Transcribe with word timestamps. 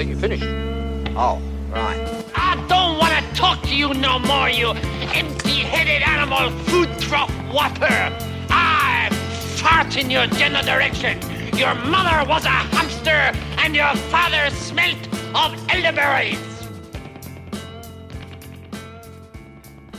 I 0.00 0.02
think 0.02 0.14
you 0.14 0.18
finished. 0.18 0.44
Oh, 1.14 1.42
right. 1.70 2.00
I 2.34 2.56
don't 2.68 2.96
want 2.96 3.12
to 3.12 3.22
talk 3.38 3.60
to 3.64 3.74
you 3.76 3.92
no 3.92 4.18
more, 4.18 4.48
you 4.48 4.70
empty-headed 5.12 6.00
animal 6.00 6.48
food 6.68 6.88
trough 7.00 7.30
whopper. 7.52 8.10
I 8.48 9.10
fart 9.60 9.98
in 9.98 10.10
your 10.10 10.26
general 10.28 10.64
direction. 10.64 11.20
Your 11.54 11.74
mother 11.74 12.26
was 12.26 12.46
a 12.46 12.48
hamster 12.48 13.38
and 13.58 13.76
your 13.76 13.94
father 14.08 14.48
smelt 14.54 14.96
of 15.34 15.52
elderberries. 15.68 16.38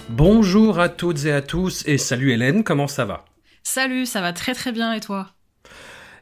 Bonjour 0.10 0.80
à 0.80 0.90
toutes 0.90 1.26
et 1.26 1.32
à 1.32 1.44
tous 1.44 1.84
et 1.86 2.00
salut 2.00 2.32
Hélène, 2.32 2.64
comment 2.64 2.88
ça 2.88 3.06
va? 3.06 3.26
Salut, 3.62 4.08
ça 4.08 4.20
va 4.22 4.34
très 4.34 4.56
très 4.56 4.72
bien 4.72 4.94
et 4.94 5.00
toi? 5.00 5.28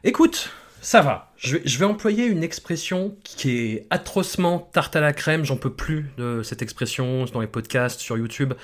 Écoute, 0.04 0.50
ça 0.80 1.02
va. 1.02 1.32
Je 1.36 1.56
vais, 1.56 1.84
employer 1.84 2.26
une 2.26 2.42
expression 2.42 3.14
qui 3.24 3.50
est 3.50 3.86
atrocement 3.90 4.70
tarte 4.72 4.96
à 4.96 5.00
la 5.00 5.12
crème. 5.12 5.44
J'en 5.44 5.56
peux 5.56 5.72
plus 5.72 6.06
de 6.18 6.42
cette 6.42 6.62
expression 6.62 7.24
dans 7.32 7.40
les 7.40 7.46
podcasts, 7.46 8.00
sur 8.00 8.18
YouTube. 8.18 8.54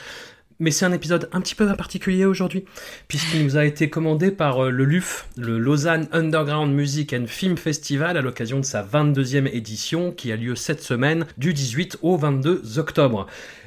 Mais 0.58 0.70
c'est 0.70 0.86
un 0.86 0.92
épisode 0.92 1.28
un 1.32 1.42
petit 1.42 1.54
peu 1.54 1.66
particulier 1.76 2.24
aujourd'hui, 2.24 2.64
puisqu'il 3.08 3.44
nous 3.44 3.58
a 3.58 3.66
été 3.66 3.90
commandé 3.90 4.30
par 4.30 4.64
euh, 4.64 4.70
le 4.70 4.86
LUF, 4.86 5.28
le 5.36 5.58
Lausanne 5.58 6.08
Underground 6.12 6.74
Music 6.74 7.12
and 7.12 7.26
Film 7.26 7.58
Festival, 7.58 8.16
à 8.16 8.22
l'occasion 8.22 8.58
de 8.60 8.64
sa 8.64 8.82
22e 8.82 9.48
édition, 9.52 10.12
qui 10.12 10.32
a 10.32 10.36
lieu 10.36 10.54
cette 10.54 10.80
semaine, 10.80 11.26
du 11.36 11.52
18 11.52 11.98
au 12.00 12.16
22 12.16 12.78
octobre. 12.78 13.26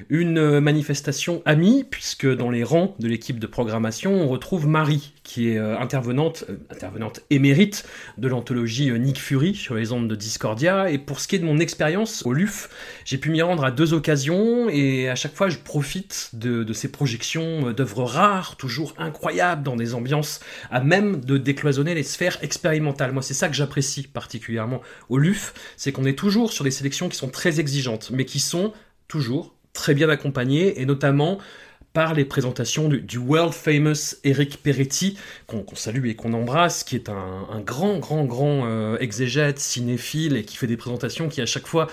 Une 0.09 0.39
euh, 0.39 0.61
manifestation 0.61 1.43
amie, 1.45 1.85
puisque 1.87 2.27
dans 2.27 2.49
les 2.49 2.63
rangs 2.63 2.95
de 2.97 3.07
l'équipe 3.07 3.37
de 3.37 3.47
programmation, 3.47 4.15
on 4.15 4.27
retrouve 4.27 4.67
Marie, 4.67 5.13
qui 5.29 5.49
est 5.49 5.59
euh, 5.59 5.77
intervenante, 5.77 6.43
euh, 6.49 6.57
intervenante 6.71 7.21
émérite 7.29 7.85
de 8.17 8.27
l'anthologie 8.27 8.89
euh, 8.89 8.97
Nick 8.97 9.19
Fury 9.19 9.53
sur 9.53 9.75
les 9.75 9.91
ondes 9.91 10.07
de 10.07 10.15
Discordia. 10.15 10.89
Et 10.89 10.97
pour 10.97 11.19
ce 11.19 11.27
qui 11.27 11.35
est 11.35 11.39
de 11.39 11.45
mon 11.45 11.59
expérience 11.59 12.25
au 12.25 12.33
LUF, 12.33 12.67
j'ai 13.05 13.19
pu 13.19 13.29
m'y 13.29 13.43
rendre 13.43 13.63
à 13.63 13.69
deux 13.69 13.93
occasions 13.93 14.69
et 14.69 15.07
à 15.07 15.13
chaque 15.13 15.35
fois 15.35 15.47
je 15.49 15.59
profite 15.59 16.31
de, 16.33 16.63
de 16.63 16.73
ces 16.73 16.91
projections 16.91 17.71
d'œuvres 17.73 18.05
rares, 18.05 18.55
toujours 18.55 18.95
incroyables, 18.97 19.61
dans 19.61 19.75
des 19.75 19.93
ambiances 19.93 20.39
à 20.71 20.81
même 20.81 21.23
de 21.23 21.37
décloisonner 21.37 21.93
les 21.93 22.01
sphères 22.01 22.43
expérimentales. 22.43 23.11
Moi, 23.11 23.21
c'est 23.21 23.35
ça 23.35 23.49
que 23.49 23.55
j'apprécie 23.55 24.07
particulièrement 24.07 24.81
au 25.09 25.19
LUF, 25.19 25.53
c'est 25.77 25.91
qu'on 25.91 26.05
est 26.05 26.17
toujours 26.17 26.51
sur 26.51 26.63
des 26.63 26.71
sélections 26.71 27.07
qui 27.07 27.17
sont 27.17 27.29
très 27.29 27.59
exigeantes, 27.59 28.09
mais 28.11 28.25
qui 28.25 28.39
sont 28.39 28.73
toujours 29.07 29.53
très 29.73 29.93
bien 29.93 30.09
accompagnées 30.09 30.81
et 30.81 30.87
notamment 30.87 31.37
les 32.15 32.25
présentations 32.25 32.87
du, 32.87 33.17
world 33.17 33.53
famous 33.53 34.15
Eric 34.23 34.63
Peretti, 34.63 35.17
qu'on 35.47 35.65
salue 35.75 36.07
et 36.07 36.15
qu'on 36.15 36.33
embrasse, 36.33 36.83
qui 36.83 36.95
est 36.95 37.09
un, 37.09 37.47
un 37.51 37.59
grand, 37.59 37.97
grand, 37.97 38.23
grand 38.25 38.65
euh, 38.65 38.97
exégète, 38.99 39.59
cinéphile, 39.59 40.37
et 40.37 40.43
qui 40.43 40.57
fait 40.57 40.67
des 40.67 40.77
présentations 40.77 41.27
qui 41.29 41.41
à 41.41 41.45
chaque 41.45 41.67
fois 41.67 41.87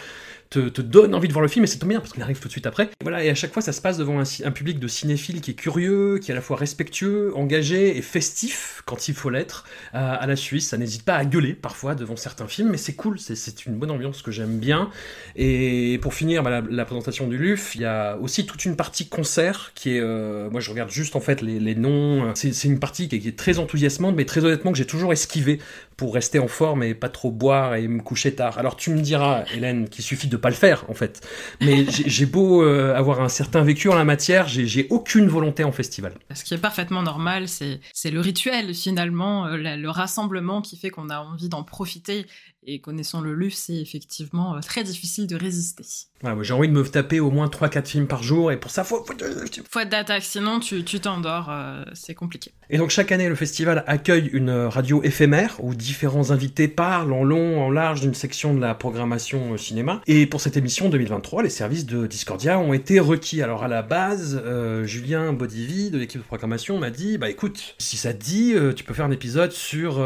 te, 0.50 0.68
te 0.68 0.80
donne 0.80 1.14
envie 1.14 1.28
de 1.28 1.32
voir 1.32 1.42
le 1.42 1.48
film, 1.48 1.64
et 1.64 1.68
c'est 1.68 1.78
tout 1.78 1.86
bien 1.86 2.00
parce 2.00 2.12
qu'il 2.12 2.22
arrive 2.22 2.38
tout 2.38 2.48
de 2.48 2.52
suite 2.52 2.66
après. 2.66 2.84
Et 2.84 2.88
voilà, 3.02 3.24
et 3.24 3.30
à 3.30 3.34
chaque 3.34 3.52
fois, 3.52 3.62
ça 3.62 3.72
se 3.72 3.80
passe 3.80 3.98
devant 3.98 4.20
un, 4.20 4.50
public 4.50 4.78
de 4.78 4.88
cinéphiles 4.88 5.40
qui 5.40 5.52
est 5.52 5.54
curieux, 5.54 6.18
qui 6.18 6.30
est 6.30 6.32
à 6.32 6.36
la 6.36 6.42
fois 6.42 6.56
respectueux, 6.56 7.32
engagé 7.36 7.96
et 7.96 8.02
festif 8.02 8.82
quand 8.86 9.08
il 9.08 9.14
faut 9.14 9.30
l'être. 9.30 9.64
À, 9.92 10.14
à 10.14 10.26
la 10.26 10.36
Suisse, 10.36 10.68
ça 10.68 10.78
n'hésite 10.78 11.02
pas 11.02 11.16
à 11.16 11.24
gueuler 11.24 11.54
parfois 11.54 11.94
devant 11.94 12.16
certains 12.16 12.46
films, 12.46 12.70
mais 12.70 12.76
c'est 12.76 12.94
cool, 12.94 13.18
c'est- 13.18 13.36
une 13.66 13.76
bonne 13.76 13.90
ambiance 13.90 14.22
que 14.22 14.30
j'aime 14.30 14.58
bien. 14.58 14.90
Et 15.34 15.98
pour 16.02 16.14
finir 16.14 16.42
bah, 16.42 16.62
la, 16.68 16.84
présentation 16.84 17.26
du 17.26 17.38
LUF, 17.38 17.74
il 17.74 17.80
y 17.80 17.84
a 17.84 18.16
aussi 18.18 18.44
toute 18.44 18.64
une 18.64 18.76
partie 18.76 19.08
concert 19.08 19.72
qui 19.74 19.96
est, 19.96 20.00
euh, 20.00 20.50
moi 20.50 20.60
je 20.60 20.70
regarde 20.70 20.90
juste 20.90 21.16
en 21.16 21.20
fait 21.20 21.40
les, 21.42 21.74
noms. 21.74 22.34
C'est 22.34 22.52
c'est 22.52 22.68
une 22.68 22.78
partie 22.78 23.08
qui 23.08 23.16
est, 23.16 23.18
qui 23.20 23.28
est 23.28 23.38
très 23.38 23.58
enthousiasmante, 23.58 24.14
mais 24.16 24.24
très 24.24 24.44
honnêtement 24.44 24.72
que 24.72 24.78
j'ai 24.78 24.86
toujours 24.86 25.12
esquivé 25.12 25.58
pour 25.96 26.14
rester 26.14 26.38
en 26.38 26.48
forme 26.48 26.82
et 26.82 26.94
pas 26.94 27.08
trop 27.08 27.30
boire 27.30 27.74
et 27.74 27.88
me 27.88 28.02
coucher 28.02 28.34
tard. 28.34 28.58
Alors 28.58 28.76
tu 28.76 28.90
me 28.90 29.00
diras, 29.00 29.44
Hélène, 29.54 29.88
qu'il 29.88 30.04
suffit 30.04 30.28
de 30.28 30.36
pas 30.36 30.50
le 30.50 30.54
faire 30.54 30.84
en 30.88 30.94
fait. 30.94 31.26
Mais 31.60 31.86
j'ai 32.06 32.26
beau 32.26 32.62
euh, 32.62 32.94
avoir 32.94 33.20
un 33.20 33.28
certain 33.28 33.62
vécu 33.62 33.88
en 33.88 33.94
la 33.94 34.04
matière, 34.04 34.46
j'ai 34.48 34.86
aucune 34.90 35.28
volonté 35.28 35.64
en 35.64 35.72
festival. 35.72 36.14
Ce 36.34 36.44
qui 36.44 36.54
est 36.54 36.58
parfaitement 36.58 37.02
normal, 37.02 37.48
c'est 37.48 38.10
le 38.10 38.20
rituel 38.20 38.74
finalement, 38.74 39.46
euh, 39.46 39.56
le 39.56 39.90
rassemblement 39.90 40.60
qui 40.60 40.76
fait 40.76 40.90
qu'on 40.90 41.08
a 41.08 41.18
envie 41.18 41.48
d'en 41.48 41.62
profiter. 41.62 42.26
Et 42.68 42.80
connaissant 42.80 43.20
le 43.20 43.32
LUF, 43.32 43.54
c'est 43.54 43.76
effectivement 43.76 44.56
euh, 44.56 44.60
très 44.60 44.82
difficile 44.82 45.28
de 45.28 45.36
résister. 45.36 45.84
J'ai 46.40 46.52
envie 46.54 46.66
de 46.68 46.72
me 46.72 46.82
taper 46.82 47.20
au 47.20 47.30
moins 47.30 47.46
3-4 47.46 47.86
films 47.86 48.06
par 48.08 48.22
jour 48.22 48.50
et 48.50 48.56
pour 48.58 48.70
ça 48.72 48.82
faut, 48.82 49.04
faut- 49.04 49.12
Faut 49.70 49.78
être 49.80 49.88
d'attaque, 49.90 50.24
sinon 50.24 50.58
tu 50.60 50.82
tu 50.82 50.98
t'endors, 50.98 51.48
euh, 51.50 51.84
c'est 51.92 52.14
compliqué. 52.14 52.52
Et 52.70 52.78
donc 52.78 52.90
chaque 52.90 53.12
année, 53.12 53.28
le 53.28 53.34
festival 53.36 53.84
accueille 53.86 54.28
une 54.32 54.48
euh, 54.48 54.68
radio 54.68 55.02
éphémère 55.04 55.56
où 55.62 55.74
différents 55.74 56.30
invités 56.32 56.66
parlent 56.68 57.12
en 57.12 57.22
long, 57.22 57.62
en 57.62 57.70
large 57.70 58.00
d'une 58.00 58.14
section 58.14 58.54
de 58.54 58.60
la 58.60 58.74
programmation 58.74 59.56
cinéma. 59.58 60.00
Et 60.08 60.26
pour 60.26 60.40
cette 60.40 60.56
émission 60.56 60.88
2023, 60.88 61.42
les 61.44 61.50
services 61.50 61.86
de 61.86 62.06
Discordia 62.08 62.58
ont 62.58 62.72
été 62.72 62.98
requis. 62.98 63.42
Alors 63.42 63.62
à 63.62 63.68
la 63.68 63.82
base, 63.82 64.42
euh, 64.44 64.84
Julien 64.86 65.32
Bodivi 65.34 65.90
de 65.90 65.98
l'équipe 65.98 66.20
de 66.20 66.26
programmation 66.26 66.78
m'a 66.78 66.90
dit, 66.90 67.18
bah 67.18 67.28
écoute, 67.30 67.76
si 67.78 67.96
ça 67.98 68.12
te 68.14 68.24
dit, 68.24 68.54
euh, 68.54 68.72
tu 68.72 68.82
peux 68.82 68.94
faire 68.94 69.04
un 69.04 69.10
épisode 69.12 69.52
sur 69.52 70.02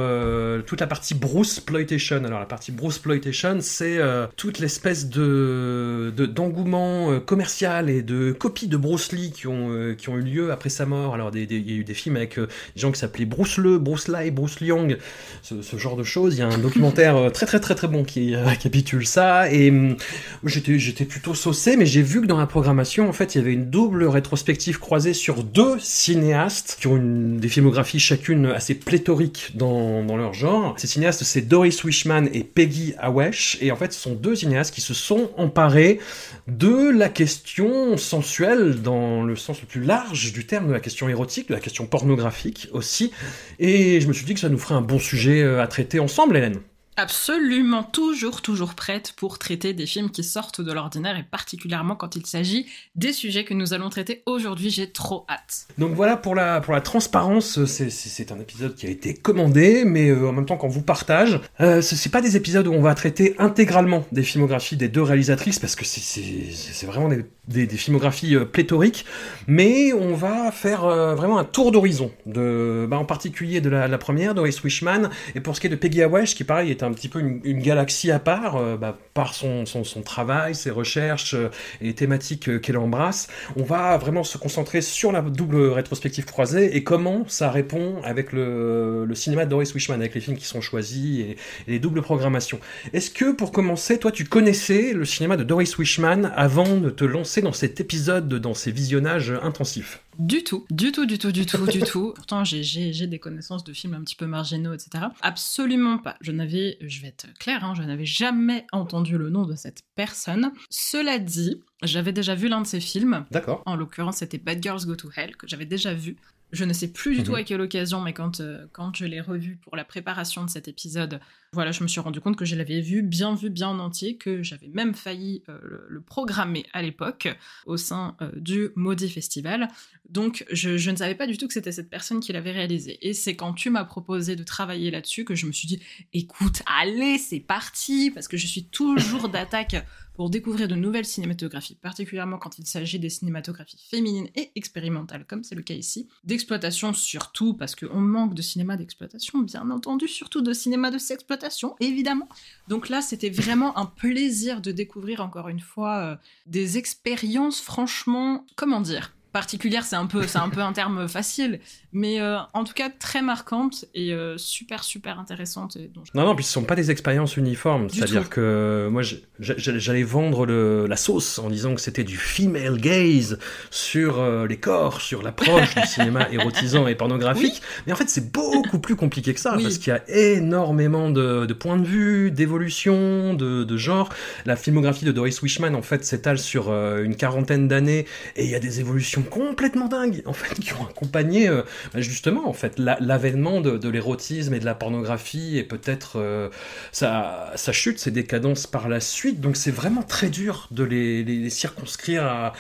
toute 0.66 0.80
la 0.80 0.86
partie 0.88 1.14
Bruce 1.14 1.60
Ploitation. 1.60 2.22
Alors 2.24 2.40
la 2.40 2.46
partie 2.50 2.72
Bruce 2.72 2.98
Ploitation, 2.98 3.58
c'est 3.60 3.96
euh, 3.98 4.26
toute 4.36 4.58
l'espèce 4.58 5.08
de 5.08 6.12
de- 6.14 6.26
d'engouement 6.26 7.10
euh, 7.12 7.20
commercial 7.20 7.88
et 7.88 8.02
de 8.02 8.32
copies 8.32 8.68
de 8.68 8.76
Bruce 8.76 9.12
Lee 9.12 9.30
qui 9.32 9.46
ont 9.46 9.70
euh, 9.70 9.94
qui 9.94 10.08
ont 10.10 10.18
eu 10.18 10.22
lieu 10.22 10.52
après 10.52 10.68
sa 10.68 10.84
mort. 10.84 11.14
Alors 11.14 11.30
il 11.34 11.50
y 11.50 11.72
a 11.72 11.76
eu 11.76 11.84
des 11.84 11.94
films 11.94 12.16
avec 12.16 12.38
euh, 12.38 12.46
des 12.74 12.80
gens 12.82 12.92
qui 12.92 12.98
s'appelaient 13.00 13.24
Bruce 13.24 13.56
Le, 13.56 13.78
Bruce 13.78 14.08
Lai, 14.08 14.30
Bruce 14.30 14.60
Liang, 14.60 14.96
ce, 15.42 15.62
ce 15.62 15.76
genre 15.78 15.96
de 15.96 16.02
choses. 16.02 16.36
Il 16.36 16.40
y 16.40 16.42
a 16.42 16.48
un 16.48 16.58
documentaire 16.68 17.30
très 17.32 17.46
très 17.46 17.60
très 17.60 17.74
très 17.74 17.88
bon 17.88 18.04
qui 18.04 18.36
récapitule 18.36 19.06
ça. 19.06 19.50
Et 19.50 19.70
hum, 19.70 19.96
j'étais 20.44 20.78
j'étais 20.78 21.04
plutôt 21.06 21.34
saucé, 21.34 21.76
mais 21.76 21.86
j'ai 21.86 22.02
vu 22.02 22.20
que 22.20 22.26
dans 22.26 22.38
la 22.38 22.46
programmation, 22.46 23.08
en 23.08 23.12
fait, 23.12 23.34
il 23.34 23.38
y 23.38 23.40
avait 23.40 23.52
une 23.54 23.70
double 23.70 24.04
rétrospective 24.04 24.78
croisée 24.80 25.14
sur 25.14 25.44
deux 25.44 25.78
cinéastes 25.78 26.76
qui 26.80 26.88
ont 26.88 26.96
une, 26.96 27.38
des 27.38 27.48
filmographies 27.48 28.00
chacune 28.00 28.46
assez 28.46 28.74
pléthoriques 28.74 29.52
dans, 29.54 30.02
dans 30.04 30.16
leur 30.16 30.34
genre. 30.34 30.74
Ces 30.78 30.86
cinéastes, 30.88 31.22
c'est 31.22 31.42
Doris 31.42 31.84
Wishman 31.84 32.24
et 32.32 32.39
Peggy 32.44 32.94
Awesh. 32.98 33.58
Et 33.60 33.70
en 33.72 33.76
fait, 33.76 33.92
ce 33.92 34.00
sont 34.00 34.14
deux 34.14 34.34
cinéastes 34.34 34.74
qui 34.74 34.80
se 34.80 34.94
sont 34.94 35.30
emparés 35.36 36.00
de 36.48 36.90
la 36.90 37.08
question 37.08 37.96
sensuelle 37.96 38.82
dans 38.82 39.22
le 39.22 39.36
sens 39.36 39.60
le 39.60 39.66
plus 39.66 39.82
large 39.82 40.32
du 40.32 40.46
terme, 40.46 40.68
de 40.68 40.72
la 40.72 40.80
question 40.80 41.08
érotique, 41.08 41.48
de 41.48 41.54
la 41.54 41.60
question 41.60 41.86
pornographique 41.86 42.68
aussi. 42.72 43.12
Et 43.58 44.00
je 44.00 44.08
me 44.08 44.12
suis 44.12 44.24
dit 44.24 44.34
que 44.34 44.40
ça 44.40 44.48
nous 44.48 44.58
ferait 44.58 44.74
un 44.74 44.82
bon 44.82 44.98
sujet 44.98 45.42
euh, 45.42 45.62
à 45.62 45.66
traiter 45.66 46.00
ensemble, 46.00 46.36
Hélène. 46.36 46.60
Absolument, 47.02 47.82
toujours, 47.82 48.42
toujours 48.42 48.74
prête 48.74 49.14
pour 49.16 49.38
traiter 49.38 49.72
des 49.72 49.86
films 49.86 50.10
qui 50.10 50.22
sortent 50.22 50.60
de 50.60 50.70
l'ordinaire 50.70 51.16
et 51.16 51.22
particulièrement 51.22 51.96
quand 51.96 52.14
il 52.14 52.26
s'agit 52.26 52.66
des 52.94 53.14
sujets 53.14 53.44
que 53.44 53.54
nous 53.54 53.72
allons 53.72 53.88
traiter 53.88 54.22
aujourd'hui. 54.26 54.68
J'ai 54.68 54.90
trop 54.90 55.24
hâte. 55.30 55.66
Donc 55.78 55.94
voilà 55.94 56.18
pour 56.18 56.34
la, 56.34 56.60
pour 56.60 56.74
la 56.74 56.82
transparence, 56.82 57.64
c'est- 57.64 58.30
un 58.32 58.38
épisode 58.38 58.74
qui 58.74 58.86
a 58.86 58.90
été 58.90 59.14
commandé, 59.14 59.84
mais 59.86 60.10
euh, 60.10 60.28
en 60.28 60.32
même 60.32 60.44
temps 60.44 60.58
qu'on 60.58 60.68
vous 60.68 60.82
partage. 60.82 61.40
Euh, 61.62 61.80
ce- 61.80 61.96
c'est 61.96 62.10
pas 62.10 62.20
des 62.20 62.36
épisodes 62.36 62.66
où 62.66 62.72
on 62.74 62.82
va 62.82 62.94
traiter 62.94 63.34
intégralement 63.38 64.04
des 64.12 64.22
filmographies 64.22 64.76
des 64.76 64.88
deux 64.88 65.02
réalisatrices, 65.02 65.58
parce 65.58 65.76
que 65.76 65.86
c'est- 65.86 66.84
vraiment 66.86 67.08
des, 67.08 67.66
des, 67.66 67.76
filmographies 67.78 68.36
euh, 68.36 68.44
pléthoriques, 68.44 69.06
mais 69.46 69.94
on 69.94 70.14
va 70.14 70.52
faire 70.52 70.84
euh, 70.84 71.14
vraiment 71.14 71.38
un 71.38 71.44
tour 71.44 71.72
d'horizon, 71.72 72.12
bah, 72.26 72.98
en 72.98 73.04
particulier 73.06 73.62
de 73.62 73.70
la, 73.70 73.88
la 73.88 73.98
première, 73.98 74.34
Doris 74.34 74.62
Wishman, 74.62 75.08
et 75.34 75.40
pour 75.40 75.56
ce 75.56 75.60
qui 75.62 75.66
est 75.66 75.70
de 75.70 75.76
Peggy 75.76 76.02
Awesh, 76.02 76.34
qui 76.34 76.44
pareil 76.44 76.70
est 76.70 76.82
un 76.82 76.89
petit 76.92 77.08
peu 77.08 77.20
une, 77.20 77.60
galaxie 77.60 78.10
à 78.10 78.18
part, 78.18 78.56
euh, 78.56 78.76
bah, 78.76 78.96
par 79.14 79.34
son, 79.34 79.64
travail, 80.04 80.54
ses 80.54 80.70
recherches 80.70 81.34
euh, 81.34 81.50
et 81.80 81.94
thématiques 81.94 82.48
euh, 82.48 82.58
qu'elle 82.58 82.78
embrasse, 82.78 83.28
on 83.56 83.62
va 83.62 83.96
vraiment 83.98 84.24
se 84.24 84.38
concentrer 84.38 84.80
sur 84.80 85.12
la 85.12 85.20
double 85.22 85.60
rétrospective 85.68 86.24
croisée 86.24 86.76
et 86.76 86.84
comment 86.84 87.24
ça 87.28 87.50
répond 87.50 88.00
avec 88.04 88.32
le, 88.32 89.08
cinéma 89.14 89.44
de 89.44 89.50
Doris 89.50 89.74
Wishman, 89.74 89.96
avec 89.96 90.14
les 90.14 90.20
films 90.20 90.36
qui 90.36 90.46
sont 90.46 90.60
choisis 90.60 91.20
et 91.20 91.36
les 91.66 91.78
doubles 91.78 92.02
programmations. 92.02 92.60
Est-ce 92.92 93.10
que 93.10 93.32
pour 93.32 93.52
commencer, 93.52 93.98
toi 93.98 94.12
tu 94.12 94.24
connaissais 94.24 94.92
le 94.92 95.04
cinéma 95.04 95.36
de 95.36 95.44
Doris 95.44 95.76
Wishman 95.76 96.32
avant 96.36 96.76
de 96.76 96.90
te 96.90 97.04
lancer 97.04 97.42
dans 97.42 97.52
cet 97.52 97.80
épisode, 97.80 98.28
dans 98.28 98.54
ces 98.54 98.70
visionnages 98.70 99.32
intensifs? 99.42 100.00
Du 100.18 100.42
tout, 100.44 100.66
du 100.70 100.92
tout, 100.92 101.06
du 101.06 101.18
tout, 101.18 101.32
du 101.32 101.46
tout, 101.46 101.66
du 101.66 101.80
tout. 101.80 102.12
Pourtant, 102.16 102.44
j'ai- 102.44 103.06
des 103.06 103.18
connaissances 103.18 103.64
de 103.64 103.72
films 103.72 103.94
un 103.94 104.00
petit 104.02 104.16
peu 104.16 104.26
marginaux, 104.26 104.72
etc. 104.74 105.04
Absolument 105.22 105.98
pas. 105.98 106.16
Je 106.20 106.32
n'avais, 106.32 106.76
je 106.80 107.00
vais 107.00 107.08
être 107.08 107.26
claire, 107.38 107.64
hein, 107.64 107.74
je 107.76 107.82
n'avais 107.82 108.04
jamais 108.04 108.66
entendu 108.72 109.16
le 109.16 109.30
nom 109.30 109.46
de 109.46 109.54
cette 109.54 109.82
personne. 109.94 110.52
Cela 110.68 111.18
dit, 111.18 111.62
j'avais 111.82 112.12
déjà 112.12 112.34
vu 112.34 112.48
l'un 112.48 112.60
de 112.60 112.66
ses 112.66 112.80
films. 112.80 113.24
D'accord. 113.30 113.62
En 113.66 113.76
l'occurrence, 113.76 114.16
c'était 114.18 114.38
Bad 114.38 114.62
Girls 114.62 114.84
Go 114.84 114.96
to 114.96 115.08
Hell, 115.16 115.36
que 115.36 115.48
j'avais 115.48 115.64
déjà 115.66 115.94
vu. 115.94 116.16
Je 116.52 116.64
ne 116.64 116.72
sais 116.72 116.88
plus 116.88 117.16
du 117.16 117.22
tout 117.22 117.30
Mhm. 117.32 117.38
à 117.38 117.42
quelle 117.44 117.60
occasion, 117.60 118.00
mais 118.00 118.12
quand, 118.12 118.40
euh, 118.40 118.66
quand 118.72 118.92
je 118.96 119.04
l'ai 119.04 119.20
revu 119.20 119.56
pour 119.62 119.76
la 119.76 119.84
préparation 119.84 120.44
de 120.44 120.50
cet 120.50 120.66
épisode, 120.66 121.20
voilà, 121.52 121.72
je 121.72 121.82
me 121.82 121.88
suis 121.88 121.98
rendu 121.98 122.20
compte 122.20 122.36
que 122.36 122.44
je 122.44 122.54
l'avais 122.54 122.80
vu, 122.80 123.02
bien 123.02 123.34
vu, 123.34 123.50
bien 123.50 123.68
en 123.68 123.80
entier, 123.80 124.16
que 124.16 124.40
j'avais 124.40 124.68
même 124.68 124.94
failli 124.94 125.42
euh, 125.48 125.58
le, 125.62 125.84
le 125.88 126.00
programmer 126.00 126.64
à 126.72 126.80
l'époque 126.80 127.28
au 127.66 127.76
sein 127.76 128.16
euh, 128.22 128.30
du 128.36 128.68
Maudit 128.76 129.08
Festival. 129.08 129.66
Donc, 130.08 130.44
je, 130.52 130.76
je 130.76 130.90
ne 130.92 130.96
savais 130.96 131.16
pas 131.16 131.26
du 131.26 131.38
tout 131.38 131.48
que 131.48 131.52
c'était 131.52 131.72
cette 131.72 131.90
personne 131.90 132.20
qui 132.20 132.32
l'avait 132.32 132.52
réalisé. 132.52 132.98
Et 133.02 133.14
c'est 133.14 133.34
quand 133.34 133.52
tu 133.52 133.68
m'as 133.68 133.84
proposé 133.84 134.36
de 134.36 134.44
travailler 134.44 134.92
là-dessus 134.92 135.24
que 135.24 135.34
je 135.34 135.46
me 135.46 135.50
suis 135.50 135.66
dit, 135.66 135.80
écoute, 136.12 136.62
allez, 136.66 137.18
c'est 137.18 137.40
parti, 137.40 138.12
parce 138.12 138.28
que 138.28 138.36
je 138.36 138.46
suis 138.46 138.66
toujours 138.66 139.28
d'attaque 139.28 139.74
pour 140.14 140.28
découvrir 140.28 140.68
de 140.68 140.74
nouvelles 140.74 141.06
cinématographies, 141.06 141.76
particulièrement 141.76 142.36
quand 142.36 142.58
il 142.58 142.66
s'agit 142.66 142.98
des 142.98 143.08
cinématographies 143.08 143.78
féminines 143.88 144.28
et 144.34 144.52
expérimentales, 144.54 145.24
comme 145.26 145.42
c'est 145.44 145.54
le 145.54 145.62
cas 145.62 145.72
ici. 145.72 146.08
D'exploitation 146.24 146.92
surtout, 146.92 147.54
parce 147.54 147.74
qu'on 147.74 148.00
manque 148.00 148.34
de 148.34 148.42
cinéma 148.42 148.76
d'exploitation, 148.76 149.38
bien 149.38 149.70
entendu, 149.70 150.08
surtout 150.08 150.42
de 150.42 150.52
cinéma 150.52 150.90
de 150.90 150.98
sexploitation, 150.98 151.39
évidemment. 151.80 152.28
Donc 152.68 152.88
là, 152.88 153.00
c'était 153.00 153.30
vraiment 153.30 153.76
un 153.78 153.86
plaisir 153.86 154.60
de 154.60 154.72
découvrir 154.72 155.20
encore 155.20 155.48
une 155.48 155.60
fois 155.60 155.96
euh, 155.98 156.16
des 156.46 156.78
expériences, 156.78 157.60
franchement, 157.60 158.46
comment 158.56 158.80
dire 158.80 159.12
particulière, 159.32 159.84
c'est 159.84 159.96
un 159.96 160.06
peu, 160.06 160.26
c'est 160.26 160.38
un 160.38 160.48
peu 160.48 160.60
un 160.60 160.72
terme 160.72 161.08
facile, 161.08 161.60
mais 161.92 162.20
euh, 162.20 162.38
en 162.54 162.64
tout 162.64 162.72
cas 162.74 162.88
très 162.90 163.22
marquante 163.22 163.84
et 163.94 164.12
euh, 164.12 164.36
super 164.38 164.82
super 164.84 165.18
intéressante. 165.18 165.76
Et 165.76 165.90
Non, 166.14 166.24
non, 166.24 166.34
puis 166.34 166.44
ce 166.44 166.52
sont 166.52 166.64
pas 166.64 166.74
des 166.76 166.90
expériences 166.90 167.36
uniformes. 167.36 167.88
C'est-à-dire 167.90 168.28
que 168.28 168.88
moi, 168.90 169.02
j'ai- 169.02 169.24
j'ai- 169.38 169.78
j'allais 169.80 170.02
vendre 170.02 170.46
le- 170.46 170.86
la 170.86 170.96
sauce 170.96 171.38
en 171.38 171.48
disant 171.50 171.74
que 171.74 171.80
c'était 171.80 172.04
du 172.04 172.16
female 172.16 172.78
gaze 172.80 173.38
sur 173.70 174.18
euh, 174.20 174.46
les 174.46 174.56
corps, 174.58 175.00
sur 175.00 175.22
l'approche 175.22 175.74
du 175.74 175.86
cinéma 175.86 176.28
érotisant 176.32 176.86
et 176.86 176.94
pornographique. 176.94 177.62
Mais 177.86 177.92
en 177.92 177.96
fait, 177.96 178.08
c'est 178.08 178.32
beaucoup 178.32 178.78
plus 178.78 178.96
compliqué 178.96 179.32
que 179.34 179.40
ça, 179.40 179.54
Oui. 179.56 179.62
parce 179.62 179.78
qu'il 179.78 179.92
y 179.92 179.96
a 179.96 180.02
énormément 180.08 181.10
de, 181.10 181.46
de 181.46 181.52
points 181.54 181.76
de 181.78 181.86
vue, 181.86 182.30
d'évolution, 182.30 183.34
de, 183.34 183.64
de 183.64 183.76
genre. 183.76 184.08
La 184.46 184.56
filmographie 184.56 185.04
de 185.04 185.12
Doris 185.12 185.40
Wishman, 185.42 185.74
en 185.74 185.82
fait, 185.82 186.04
s'étale 186.04 186.38
sur 186.38 186.68
euh, 186.70 187.02
une 187.02 187.16
quarantaine 187.16 187.68
d'années, 187.68 188.06
et 188.36 188.44
il 188.44 188.50
y 188.50 188.54
a 188.54 188.60
des 188.60 188.80
évolutions 188.80 189.19
complètement 189.24 189.88
dingues, 189.88 190.22
en 190.26 190.32
fait, 190.32 190.54
qui 190.60 190.72
ont 190.74 190.86
accompagné 190.86 191.48
euh, 191.48 191.62
bah, 191.94 192.00
justement, 192.00 192.48
en 192.48 192.52
fait, 192.52 192.78
la- 192.78 192.98
l'avènement 193.00 193.60
de, 193.60 193.76
de 193.78 193.88
l'érotisme 193.88 194.54
et 194.54 194.60
de 194.60 194.64
la 194.64 194.74
pornographie, 194.74 195.58
et 195.58 195.64
peut-être 195.64 196.12
euh, 196.16 196.48
sa, 196.92 197.52
sa 197.56 197.72
chute, 197.72 197.98
ses 197.98 198.10
décadences 198.10 198.66
par 198.66 198.88
la 198.88 199.00
suite. 199.00 199.40
Donc 199.40 199.56
c'est 199.56 199.70
vraiment 199.70 200.02
très 200.02 200.28
dur 200.30 200.68
de 200.70 200.84
les, 200.84 201.24
les- 201.24 201.36
les 201.36 201.50
circonscrire 201.50 202.24
à, 202.24 202.52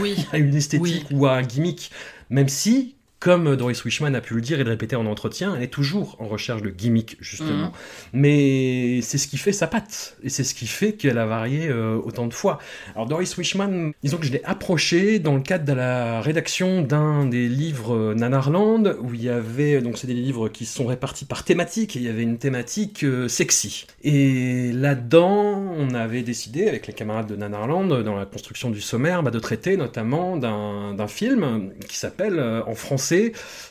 Oui, 0.00 0.16
à 0.32 0.38
une 0.38 0.54
esthétique 0.54 1.06
ou 1.12 1.26
à 1.26 1.32
un 1.34 1.42
gimmick, 1.42 1.90
même 2.30 2.48
si, 2.48 2.94
comme 3.22 3.54
Doris 3.54 3.84
Wishman 3.84 4.14
a 4.14 4.20
pu 4.20 4.34
le 4.34 4.40
dire 4.40 4.58
et 4.58 4.64
le 4.64 4.70
répéter 4.70 4.96
en 4.96 5.06
entretien, 5.06 5.54
elle 5.54 5.62
est 5.62 5.68
toujours 5.68 6.16
en 6.18 6.26
recherche 6.26 6.60
de 6.60 6.70
gimmick, 6.70 7.16
justement. 7.20 7.66
Mhm. 7.66 7.72
Mais 8.14 9.00
c'est 9.02 9.16
ce 9.16 9.28
qui 9.28 9.38
fait 9.38 9.52
sa 9.52 9.68
patte, 9.68 10.16
et 10.24 10.28
c'est 10.28 10.42
ce 10.42 10.56
qui 10.56 10.66
fait 10.66 10.94
qu'elle 10.94 11.18
a 11.18 11.26
varié 11.26 11.68
euh, 11.68 12.00
autant 12.04 12.26
de 12.26 12.34
fois. 12.34 12.58
Alors 12.96 13.06
Doris 13.06 13.36
Wishman, 13.36 13.92
disons 14.02 14.18
que 14.18 14.26
je 14.26 14.32
l'ai 14.32 14.42
approchée 14.44 15.20
dans 15.20 15.34
le 15.34 15.40
cadre 15.40 15.64
de 15.64 15.72
la 15.72 16.20
rédaction 16.20 16.82
d'un 16.82 17.24
des 17.24 17.48
livres 17.48 17.94
euh, 17.94 18.14
Nanarland, 18.14 18.96
où 19.00 19.14
il 19.14 19.22
y 19.22 19.28
avait, 19.28 19.80
donc 19.80 19.98
c'est 19.98 20.08
des 20.08 20.14
livres 20.14 20.48
qui 20.48 20.66
sont 20.66 20.86
répartis 20.86 21.24
par 21.24 21.44
thématique, 21.44 21.94
et 21.94 22.00
il 22.00 22.04
y 22.04 22.08
avait 22.08 22.24
une 22.24 22.38
thématique 22.38 23.04
euh, 23.04 23.28
sexy. 23.28 23.86
Et 24.02 24.72
là-dedans, 24.72 25.62
on 25.76 25.94
avait 25.94 26.22
décidé, 26.22 26.68
avec 26.68 26.88
les 26.88 26.92
camarades 26.92 27.28
de 27.28 27.36
Nanarland, 27.36 28.02
dans 28.02 28.16
la 28.16 28.26
construction 28.26 28.70
du 28.70 28.80
sommaire, 28.80 29.22
bah, 29.22 29.30
de 29.30 29.38
traiter 29.38 29.76
notamment 29.76 30.36
d'un 30.36 30.94
d'un 30.94 31.08
film 31.08 31.72
qui 31.88 31.96
s'appelle, 31.96 32.38
euh, 32.38 32.62
en 32.66 32.74
français, 32.74 33.11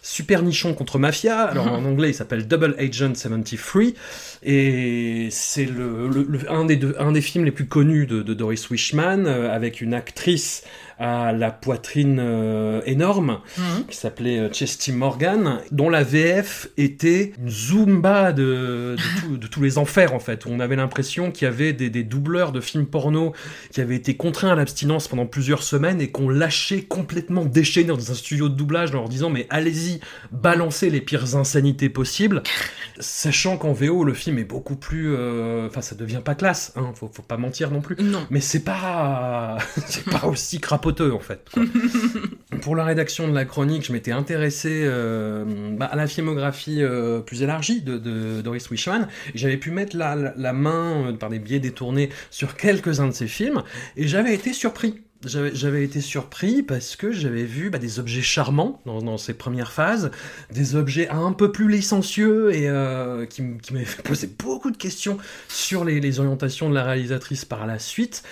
Super 0.01 0.41
Nichon 0.43 0.73
contre 0.73 0.99
Mafia. 0.99 1.41
Alors 1.41 1.71
en 1.73 1.85
anglais, 1.85 2.09
il 2.09 2.13
s'appelle 2.13 2.47
Double 2.47 2.75
Agent 2.79 3.13
73. 3.15 3.93
Et 4.43 5.27
c'est 5.31 5.65
le, 5.65 6.07
le- 6.07 6.25
le- 6.27 6.51
un, 6.51 6.65
des 6.65 6.75
deux- 6.75 6.95
un 6.99 7.11
des 7.11 7.21
films 7.21 7.45
les 7.45 7.51
plus 7.51 7.67
connus 7.67 8.07
de, 8.07 8.21
de 8.23 8.33
Doris 8.33 8.69
Wishman, 8.69 9.25
euh, 9.27 9.53
avec 9.53 9.81
une 9.81 9.93
actrice 9.93 10.63
à 11.01 11.33
la 11.33 11.49
poitrine 11.49 12.19
euh, 12.21 12.81
énorme, 12.85 13.39
Mhm. 13.57 13.85
qui 13.87 13.97
s'appelait 13.97 14.37
euh, 14.39 14.49
Chesty 14.53 14.91
Morgan, 14.91 15.57
dont 15.71 15.89
la 15.89 16.03
VF 16.03 16.67
était 16.77 17.33
une 17.41 17.49
zumba 17.49 18.31
de, 18.33 18.43
de, 18.43 18.95
tout- 19.21 19.37
de 19.37 19.47
tous 19.47 19.61
les 19.63 19.77
enfers, 19.79 20.13
en 20.13 20.19
fait, 20.19 20.45
où 20.45 20.49
on 20.51 20.59
avait 20.59 20.75
l'impression 20.75 21.31
qu'il 21.31 21.45
y 21.45 21.47
avait 21.49 21.73
des, 21.73 21.89
des 21.89 22.03
doubleurs 22.03 22.51
de 22.51 22.61
films 22.61 22.85
porno 22.85 23.33
qui 23.71 23.81
avaient 23.81 23.95
été 23.95 24.15
contraints 24.15 24.51
à 24.51 24.55
l'abstinence 24.55 25.07
pendant 25.07 25.25
plusieurs 25.25 25.63
semaines 25.63 26.01
et 26.01 26.11
qu'on 26.11 26.29
lâchait 26.29 26.83
complètement 26.83 27.45
déchaînés 27.45 27.87
dans 27.87 28.11
un 28.11 28.15
studio 28.15 28.47
de 28.47 28.53
doublage 28.55 28.91
en 28.91 28.99
leur 28.99 29.09
disant 29.09 29.29
mais 29.31 29.47
allez-y, 29.49 29.99
balancez 30.31 30.89
les 30.91 31.01
pires 31.01 31.35
insanités 31.35 31.89
possibles, 31.89 32.43
sachant 32.99 33.57
qu'en 33.57 33.73
VO 33.73 34.03
le 34.03 34.13
film 34.13 34.37
est 34.37 34.43
beaucoup 34.43 34.75
plus... 34.75 35.15
euh, 35.15 35.67
Enfin 35.67 35.81
ça 35.81 35.95
devient 35.95 36.21
pas 36.23 36.35
classe, 36.35 36.73
hein, 36.75 36.91
faut, 36.95 37.09
faut 37.11 37.21
pas 37.23 37.37
mentir 37.37 37.71
non 37.71 37.81
plus. 37.81 37.95
non. 37.99 38.25
Mais 38.29 38.41
c'est 38.41 38.63
pas, 38.63 39.57
c'est 39.87 40.05
pas 40.05 40.25
aussi 40.27 40.59
en 40.99 41.19
fait. 41.19 41.49
Pour 42.61 42.75
la 42.75 42.83
rédaction 42.83 43.27
de 43.27 43.33
la 43.33 43.45
chronique, 43.45 43.85
je 43.85 43.93
m'étais 43.93 44.11
intéressé 44.11 44.81
euh, 44.83 45.45
bah, 45.77 45.85
à 45.85 45.95
la 45.95 46.07
filmographie 46.07 46.81
euh, 46.83 47.19
plus 47.21 47.41
élargie 47.43 47.81
de, 47.81 47.97
de 47.97 48.41
Doris 48.41 48.69
Wishman. 48.69 49.07
J'avais 49.33 49.57
pu 49.57 49.71
mettre 49.71 49.95
la, 49.97 50.15
la- 50.15 50.33
la 50.37 50.53
main 50.53 51.07
euh, 51.07 51.13
par 51.13 51.29
des 51.29 51.39
biais 51.39 51.59
détournés 51.59 52.09
sur 52.29 52.55
quelques-uns 52.55 53.07
de 53.07 53.13
ses 53.13 53.27
films, 53.27 53.63
et 53.97 54.07
j'avais 54.07 54.33
été 54.33 54.53
surpris. 54.53 55.01
J'avais 55.23 55.83
été 55.83 56.01
surpris 56.01 56.63
parce 56.63 56.95
que 56.95 57.11
j'avais 57.11 57.43
vu 57.43 57.69
bah, 57.69 57.77
des 57.77 57.99
objets 57.99 58.23
charmants 58.23 58.81
dans, 58.87 59.03
dans 59.03 59.19
ces 59.19 59.35
premières 59.35 59.71
phases, 59.71 60.09
des 60.51 60.75
objets 60.75 61.09
un 61.09 61.31
peu 61.31 61.51
plus 61.51 61.69
licencieux 61.69 62.51
et 62.55 62.67
euh, 62.67 63.27
qui, 63.27 63.43
m'avaient 63.43 63.85
poser 64.03 64.27
beaucoup 64.39 64.71
de 64.71 64.77
questions 64.77 65.19
sur 65.47 65.85
les, 65.85 65.99
les 65.99 66.19
orientations 66.19 66.71
de 66.71 66.73
la 66.73 66.83
réalisatrice 66.83 67.45
par 67.45 67.67
la 67.67 67.77
suite. 67.77 68.23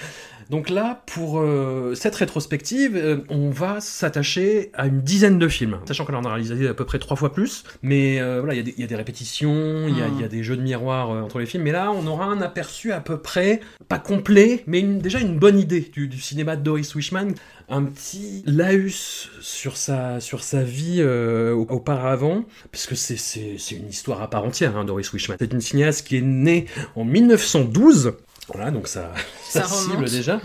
Donc 0.49 0.69
là, 0.71 1.03
pour 1.05 1.39
euh, 1.39 1.93
cette 1.95 2.15
rétrospective, 2.15 2.95
euh, 2.95 3.17
on 3.29 3.51
va 3.51 3.79
s'attacher 3.81 4.71
à 4.73 4.87
une 4.87 5.01
dizaine 5.01 5.37
de 5.37 5.47
films, 5.47 5.77
sachant 5.85 6.05
qu'on 6.05 6.15
en 6.15 6.23
a 6.25 6.29
réalisé 6.29 6.67
à 6.67 6.73
peu 6.73 6.85
près 6.85 6.97
trois 6.97 7.15
fois 7.15 7.31
plus. 7.31 7.63
Mais 7.83 8.19
euh, 8.19 8.39
voilà, 8.39 8.55
il 8.55 8.57
y 8.57 8.59
a 8.59 8.63
des- 8.63 8.73
il 8.75 8.81
y, 8.81 8.83
a 8.83 8.87
des 8.87 8.95
répétitions, 8.95 9.87
il 9.87 9.95
y, 9.97 10.01
a- 10.01 10.07
Mm. 10.07 10.19
y 10.21 10.23
a 10.23 10.27
des 10.27 10.41
jeux 10.43 10.57
de 10.57 10.61
miroir 10.63 11.09
entre 11.11 11.37
les 11.39 11.45
films. 11.45 11.63
Mais 11.63 11.71
là, 11.71 11.91
on 11.91 12.07
aura 12.07 12.25
un 12.25 12.41
aperçu 12.41 12.91
à 12.91 12.99
peu 12.99 13.17
près, 13.19 13.59
pas 13.89 13.99
complet, 13.99 14.63
mais 14.65 14.79
une- 14.79 14.99
déjà 14.99 15.19
une 15.19 15.37
bonne 15.37 15.59
idée 15.59 15.81
du, 15.81 16.07
du 16.07 16.19
cinéma 16.19 16.55
de 16.55 16.63
Doris 16.63 16.95
Wishman. 16.95 17.27
Un 17.71 17.83
petit 17.83 18.41
laus 18.47 19.29
sur 19.41 19.77
sa, 19.77 20.19
sur 20.19 20.43
sa 20.43 20.63
vie 20.63 20.95
euh, 20.97 21.53
au- 21.53 21.67
auparavant, 21.69 22.43
puisque 22.71 22.95
c'est 22.97 23.75
une 23.75 23.87
histoire 23.89 24.23
à 24.23 24.29
part 24.31 24.43
entière, 24.45 24.75
hein, 24.75 24.83
Doris 24.85 25.13
Wishman. 25.13 25.35
C'est 25.39 25.53
une 25.53 25.61
cinéaste 25.61 26.07
qui 26.07 26.17
est 26.17 26.21
née 26.21 26.65
en 26.95 27.05
1912. 27.05 28.13
Voilà, 28.53 28.71
donc 28.71 28.87
ça, 28.87 29.13
Ça 29.43 29.63
cible 29.63 30.09
déjà, 30.09 30.41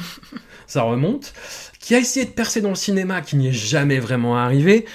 ça 0.67 0.83
remonte, 0.83 1.33
qui 1.81 1.95
a 1.95 1.99
essayé 1.99 2.27
de 2.27 2.31
percer 2.31 2.61
dans 2.61 2.71
le 2.71 2.75
cinéma, 2.75 3.21
qui 3.21 3.37
n'y 3.37 3.49
est 3.49 3.53
jamais 3.53 3.99
vraiment 3.99 4.37
arrivé, 4.37 4.87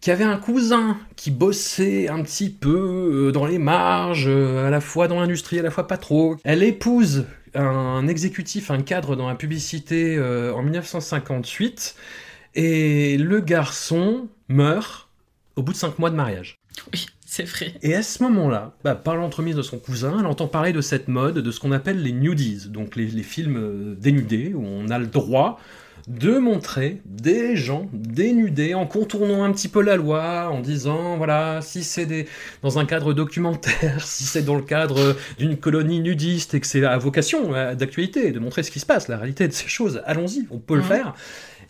qui 0.00 0.10
avait 0.10 0.24
un 0.24 0.36
cousin 0.36 0.98
qui 1.16 1.30
bossait 1.30 2.08
un 2.08 2.22
petit 2.22 2.50
peu 2.50 3.28
euh, 3.28 3.32
dans 3.32 3.46
les 3.46 3.58
marges, 3.58 4.28
euh, 4.28 4.66
à 4.66 4.70
la 4.70 4.80
fois 4.80 5.08
dans 5.08 5.20
l'industrie, 5.20 5.58
à 5.58 5.62
la 5.62 5.70
fois 5.70 5.86
pas 5.86 5.96
trop. 5.96 6.36
Elle 6.44 6.62
épouse 6.62 7.26
un 7.54 8.06
exécutif, 8.06 8.70
un 8.70 8.82
cadre 8.82 9.16
dans 9.16 9.28
la 9.28 9.34
publicité 9.34 10.16
euh, 10.16 10.52
en 10.54 10.62
1958, 10.62 11.96
et 12.54 13.16
le 13.16 13.40
garçon 13.40 14.28
meurt 14.48 15.08
au 15.56 15.62
bout 15.62 15.72
de 15.72 15.78
cinq 15.78 15.98
mois 15.98 16.10
de 16.10 16.16
mariage. 16.16 16.58
Oui, 16.92 17.06
c'est 17.36 17.44
vrai. 17.44 17.74
Et 17.82 17.94
à 17.94 18.02
ce 18.02 18.22
moment-là, 18.22 18.72
bah, 18.82 18.94
par 18.94 19.14
l'entremise 19.14 19.56
de 19.56 19.62
son 19.62 19.78
cousin, 19.78 20.16
elle 20.20 20.26
entend 20.26 20.46
parler 20.46 20.72
de 20.72 20.80
cette 20.80 21.06
mode, 21.06 21.38
de 21.40 21.50
ce 21.50 21.60
qu'on 21.60 21.72
appelle 21.72 22.02
les 22.02 22.12
nudies, 22.12 22.68
donc 22.68 22.96
les, 22.96 23.06
les 23.08 23.22
films 23.22 23.58
euh, 23.58 23.94
dénudés, 23.94 24.54
où 24.54 24.64
on 24.64 24.88
a 24.88 24.98
le 24.98 25.06
droit 25.06 25.60
de 26.08 26.38
montrer 26.38 27.02
des 27.04 27.56
gens 27.56 27.88
dénudés 27.92 28.74
en 28.74 28.86
contournant 28.86 29.42
un 29.44 29.52
petit 29.52 29.68
peu 29.68 29.82
la 29.82 29.96
loi, 29.96 30.48
en 30.50 30.60
disant, 30.60 31.18
voilà, 31.18 31.60
si 31.60 31.84
c'est 31.84 32.06
des, 32.06 32.26
dans 32.62 32.78
un 32.78 32.86
cadre 32.86 33.12
documentaire, 33.12 34.02
si 34.06 34.24
c'est 34.24 34.42
dans 34.42 34.54
le 34.54 34.62
cadre 34.62 35.14
d'une 35.38 35.58
colonie 35.58 36.00
nudiste 36.00 36.54
et 36.54 36.60
que 36.60 36.66
c'est 36.66 36.84
à 36.86 36.96
vocation 36.96 37.54
euh, 37.54 37.74
d'actualité, 37.74 38.32
de 38.32 38.38
montrer 38.38 38.62
ce 38.62 38.70
qui 38.70 38.80
se 38.80 38.86
passe, 38.86 39.08
la 39.08 39.18
réalité 39.18 39.46
de 39.46 39.52
ces 39.52 39.68
choses, 39.68 40.00
allons-y, 40.06 40.46
on 40.50 40.58
peut 40.58 40.76
le 40.76 40.82
faire. 40.82 41.14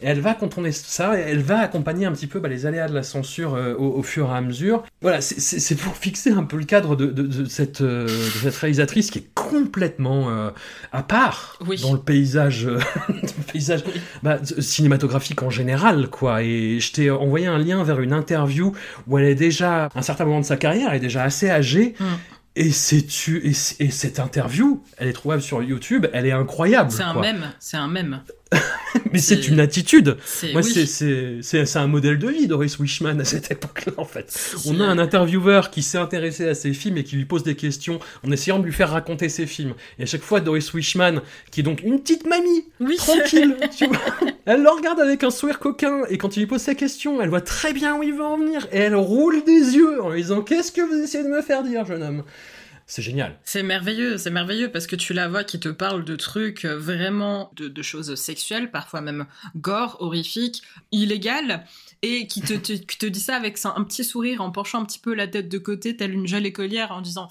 Et 0.01 0.07
elle 0.07 0.21
va 0.21 0.35
contourner 0.35 0.73
ça, 0.73 1.19
et 1.19 1.23
elle 1.23 1.41
va 1.43 1.59
accompagner 1.61 2.07
un 2.07 2.13
petit 2.13 2.27
peu 2.27 2.39
bah, 2.41 2.49
les 2.49 2.67
aléas 2.67 2.89
de 2.89 2.95
la 2.95 3.03
censure 3.03 3.55
euh, 3.55 3.75
au, 3.75 3.99
au 3.99 4.03
fur 4.03 4.29
et 4.31 4.37
à 4.37 4.41
mesure. 4.41 4.85
Voilà, 5.03 5.21
c'est- 5.21 5.75
pour 5.77 5.97
fixer 5.97 6.31
un 6.31 6.45
peu 6.45 6.57
le 6.57 6.65
cadre 6.65 6.97
de, 6.97 7.07
de- 7.07 7.23
de 7.23 7.45
cette, 7.47 7.81
euh, 7.81 8.05
de 8.07 8.39
cette 8.43 8.57
réalisatrice 8.57 9.11
qui 9.11 9.19
est 9.21 9.29
complètement 9.35 10.31
euh, 10.31 10.51
à 10.93 11.03
part 11.03 11.59
Oui. 11.67 11.81
dans 11.81 11.93
le 11.93 11.99
paysage, 12.01 12.65
dans 13.09 13.15
le 13.15 13.53
paysage 13.53 13.85
bah, 14.23 14.39
cinématographique 14.59 15.43
en 15.43 15.51
général, 15.51 16.09
quoi. 16.09 16.43
Et 16.43 16.79
je 16.81 16.93
t'ai 16.93 17.11
envoyé 17.11 17.47
un 17.47 17.59
lien 17.59 17.83
vers 17.85 18.01
une 18.01 18.13
interview 18.13 18.73
où 19.07 19.19
elle 19.19 19.27
est 19.27 19.35
déjà, 19.35 19.85
à 19.87 19.91
un 19.99 20.03
certain 20.03 20.25
moment 20.25 20.41
de 20.41 20.45
sa 20.47 20.57
carrière, 20.57 20.89
elle 20.91 20.97
est 20.97 21.01
déjà 21.01 21.23
assez 21.23 21.49
âgée. 21.51 21.95
Mm. 21.99 22.05
Et, 22.59 22.71
tu, 23.07 23.47
et, 23.47 23.53
cette 23.53 24.19
interview, 24.19 24.83
elle 24.97 25.09
est 25.09 25.13
trouvable 25.13 25.43
sur 25.43 25.63
YouTube, 25.63 26.07
elle 26.15 26.25
est 26.25 26.33
incroyable. 26.33 26.91
C'est 26.91 27.03
un 27.03 27.13
quoi. 27.13 27.21
mème, 27.21 27.53
c'est 27.61 27.77
un 27.77 27.87
mème. 27.87 28.21
Mais 29.13 29.19
c'est 29.19 29.49
une 29.49 29.61
attitude. 29.61 30.17
C'est 30.25 30.53
Moi, 30.53 30.63
oui. 30.63 30.71
c'est- 30.73 30.87
c'est 30.87 31.39
c'est- 31.43 31.67
c'est 31.67 31.79
un 31.79 31.87
modèle 31.89 32.19
de 32.19 32.29
vie, 32.29 32.47
Doris 32.47 32.79
Wishman, 32.79 33.19
à 33.21 33.25
cette 33.25 33.51
époque-là, 33.51 33.93
en 33.97 34.05
fait. 34.05 34.55
On 34.67 34.81
a 34.81 34.85
un 34.85 34.99
intervieweur 34.99 35.71
qui 35.71 35.83
s'est 35.83 35.99
intéressé 35.99 36.49
à 36.49 36.55
ses 36.55 36.73
films 36.73 36.97
et 36.97 37.05
qui 37.05 37.17
lui 37.17 37.25
pose 37.25 37.43
des 37.43 37.57
questions 37.57 37.99
en 38.27 38.31
essayant 38.31 38.59
de 38.59 38.65
lui 38.65 38.73
faire 38.73 38.91
raconter 38.91 39.29
ses 39.29 39.47
films. 39.47 39.75
Et 39.99 40.05
à 40.05 40.07
chaque 40.07 40.23
fois, 40.23 40.41
Doris 40.41 40.73
Wishman, 40.73 41.21
qui 41.51 41.61
est 41.61 41.63
donc 41.65 41.83
une 41.83 42.01
petite 42.01 42.27
mamie, 42.27 42.65
Oui. 42.81 42.97
tranquille, 42.97 43.57
tu 43.77 43.87
vois, 43.87 43.99
elle 44.47 44.63
le 44.63 44.71
regarde 44.71 45.01
avec 45.01 45.25
un 45.25 45.31
sourire 45.31 45.59
coquin 45.59 46.03
et 46.09 46.17
quand 46.17 46.37
il 46.37 46.41
lui 46.41 46.47
pose 46.47 46.63
sa 46.63 46.75
question, 46.75 47.21
elle 47.21 47.29
voit 47.29 47.41
très 47.41 47.73
bien 47.73 47.97
où 47.97 48.03
il 48.03 48.15
veut 48.15 48.25
en 48.25 48.39
venir 48.39 48.67
et 48.73 48.79
elle 48.79 48.95
roule 48.95 49.43
des 49.45 49.75
yeux 49.77 50.01
en 50.03 50.11
lui 50.11 50.23
disant 50.23 50.41
Qu'est-ce 50.43 50.71
que 50.73 50.81
vous 50.83 51.03
essayez 51.03 51.25
de 51.25 51.29
me 51.29 51.43
faire 51.43 51.63
dire, 51.65 51.85
jeune 51.85 52.03
homme? 52.03 52.23
C'est 52.89 53.03
génial. 53.03 53.39
C'est 53.43 53.65
merveilleux, 53.65 54.17
c'est 54.17 54.31
merveilleux 54.31 54.71
parce 54.71 54.87
que 54.87 54.95
tu 54.95 55.13
la 55.13 55.27
vois 55.27 55.43
qui 55.43 55.59
te 55.59 55.69
parle 55.69 56.05
de 56.05 56.15
trucs 56.15 56.65
euh, 56.65 56.79
vraiment, 56.79 57.51
de, 57.57 57.83
choses 57.83 58.15
sexuelles, 58.15 58.71
parfois 58.71 59.01
même 59.01 59.27
gore, 59.57 59.97
horrifiques, 59.99 60.63
illégales, 60.93 61.67
et 62.03 62.29
qui 62.29 62.43
te, 62.43 62.55
qui 62.55 62.99
te 62.99 63.07
dit 63.07 63.21
ça 63.21 63.35
avec 63.35 63.59
un, 63.65 63.75
un 63.75 63.83
petit 63.83 64.05
sourire 64.05 64.41
en 64.41 64.53
penchant 64.53 64.81
un 64.81 64.85
petit 64.85 65.01
peu 65.01 65.15
la 65.15 65.27
tête 65.27 65.49
de 65.49 65.59
côté, 65.59 65.97
telle 65.97 66.13
une 66.13 66.29
jeune 66.29 66.47
écolière, 66.47 66.93
en 66.93 67.01
disant 67.01 67.29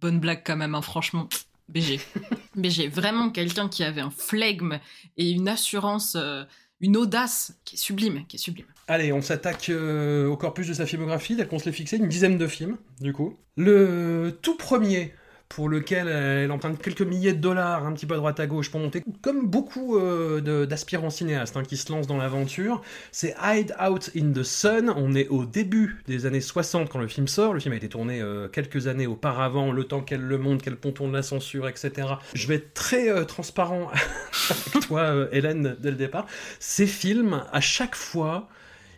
bonne 0.00 0.20
blague 0.20 0.42
quand 0.44 0.56
même, 0.56 0.76
hein, 0.76 0.82
franchement. 0.82 1.28
BG. 1.68 2.00
BG, 2.54 2.88
vraiment 2.88 3.30
quelqu'un 3.30 3.68
qui 3.68 3.82
avait 3.82 4.00
un 4.00 4.10
flegme 4.10 4.78
et 5.16 5.30
une 5.30 5.48
assurance, 5.48 6.16
euh, 6.16 6.44
une 6.80 6.96
audace 6.96 7.54
qui 7.64 7.76
est 7.76 7.78
sublime, 7.78 8.24
qui 8.26 8.36
est 8.36 8.38
sublime. 8.38 8.66
Allez, 8.88 9.12
on 9.12 9.22
s'attaque 9.22 9.68
euh, 9.68 10.26
au 10.26 10.36
corpus 10.36 10.66
de 10.66 10.74
sa 10.74 10.86
filmographie, 10.86 11.36
tel 11.36 11.46
qu'on 11.46 11.58
se 11.58 11.66
l'est 11.66 11.72
fixé, 11.72 11.96
une 11.96 12.08
dizaine 12.08 12.38
de 12.38 12.46
films, 12.46 12.76
du 13.00 13.12
coup. 13.12 13.36
Le 13.56 14.38
tout 14.42 14.56
premier, 14.56 15.14
pour 15.50 15.68
lequel 15.68 16.08
elle 16.08 16.50
emprunte 16.52 16.80
quelques 16.80 17.02
milliers 17.02 17.34
de 17.34 17.40
dollars, 17.40 17.84
un 17.84 17.92
petit 17.92 18.06
peu 18.06 18.14
à 18.14 18.16
droite 18.16 18.40
à 18.40 18.46
gauche 18.46 18.70
pour 18.70 18.80
monter, 18.80 19.02
comme 19.20 19.46
beaucoup 19.46 19.98
euh, 19.98 20.64
d'aspirants 20.64 21.10
cinéastes 21.10 21.56
hein, 21.56 21.64
qui 21.64 21.76
se 21.76 21.92
lancent 21.92 22.06
dans 22.06 22.16
l'aventure, 22.16 22.80
c'est 23.12 23.34
Hide 23.42 23.74
Out 23.80 24.10
in 24.16 24.32
the 24.32 24.44
Sun. 24.44 24.92
On 24.96 25.14
est 25.14 25.28
au 25.28 25.44
début 25.44 25.98
des 26.06 26.24
années 26.24 26.40
60 26.40 26.88
quand 26.88 26.98
le 26.98 27.08
film 27.08 27.28
sort. 27.28 27.52
Le 27.52 27.60
film 27.60 27.74
a 27.74 27.76
été 27.76 27.88
tourné 27.88 28.20
euh, 28.20 28.48
quelques 28.48 28.86
années 28.86 29.06
auparavant, 29.06 29.72
le 29.72 29.84
temps 29.84 30.00
qu'elle 30.00 30.22
le 30.22 30.38
monte, 30.38 30.62
qu'elle 30.62 30.76
contourne 30.76 31.12
la 31.12 31.22
censure, 31.22 31.68
etc. 31.68 32.08
Je 32.34 32.46
vais 32.46 32.56
être 32.56 32.74
très 32.74 33.10
euh, 33.10 33.24
transparent 33.24 33.90
avec 34.50 34.86
toi, 34.86 35.00
euh, 35.00 35.28
Hélène, 35.32 35.76
dès 35.80 35.90
le 35.90 35.96
départ. 35.96 36.26
Ces 36.58 36.86
films, 36.86 37.42
à 37.52 37.60
chaque 37.60 37.96
fois, 37.96 38.48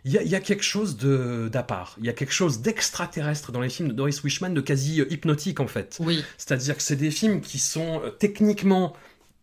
il 0.05 0.11
y, 0.11 0.17
a- 0.17 0.21
il 0.23 0.29
y 0.29 0.35
a 0.35 0.39
quelque 0.39 0.63
chose 0.63 0.97
de 0.97 1.49
d'à 1.51 1.63
part. 1.63 1.95
Il 1.99 2.05
y 2.05 2.09
a 2.09 2.13
quelque 2.13 2.33
chose 2.33 2.61
d'extraterrestre 2.61 3.51
dans 3.51 3.61
les 3.61 3.69
films 3.69 3.89
de 3.89 3.93
Doris 3.93 4.23
Wishman, 4.23 4.49
de 4.49 4.61
quasi 4.61 5.01
euh, 5.01 5.05
hypnotique 5.11 5.59
en 5.59 5.67
fait. 5.67 5.97
Oui, 6.01 6.23
C'est-à-dire 6.37 6.75
que 6.77 6.83
c'est 6.83 6.95
des 6.95 7.11
films 7.11 7.41
qui 7.41 7.59
sont 7.59 8.01
euh, 8.03 8.09
techniquement 8.09 8.93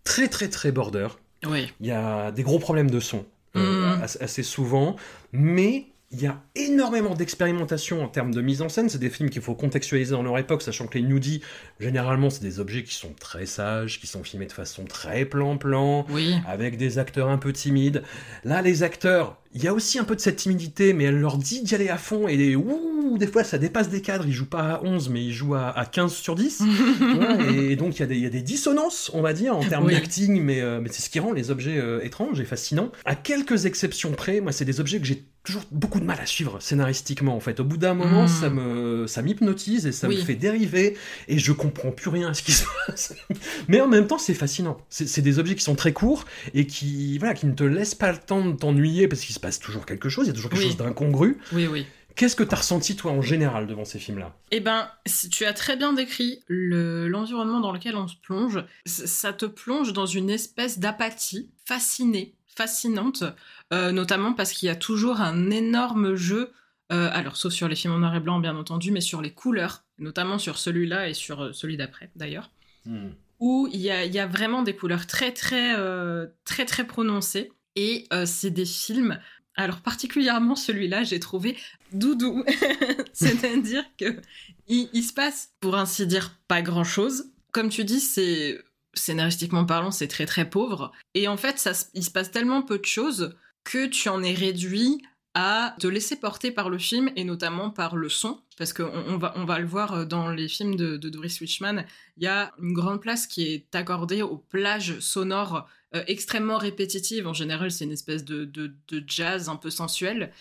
très 0.05 0.29
très 0.29 0.49
très 0.49 0.73
border. 0.73 1.09
oui. 1.47 1.73
Il 1.81 1.87
y 1.87 1.91
a 1.93 2.31
des 2.33 2.43
gros 2.43 2.59
problèmes 2.59 2.91
de 2.91 3.01
son 3.01 3.25
euh, 3.57 3.97
as- 4.03 4.19
assez 4.21 4.43
souvent, 4.43 4.97
mais 5.33 5.87
il 6.13 6.21
y 6.23 6.27
a 6.27 6.43
énormément 6.57 7.15
d'expérimentation 7.15 8.03
en 8.03 8.09
termes 8.09 8.35
de 8.35 8.41
mise 8.41 8.63
en 8.63 8.69
scène. 8.69 8.89
C'est 8.89 8.99
des 8.99 9.11
films 9.11 9.31
qu'il 9.31 9.43
faut 9.43 9.55
contextualiser 9.55 10.11
dans 10.11 10.25
leur 10.25 10.39
époque, 10.39 10.63
sachant 10.63 10.87
que 10.89 10.99
les 10.99 11.05
nudie, 11.05 11.41
généralement, 11.79 12.31
c'est 12.31 12.43
des 12.43 12.59
objets 12.59 12.83
qui 12.83 12.95
sont 12.95 13.13
très 13.19 13.47
sages, 13.47 14.01
qui 14.01 14.09
sont 14.09 14.25
filmés 14.25 14.47
de 14.47 14.53
façon 14.53 14.85
très 14.85 15.25
plan-plan, 15.25 16.05
Oui, 16.11 16.35
avec 16.49 16.77
des 16.77 16.99
acteurs 16.99 17.29
un 17.29 17.39
peu 17.39 17.53
timides. 17.53 18.03
Là, 18.45 18.61
les 18.61 18.83
acteurs, 18.83 19.39
il 19.55 19.63
y 19.63 19.69
a 19.69 19.75
aussi 19.75 20.01
un 20.01 20.05
peu 20.05 20.17
de 20.17 20.21
cette 20.21 20.37
timidité, 20.37 20.93
mais 20.95 21.05
elle 21.05 21.19
leur 21.19 21.37
dit 21.39 21.63
d'y 21.63 21.75
aller 21.77 21.89
à 21.89 21.97
fond, 21.99 22.27
et 22.27 22.57
ouh, 22.57 23.17
des 23.19 23.27
fois 23.29 23.43
ça 23.45 23.59
dépasse 23.59 23.89
des 23.89 24.01
cadres, 24.03 24.25
ils 24.27 24.33
jouent 24.33 24.47
pas 24.49 24.75
à 24.75 24.83
11, 24.85 25.09
mais 25.11 25.25
ils 25.25 25.33
jouent 25.33 25.55
à, 25.55 25.69
à 25.77 25.87
15 25.87 26.13
sur 26.13 26.35
10. 26.35 26.63
Ouais, 27.01 27.65
et 27.73 27.77
donc 27.77 27.97
il 27.97 28.01
y, 28.01 28.03
a 28.03 28.07
des- 28.07 28.17
il 28.17 28.23
y 28.23 28.27
a 28.27 28.31
des 28.31 28.43
dissonances, 28.43 29.11
on 29.15 29.21
va 29.23 29.33
dire, 29.33 29.57
en 29.57 29.63
termes 29.65 29.87
Oui. 29.87 29.95
d'acting, 29.95 30.41
mais, 30.43 30.61
euh, 30.61 30.81
mais 30.81 30.89
c'est 30.93 31.03
ce 31.03 31.11
qui 31.11 31.19
rend 31.21 31.33
les 31.33 31.51
objets 31.51 31.79
euh, 31.79 32.01
étranges 32.05 32.41
et 32.41 32.45
fascinants. 32.45 32.91
À 33.05 33.15
quelques 33.15 33.67
exceptions 33.67 34.13
près, 34.13 34.41
moi, 34.41 34.53
c'est 34.53 34.65
des 34.65 34.81
objets 34.81 34.99
que 35.01 35.07
j'ai 35.07 35.25
toujours 35.43 35.63
beaucoup 35.71 36.01
de 36.01 36.05
mal 36.05 36.19
à 36.21 36.27
suivre 36.27 36.61
scénaristiquement, 36.61 37.35
en 37.35 37.41
fait. 37.41 37.61
Au 37.61 37.65
bout 37.65 37.77
d'un 37.79 37.95
moment, 37.95 38.25
Mm. 38.25 38.29
ça 38.29 38.51
me 38.51 39.07
ça 39.07 39.23
m'hypnotise 39.23 39.87
et 39.87 39.93
ça 39.93 40.07
me 40.09 40.15
fait 40.17 40.35
dériver, 40.35 40.97
et 41.29 41.39
je 41.39 41.53
comprends 41.53 41.91
plus 41.93 42.11
rien 42.11 42.29
à 42.29 42.35
ce 42.35 42.43
qui 42.43 42.53
se 42.53 42.65
passe. 42.87 43.15
mais 43.69 43.81
en 43.81 43.89
même 43.89 44.07
temps, 44.07 44.19
c'est 44.19 44.35
fascinant. 44.35 44.77
C'est 44.91 45.23
des 45.23 45.39
objets 45.39 45.55
qui 45.55 45.65
sont 45.65 45.75
très 45.77 45.93
courts 45.93 46.25
et 46.55 46.67
qui, 46.67 47.17
voilà, 47.19 47.35
qui 47.35 47.47
ne 47.47 47.55
te 47.55 47.65
laissent 47.65 47.95
pas 47.95 48.13
le 48.13 48.19
temps 48.19 48.45
de 48.45 48.53
t'ennuyer 48.57 49.09
parce 49.09 49.23
qu'il 49.23 49.35
se 49.35 49.41
passe 49.41 49.59
toujours 49.59 49.87
quelque 49.87 50.09
chose, 50.09 50.27
il 50.27 50.29
y 50.29 50.33
a 50.33 50.35
toujours 50.35 50.51
quelque 50.51 50.63
Oui. 50.63 50.69
chose 50.69 50.77
d'incongru. 50.77 51.39
oui, 51.53 51.67
oui. 51.67 51.87
Qu'est-ce 52.17 52.35
que 52.37 52.43
t'as 52.43 52.57
ressenti, 52.57 52.97
toi, 52.97 53.13
en 53.13 53.23
général, 53.23 53.67
devant 53.69 53.85
ces 53.87 53.99
films-là? 54.01 54.37
Eh 54.51 54.59
ben, 54.61 54.91
si 55.07 55.31
tu 55.31 55.45
as 55.47 55.53
très 55.55 55.77
bien 55.77 55.93
décrit 55.95 56.41
le- 56.49 57.07
l'environnement 57.09 57.61
dans 57.61 57.73
lequel 57.73 57.95
on 57.97 58.09
se 58.09 58.17
plonge. 58.21 58.63
Ça 58.85 59.33
te 59.33 59.47
plonge 59.47 59.93
dans 59.95 60.07
une 60.07 60.29
espèce 60.29 60.81
d'apathie 60.81 61.49
fascinée, 61.65 62.35
fascinante, 62.61 63.25
euh, 63.73 63.91
notamment 63.91 64.35
parce 64.35 64.53
qu'il 64.53 64.67
y 64.67 64.71
a 64.71 64.77
toujours 64.77 65.23
un 65.23 65.51
énorme 65.51 66.15
jeu. 66.15 66.53
euh, 66.93 67.09
alors, 67.13 67.37
sauf 67.37 67.53
sur 67.55 67.69
les 67.69 67.77
films 67.77 67.95
en 67.95 67.99
noir 68.01 68.15
et 68.15 68.21
blanc, 68.21 68.39
bien 68.39 68.57
entendu, 68.57 68.91
mais 68.91 69.01
sur 69.01 69.23
les 69.23 69.31
couleurs, 69.31 69.85
notamment 69.99 70.39
sur 70.39 70.59
celui-là 70.59 71.09
et 71.09 71.15
sur 71.15 71.41
euh, 71.41 71.53
celui 71.53 71.77
d'après, 71.79 72.11
d'ailleurs, 72.17 72.51
où 73.39 73.69
il 73.73 73.81
y 73.81 73.91
a, 73.91 74.05
il 74.05 74.13
y 74.13 74.19
a 74.19 74.27
vraiment 74.27 74.63
des 74.63 74.75
couleurs 74.77 75.07
très, 75.07 75.33
très, 75.33 75.75
euh, 75.79 76.27
très, 76.45 76.67
très 76.67 76.85
prononcées. 76.87 77.51
Et 77.77 78.07
c'est 78.27 78.51
des 78.51 78.67
films. 78.67 79.19
Alors, 79.55 79.81
particulièrement 79.81 80.57
celui-là, 80.57 81.05
j'ai 81.05 81.21
trouvé 81.21 81.57
doudou. 81.93 82.45
C'est-à-dire 83.15 83.85
que 83.97 84.21
il, 84.67 84.91
il 84.93 85.03
se 85.03 85.15
passe, 85.15 85.53
pour 85.61 85.77
ainsi 85.77 86.07
dire, 86.07 86.37
pas 86.49 86.61
grand-chose. 86.61 87.33
Comme 87.53 87.71
tu 87.71 87.85
dis, 87.85 88.01
c'est 88.01 88.59
scénaristiquement 88.95 89.65
parlant, 89.65 89.91
c'est 89.91 90.09
très 90.09 90.27
très 90.27 90.49
pauvre. 90.49 90.93
Et 91.15 91.29
en 91.29 91.37
fait, 91.37 91.59
ça, 91.59 91.73
il 91.95 92.05
se 92.05 92.11
passe 92.11 92.31
tellement 92.31 92.63
peu 92.63 92.79
de 92.79 92.85
choses 92.87 93.35
que 93.65 93.87
tu 93.87 94.09
en 94.09 94.23
es 94.23 94.35
réduit 94.35 95.03
à 95.35 95.77
te 95.79 95.87
laisser 95.87 96.17
porter 96.17 96.51
par 96.51 96.71
le 96.71 96.79
film 96.79 97.11
et 97.15 97.23
notamment 97.23 97.71
par 97.71 97.95
le 97.97 98.09
son. 98.09 98.41
Parce 98.59 98.73
qu'on 98.73 98.91
on 99.07 99.17
va, 99.17 99.33
on 99.37 99.45
va 99.45 99.59
le 99.61 99.67
voir 99.67 99.93
euh, 99.93 100.05
dans 100.05 100.29
les 100.31 100.49
films 100.49 100.75
de, 100.75 100.97
de 100.97 101.09
Doris 101.09 101.41
Wishman, 101.41 101.85
il 102.17 102.25
y 102.25 102.27
a 102.27 102.53
une 102.61 102.73
grande 102.73 103.01
place 103.01 103.27
qui 103.29 103.45
est 103.47 103.73
accordée 103.75 104.23
aux 104.23 104.39
plages 104.39 104.99
sonores 104.99 105.69
euh, 105.95 106.03
extrêmement 106.09 106.59
répétitives. 106.59 107.29
En 107.29 107.33
général, 107.33 107.71
c'est 107.71 107.85
une 107.85 107.93
espèce 107.93 108.25
de, 108.25 108.45
de- 108.45 108.75
de 108.89 109.05
jazz 109.07 109.49
un 109.49 109.57
peu 109.57 109.71
sensuel 109.71 110.33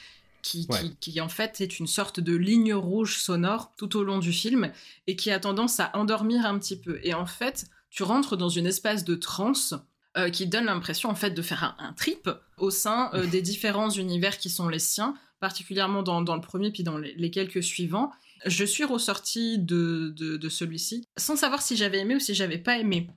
qui, 0.42 0.66
Ouais. 0.70 0.80
qui, 1.00 1.12
qui, 1.12 1.22
en 1.22 1.30
fait 1.30 1.62
est 1.62 1.80
une 1.80 1.88
sorte 1.88 2.20
de 2.20 2.36
ligne 2.36 2.74
rouge 2.74 3.20
sonore 3.20 3.74
tout 3.78 3.96
au 3.98 4.04
long 4.04 4.18
du 4.20 4.32
film 4.32 4.72
et 5.06 5.16
qui 5.16 5.30
a 5.32 5.40
tendance 5.40 5.80
à 5.80 5.92
endormir 5.96 6.46
un 6.46 6.58
petit 6.58 6.78
peu. 6.80 7.00
Et 7.04 7.14
en 7.14 7.26
fait, 7.26 7.66
tu 7.90 8.04
rentres 8.04 8.38
dans 8.38 8.50
une 8.50 8.68
espèce 8.68 9.04
de 9.04 9.16
transe 9.16 9.74
euh, 10.18 10.30
qui 10.30 10.48
donne 10.48 10.66
l'impression 10.66 11.10
en 11.10 11.16
fait 11.16 11.32
de 11.32 11.42
faire 11.42 11.64
un, 11.64 11.76
un 11.80 11.94
trip 11.94 12.30
au 12.58 12.72
sein 12.72 13.12
euh, 13.14 13.26
des 13.32 13.42
différents 13.42 13.90
univers 13.90 14.38
qui 14.38 14.50
sont 14.50 14.68
les 14.68 14.80
siens, 14.80 15.16
particulièrement 15.40 16.04
dans, 16.04 16.22
dans 16.22 16.36
le 16.36 16.42
premier 16.42 16.72
puis 16.72 16.84
dans 16.84 16.98
les, 16.98 17.14
les 17.16 17.32
quelques 17.32 17.64
suivants. 17.64 18.12
Je 18.46 18.64
suis 18.64 18.86
ressortie 18.86 19.60
de, 19.60 20.14
de, 20.16 20.38
de 20.38 20.50
celui-ci 20.50 21.06
sans 21.18 21.36
savoir 21.36 21.62
si 21.62 21.76
j'avais 21.76 22.00
aimé 22.00 22.16
ou 22.16 22.20
si 22.20 22.34
j'avais 22.34 22.58
pas 22.58 22.78
aimé. 22.78 23.10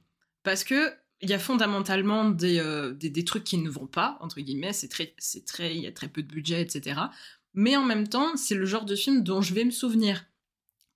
Parce 0.42 0.64
que 0.64 0.92
il 1.22 1.30
y 1.30 1.34
a 1.34 1.38
fondamentalement 1.38 2.28
des, 2.28 2.58
euh, 2.58 2.92
des, 2.92 3.08
des 3.08 3.24
trucs 3.24 3.44
qui 3.44 3.56
ne 3.56 3.70
vont 3.70 3.86
pas, 3.86 4.18
entre 4.20 4.40
guillemets, 4.40 4.72
c'est 4.72 4.88
très, 4.88 5.14
c'est 5.18 5.46
très, 5.46 5.74
il 5.76 5.82
y 5.82 5.86
a 5.86 5.92
très 5.92 6.08
peu 6.08 6.22
de 6.22 6.26
budget, 6.26 6.60
etc. 6.60 7.00
Mais 7.54 7.76
en 7.76 7.84
même 7.84 8.08
temps, 8.08 8.36
c'est 8.36 8.56
le 8.56 8.64
genre 8.66 8.84
de 8.84 8.96
film 8.96 9.22
dont 9.22 9.40
je 9.40 9.54
vais 9.54 9.64
me 9.64 9.70
souvenir 9.70 10.24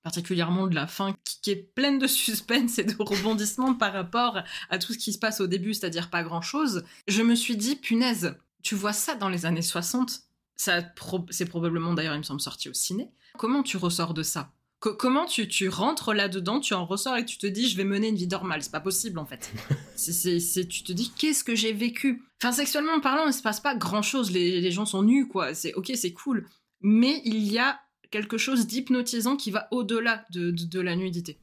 particulièrement 0.07 0.67
de 0.67 0.75
la 0.75 0.87
fin, 0.87 1.13
qui, 1.41 1.51
est 1.51 1.57
pleine 1.75 1.99
de 1.99 2.07
suspense 2.25 2.79
et 2.79 2.85
de 2.85 2.95
rebondissements 2.97 3.73
par 3.73 3.91
rapport 3.91 4.39
à 4.69 4.77
tout 4.79 4.93
ce 4.93 4.97
qui 4.97 5.11
se 5.11 5.19
passe 5.19 5.41
au 5.41 5.47
début, 5.47 5.73
c'est-à-dire 5.73 6.09
pas 6.09 6.23
grand-chose, 6.23 6.85
je 7.09 7.21
me 7.23 7.35
suis 7.35 7.57
dit, 7.57 7.75
punaise, 7.75 8.37
tu 8.63 8.73
vois 8.73 8.93
ça 8.93 9.15
dans 9.15 9.27
les 9.27 9.45
années 9.45 9.61
60 9.61 10.21
ça, 10.55 10.79
C'est 11.29 11.45
probablement 11.45 11.93
d'ailleurs, 11.93 12.15
il 12.15 12.19
me 12.19 12.23
semble, 12.23 12.39
sorti 12.39 12.69
au 12.69 12.73
ciné. 12.73 13.11
Comment 13.37 13.63
tu 13.63 13.75
ressors 13.75 14.13
de 14.13 14.23
ça? 14.23 14.53
Co- 14.79 14.95
Comment 14.95 15.25
tu, 15.25 15.49
tu 15.49 15.67
rentres 15.67 16.13
là-dedans, 16.13 16.61
tu 16.61 16.73
en 16.73 16.85
ressors 16.85 17.17
et 17.17 17.25
tu 17.25 17.37
te 17.37 17.45
dis, 17.45 17.67
je 17.69 17.75
vais 17.75 17.83
mener 17.83 18.07
une 18.07 18.15
vie 18.15 18.27
normale? 18.27 18.63
C'est 18.63 18.71
pas 18.71 18.79
possible, 18.79 19.19
en 19.19 19.25
fait. 19.25 19.51
C'est- 19.97 20.67
tu 20.69 20.83
te 20.83 20.93
dis, 20.93 21.11
qu'est-ce 21.17 21.43
que 21.43 21.53
j'ai 21.53 21.73
vécu? 21.73 22.23
Enfin, 22.41 22.53
sexuellement 22.53 23.01
parlant, 23.01 23.27
il 23.27 23.33
se 23.33 23.41
passe 23.41 23.59
pas 23.59 23.75
grand-chose. 23.75 24.31
Les, 24.31 24.61
les 24.61 24.71
gens 24.71 24.85
sont 24.85 25.03
nus, 25.03 25.27
quoi. 25.27 25.53
C'est 25.53 25.73
ok, 25.73 25.91
c'est 25.95 26.13
cool. 26.13 26.47
Mais 26.81 27.21
il 27.25 27.51
y 27.51 27.59
a 27.59 27.77
quelque 28.11 28.37
chose 28.37 28.67
d'hypnotisant 28.67 29.35
qui 29.35 29.51
va 29.51 29.67
au-delà 29.71 30.23
de, 30.31 30.51
de- 30.51 30.65
de 30.65 30.79
la 30.81 30.95
nudité. 30.95 31.37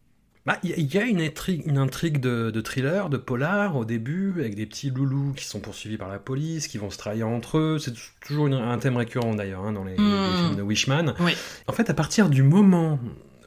Bah, 0.47 0.59
il 0.63 0.71
y, 0.71 0.73
a- 0.75 0.77
il 0.77 0.95
y 0.95 0.99
a 0.99 1.05
une 1.05 1.23
intrigue, 1.23 1.63
une 1.67 1.79
intrigue 1.79 2.21
de, 2.21 2.51
de 2.51 2.61
thriller, 2.61 3.09
de 3.09 3.17
polar 3.17 3.77
au 3.77 3.87
début, 3.87 4.33
avec 4.41 4.55
des 4.55 4.67
petits 4.67 4.91
loulous 4.91 5.33
qui 5.35 5.47
sont 5.47 5.59
poursuivis 5.61 5.97
par 5.97 6.09
la 6.11 6.19
police, 6.19 6.69
qui 6.69 6.77
vont 6.77 6.91
se 6.91 6.99
trahir 6.99 7.29
entre 7.29 7.57
eux. 7.57 7.79
C'est 7.79 7.95
toujours 8.27 8.47
une- 8.49 8.53
un 8.55 8.77
thème 8.79 8.99
récurrent 8.99 9.35
d'ailleurs 9.35 9.65
hein, 9.65 9.73
dans 9.73 9.85
les, 9.85 9.97
les 9.97 10.03
Mm. 10.03 10.37
films 10.47 10.57
de 10.57 10.63
Wishman. 10.63 11.15
Oui. 11.21 11.33
En 11.67 11.73
fait, 11.73 11.89
à 11.89 11.95
partir 11.95 12.29
du 12.29 12.43
moment 12.43 12.99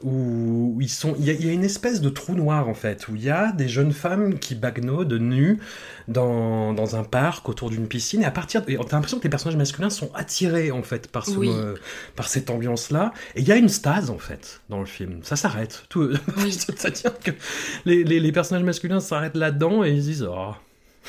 où 0.03 0.77
ils 0.81 0.89
sont, 0.89 1.15
il 1.19 1.25
y, 1.25 1.29
a- 1.29 1.33
il 1.33 1.45
y 1.45 1.49
a 1.49 1.53
une 1.53 1.63
espèce 1.63 2.01
de 2.01 2.09
trou 2.09 2.33
noir 2.35 2.67
en 2.69 2.73
fait, 2.73 3.07
où 3.07 3.15
il 3.15 3.23
y 3.23 3.29
a 3.29 3.51
des 3.51 3.67
jeunes 3.67 3.91
femmes 3.93 4.39
qui 4.39 4.55
bagnaudent 4.55 5.13
nues 5.13 5.59
dans, 6.07 6.73
dans 6.73 6.95
un 6.95 7.03
parc 7.03 7.47
autour 7.49 7.69
d'une 7.69 7.87
piscine, 7.87 8.21
et 8.21 8.25
à 8.25 8.31
partir, 8.31 8.61
et 8.67 8.75
t'as 8.77 8.95
l'impression 8.95 9.17
que 9.19 9.23
les 9.23 9.29
personnages 9.29 9.57
masculins 9.57 9.89
sont 9.89 10.09
attirés 10.13 10.71
en 10.71 10.83
fait 10.83 11.07
par 11.11 11.25
ce, 11.25 11.31
Oui. 11.37 11.49
euh, 11.51 11.75
par 12.15 12.27
cette 12.29 12.49
ambiance-là, 12.49 13.13
et 13.35 13.41
il 13.41 13.47
y 13.47 13.51
a 13.51 13.55
une 13.57 13.69
stase 13.69 14.09
en 14.09 14.17
fait 14.17 14.61
dans 14.69 14.79
le 14.79 14.85
film. 14.85 15.19
Ça 15.23 15.35
s'arrête. 15.35 15.83
Tout, 15.89 16.09
Oui. 16.37 16.51
c'est-à-dire 16.51 17.17
que 17.19 17.31
les, 17.85 18.03
les, 18.03 18.19
les 18.19 18.31
personnages 18.31 18.63
masculins 18.63 18.99
s'arrêtent 18.99 19.35
là-dedans 19.37 19.83
et 19.83 19.91
ils 19.91 20.01
se 20.03 20.07
disent, 20.07 20.27
oh. 20.29 20.51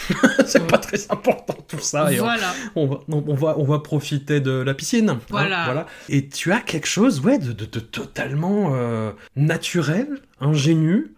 c'est 0.46 0.66
pas 0.66 0.78
très 0.78 1.10
important 1.10 1.56
tout 1.66 1.78
ça. 1.80 2.12
Et 2.12 2.16
Voilà. 2.18 2.54
on 2.76 2.86
va, 2.86 3.00
on, 3.08 3.34
va, 3.34 3.58
on 3.58 3.64
va 3.64 3.78
profiter 3.80 4.40
de 4.40 4.52
la 4.52 4.74
piscine. 4.74 5.10
hein, 5.10 5.20
Voilà. 5.30 5.86
Et 6.08 6.28
tu 6.28 6.52
as 6.52 6.60
quelque 6.60 6.86
chose, 6.88 7.20
ouais, 7.20 7.38
de, 7.38 7.52
de- 7.52 7.66
de 7.66 7.80
totalement 7.80 8.74
euh, 8.74 9.10
naturel, 9.36 10.08
ingénu. 10.40 11.12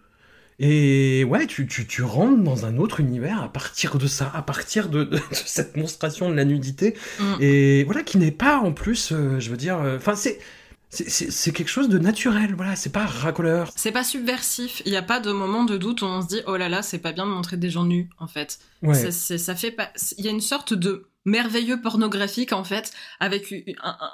Et 0.63 1.23
ouais, 1.27 1.47
tu, 1.47 1.65
tu, 1.65 1.87
tu 1.87 2.03
rentres 2.03 2.43
dans 2.43 2.65
un 2.67 2.77
autre 2.77 2.99
univers 2.99 3.41
à 3.41 3.51
partir 3.51 3.97
de 3.97 4.05
ça, 4.05 4.31
à 4.35 4.43
partir 4.43 4.89
de, 4.89 5.03
de 5.05 5.19
cette 5.31 5.75
monstration 5.75 6.29
de 6.29 6.35
la 6.35 6.45
nudité. 6.45 6.95
Mm. 7.19 7.23
Et 7.39 7.83
voilà, 7.85 8.03
qui 8.03 8.19
n'est 8.19 8.29
pas 8.31 8.57
en 8.59 8.71
plus, 8.71 9.11
euh, 9.11 9.39
je 9.39 9.49
veux 9.49 9.57
dire, 9.57 9.77
enfin, 9.95 10.13
c'est. 10.15 10.33
c'est- 10.33 10.39
C'est 10.91 11.53
quelque 11.53 11.69
chose 11.69 11.87
de 11.89 11.97
naturel, 11.97 12.53
voilà, 12.55 12.75
c'est 12.75 12.91
pas 12.91 13.05
racoleur. 13.05 13.71
C'est 13.75 13.91
pas 13.93 14.03
subversif. 14.03 14.81
Il 14.85 14.91
n'y 14.91 14.97
a 14.97 15.01
pas 15.01 15.19
de 15.21 15.31
moment 15.31 15.63
de 15.63 15.77
doute 15.77 16.01
où 16.01 16.05
on 16.05 16.21
se 16.21 16.27
dit 16.27 16.41
oh 16.47 16.57
là 16.57 16.67
là, 16.67 16.81
c'est 16.81 16.99
pas 16.99 17.13
bien 17.13 17.25
de 17.25 17.31
montrer 17.31 17.55
des 17.57 17.69
gens 17.69 17.85
nus 17.85 18.09
en 18.19 18.27
fait. 18.27 18.59
Ouais. 18.83 19.09
Ça, 19.11 19.37
ça 19.37 19.55
fait 19.55 19.71
pas. 19.71 19.89
Il 20.17 20.25
y 20.25 20.27
a 20.27 20.31
une 20.31 20.41
sorte 20.41 20.73
de 20.73 21.07
merveilleux 21.23 21.79
pornographique 21.79 22.51
en 22.51 22.63
fait, 22.65 22.91
avec 23.21 23.53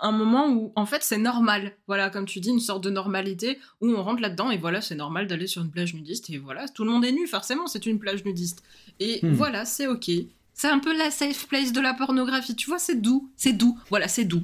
un 0.01 0.11
moment 0.11 0.49
où 0.49 0.71
en 0.75 0.85
fait 0.85 1.01
c'est 1.03 1.17
normal. 1.17 1.71
Voilà, 1.87 2.09
comme 2.11 2.25
tu 2.25 2.39
dis, 2.41 2.49
une 2.49 2.59
sorte 2.59 2.83
de 2.83 2.89
normalité 2.91 3.57
où 3.81 3.89
on 3.89 4.03
rentre 4.03 4.21
là-dedans 4.21 4.51
et 4.51 4.57
voilà, 4.57 4.81
c'est 4.81 4.95
normal 4.95 5.25
d'aller 5.27 5.47
sur 5.47 5.63
une 5.63 5.71
plage 5.71 5.93
nudiste 5.95 6.29
et 6.29 6.37
voilà, 6.37 6.67
tout 6.67 6.83
le 6.83 6.91
monde 6.91 7.05
est 7.05 7.11
nu 7.11 7.25
forcément, 7.25 7.65
c'est 7.67 7.85
une 7.87 7.97
plage 7.97 8.23
nudiste. 8.23 8.61
Et 8.99 9.19
Hmm. 9.23 9.33
voilà, 9.33 9.65
c'est 9.65 9.87
ok. 9.87 10.11
C'est 10.53 10.67
un 10.69 10.79
peu 10.79 10.95
la 10.97 11.09
safe 11.11 11.47
place 11.47 11.71
de 11.71 11.79
la 11.81 11.93
pornographie. 11.93 12.55
Tu 12.55 12.67
vois, 12.67 12.79
c'est 12.79 12.99
doux, 12.99 13.29
c'est 13.37 13.53
doux. 13.53 13.77
Voilà, 13.89 14.07
c'est 14.07 14.25
doux. 14.25 14.41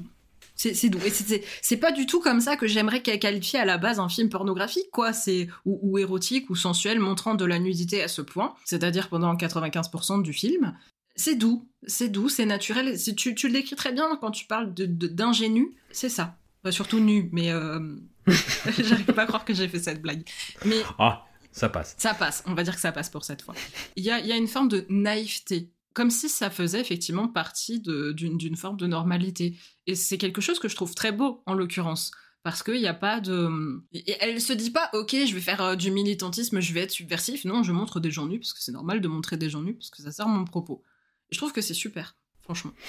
C'est 0.56 0.88
doux. 0.88 1.00
Et 1.04 1.10
c'est- 1.10 1.76
pas 1.76 1.90
du 1.92 2.06
tout 2.06 2.20
comme 2.20 2.40
ça 2.40 2.56
que 2.56 2.66
j'aimerais 2.66 3.02
qu'elle 3.02 3.18
qualifie 3.18 3.56
à 3.56 3.64
la 3.64 3.76
base 3.76 3.98
un 3.98 4.08
film 4.08 4.28
pornographique, 4.28 4.90
quoi. 4.92 5.12
C'est 5.12 5.48
ou, 5.64 5.78
ou 5.82 5.98
érotique 5.98 6.48
ou 6.50 6.54
sensuel, 6.54 7.00
montrant 7.00 7.34
de 7.34 7.44
la 7.44 7.58
nudité 7.58 8.02
à 8.02 8.08
ce 8.08 8.22
point, 8.22 8.54
c'est-à-dire 8.64 9.08
pendant 9.08 9.34
95% 9.36 10.22
du 10.22 10.32
film. 10.32 10.76
C'est 11.16 11.34
doux, 11.36 11.68
c'est 11.86 12.08
doux, 12.08 12.28
c'est 12.28 12.46
naturel. 12.46 12.96
Tu, 13.16 13.34
tu 13.34 13.46
le 13.48 13.52
décris 13.52 13.76
très 13.76 13.92
bien 13.92 14.16
quand 14.20 14.30
tu 14.30 14.46
parles 14.46 14.72
de 14.74 14.86
de- 14.86 15.06
d'ingénu, 15.08 15.74
c'est 15.90 16.08
ça. 16.08 16.36
Surtout 16.70 16.98
nu, 16.98 17.28
mais 17.32 17.52
euh, 17.52 17.78
j'arrive 18.78 19.04
pas 19.06 19.22
à 19.22 19.26
croire 19.26 19.44
que 19.44 19.52
j'ai 19.54 19.68
fait 19.68 19.78
cette 19.80 20.00
blague. 20.00 20.22
Mais 20.64 20.76
Ah, 20.98 21.24
ça 21.52 21.68
passe. 21.68 21.94
ça 21.98 22.14
passe, 22.14 22.42
on 22.46 22.54
va 22.54 22.62
dire 22.62 22.74
que 22.74 22.80
ça 22.80 22.90
passe 22.90 23.10
pour 23.10 23.22
cette 23.24 23.42
fois. 23.42 23.54
Il 23.96 24.02
y 24.04 24.10
a, 24.10 24.18
il 24.20 24.26
y 24.26 24.32
a 24.32 24.36
une 24.36 24.48
forme 24.48 24.68
de 24.68 24.86
naïveté, 24.88 25.68
comme 25.94 26.10
si 26.10 26.28
ça 26.28 26.50
faisait 26.50 26.80
effectivement 26.80 27.28
partie 27.28 27.80
d'une 27.80 28.56
forme 28.56 28.76
de 28.76 28.86
normalité. 28.86 29.56
Et 29.86 29.94
c'est 29.94 30.18
quelque 30.18 30.40
chose 30.40 30.58
que 30.58 30.68
je 30.68 30.76
trouve 30.76 30.94
très 30.94 31.12
beau, 31.12 31.42
en 31.46 31.54
l'occurrence. 31.54 32.10
Parce 32.42 32.62
qu'il 32.62 32.78
n'y 32.80 32.86
a 32.86 32.94
pas 32.94 33.20
de... 33.20 33.48
et 33.94 34.16
Elle 34.20 34.38
se 34.40 34.52
dit 34.52 34.70
pas, 34.70 34.90
ok, 34.92 35.16
je 35.26 35.34
vais 35.34 35.40
faire 35.40 35.62
euh, 35.62 35.76
du 35.76 35.90
militantisme, 35.90 36.60
je 36.60 36.74
vais 36.74 36.80
être 36.80 36.90
subversif. 36.90 37.46
Non, 37.46 37.62
je 37.62 37.72
montre 37.72 38.00
des 38.00 38.10
gens 38.10 38.26
nus, 38.26 38.38
parce 38.38 38.52
que 38.52 38.60
c'est 38.60 38.72
normal 38.72 39.00
de 39.00 39.08
montrer 39.08 39.38
des 39.38 39.48
gens 39.48 39.62
nus, 39.62 39.74
parce 39.74 39.88
que 39.88 40.02
ça 40.02 40.12
sert 40.12 40.28
mon 40.28 40.44
propos. 40.44 40.82
Et 41.30 41.34
je 41.34 41.38
trouve 41.38 41.52
que 41.52 41.62
c'est 41.62 41.74
super, 41.74 42.16
franchement. 42.42 42.72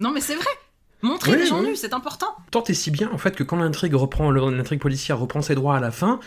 Non, 0.00 0.12
mais 0.12 0.20
c'est 0.20 0.36
vrai 0.36 0.46
Montrer 1.02 1.32
Oui, 1.32 1.38
des 1.38 1.46
gens 1.46 1.60
oui. 1.60 1.70
nus, 1.70 1.76
c'est 1.76 1.92
important 1.92 2.26
tant 2.52 2.62
et 2.64 2.74
si 2.74 2.92
bien 2.92 3.10
en 3.12 3.18
fait 3.18 3.34
que 3.34 3.42
quand 3.42 3.56
l'intrigue 3.56 3.94
reprend 3.94 4.30
l'intrigue 4.30 4.80
policière 4.80 5.18
reprend 5.18 5.42
ses 5.42 5.56
droits 5.56 5.76
à 5.76 5.80
la 5.80 5.90
fin 5.90 6.20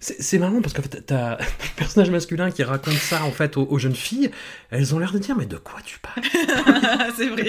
c'est 0.00 0.20
c'est 0.22 0.38
marrant 0.38 0.60
parce 0.60 0.72
qu'en 0.74 0.82
fait 0.82 1.04
t'as 1.06 1.34
un 1.40 1.46
personnage 1.76 2.10
masculin 2.10 2.50
qui 2.50 2.62
raconte 2.62 2.94
ça 2.94 3.24
en 3.24 3.30
fait 3.30 3.56
aux, 3.56 3.66
aux 3.70 3.78
jeunes 3.78 3.94
filles. 3.94 4.30
Elles 4.70 4.94
ont 4.94 4.98
l'air 4.98 5.12
de 5.12 5.18
dire 5.18 5.36
mais 5.36 5.46
de 5.46 5.56
quoi 5.56 5.80
tu 5.84 5.98
parles? 6.00 6.22
C'est 7.16 7.28
vrai. 7.28 7.46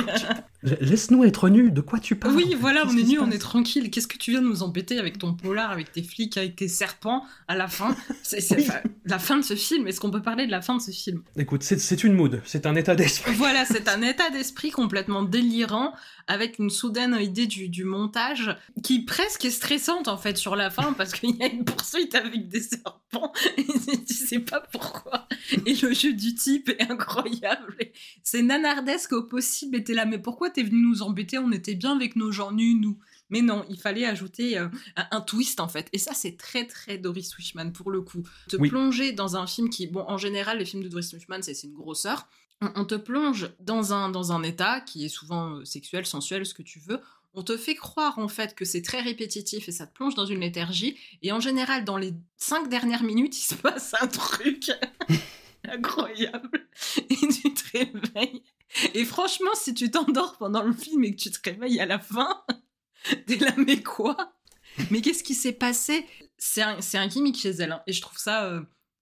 Laisse-nous 0.82 1.24
être 1.24 1.48
nus 1.50 1.72
de 1.72 1.82
quoi 1.82 2.00
tu 2.00 2.16
parles 2.16 2.36
Oui, 2.36 2.56
voilà, 2.60 2.84
on 2.88 2.98
est 2.98 3.04
nus, 3.04 3.20
on 3.20 3.32
est 3.32 3.38
tranquille. 3.40 3.90
Qu'est-ce 3.90 4.08
que 4.08 4.18
tu 4.18 4.32
viens 4.32 4.42
de 4.42 4.48
nous 4.48 4.62
embêter 4.64 5.00
avec 5.00 5.18
ton 5.18 5.34
polar, 5.34 5.72
avec 5.72 5.92
tes 5.92 6.04
flics, 6.04 6.38
avec 6.38 6.56
tes 6.58 6.68
serpents 6.68 7.24
à 7.48 7.56
la 7.56 7.68
fin? 7.68 7.96
C'est 8.24 8.40
Oui. 8.56 8.68
la 9.06 9.20
fin 9.20 9.38
de 9.38 9.42
ce 9.44 9.56
film. 9.56 9.88
Est-ce 9.88 10.00
qu'on 10.00 10.12
peut 10.12 10.22
parler 10.22 10.46
de 10.46 10.52
la 10.52 10.62
fin 10.62 10.76
de 10.76 10.82
ce 10.82 10.92
film? 10.92 11.22
Écoute 11.38 11.64
c'est- 11.64 11.80
c'est 11.80 12.04
une 12.04 12.14
mood 12.14 12.42
c'est 12.46 12.66
un 12.66 12.76
état 12.76 12.96
d'esprit. 12.96 13.34
Voilà, 13.34 13.66
c'est 13.66 13.88
un 13.90 14.02
état 14.02 14.30
d'esprit 14.32 14.72
complètement 14.72 15.24
délirant, 15.24 15.94
avec 16.28 16.60
une 16.60 16.70
soudaine 16.70 17.18
idée 17.20 17.48
du, 17.48 17.70
du 17.70 17.84
montage 17.86 18.56
qui 18.84 19.04
presque 19.04 19.46
est 19.46 19.50
stressante 19.52 20.08
en 20.08 20.18
fait 20.18 20.38
sur 20.38 20.56
la 20.56 20.70
fin 20.70 20.94
parce 20.94 21.14
qu'il 21.14 21.36
y 21.36 21.44
a 21.44 21.48
une 21.48 21.64
poursuite 21.66 22.16
avec 22.16 22.29
des 22.38 22.62
serpents 22.62 23.34
et 23.58 23.66
tu 24.06 24.14
sais 24.14 24.40
pas 24.40 24.62
pourquoi. 24.62 25.28
Et 25.66 25.74
le 25.76 25.94
jeu 25.94 26.14
du 26.14 26.36
type 26.36 26.70
est 26.70 26.90
incroyable. 26.92 27.76
C'est 28.24 28.42
nanardesque 28.44 29.14
au 29.14 29.24
possible. 29.24 29.78
Et 29.78 29.84
t'es 29.84 29.94
là, 29.94 30.06
mais 30.06 30.20
pourquoi 30.20 30.50
t'es 30.50 30.64
venu 30.64 30.82
nous 30.82 31.02
embêter? 31.02 31.38
On 31.40 31.52
était 31.52 31.76
bien 31.76 31.96
avec 31.96 32.16
nos 32.16 32.32
gens 32.32 32.52
nus, 32.52 32.76
nous. 32.76 33.00
Mais 33.32 33.42
non, 33.42 33.64
il 33.70 33.80
fallait 33.80 34.06
ajouter 34.06 34.58
euh, 34.58 34.68
un, 34.96 35.08
un 35.12 35.22
twist 35.22 35.60
en 35.60 35.68
fait. 35.68 35.88
Et 35.94 35.98
ça, 35.98 36.14
c'est 36.14 36.38
très 36.38 36.66
très 36.66 36.98
Doris 36.98 37.36
Wishman 37.38 37.72
pour 37.72 37.92
le 37.92 38.02
coup. 38.02 38.24
Te 38.48 38.56
Oui. 38.58 38.70
plonger 38.70 39.12
dans 39.12 39.36
un 39.38 39.46
film 39.48 39.70
qui, 39.70 39.88
bon, 39.88 40.04
en 40.08 40.18
général, 40.18 40.58
les 40.60 40.66
films 40.66 40.84
de 40.84 40.90
Doris 40.90 41.12
Wishman, 41.14 41.42
c'est 41.42 41.54
c'est 41.54 41.68
une 41.68 41.74
grosseur. 41.74 42.28
On, 42.62 42.72
on 42.76 42.86
te 42.86 42.96
plonge 42.96 43.50
dans 43.60 43.94
un, 43.94 44.10
dans 44.10 44.32
un 44.32 44.44
état 44.44 44.82
qui 44.82 45.06
est 45.06 45.10
souvent 45.10 45.58
euh, 45.58 45.66
sexuel, 45.66 46.06
sensuel, 46.06 46.46
ce 46.46 46.54
que 46.54 46.64
tu 46.64 46.80
veux. 46.80 47.00
On 47.34 47.44
te 47.44 47.56
fait 47.58 47.76
croire 47.76 48.18
en 48.20 48.28
fait 48.28 48.56
que 48.56 48.66
c'est 48.66 48.82
très 48.82 49.02
répétitif 49.02 49.70
et 49.70 49.72
ça 49.72 49.86
te 49.88 49.94
plonge 49.94 50.16
dans 50.16 50.26
une 50.26 50.40
léthargie. 50.40 50.98
Et 51.22 51.32
en 51.32 51.40
général, 51.40 51.86
dans 51.86 51.98
les 51.98 52.14
cinq 52.38 52.70
dernières 52.70 53.04
minutes, 53.04 53.38
il 53.38 53.44
se 53.44 53.56
passe 53.62 53.94
un 54.02 54.08
truc 54.08 54.72
incroyable. 55.68 56.68
Et 57.10 57.16
tu 57.16 57.54
te 57.54 57.78
réveilles. 57.78 58.44
Et 58.94 59.06
franchement, 59.06 59.52
si 59.56 59.74
tu 59.74 59.90
t'endors 59.92 60.38
pendant 60.38 60.64
le 60.64 60.74
film 60.74 61.04
et 61.04 61.12
que 61.16 61.20
tu 61.22 61.32
te 61.32 61.50
réveilles 61.50 61.80
à 61.80 61.86
la 61.86 62.00
fin, 62.00 62.44
t'es 63.28 63.38
là, 63.38 63.54
mais 63.58 63.82
quoi? 63.82 64.34
Mais 64.92 65.02
qu'est-ce 65.02 65.24
qui 65.24 65.34
s'est 65.36 65.54
passé? 65.54 66.06
C'est 66.38 66.62
un, 66.62 66.80
c'est 66.82 66.98
un 66.98 67.08
gimmick 67.08 67.38
chez 67.38 67.50
elle. 67.50 67.72
hein. 67.74 67.82
Et 67.88 67.94
je 67.94 68.02
trouve 68.02 68.18
ça. 68.18 68.46
euh, 68.46 68.62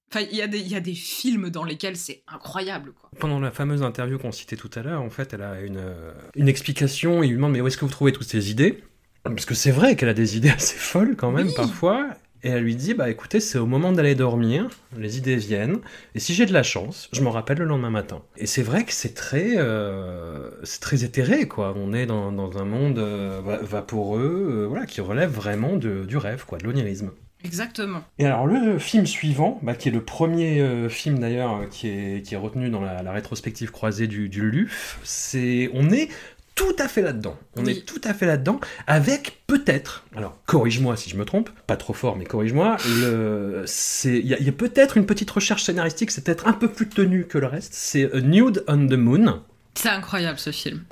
Enfin, 0.10 0.26
il 0.32 0.38
y, 0.38 0.42
a 0.42 0.48
des- 0.48 0.60
il 0.60 0.68
y 0.70 0.76
a 0.76 0.80
des 0.80 0.94
films 0.94 1.50
dans 1.50 1.64
lesquels 1.66 1.98
c'est 1.98 2.22
incroyable, 2.28 2.94
quoi. 3.00 3.10
pendant 3.20 3.40
la 3.42 3.52
fameuse 3.52 3.84
interview 3.84 4.18
qu'on 4.18 4.32
citait 4.32 4.56
tout 4.56 4.70
à 4.76 4.82
l'heure 4.82 5.02
en 5.02 5.10
fait 5.10 5.34
elle 5.34 5.42
a 5.42 5.60
une, 5.62 5.78
euh, 5.78 6.12
une 6.36 6.48
explication 6.48 7.24
il 7.24 7.30
lui 7.30 7.36
demande 7.36 7.52
mais 7.52 7.60
où 7.62 7.68
est-ce 7.68 7.78
que 7.78 7.84
vous 7.86 7.92
trouvez 7.92 8.14
toutes 8.14 8.28
ces 8.28 8.50
idées? 8.52 8.82
Parce 9.24 9.46
que 9.46 9.54
c'est 9.54 9.72
vrai 9.72 9.98
qu'elle 9.98 10.08
a 10.10 10.14
des 10.14 10.38
idées 10.38 10.50
assez 10.50 10.78
folles 10.78 11.16
quand 11.18 11.32
même 11.32 11.48
Oui. 11.48 11.54
parfois. 11.56 12.08
Et 12.44 12.50
elle 12.50 12.64
lui 12.64 12.76
dit 12.76 12.94
bah 12.94 13.10
écoutez 13.10 13.40
c'est 13.42 13.58
au 13.58 13.66
moment 13.66 13.92
d'aller 13.92 14.14
dormir 14.16 14.70
les 14.96 15.18
idées 15.18 15.36
viennent 15.38 15.80
et 16.16 16.20
si 16.20 16.34
j'ai 16.36 16.46
de 16.46 16.54
la 16.54 16.62
chance 16.64 17.10
je 17.12 17.22
m'en 17.22 17.32
rappelle 17.32 17.58
le 17.58 17.66
lendemain 17.66 17.90
matin. 17.90 18.22
Et 18.38 18.46
c'est 18.46 18.62
vrai 18.62 18.86
que 18.86 18.94
c'est 18.94 19.16
très 19.16 19.56
euh, 19.58 20.52
c'est 20.64 20.80
très 20.80 21.04
éthéré 21.04 21.48
quoi. 21.48 21.74
On 21.76 21.92
est 21.94 22.06
dans, 22.06 22.32
dans 22.32 22.58
un 22.60 22.64
monde 22.66 23.00
euh, 23.00 23.42
va- 23.44 23.58
vaporeux 23.58 24.48
euh, 24.52 24.68
voilà 24.68 24.86
qui 24.86 25.02
relève 25.02 25.32
vraiment 25.32 25.76
de- 25.76 26.06
du 26.06 26.16
rêve 26.16 26.46
quoi 26.46 26.60
de 26.60 26.64
l'onirisme 26.64 27.12
Exactement. 27.44 28.04
et 28.20 28.26
alors 28.26 28.48
le 28.48 28.80
film 28.80 29.06
suivant, 29.06 29.60
bah, 29.62 29.76
qui 29.76 29.90
est 29.90 29.92
le 29.92 30.04
premier 30.04 30.60
euh, 30.60 30.90
film 30.90 31.20
d'ailleurs 31.20 31.58
euh, 31.58 31.66
qui 31.68 31.88
est, 31.88 32.26
qui 32.26 32.34
est 32.34 32.38
retenu 32.38 32.70
dans 32.70 32.82
la, 32.82 33.04
la 33.04 33.12
rétrospective 33.12 33.72
croisée 33.72 34.08
du, 34.08 34.28
du 34.28 34.50
LUF, 34.50 35.00
c'est 35.04 35.70
on 35.74 35.90
est 35.92 36.10
tout 36.56 36.76
à 36.80 36.88
fait 36.88 37.04
là-dedans. 37.04 37.38
On 37.56 37.64
Oui. 37.66 37.72
est 37.78 37.86
tout 37.86 38.02
à 38.04 38.16
fait 38.16 38.26
là-dedans 38.26 38.60
avec 38.88 39.44
peut-être, 39.46 40.06
alors 40.16 40.36
corrige-moi 40.48 40.98
si 40.98 41.10
je 41.12 41.16
me 41.16 41.26
trompe, 41.26 41.52
pas 41.68 41.78
trop 41.78 41.94
fort 41.94 42.16
mais 42.18 42.26
corrige-moi, 42.26 42.78
il 42.88 43.02
y 43.02 44.34
a, 44.34 44.38
il 44.40 44.46
y 44.46 44.50
a 44.50 44.54
peut-être 44.54 44.98
une 44.98 45.06
petite 45.06 45.30
recherche 45.30 45.64
scénaristique, 45.64 46.10
c'est 46.10 46.24
peut-être 46.24 46.48
un 46.48 46.54
peu 46.54 46.68
plus 46.68 46.90
tenu 46.90 47.26
que 47.28 47.38
le 47.38 47.46
reste, 47.46 47.74
c'est 47.76 48.12
Nude 48.24 48.64
on 48.68 48.88
the 48.88 48.94
Moon. 48.94 49.44
C'est 49.76 49.90
incroyable 49.90 50.40
ce 50.40 50.52
film. 50.52 50.84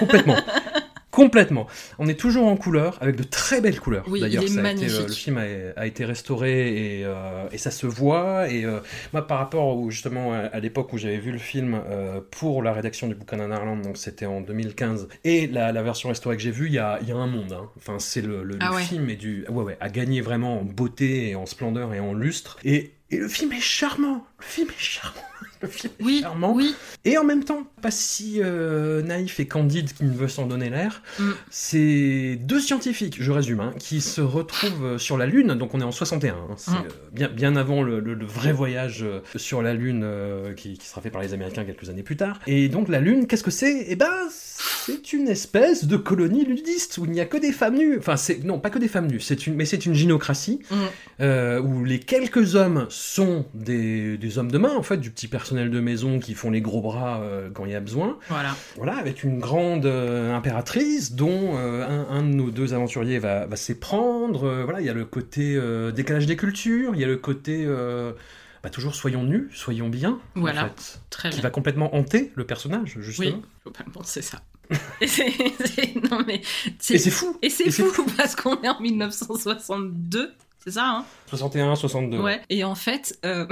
Complètement. 0.00 0.36
Complètement. 1.16 1.66
On 1.98 2.08
est 2.08 2.20
toujours 2.20 2.46
en 2.46 2.58
couleur, 2.58 2.98
avec 3.00 3.16
de 3.16 3.22
très 3.22 3.62
belles 3.62 3.80
couleurs. 3.80 4.04
Oui, 4.06 4.20
D'ailleurs, 4.20 4.42
euh, 4.44 5.06
le 5.06 5.12
film 5.14 5.38
a, 5.38 5.80
a 5.80 5.86
été 5.86 6.04
restauré 6.04 6.98
et, 6.98 7.04
euh, 7.06 7.48
et 7.52 7.56
ça 7.56 7.70
se 7.70 7.86
voit. 7.86 8.50
Et 8.50 8.66
euh, 8.66 8.80
moi, 9.14 9.26
par 9.26 9.38
rapport 9.38 9.78
au, 9.78 9.90
justement 9.90 10.34
à, 10.34 10.40
à 10.40 10.60
l'époque 10.60 10.92
où 10.92 10.98
j'avais 10.98 11.16
vu 11.16 11.32
le 11.32 11.38
film 11.38 11.80
euh, 11.88 12.20
pour 12.30 12.62
la 12.62 12.74
rédaction 12.74 13.06
du 13.08 13.14
bouquin 13.14 13.38
Ireland, 13.38 13.78
donc 13.78 13.96
c'était 13.96 14.26
en 14.26 14.42
2015, 14.42 15.08
et 15.24 15.46
la, 15.46 15.72
la 15.72 15.82
version 15.82 16.10
restaurée 16.10 16.36
que 16.36 16.42
j'ai 16.42 16.50
vue, 16.50 16.66
il 16.66 16.74
y 16.74 16.78
a, 16.78 16.98
il 17.00 17.08
y 17.08 17.12
a 17.12 17.16
un 17.16 17.26
monde. 17.26 17.52
hein. 17.52 17.70
Enfin, 17.78 17.98
c'est 17.98 18.20
le, 18.20 18.42
le- 18.42 18.58
Ah 18.60 18.68
le 18.68 18.74
ouais. 18.76 18.82
film 18.82 19.08
est 19.08 19.16
du, 19.16 19.46
ouais, 19.48 19.62
ouais, 19.64 19.78
a 19.80 19.88
gagné 19.88 20.20
vraiment 20.20 20.60
en 20.60 20.64
beauté 20.64 21.30
et 21.30 21.34
en 21.34 21.46
splendeur 21.46 21.94
et 21.94 22.00
en 22.00 22.12
lustre. 22.12 22.58
Et, 22.62 22.92
et 23.10 23.16
le 23.16 23.28
film 23.28 23.52
est 23.54 23.60
charmant. 23.60 24.26
Le 24.38 24.44
film 24.44 24.68
est 24.68 24.74
charmant. 24.82 25.22
Le 25.62 25.68
film 25.68 25.92
Oui, 26.02 26.20
charmant. 26.22 26.52
oui. 26.54 26.74
Et 27.04 27.18
en 27.18 27.24
même 27.24 27.44
temps, 27.44 27.64
pas 27.82 27.90
si 27.90 28.40
euh, 28.42 29.02
naïf 29.02 29.40
et 29.40 29.46
candide 29.46 29.92
qu'il 29.92 30.08
ne 30.08 30.14
veut 30.16 30.28
s'en 30.28 30.46
donner 30.46 30.70
l'air. 30.70 31.02
Mm. 31.18 31.30
C'est 31.50 32.36
deux 32.42 32.60
scientifiques, 32.60 33.16
je 33.20 33.32
résume, 33.32 33.60
hein, 33.60 33.72
qui 33.78 34.00
se 34.00 34.20
retrouvent 34.20 34.98
sur 34.98 35.16
la 35.16 35.26
Lune. 35.26 35.54
Donc 35.54 35.74
on 35.74 35.80
est 35.80 35.84
en 35.84 35.92
61. 35.92 36.34
hein, 36.34 36.54
c'est 36.56 36.70
Mm. 36.70 36.74
euh, 36.74 36.88
bien, 37.12 37.28
bien 37.28 37.56
avant 37.56 37.82
le, 37.82 38.00
le- 38.00 38.14
le 38.14 38.26
vrai 38.26 38.52
voyage 38.52 39.02
euh, 39.02 39.20
sur 39.36 39.62
la 39.62 39.74
Lune 39.74 40.06
qui, 40.56 40.78
qui 40.78 40.86
sera 40.86 41.00
fait 41.00 41.10
par 41.10 41.22
les 41.22 41.32
Américains 41.34 41.64
quelques 41.64 41.88
années 41.88 42.02
plus 42.02 42.16
tard. 42.16 42.40
Et 42.46 42.68
donc 42.68 42.88
la 42.88 43.00
Lune, 43.00 43.26
qu'est-ce 43.26 43.44
que 43.44 43.50
c'est? 43.50 43.86
Eh 43.88 43.96
ben, 43.96 44.10
c'est 44.30 45.12
une 45.12 45.28
espèce 45.28 45.84
de 45.84 45.96
colonie 45.96 46.44
ludiste 46.44 46.98
où 46.98 47.04
il 47.04 47.10
n'y 47.10 47.20
a 47.20 47.26
que 47.26 47.36
des 47.36 47.52
femmes 47.52 47.76
nues. 47.76 47.96
Enfin, 47.98 48.16
c'est 48.16 48.44
non, 48.44 48.58
pas 48.58 48.70
que 48.70 48.78
des 48.78 48.88
femmes 48.88 49.06
nues. 49.08 49.20
C'est 49.20 49.46
une, 49.46 49.54
mais 49.54 49.64
c'est 49.64 49.86
une 49.86 49.94
gynocratie 49.94 50.60
Mm. 50.70 51.58
où 51.64 51.84
les 51.84 51.98
quelques 52.00 52.54
hommes 52.54 52.86
sont 52.90 53.46
des, 53.54 54.16
des 54.18 54.38
hommes 54.38 54.50
de 54.50 54.58
main, 54.58 54.74
en 54.76 54.82
fait, 54.82 54.96
du 54.98 55.10
petit 55.10 55.28
de 55.64 55.80
maison 55.80 56.18
qui 56.18 56.34
font 56.34 56.50
les 56.50 56.60
gros 56.60 56.80
bras 56.82 57.20
euh, 57.22 57.48
quand 57.52 57.64
il 57.64 57.72
y 57.72 57.74
a 57.74 57.80
besoin. 57.80 58.18
Voilà. 58.28 58.54
Voilà, 58.76 58.96
avec 58.96 59.24
une 59.24 59.38
grande 59.38 59.86
euh, 59.86 60.34
impératrice 60.34 61.12
dont 61.12 61.56
euh, 61.56 61.86
un, 61.86 62.16
un 62.18 62.22
de 62.22 62.28
nos 62.34 62.50
deux 62.50 62.74
aventuriers 62.74 63.18
va, 63.18 63.46
va 63.46 63.56
s'éprendre. 63.56 64.62
Voilà, 64.64 64.80
il 64.80 64.86
y 64.86 64.90
a 64.90 64.94
le 64.94 65.04
côté 65.04 65.58
décalage 65.94 66.26
des 66.26 66.36
cultures, 66.36 66.94
il 66.94 67.00
y 67.00 67.04
a 67.04 67.08
le 67.08 67.16
côté 67.16 67.66
bah, 68.62 68.70
toujours 68.70 68.94
soyons 68.94 69.22
nus, 69.22 69.48
soyons 69.52 69.88
bien, 69.88 70.18
Voilà. 70.34 70.64
en 70.64 70.68
fait, 70.68 71.00
Très 71.10 71.30
qui 71.30 71.36
bien. 71.36 71.42
va 71.44 71.50
complètement 71.50 71.94
hanter 71.94 72.32
le 72.34 72.44
personnage, 72.44 72.96
justement. 73.00 73.36
Oui, 73.36 73.42
globalement, 73.64 74.00
c'est 74.04 74.22
ça. 74.22 74.40
Et 75.00 75.06
c'est- 75.06 75.32
Et 76.90 76.98
fou 77.10 77.36
Et 77.42 77.50
c'est 77.50 77.70
fou 77.70 78.04
parce 78.16 78.34
qu'on 78.34 78.60
est 78.62 78.68
en 78.68 78.80
1962, 78.80 80.32
c'est 80.66 80.72
ça, 80.72 80.86
hein? 80.88 81.04
61, 81.28 81.74
62. 81.76 82.18
Ouais. 82.18 82.42
Et 82.50 82.64
en 82.64 82.74
fait, 82.74 83.18
euh, 83.24 83.46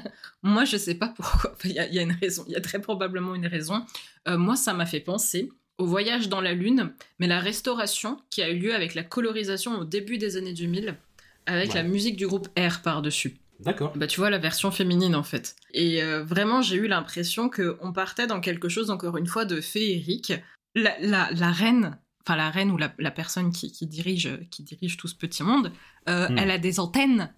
moi, 0.42 0.64
je 0.64 0.76
sais 0.76 0.94
pas 0.94 1.08
pourquoi. 1.08 1.52
Enfin, 1.54 1.68
Il 1.68 1.74
y, 1.74 1.78
a- 1.78 1.86
il 1.88 1.94
y 1.94 1.98
a 1.98 2.02
une 2.02 2.16
raison. 2.20 2.44
Il 2.48 2.52
y 2.52 2.56
a 2.56 2.60
très 2.60 2.80
probablement 2.80 3.34
une 3.34 3.46
raison. 3.46 3.84
Euh, 4.28 4.38
moi, 4.38 4.56
ça 4.56 4.72
m'a 4.74 4.86
fait 4.86 5.00
penser 5.00 5.50
au 5.78 5.86
voyage 5.86 6.28
dans 6.28 6.40
la 6.40 6.52
Lune, 6.52 6.92
mais 7.18 7.26
la 7.26 7.40
restauration 7.40 8.18
qui 8.30 8.42
a 8.42 8.50
eu 8.50 8.58
lieu 8.58 8.74
avec 8.74 8.94
la 8.94 9.02
colorisation 9.02 9.78
au 9.78 9.84
début 9.84 10.18
des 10.18 10.36
années 10.36 10.52
2000, 10.54 10.94
avec 11.46 11.70
Ouais. 11.70 11.74
la 11.76 11.82
musique 11.82 12.16
du 12.16 12.26
groupe 12.26 12.48
R 12.58 12.82
par-dessus. 12.82 13.36
D'accord. 13.60 13.92
Bah, 13.96 14.06
tu 14.06 14.20
vois, 14.20 14.30
la 14.30 14.38
version 14.38 14.70
féminine, 14.70 15.14
en 15.14 15.22
fait. 15.22 15.54
Et 15.74 16.02
euh, 16.02 16.22
vraiment, 16.22 16.62
j'ai 16.62 16.76
eu 16.76 16.86
l'impression 16.86 17.50
qu'on 17.50 17.92
partait 17.92 18.26
dans 18.26 18.40
quelque 18.40 18.68
chose, 18.68 18.90
encore 18.90 19.16
une 19.18 19.26
fois, 19.26 19.44
de 19.44 19.60
féerique. 19.60 20.32
La, 20.74 20.94
la, 21.00 21.30
la 21.32 21.50
reine, 21.50 21.98
enfin, 22.22 22.36
la 22.36 22.50
reine 22.50 22.70
ou 22.70 22.76
la, 22.76 22.92
la 22.98 23.10
personne 23.10 23.52
qui, 23.52 23.72
qui 23.72 23.86
dirige, 23.86 24.38
qui 24.50 24.62
dirige 24.62 24.96
tout 24.96 25.08
ce 25.08 25.14
petit 25.14 25.42
monde, 25.42 25.72
euh, 26.08 26.28
Hmm. 26.28 26.38
elle 26.38 26.50
a 26.50 26.58
des 26.58 26.80
antennes 26.80 27.32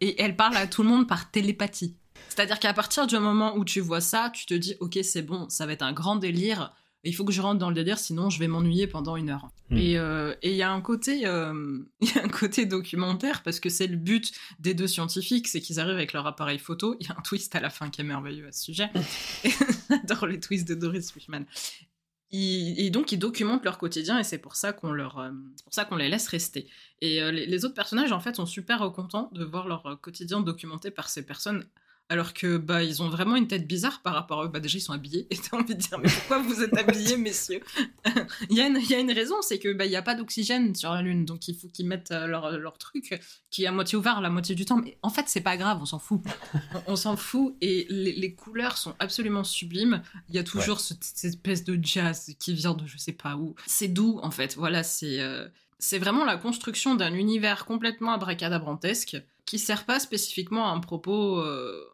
et 0.00 0.20
elle 0.22 0.36
parle 0.36 0.56
à 0.56 0.66
tout 0.66 0.82
le 0.82 0.88
monde 0.88 1.06
par 1.08 1.30
télépathie. 1.30 1.94
C'est-à-dire 2.28 2.58
qu'à 2.58 2.72
partir 2.72 3.06
du 3.06 3.18
moment 3.18 3.56
où 3.56 3.64
tu 3.64 3.80
vois 3.80 4.00
ça, 4.00 4.30
tu 4.32 4.46
te 4.46 4.54
dis, 4.54 4.74
ok, 4.80 4.98
c'est 5.02 5.22
bon, 5.22 5.48
ça 5.48 5.66
va 5.66 5.72
être 5.72 5.82
un 5.82 5.92
grand 5.92 6.16
délire. 6.16 6.72
Il 7.04 7.14
faut 7.14 7.24
que 7.24 7.32
je 7.32 7.40
rentre 7.40 7.58
dans 7.58 7.68
le 7.68 7.74
délire, 7.76 7.98
sinon 7.98 8.28
je 8.28 8.38
vais 8.40 8.48
m'ennuyer 8.48 8.86
pendant 8.88 9.16
une 9.16 9.30
heure. 9.30 9.48
Hmm. 9.70 9.76
Et 9.76 9.98
euh, 9.98 10.34
et 10.42 10.50
il 10.50 10.56
y 10.56 10.62
a 10.62 10.70
un 10.72 10.80
côté, 10.80 11.26
euh, 11.26 11.78
y 12.00 12.18
a 12.18 12.24
un 12.24 12.28
côté 12.28 12.66
documentaire 12.66 13.42
parce 13.44 13.60
que 13.60 13.68
c'est 13.68 13.86
le 13.86 13.96
but 13.96 14.32
des 14.58 14.74
deux 14.74 14.88
scientifiques, 14.88 15.46
c'est 15.48 15.60
qu'ils 15.60 15.78
arrivent 15.78 15.94
avec 15.94 16.12
leur 16.12 16.26
appareil 16.26 16.58
photo. 16.58 16.96
Il 17.00 17.06
y 17.06 17.10
a 17.10 17.14
un 17.16 17.22
twist 17.22 17.54
à 17.54 17.60
la 17.60 17.70
fin 17.70 17.88
qui 17.88 18.00
est 18.00 18.04
merveilleux 18.04 18.48
à 18.48 18.52
ce 18.52 18.64
sujet. 18.64 18.90
Et 19.44 19.50
J'adore 19.90 20.26
les 20.26 20.40
twists 20.40 20.68
de 20.68 20.74
Doris 20.74 21.12
Fishman. 21.12 21.44
Et 22.30 22.90
donc 22.90 23.10
ils 23.10 23.18
documentent 23.18 23.64
leur 23.64 23.78
quotidien 23.78 24.18
et 24.18 24.24
c'est 24.24 24.38
pour 24.38 24.54
ça 24.54 24.74
qu'on 24.74 24.92
leur, 24.92 25.18
euh, 25.18 25.30
pour 25.64 25.72
ça 25.72 25.86
qu'on 25.86 25.96
les 25.96 26.08
laisse 26.08 26.28
rester. 26.28 26.68
Et 27.00 27.22
euh, 27.22 27.30
les, 27.30 27.64
autres 27.64 27.74
personnages 27.74 28.12
en 28.12 28.20
fait 28.20 28.36
sont 28.36 28.44
super 28.44 28.80
contents 28.92 29.30
de 29.32 29.44
voir 29.44 29.66
leur 29.66 29.86
euh, 29.86 29.96
quotidien 29.96 30.40
documenté 30.40 30.90
par 30.90 31.08
ces 31.08 31.24
personnes. 31.24 31.64
Alors 32.10 32.32
que 32.32 32.56
bah 32.56 32.82
ils 32.82 33.02
ont 33.02 33.10
vraiment 33.10 33.36
une 33.36 33.48
tête 33.48 33.66
bizarre 33.66 34.00
par 34.00 34.14
rapport 34.14 34.40
à 34.40 34.44
eux. 34.46 34.48
Bah 34.48 34.60
déjà 34.60 34.78
ils 34.78 34.80
sont 34.80 34.94
habillés 34.94 35.26
et 35.30 35.36
t'as 35.36 35.56
envie 35.58 35.74
de 35.74 35.80
dire 35.80 35.98
mais 35.98 36.08
pourquoi 36.08 36.38
vous 36.38 36.62
êtes 36.62 36.76
habillés 36.76 37.16
messieurs? 37.28 37.60
Il, 38.48 38.56
y 38.56 38.60
a 38.62 38.66
une, 38.66 38.76
il 38.78 38.90
y 38.90 38.94
a 38.94 38.98
une 38.98 39.12
raison, 39.12 39.34
c'est 39.42 39.58
que 39.58 39.72
bah 39.74 39.84
il 39.84 39.92
y 39.92 39.96
a 39.96 40.00
pas 40.02 40.14
d'oxygène 40.14 40.74
sur 40.74 40.92
la 40.92 41.02
lune, 41.02 41.24
donc 41.26 41.48
il 41.48 41.54
faut 41.54 41.68
qu'ils 41.68 41.86
mettent 41.86 42.10
euh, 42.12 42.26
leur, 42.26 42.50
leur 42.52 42.78
truc 42.78 43.20
qui 43.50 43.64
est 43.64 43.66
à 43.66 43.72
moitié 43.72 43.98
ouvert 43.98 44.20
la 44.22 44.30
moitié 44.30 44.54
du 44.54 44.64
temps. 44.64 44.78
Mais 44.78 44.96
en 45.02 45.10
fait 45.10 45.24
c'est 45.28 45.42
pas 45.42 45.56
grave, 45.58 45.78
on 45.82 45.86
s'en 45.86 45.98
fout. 45.98 46.22
On, 46.86 46.92
on 46.92 46.96
s'en 46.96 47.16
fout 47.16 47.54
et 47.60 47.86
les, 47.90 48.12
les 48.12 48.34
couleurs 48.34 48.78
sont 48.78 48.94
absolument 49.00 49.44
sublimes. 49.44 50.02
Il 50.30 50.34
y 50.34 50.38
a 50.38 50.44
toujours 50.44 50.80
ce- 50.80 50.94
cette 51.00 51.24
espèce 51.24 51.64
de 51.64 51.78
jazz 51.82 52.34
qui 52.38 52.54
vient 52.54 52.72
de 52.74 52.86
je 52.86 52.96
sais 52.96 53.12
pas 53.12 53.36
où. 53.36 53.54
C'est 53.66 53.88
doux 53.88 54.18
en 54.22 54.30
fait. 54.30 54.54
Voilà, 54.56 54.82
c'est 54.82 55.20
euh, 55.20 55.46
c'est 55.78 55.98
vraiment 55.98 56.24
la 56.24 56.36
construction 56.38 56.94
d'un 56.94 57.12
univers 57.12 57.66
complètement 57.66 58.12
abracadabrantesque 58.12 59.16
qui 59.44 59.58
sert 59.58 59.84
pas 59.84 60.00
spécifiquement 60.00 60.66
à 60.68 60.70
un 60.74 60.80
propos, 60.80 61.38
euh, 61.40 61.84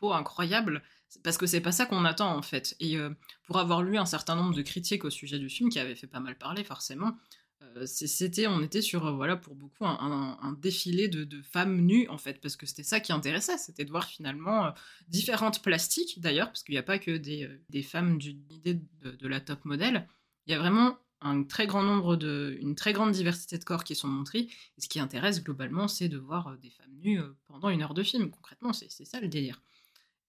propos 0.00 0.14
incroyable. 0.14 0.82
C'est 1.08 1.22
Parce 1.22 1.38
que 1.38 1.46
c'est 1.46 1.60
pas 1.60 1.72
ça 1.72 1.86
qu'on 1.86 2.04
attend 2.04 2.36
en 2.36 2.42
fait. 2.42 2.76
Et 2.80 2.96
euh, 2.96 3.10
pour 3.44 3.58
avoir 3.58 3.82
lu 3.82 3.98
un 3.98 4.06
certain 4.06 4.36
nombre 4.36 4.54
de 4.54 4.62
critiques 4.62 5.04
au 5.04 5.10
sujet 5.10 5.38
du 5.38 5.48
film 5.48 5.68
qui 5.68 5.78
avaient 5.78 5.94
fait 5.94 6.06
pas 6.06 6.20
mal 6.20 6.36
parler 6.38 6.64
forcément, 6.64 7.16
euh, 7.62 7.84
c'était, 7.84 8.46
on 8.46 8.62
était 8.62 8.80
sur 8.80 9.06
euh, 9.06 9.12
voilà 9.12 9.36
pour 9.36 9.54
beaucoup 9.54 9.84
un, 9.84 10.56
défilé 10.60 11.08
de, 11.08 11.42
femmes 11.42 11.80
nues 11.80 12.08
en 12.08 12.18
fait 12.18 12.40
parce 12.40 12.56
que 12.56 12.64
c'était 12.64 12.84
ça 12.84 13.00
qui 13.00 13.12
intéressait, 13.12 13.58
c'était 13.58 13.84
de 13.84 13.90
voir 13.90 14.06
finalement 14.06 14.72
différentes 15.08 15.62
plastiques 15.62 16.20
d'ailleurs 16.20 16.48
parce 16.48 16.62
qu'il 16.62 16.74
n'y 16.74 16.78
a 16.78 16.82
pas 16.82 16.98
que 16.98 17.16
des, 17.16 17.48
des 17.68 17.82
femmes 17.82 18.18
d'une 18.18 18.42
idée 18.50 18.80
de, 19.02 19.28
la 19.28 19.40
top 19.40 19.64
modèle, 19.64 20.06
il 20.46 20.52
y 20.52 20.54
a 20.54 20.58
vraiment 20.58 20.96
un 21.22 21.42
très 21.42 21.66
grand 21.66 21.82
nombre 21.82 22.16
de, 22.16 22.56
une 22.62 22.74
très 22.74 22.94
grande 22.94 23.12
diversité 23.12 23.58
de 23.58 23.64
corps 23.64 23.84
qui 23.84 23.94
sont 23.94 24.08
montrés. 24.08 24.48
Et 24.78 24.80
ce 24.80 24.88
qui 24.88 24.98
intéresse 24.98 25.44
globalement, 25.44 25.86
c'est 25.86 26.08
de 26.08 26.16
voir 26.16 26.56
des 26.56 26.70
femmes 26.70 26.96
nues 27.02 27.20
pendant 27.46 27.68
une 27.68 27.82
heure 27.82 27.92
de 27.92 28.02
film. 28.02 28.30
Concrètement, 28.30 28.72
c'est 28.72 29.04
ça 29.04 29.20
le 29.20 29.28
délire. 29.28 29.60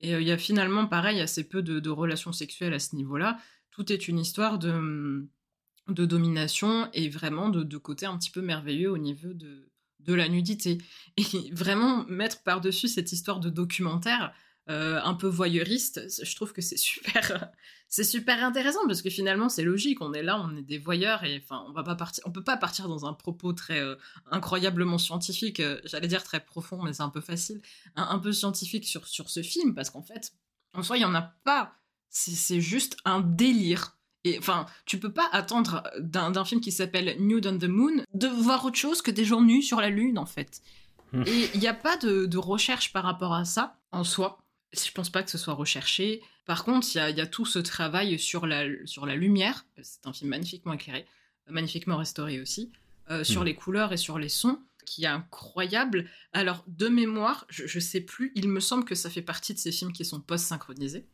Et 0.02 0.16
euh, 0.16 0.22
il 0.22 0.28
y 0.28 0.32
a 0.32 0.38
finalement, 0.38 0.88
pareil, 0.88 1.22
assez 1.22 1.48
peu 1.48 1.62
de, 1.62 1.90
relations 1.90 2.32
sexuelles 2.32 2.74
à 2.74 2.80
ce 2.80 2.96
niveau-là. 2.96 3.38
Tout 3.72 3.92
est 3.92 4.08
une 4.08 4.20
histoire 4.20 4.60
de, 4.60 5.30
de 5.88 6.06
domination 6.06 6.90
et 6.94 7.10
vraiment 7.10 7.50
de, 7.50 7.64
de 7.64 7.78
côté 7.78 8.06
un 8.06 8.18
petit 8.18 8.32
peu 8.32 8.42
merveilleux 8.42 8.92
au 8.92 8.98
niveau 8.98 9.34
de, 9.34 9.72
de 10.00 10.14
la 10.14 10.28
nudité. 10.28 10.80
Et 11.18 11.24
vraiment 11.54 12.06
mettre 12.08 12.44
par-dessus 12.44 12.88
cette 12.88 13.12
histoire 13.12 13.40
de 13.40 13.50
documentaire 13.50 14.34
euh, 14.72 15.02
un 15.04 15.14
peu 15.14 15.28
voyeuriste, 15.28 16.02
je 16.24 16.36
trouve 16.36 16.54
que 16.54 16.62
c'est 16.62 16.78
super, 16.78 17.50
c'est 17.90 18.04
super 18.04 18.44
intéressant 18.44 18.80
parce 18.88 19.02
que 19.02 19.10
finalement 19.10 19.50
c'est 19.50 19.64
logique. 19.64 20.02
On 20.02 20.14
est 20.14 20.24
là, 20.24 20.40
on 20.42 20.56
est 20.56 20.62
des 20.62 20.78
voyeurs 20.78 21.24
et 21.24 21.42
enfin 21.44 21.64
on 21.68 21.74
va 21.74 21.84
pas 21.84 21.96
partir, 21.96 22.24
on 22.26 22.32
peut 22.32 22.44
pas 22.44 22.58
partir 22.58 22.88
dans 22.88 23.06
un 23.06 23.14
propos 23.14 23.54
très 23.54 23.80
euh, 23.80 23.96
incroyablement 24.32 24.98
scientifique. 24.98 25.60
euh, 25.60 25.80
J'allais 25.86 26.08
dire 26.08 26.24
très 26.24 26.40
profond, 26.44 26.82
mais 26.82 26.94
c'est 26.94 27.04
un 27.04 27.10
peu 27.10 27.22
facile, 27.22 27.62
un, 27.96 28.04
un 28.04 28.20
peu 28.20 28.32
scientifique 28.32 28.86
sur 28.88 29.08
sur 29.08 29.30
ce 29.30 29.44
film 29.44 29.76
parce 29.76 29.90
qu'en 29.90 30.04
fait, 30.04 30.32
en 30.74 30.84
soi 30.84 30.98
il 30.98 31.02
y 31.02 31.06
en 31.06 31.16
a 31.16 31.34
pas. 31.44 31.76
C'est 32.14 32.60
juste 32.60 32.98
un 33.06 33.22
délire. 33.22 33.98
Et 34.24 34.38
enfin, 34.38 34.66
tu 34.86 35.00
peux 35.00 35.14
pas 35.14 35.28
attendre 35.32 35.82
d'un 36.00 36.46
film 36.46 36.60
qui 36.62 36.72
s'appelle 36.72 37.16
Nude 37.20 37.48
on 37.48 37.58
the 37.58 37.64
Moon 37.70 38.04
de 38.14 38.28
voir 38.28 38.66
autre 38.66 38.78
chose 38.78 39.02
que 39.02 39.12
des 39.12 39.24
gens 39.26 39.42
nus 39.42 39.64
sur 39.64 39.80
la 39.82 39.90
lune 39.90 40.20
en 40.20 40.26
fait. 40.26 40.62
Hmm. 41.14 41.24
Et 41.26 41.50
il 41.54 41.60
n'y 41.60 41.68
a 41.68 41.74
pas 41.74 41.98
de, 41.98 42.26
de 42.26 42.38
recherche 42.38 42.92
par 42.94 43.04
rapport 43.04 43.34
à 43.34 43.46
ça 43.46 43.78
en 43.92 44.04
soi. 44.04 44.41
Je 44.74 44.92
pense 44.92 45.10
pas 45.10 45.22
que 45.24 45.30
ce 45.32 45.38
soit 45.38 45.54
recherché. 45.54 46.22
Par 46.46 46.64
contre, 46.64 46.88
il 46.94 46.98
y 46.98 47.02
a, 47.02 47.10
il 47.10 47.18
y 47.18 47.22
a 47.22 47.28
tout 47.28 47.46
ce 47.46 47.60
travail 47.60 48.18
sur 48.18 48.46
la, 48.48 48.64
sur 48.86 49.06
la 49.06 49.16
lumière. 49.16 49.66
C'est 49.82 50.06
un 50.08 50.14
film 50.14 50.30
magnifiquement 50.30 50.74
éclairé, 50.74 51.06
magnifiquement 51.50 51.98
restauré 51.98 52.40
aussi. 52.42 52.72
euh, 53.10 53.24
sur 53.26 53.42
Mhm. 53.42 53.48
les 53.48 53.56
couleurs 53.56 53.92
et 53.92 53.98
sur 53.98 54.18
les 54.20 54.30
sons, 54.30 54.60
qui 54.86 55.04
est 55.04 55.08
incroyable. 55.08 56.08
Alors, 56.32 56.64
de 56.68 56.88
mémoire, 56.88 57.46
je, 57.50 57.68
je 57.68 57.80
sais 57.80 58.00
plus, 58.00 58.32
il 58.36 58.48
me 58.48 58.60
semble 58.62 58.86
que 58.86 58.96
ça 58.96 59.10
fait 59.10 59.24
partie 59.24 59.54
de 59.54 59.60
ces 59.60 59.72
films 59.74 59.92
qui 59.92 60.06
sont 60.06 60.22
post-synchronisés. 60.22 61.06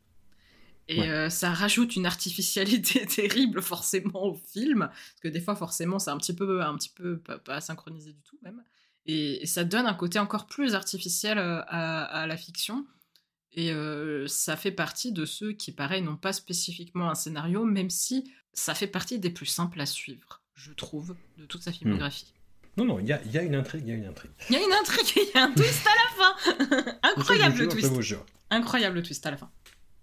Et 0.86 1.00
Ouais. 1.00 1.08
euh, 1.10 1.28
ça 1.28 1.52
rajoute 1.52 1.96
une 1.96 2.06
artificialité 2.06 3.04
terrible 3.06 3.60
forcément 3.62 4.24
au 4.24 4.34
film, 4.34 4.88
parce 4.90 5.20
que 5.22 5.28
des 5.28 5.40
fois 5.40 5.56
forcément 5.56 5.98
c'est 5.98 6.10
un 6.10 6.18
petit 6.18 6.34
peu, 6.34 6.62
un 6.62 6.76
petit 6.76 6.88
peu 6.90 7.18
pas, 7.18 7.38
pas 7.38 7.60
synchronisé 7.60 8.12
du 8.12 8.22
tout 8.22 8.38
même. 8.42 8.62
Et, 9.06 9.42
et 9.42 9.46
ça 9.46 9.64
donne 9.64 9.86
un 9.86 9.94
côté 9.94 10.18
encore 10.18 10.46
plus 10.46 10.74
artificiel 10.74 11.38
euh, 11.38 11.60
à, 11.66 12.04
à 12.04 12.26
la 12.26 12.36
fiction. 12.36 12.86
Et 13.58 13.72
euh, 13.72 14.28
ça 14.28 14.56
fait 14.56 14.70
partie 14.70 15.10
de 15.10 15.24
ceux 15.24 15.50
qui, 15.50 15.72
pareil, 15.72 16.00
n'ont 16.00 16.16
pas 16.16 16.32
spécifiquement 16.32 17.10
un 17.10 17.16
scénario, 17.16 17.64
même 17.64 17.90
si 17.90 18.32
ça 18.52 18.72
fait 18.72 18.86
partie 18.86 19.18
des 19.18 19.30
plus 19.30 19.46
simples 19.46 19.80
à 19.80 19.86
suivre, 19.86 20.42
je 20.54 20.70
trouve, 20.70 21.16
de 21.38 21.44
toute 21.44 21.64
sa 21.64 21.72
filmographie. 21.72 22.32
Non, 22.76 22.84
non, 22.84 23.00
il 23.00 23.08
y 23.08 23.12
a, 23.12 23.20
il 23.24 23.32
y 23.32 23.36
a 23.36 23.42
une 23.42 23.56
intrigue, 23.56 23.82
il 23.84 23.88
y 23.88 23.92
a 23.94 23.96
une 23.96 24.06
intrigue. 24.06 24.30
Il 24.48 24.54
y 24.54 24.58
a 24.60 24.64
une 24.64 24.72
intrigue, 24.72 25.12
il 25.16 25.32
y 25.34 25.36
a 25.36 25.42
un 25.42 25.50
twist 25.50 25.84
à 25.84 25.90
la 25.90 26.84
fin 26.84 26.98
Incroyable 27.16 27.58
le 27.58 27.66
twist. 27.66 27.92
Incroyable 28.50 28.94
le 28.94 29.02
twist 29.02 29.26
à 29.26 29.32
la 29.32 29.36
fin. 29.38 29.50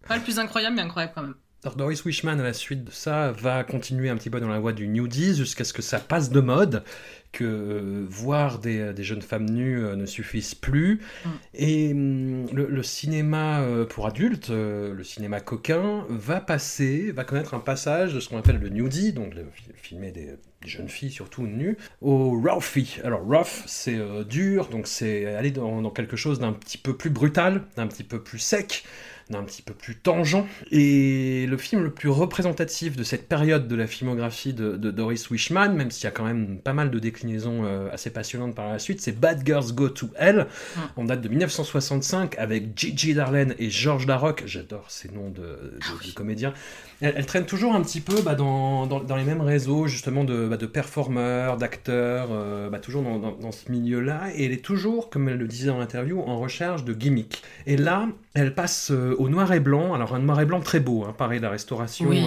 Pas 0.05 0.17
le 0.17 0.23
plus 0.23 0.37
incroyable, 0.37 0.75
mais 0.75 0.81
incroyable 0.81 1.13
quand 1.15 1.23
même. 1.23 1.35
Alors, 1.65 1.77
Doris 1.77 2.05
Wishman, 2.05 2.39
à 2.39 2.43
la 2.43 2.53
suite 2.53 2.83
de 2.83 2.91
ça, 2.91 3.31
va 3.31 3.63
continuer 3.63 4.11
un 4.11 4.17
petit 4.17 4.29
peu 4.29 4.39
dans 4.39 4.49
la 4.49 4.59
voie 4.59 4.71
du 4.71 4.87
nudies 4.87 5.35
jusqu'à 5.35 5.63
ce 5.63 5.73
que 5.73 5.81
ça 5.81 5.97
passe 5.99 6.29
de 6.29 6.39
mode, 6.39 6.83
que 7.31 7.43
euh, 7.43 8.05
voir 8.07 8.59
des, 8.59 8.93
des 8.93 9.03
jeunes 9.03 9.23
femmes 9.23 9.49
nues 9.49 9.83
euh, 9.83 9.95
ne 9.95 10.05
suffisent 10.05 10.53
plus. 10.53 11.01
Mm. 11.25 11.29
Et 11.55 11.91
hum, 11.91 12.45
le, 12.53 12.67
le 12.67 12.83
cinéma 12.83 13.61
euh, 13.61 13.83
pour 13.83 14.05
adultes, 14.05 14.51
euh, 14.51 14.93
le 14.93 15.03
cinéma 15.03 15.39
coquin, 15.39 16.05
va 16.07 16.39
passer, 16.39 17.11
va 17.11 17.23
connaître 17.23 17.55
un 17.55 17.59
passage 17.59 18.13
de 18.13 18.19
ce 18.19 18.29
qu'on 18.29 18.37
appelle 18.37 18.59
le 18.59 18.69
nudie, 18.69 19.11
donc 19.11 19.33
le, 19.33 19.47
filmer 19.73 20.11
des, 20.11 20.35
des 20.61 20.69
jeunes 20.69 20.89
filles 20.89 21.09
surtout 21.09 21.47
nues, 21.47 21.77
au 21.99 22.39
roughy. 22.39 22.99
Alors 23.03 23.21
rough, 23.21 23.63
c'est 23.65 23.97
euh, 23.97 24.23
dur, 24.23 24.67
donc 24.67 24.85
c'est 24.85 25.33
aller 25.33 25.49
dans, 25.49 25.81
dans 25.81 25.89
quelque 25.89 26.15
chose 26.15 26.37
d'un 26.37 26.53
petit 26.53 26.77
peu 26.77 26.95
plus 26.95 27.09
brutal, 27.09 27.63
d'un 27.75 27.87
petit 27.87 28.03
peu 28.03 28.21
plus 28.21 28.37
sec 28.37 28.83
d'un 29.29 29.43
petit 29.43 29.61
peu 29.61 29.73
plus 29.73 29.95
tangent. 29.95 30.37
Et 30.71 31.45
le 31.47 31.57
film 31.57 31.83
le 31.83 31.91
plus 31.91 32.09
représentatif 32.09 32.95
de 32.95 33.03
cette 33.03 33.27
période 33.27 33.67
de 33.67 33.75
la 33.75 33.87
filmographie 33.87 34.53
de, 34.53 34.77
de 34.77 34.91
Doris 34.91 35.29
Wishman, 35.29 35.69
même 35.75 35.89
s'il 35.91 36.03
y 36.03 36.07
a 36.07 36.11
quand 36.11 36.25
même 36.25 36.59
pas 36.59 36.73
mal 36.73 36.91
de 36.91 36.99
déclinaisons 36.99 37.63
euh, 37.65 37.89
assez 37.91 38.09
passionnantes 38.11 38.55
par 38.55 38.69
la 38.69 38.79
suite, 38.79 39.01
c'est 39.01 39.19
Bad 39.19 39.41
Girls 39.45 39.73
Go 39.73 39.89
to 39.89 40.09
Hell. 40.17 40.45
Mm. 40.75 40.79
On 40.97 41.03
date 41.05 41.21
de 41.21 41.29
1965 41.29 42.37
avec 42.37 42.77
Gigi 42.77 43.13
Darlene 43.13 43.55
et 43.57 43.69
George 43.69 44.05
Larocque. 44.07 44.43
J'adore 44.45 44.85
ces 44.89 45.09
noms 45.09 45.29
de, 45.29 45.41
de- 45.41 46.07
de 46.07 46.13
comédiens. 46.13 46.53
Elle, 47.01 47.13
elle 47.17 47.25
traîne 47.25 47.45
toujours 47.45 47.75
un 47.75 47.81
petit 47.81 48.01
peu 48.01 48.21
bah, 48.21 48.35
dans, 48.35 48.87
dans, 48.87 48.99
dans 49.03 49.15
les 49.15 49.23
mêmes 49.25 49.41
réseaux, 49.41 49.87
justement, 49.87 50.23
de, 50.23 50.47
bah, 50.47 50.57
de 50.57 50.65
performeurs, 50.65 51.57
d'acteurs, 51.57 52.29
euh, 52.31 52.69
bah, 52.69 52.79
toujours 52.79 53.03
dans, 53.03 53.19
dans, 53.19 53.31
dans 53.33 53.51
ce 53.51 53.71
milieu-là. 53.71 54.29
Et 54.35 54.45
elle 54.45 54.51
est 54.53 54.63
toujours, 54.63 55.09
comme 55.09 55.27
elle 55.29 55.37
le 55.37 55.47
disait 55.47 55.67
dans 55.67 55.77
l'interview, 55.79 56.21
en 56.21 56.39
recherche 56.39 56.83
de 56.85 56.93
gimmicks. 56.93 57.41
Et 57.65 57.75
là, 57.77 58.07
elle 58.33 58.53
passe 58.55 58.91
euh, 58.91 59.14
au 59.17 59.29
noir 59.29 59.51
et 59.53 59.59
blanc. 59.59 59.93
Alors, 59.93 60.15
un 60.15 60.19
noir 60.19 60.39
et 60.41 60.45
blanc 60.45 60.59
très 60.59 60.79
beau, 60.79 61.05
hein, 61.07 61.13
pareil, 61.17 61.39
la 61.39 61.49
restauration 61.49 62.07
Oui. 62.07 62.23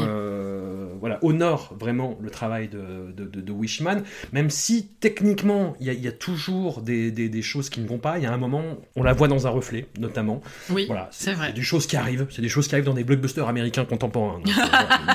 Euh, 1.23 1.29
honore 1.29 1.75
vraiment 1.79 2.17
le 2.21 2.31
travail 2.31 2.69
de, 2.69 3.13
de, 3.17 3.25
de- 3.25 3.41
de 3.41 3.53
Wishman, 3.53 4.03
même 4.33 4.51
si 4.51 4.89
techniquement, 5.01 5.75
il 5.81 5.87
y 5.87 5.91
a, 5.91 5.93
il 5.93 6.01
y 6.03 6.09
a 6.09 6.13
toujours 6.13 6.83
des, 6.83 7.11
des, 7.11 7.29
des 7.29 7.43
choses 7.43 7.71
qui 7.71 7.81
ne 7.81 7.87
vont 7.89 7.99
pas. 7.99 8.19
Il 8.19 8.25
y 8.25 8.27
a 8.27 8.33
un 8.33 8.37
moment, 8.39 8.63
on 8.97 9.03
la 9.03 9.13
voit 9.13 9.29
dans 9.29 9.47
un 9.47 9.51
reflet, 9.51 9.87
notamment. 9.99 10.41
Oui, 10.71 10.85
Voilà, 10.87 11.09
c'est 11.13 11.33
vrai. 11.33 11.53
des 11.53 11.63
choses 11.63 11.87
qui 11.87 11.97
arrivent, 11.97 12.27
c'est 12.31 12.43
des 12.43 12.49
choses 12.49 12.69
qui 12.69 12.75
arrivent 12.75 12.85
dans 12.87 12.95
des 12.95 13.05
blockbusters 13.05 13.49
américains 13.49 13.85
contemporains. 13.85 14.39
Donc, 14.39 14.49
euh, 14.49 14.53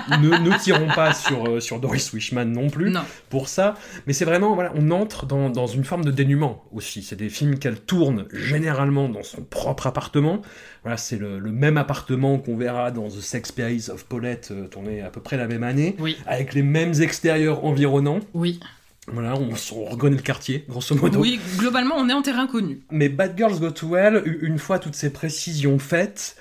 voilà. 0.10 0.18
ne, 0.22 0.50
ne 0.50 0.58
tirons 0.58 0.88
pas 0.96 1.14
sur, 1.14 1.48
euh, 1.48 1.60
sur 1.60 1.80
Doris 1.80 2.12
Wishman 2.14 2.46
non 2.46 2.70
plus 2.70 2.90
Non. 2.92 3.04
pour 3.30 3.48
ça, 3.48 3.76
mais 4.08 4.14
c'est 4.14 4.26
vraiment, 4.26 4.56
voilà, 4.56 4.72
on 4.76 4.92
entre 4.92 5.26
dans, 5.26 5.50
dans 5.50 5.68
une 5.68 5.84
forme 5.84 6.04
de 6.06 6.12
dénuement 6.12 6.64
aussi. 6.72 7.02
C'est 7.04 7.16
des 7.16 7.30
films 7.30 7.60
qu'elle 7.60 7.80
tourne 7.80 8.26
généralement 8.34 9.10
dans 9.10 9.24
son 9.24 9.42
propre 9.44 9.88
appartement. 9.88 10.42
Voilà, 10.84 10.98
c'est 10.98 11.18
le, 11.18 11.40
le 11.40 11.52
même 11.52 11.78
appartement 11.78 12.38
qu'on 12.40 12.58
verra 12.58 12.92
dans 12.92 13.08
The 13.08 13.22
Sex 13.22 13.52
Pies 13.54 13.90
of 13.90 14.04
Paulette, 14.06 14.50
euh, 14.52 14.68
tourné 14.68 15.02
à 15.02 15.10
peu 15.10 15.22
près 15.22 15.38
la 15.38 15.48
même 15.48 15.64
année, 15.64 15.93
Oui, 16.00 16.18
avec 16.26 16.54
les 16.54 16.64
mêmes 16.64 16.94
extérieurs 17.02 17.66
environnants. 17.66 18.20
oui. 18.34 18.60
Voilà, 19.08 19.36
on, 19.36 19.50
on 19.76 19.84
reconnaît 19.84 20.16
le 20.16 20.22
quartier, 20.22 20.64
grosso 20.70 20.96
modo. 20.96 21.20
Oui, 21.20 21.38
globalement, 21.58 21.96
on 21.98 22.08
est 22.08 22.14
en 22.14 22.22
terrain 22.22 22.48
connu. 22.48 22.80
Mais 22.90 23.10
Bad 23.10 23.34
Girls 23.36 23.60
Go 23.60 23.70
to 23.70 23.98
Hell, 23.98 24.24
une 24.42 24.58
fois 24.58 24.80
toutes 24.80 24.96
ces 24.96 25.12
précisions 25.12 25.78
faites, 25.78 26.38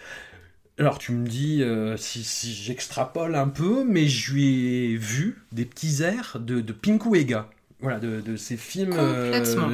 alors 0.78 0.98
tu 0.98 1.10
me 1.10 1.26
dis 1.26 1.60
euh, 1.64 1.96
si, 1.96 2.22
si 2.22 2.52
j'extrapole 2.52 3.34
un 3.34 3.48
peu, 3.48 3.82
mais 3.84 4.06
je 4.06 4.32
lui 4.32 4.66
ai 4.92 4.96
vu 4.96 5.42
des 5.50 5.64
petits 5.64 6.04
airs 6.04 6.36
de, 6.38 6.60
de 6.60 6.72
Pinku 6.72 7.16
Ega. 7.16 7.50
Voilà, 7.80 7.98
de, 7.98 8.20
de 8.20 8.36
ces 8.36 8.56
films 8.56 8.92
euh, 8.96 9.32
Complètement. 9.32 9.68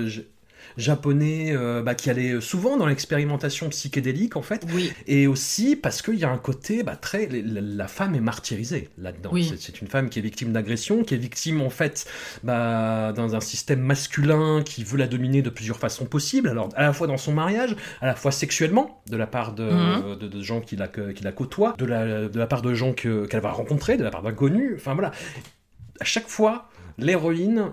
Japonais 0.78 1.52
euh, 1.54 1.82
bah, 1.82 1.94
qui 1.94 2.08
allaient 2.08 2.40
souvent 2.40 2.76
dans 2.78 2.86
l'expérimentation 2.86 3.68
psychédélique 3.68 4.36
en 4.36 4.42
fait. 4.42 4.64
Oui, 4.72 4.90
Et 5.06 5.26
aussi 5.26 5.76
parce 5.76 6.00
qu'il 6.00 6.14
y 6.14 6.24
a 6.24 6.30
un 6.30 6.38
côté 6.38 6.82
bah, 6.82 6.96
très. 6.96 7.26
La, 7.26 7.60
la 7.60 7.88
femme 7.88 8.14
est 8.14 8.20
martyrisée 8.20 8.88
là-dedans. 8.96 9.30
Oui. 9.32 9.52
C'est- 9.58 9.80
une 9.82 9.88
femme 9.88 10.08
qui 10.08 10.18
est 10.18 10.22
victime 10.22 10.52
d'agression, 10.52 11.04
qui 11.04 11.14
est 11.14 11.18
victime 11.18 11.60
en 11.60 11.68
fait 11.70 12.06
bah, 12.42 13.12
dans 13.14 13.34
un 13.34 13.40
système 13.40 13.80
masculin 13.80 14.62
qui 14.64 14.82
veut 14.84 14.96
la 14.96 15.06
dominer 15.06 15.42
de 15.42 15.50
plusieurs 15.50 15.78
façons 15.78 16.06
possibles. 16.06 16.48
Alors 16.48 16.68
à 16.74 16.82
la 16.82 16.92
fois 16.92 17.06
dans 17.06 17.16
son 17.18 17.32
mariage, 17.34 17.76
à 18.00 18.06
la 18.06 18.14
fois 18.14 18.30
sexuellement, 18.32 19.02
de 19.10 19.16
la 19.16 19.26
part 19.26 19.52
de, 19.52 19.64
Mhm. 19.68 20.16
de, 20.18 20.28
de 20.28 20.42
gens 20.42 20.60
qui 20.60 20.76
la, 20.76 20.88
que- 20.88 21.10
qui 21.12 21.22
la 21.24 21.32
côtoient, 21.32 21.74
de 21.76 21.84
la, 21.84 22.28
de 22.28 22.38
la 22.38 22.46
part 22.46 22.62
de 22.62 22.72
gens 22.74 22.92
que- 22.92 23.26
qu'elle 23.26 23.40
va 23.42 23.50
rencontrer, 23.50 23.96
de 23.96 24.04
la 24.04 24.10
part 24.10 24.22
d'inconnus. 24.22 24.72
Enfin 24.76 24.94
voilà. 24.94 25.10
À 26.00 26.04
chaque 26.04 26.28
fois, 26.28 26.68
l'héroïne 26.96 27.72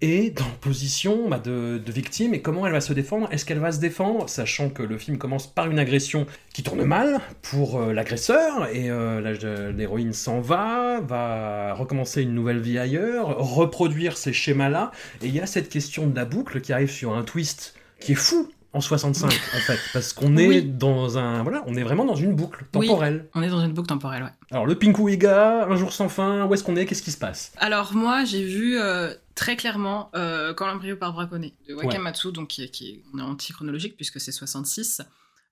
est 0.00 0.36
dans 0.36 0.44
position 0.60 1.28
bah, 1.28 1.38
de, 1.38 1.78
de 1.84 1.92
victime 1.92 2.34
et 2.34 2.40
comment 2.40 2.66
elle 2.66 2.72
va 2.72 2.80
se 2.80 2.92
défendre 2.92 3.28
Est-ce 3.32 3.44
qu'elle 3.44 3.58
va 3.58 3.72
se 3.72 3.80
défendre, 3.80 4.28
sachant 4.28 4.70
que 4.70 4.82
le 4.82 4.96
film 4.98 5.18
commence 5.18 5.46
par 5.46 5.70
une 5.70 5.78
agression 5.78 6.26
qui 6.54 6.62
tourne 6.62 6.82
mal 6.84 7.20
pour 7.42 7.78
euh, 7.80 7.92
l'agresseur 7.92 8.66
et 8.72 8.90
euh, 8.90 9.72
l'héroïne 9.72 10.12
s'en 10.12 10.40
va, 10.40 11.00
va 11.00 11.74
recommencer 11.74 12.22
une 12.22 12.34
nouvelle 12.34 12.60
vie 12.60 12.78
ailleurs, 12.78 13.36
reproduire 13.38 14.16
ces 14.16 14.32
schémas-là 14.32 14.90
et 15.22 15.26
il 15.26 15.34
y 15.34 15.40
a 15.40 15.46
cette 15.46 15.68
question 15.68 16.06
de 16.06 16.16
la 16.16 16.24
boucle 16.24 16.60
qui 16.60 16.72
arrive 16.72 16.90
sur 16.90 17.14
un 17.14 17.22
twist 17.22 17.74
qui 18.00 18.12
est 18.12 18.16
fou 18.16 18.50
en 18.72 18.80
65 18.80 19.26
en 19.56 19.58
fait 19.58 19.78
parce 19.92 20.12
qu'on 20.12 20.36
est 20.36 20.46
Oui. 20.46 20.62
dans 20.62 21.18
un 21.18 21.42
voilà 21.42 21.64
on 21.66 21.74
est 21.74 21.82
vraiment 21.82 22.04
dans 22.04 22.14
une 22.14 22.34
boucle 22.34 22.64
Oui. 22.76 22.86
temporelle 22.86 23.26
on 23.34 23.42
est 23.42 23.48
dans 23.48 23.60
une 23.64 23.72
boucle 23.72 23.88
temporelle, 23.88 24.22
ouais. 24.22 24.28
alors 24.52 24.64
le 24.64 24.76
Pinku 24.76 25.10
Iga 25.12 25.66
un 25.68 25.74
jour 25.76 25.92
sans 25.92 26.08
fin 26.08 26.46
où 26.46 26.54
est-ce 26.54 26.62
qu'on 26.62 26.76
est? 26.76 26.86
Qu'est-ce 26.86 27.02
qui 27.02 27.10
se 27.10 27.18
passe? 27.18 27.52
Alors 27.58 27.94
moi, 27.94 28.24
j'ai 28.24 28.44
vu 28.44 28.78
euh, 28.78 29.12
très 29.40 29.56
clairement 29.56 30.10
euh, 30.14 30.52
Quand 30.54 30.66
l'embryo 30.66 30.96
part 30.96 31.12
braconner 31.14 31.54
de 31.66 31.74
Wakamatsu, 31.86 32.30
donc 32.32 32.48
qui 32.48 32.62
est, 32.64 32.68
qui 32.70 32.84
est- 32.90 33.02
on 33.14 33.18
est 33.18 33.22
anti-chronologique 33.22 33.96
puisque 33.96 34.20
c'est 34.20 34.32
66. 34.32 35.00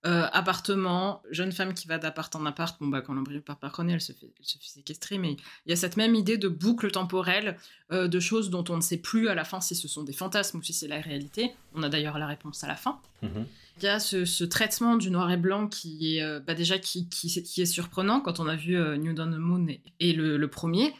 Euh, 0.07 0.29
appartement, 0.33 1.23
jeune 1.33 1.51
femme 1.51 1.75
qui 1.75 1.89
va 1.89 1.99
d'appart 1.99 2.35
en 2.37 2.47
appart, 2.47 2.79
bon 2.81 2.87
bah 2.87 3.01
quand 3.01 3.15
l'embryo 3.15 3.41
part 3.41 3.59
braconner, 3.59 3.95
elle 3.95 4.01
se 4.01 4.13
fait, 4.13 4.31
elle 4.39 4.45
se 4.47 4.57
fait 4.59 4.69
séquestrer, 4.79 5.19
mais 5.19 5.33
il 5.67 5.71
y 5.71 5.73
a 5.73 5.77
cette 5.77 5.97
même 5.97 6.15
idée 6.15 6.39
de 6.39 6.47
boucle 6.49 6.91
temporelle, 6.93 7.57
euh, 7.91 8.07
de 8.07 8.21
choses 8.21 8.49
dont 8.49 8.63
on 8.69 8.77
ne 8.77 8.81
sait 8.81 8.99
plus 8.99 9.29
à 9.29 9.35
la 9.35 9.43
fin 9.45 9.61
si 9.61 9.75
ce 9.75 9.89
sont 9.89 10.05
des 10.05 10.13
fantasmes 10.13 10.59
ou 10.59 10.63
si 10.63 10.73
c'est 10.73 10.87
la 10.87 11.01
réalité. 11.01 11.51
On 11.75 11.83
a 11.83 11.89
d'ailleurs 11.89 12.17
la 12.19 12.29
réponse 12.29 12.63
à 12.63 12.69
la 12.69 12.77
fin. 12.77 13.01
Il 13.79 13.85
y 13.85 13.89
a 13.89 13.99
ce, 13.99 14.25
ce 14.25 14.45
traitement 14.45 14.95
du 14.97 15.11
noir 15.11 15.31
et 15.33 15.37
blanc 15.37 15.67
qui 15.67 16.17
est 16.19 16.23
euh, 16.23 16.39
bah 16.39 16.55
déjà 16.55 16.79
qui, 16.79 17.09
qui, 17.09 17.43
qui 17.43 17.61
est 17.63 17.67
surprenant 17.67 18.21
quand 18.21 18.39
on 18.39 18.47
a 18.47 18.55
vu 18.55 18.77
euh, 18.77 18.97
New 18.97 19.15
Dawn 19.15 19.37
Moon 19.37 19.67
et, 19.69 19.81
et 19.99 20.13
le, 20.13 20.37
le 20.37 20.49
premier. 20.49 20.95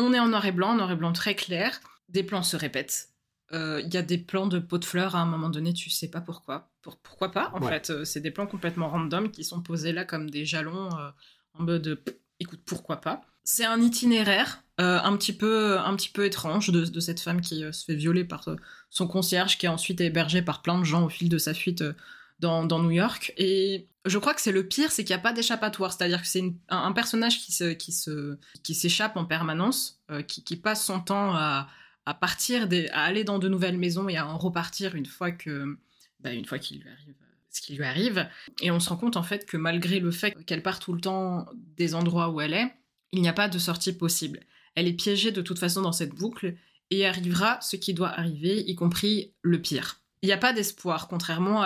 On 0.00 0.12
est 0.12 0.18
en 0.18 0.28
noir 0.28 0.44
et 0.46 0.52
blanc, 0.52 0.74
noir 0.74 0.90
et 0.90 0.96
blanc 0.96 1.12
très 1.12 1.34
clair. 1.34 1.80
Des 2.08 2.22
plans 2.22 2.42
se 2.42 2.56
répètent. 2.56 3.08
Euh, 3.52 3.80
Il 3.84 3.92
y 3.92 3.96
a 3.96 4.02
des 4.02 4.18
plans 4.18 4.46
de 4.46 4.58
pots 4.58 4.78
de 4.78 4.84
fleurs 4.84 5.14
à 5.16 5.20
un 5.20 5.26
moment 5.26 5.50
donné, 5.50 5.72
tu 5.74 5.90
sais 5.90 6.08
pas 6.10 6.20
pourquoi. 6.20 6.70
Pour, 6.82 6.96
pourquoi 6.98 7.30
pas, 7.30 7.50
en 7.54 7.60
Ouais. 7.62 7.68
fait. 7.68 7.90
Euh, 7.90 8.04
C'est 8.04 8.20
des 8.20 8.30
plans 8.30 8.46
complètement 8.46 8.88
random 8.88 9.30
qui 9.30 9.44
sont 9.44 9.60
posés 9.60 9.92
là 9.92 10.04
comme 10.04 10.30
des 10.30 10.44
jalons 10.46 10.88
euh, 10.98 11.10
en 11.54 11.62
mode 11.64 11.86
euh, 11.88 11.96
pff, 11.96 12.14
écoute, 12.38 12.60
pourquoi 12.64 13.00
pas. 13.00 13.20
C'est 13.44 13.64
un 13.64 13.80
itinéraire 13.80 14.62
euh, 14.80 14.98
un, 15.02 15.16
petit 15.16 15.32
peu, 15.34 15.78
un 15.78 15.94
petit 15.96 16.08
peu 16.10 16.24
étrange 16.24 16.70
de, 16.70 16.84
de 16.84 17.00
cette 17.00 17.20
femme 17.20 17.40
qui 17.40 17.64
euh, 17.64 17.72
se 17.72 17.84
fait 17.84 17.94
violer 17.94 18.24
par 18.24 18.48
euh, 18.48 18.56
son 18.90 19.06
concierge, 19.06 19.58
qui 19.58 19.66
est 19.66 19.70
ensuite 19.70 20.00
hébergé 20.00 20.40
par 20.42 20.62
plein 20.62 20.78
de 20.78 20.84
gens 20.84 21.04
au 21.04 21.08
fil 21.08 21.28
de 21.28 21.38
sa 21.38 21.52
fuite 21.52 21.82
euh, 21.82 21.92
dans, 22.40 22.82
New 22.82 22.90
York. 22.90 23.32
Et 23.36 23.88
je 24.04 24.18
crois 24.18 24.34
que 24.34 24.40
c'est 24.40 24.52
le 24.52 24.66
pire, 24.66 24.90
c'est 24.90 25.04
qu'il 25.04 25.14
n'y 25.14 25.20
a 25.20 25.22
pas 25.22 25.32
d'échappatoire. 25.32 25.92
C'est-à-dire 25.92 26.20
que 26.20 26.26
c'est 26.26 26.42
un, 26.68 26.92
personnage 26.92 27.40
qui 27.40 27.52
se, 27.52 27.72
qui 27.72 27.92
se, 27.92 28.36
qui 28.62 28.74
s'échappe 28.74 29.16
en 29.16 29.24
permanence, 29.24 30.00
euh, 30.10 30.22
qui, 30.22 30.56
passe 30.56 30.84
son 30.84 31.00
temps 31.00 31.34
à, 31.34 31.68
à 32.06 32.14
partir, 32.14 32.68
à 32.92 33.04
aller 33.04 33.24
dans 33.24 33.38
de 33.38 33.48
nouvelles 33.48 33.78
maisons 33.78 34.08
et 34.08 34.16
à 34.16 34.26
en 34.26 34.38
repartir 34.38 34.94
une 34.94 35.06
fois 35.06 35.30
que, 35.30 35.78
bah, 36.20 36.32
une 36.32 36.44
fois 36.44 36.58
qu'il 36.58 36.80
lui 36.80 36.88
arrive 36.88 37.14
euh, 37.20 37.26
ce 37.50 37.60
qui 37.60 37.74
lui 37.74 37.84
arrive. 37.84 38.28
Et 38.60 38.70
on 38.70 38.80
se 38.80 38.88
rend 38.88 38.96
compte 38.96 39.16
en 39.16 39.22
fait 39.22 39.44
que 39.44 39.56
malgré 39.56 40.00
le 40.00 40.10
fait 40.10 40.32
qu'elle 40.44 40.62
part 40.62 40.78
tout 40.78 40.92
le 40.92 41.00
temps 41.00 41.46
des 41.76 41.94
endroits 41.94 42.30
où 42.30 42.40
elle 42.40 42.54
est, 42.54 42.72
il 43.12 43.22
n'y 43.22 43.28
a 43.28 43.32
pas 43.32 43.48
de 43.48 43.58
sortie 43.58 43.92
possible. 43.92 44.40
Elle 44.76 44.86
est 44.86 44.92
piégée 44.92 45.32
de 45.32 45.42
toute 45.42 45.58
façon 45.58 45.82
dans 45.82 45.92
cette 45.92 46.14
boucle 46.14 46.54
et 46.90 47.06
arrivera 47.06 47.60
ce 47.60 47.76
qui 47.76 47.92
doit 47.92 48.10
arriver, 48.10 48.60
y 48.60 48.74
compris 48.74 49.34
le 49.42 49.60
pire. 49.60 50.00
Il 50.22 50.26
n'y 50.26 50.32
a 50.32 50.38
pas 50.38 50.52
d'espoir, 50.52 51.08
contrairement 51.08 51.64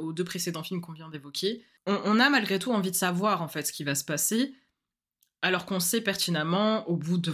aux 0.00 0.12
deux 0.12 0.24
précédents 0.24 0.64
films 0.64 0.80
qu'on 0.80 0.92
vient 0.92 1.08
d'évoquer. 1.08 1.64
On, 1.86 2.20
a 2.20 2.30
malgré 2.30 2.58
tout 2.58 2.72
envie 2.72 2.90
de 2.90 2.96
savoir 2.96 3.42
en 3.42 3.48
fait 3.48 3.66
ce 3.66 3.72
qui 3.72 3.84
va 3.84 3.94
se 3.94 4.04
passer, 4.04 4.54
alors 5.40 5.66
qu'on 5.66 5.80
sait 5.80 6.00
pertinemment 6.00 6.88
au 6.88 6.96
bout 6.96 7.18
de 7.18 7.32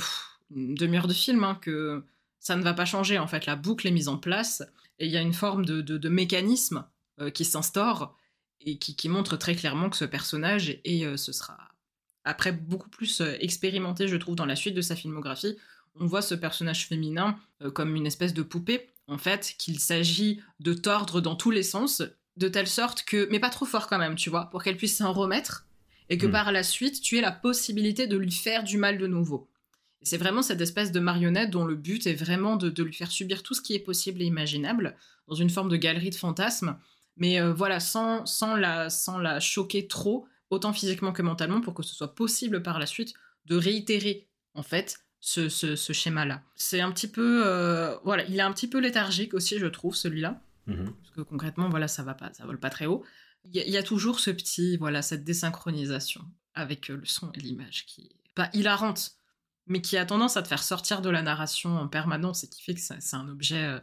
une 0.50 0.74
demi-heure 0.74 1.06
de 1.06 1.12
film 1.12 1.44
hein, 1.44 1.58
que 1.60 2.04
ça 2.40 2.56
ne 2.56 2.62
va 2.62 2.74
pas 2.74 2.86
changer. 2.86 3.18
En 3.18 3.26
fait, 3.26 3.46
la 3.46 3.56
boucle 3.56 3.86
est 3.86 3.92
mise 3.92 4.08
en 4.08 4.16
place 4.16 4.62
et 4.98 5.06
il 5.06 5.12
y 5.12 5.16
a 5.16 5.20
une 5.20 5.34
forme 5.34 5.64
de, 5.64 6.08
mécanisme 6.08 6.86
euh, 7.20 7.30
qui 7.30 7.44
s'instaure 7.44 8.16
et 8.60 8.78
qui, 8.78 9.08
montre 9.08 9.36
très 9.36 9.54
clairement 9.54 9.90
que 9.90 9.96
ce 9.96 10.04
personnage 10.04 10.80
et 10.84 11.06
euh, 11.06 11.16
ce 11.16 11.32
sera 11.32 11.58
après 12.24 12.52
beaucoup 12.52 12.88
plus 12.88 13.20
euh, 13.20 13.36
expérimenté, 13.40 14.08
je 14.08 14.16
trouve, 14.16 14.34
dans 14.34 14.46
la 14.46 14.56
suite 14.56 14.74
de 14.74 14.80
sa 14.80 14.96
filmographie. 14.96 15.56
On 15.94 16.06
voit 16.06 16.22
ce 16.22 16.34
personnage 16.34 16.86
féminin 16.86 17.38
comme 17.74 17.96
une 17.96 18.06
espèce 18.06 18.32
de 18.32 18.42
poupée, 18.42 18.88
en 19.08 19.18
fait, 19.18 19.54
qu'il 19.58 19.80
s'agit 19.80 20.40
de 20.60 20.74
tordre 20.74 21.20
dans 21.20 21.34
tous 21.34 21.50
les 21.50 21.62
sens, 21.62 22.02
de 22.36 22.48
telle 22.48 22.68
sorte 22.68 23.02
que, 23.02 23.26
mais 23.30 23.40
pas 23.40 23.50
trop 23.50 23.66
fort 23.66 23.88
quand 23.88 23.98
même, 23.98 24.14
tu 24.14 24.30
vois, 24.30 24.46
pour 24.50 24.62
qu'elle 24.62 24.76
puisse 24.76 24.96
s'en 24.98 25.12
remettre 25.12 25.66
et 26.08 26.18
que 26.18 26.26
Mm. 26.26 26.32
par 26.32 26.52
la 26.52 26.62
suite, 26.62 27.00
tu 27.00 27.18
aies 27.18 27.22
la 27.22 27.32
possibilité 27.32 28.06
de 28.06 28.16
lui 28.16 28.30
faire 28.30 28.62
du 28.64 28.78
mal 28.78 28.98
de 28.98 29.06
nouveau. 29.06 29.50
C'est 30.02 30.16
vraiment 30.16 30.42
cette 30.42 30.60
espèce 30.60 30.92
de 30.92 31.00
marionnette 31.00 31.50
dont 31.50 31.64
le 31.64 31.74
but 31.74 32.06
est 32.06 32.14
vraiment 32.14 32.56
de, 32.56 32.70
de 32.70 32.82
lui 32.84 32.94
faire 32.94 33.10
subir 33.10 33.42
tout 33.42 33.54
ce 33.54 33.60
qui 33.60 33.74
est 33.74 33.80
possible 33.80 34.22
et 34.22 34.26
imaginable, 34.26 34.96
dans 35.26 35.34
une 35.34 35.50
forme 35.50 35.68
de 35.68 35.76
galerie 35.76 36.10
de 36.10 36.14
fantasmes, 36.14 36.78
mais 37.16 37.40
euh, 37.40 37.52
voilà, 37.52 37.80
sans, 37.80 38.24
sans, 38.24 38.54
la, 38.54 38.90
sans 38.90 39.18
la 39.18 39.40
choquer 39.40 39.88
trop, 39.88 40.26
autant 40.50 40.72
physiquement 40.72 41.12
que 41.12 41.22
mentalement, 41.22 41.60
pour 41.60 41.74
que 41.74 41.82
ce 41.82 41.94
soit 41.94 42.14
possible 42.14 42.62
par 42.62 42.78
la 42.78 42.86
suite 42.86 43.12
de 43.46 43.56
réitérer, 43.56 44.28
en 44.54 44.62
fait, 44.62 45.00
ce, 45.20 45.48
ce, 45.48 45.92
schéma-là. 45.92 46.42
C'est 46.54 46.80
un 46.80 46.92
petit 46.92 47.08
peu, 47.08 47.42
euh, 47.46 47.96
voilà, 48.04 48.24
il 48.26 48.36
est 48.36 48.40
un 48.42 48.52
petit 48.52 48.68
peu 48.68 48.78
léthargique 48.78 49.34
aussi, 49.34 49.58
je 49.58 49.66
trouve, 49.66 49.94
celui-là, 49.96 50.40
Mhm. 50.66 50.92
parce 51.02 51.10
que 51.14 51.20
concrètement, 51.22 51.68
voilà, 51.68 51.88
ça 51.88 52.02
va 52.02 52.14
pas, 52.14 52.32
ça 52.34 52.44
vole 52.46 52.60
pas 52.60 52.70
très 52.70 52.86
haut. 52.86 53.04
Il 53.44 53.56
y, 53.56 53.60
a- 53.60 53.64
il 53.66 53.70
y 53.72 53.76
a 53.76 53.82
toujours 53.82 54.20
ce 54.20 54.30
petit, 54.30 54.76
voilà, 54.76 55.02
cette 55.02 55.24
désynchronisation 55.24 56.22
avec 56.54 56.90
euh, 56.90 56.96
le 56.96 57.06
son 57.06 57.32
et 57.32 57.40
l'image 57.40 57.86
qui 57.86 58.02
est 58.02 58.34
pas 58.34 58.50
hilarante, 58.52 59.12
mais 59.66 59.80
qui 59.80 59.96
a 59.96 60.06
tendance 60.06 60.36
à 60.36 60.42
te 60.42 60.48
faire 60.48 60.62
sortir 60.62 61.02
de 61.02 61.10
la 61.10 61.22
narration 61.22 61.76
en 61.76 61.88
permanence 61.88 62.44
et 62.44 62.48
qui 62.48 62.62
fait 62.62 62.74
que 62.74 62.80
c'est 62.80 63.14
un 63.16 63.28
objet. 63.28 63.62
euh, 63.64 63.80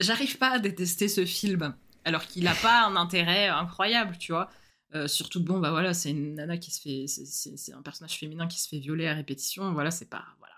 J'arrive 0.00 0.38
pas 0.38 0.50
à 0.52 0.58
détester 0.58 1.08
ce 1.08 1.24
film, 1.26 1.74
alors 2.04 2.24
qu'il 2.26 2.46
a 2.48 2.54
pas 2.54 2.86
un 2.86 2.94
intérêt 2.96 3.48
incroyable, 3.48 4.16
tu 4.18 4.32
vois. 4.32 4.48
Euh, 4.94 5.06
surtout 5.08 5.42
bon, 5.42 5.58
bah 5.58 5.70
voilà, 5.70 5.92
c'est 5.92 6.10
une 6.10 6.34
nana 6.36 6.56
qui 6.56 6.70
se 6.70 6.80
fait, 6.80 7.06
c'est- 7.08 7.72
un 7.74 7.82
personnage 7.82 8.16
féminin 8.16 8.46
qui 8.46 8.60
se 8.60 8.68
fait 8.68 8.78
violer 8.78 9.06
à 9.08 9.14
répétition. 9.14 9.72
Voilà, 9.72 9.90
c'est 9.90 10.08
pas, 10.08 10.24
voilà, 10.38 10.54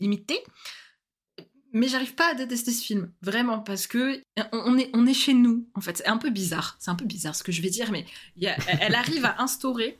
limité. 0.00 0.38
Mais 1.72 1.88
j'arrive 1.88 2.14
pas 2.14 2.30
à 2.30 2.34
détester 2.34 2.70
ce 2.72 2.82
film, 2.82 3.12
vraiment, 3.20 3.58
parce 3.58 3.86
que 3.86 4.22
on 4.52 4.78
est, 4.78 4.88
on 4.94 5.06
est 5.06 5.12
chez 5.12 5.34
nous, 5.34 5.68
en 5.74 5.80
fait. 5.82 5.98
C'est 5.98 6.06
un 6.06 6.16
peu 6.16 6.30
bizarre, 6.30 6.76
c'est 6.78 6.90
un 6.90 6.94
peu 6.94 7.04
bizarre 7.04 7.34
ce 7.36 7.42
que 7.42 7.52
je 7.52 7.60
vais 7.60 7.68
dire, 7.68 7.90
mais 7.90 8.06
il 8.36 8.44
y 8.44 8.46
a- 8.46 8.56
elle 8.80 8.94
arrive 8.94 9.26
à 9.26 9.42
instaurer, 9.42 9.98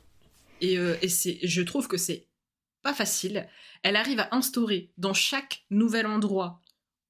et, 0.61 0.79
euh, 0.79 0.95
et 1.03 1.09
c'est, 1.09 1.37
je 1.43 1.61
trouve 1.61 1.87
que 1.87 1.97
c'est 1.97 2.25
pas 2.81 2.95
facile, 2.95 3.47
elle 3.83 3.95
arrive 3.95 4.19
à 4.19 4.29
instaurer 4.31 4.91
dans 4.97 5.13
chaque 5.13 5.65
nouvel 5.69 6.07
endroit 6.07 6.61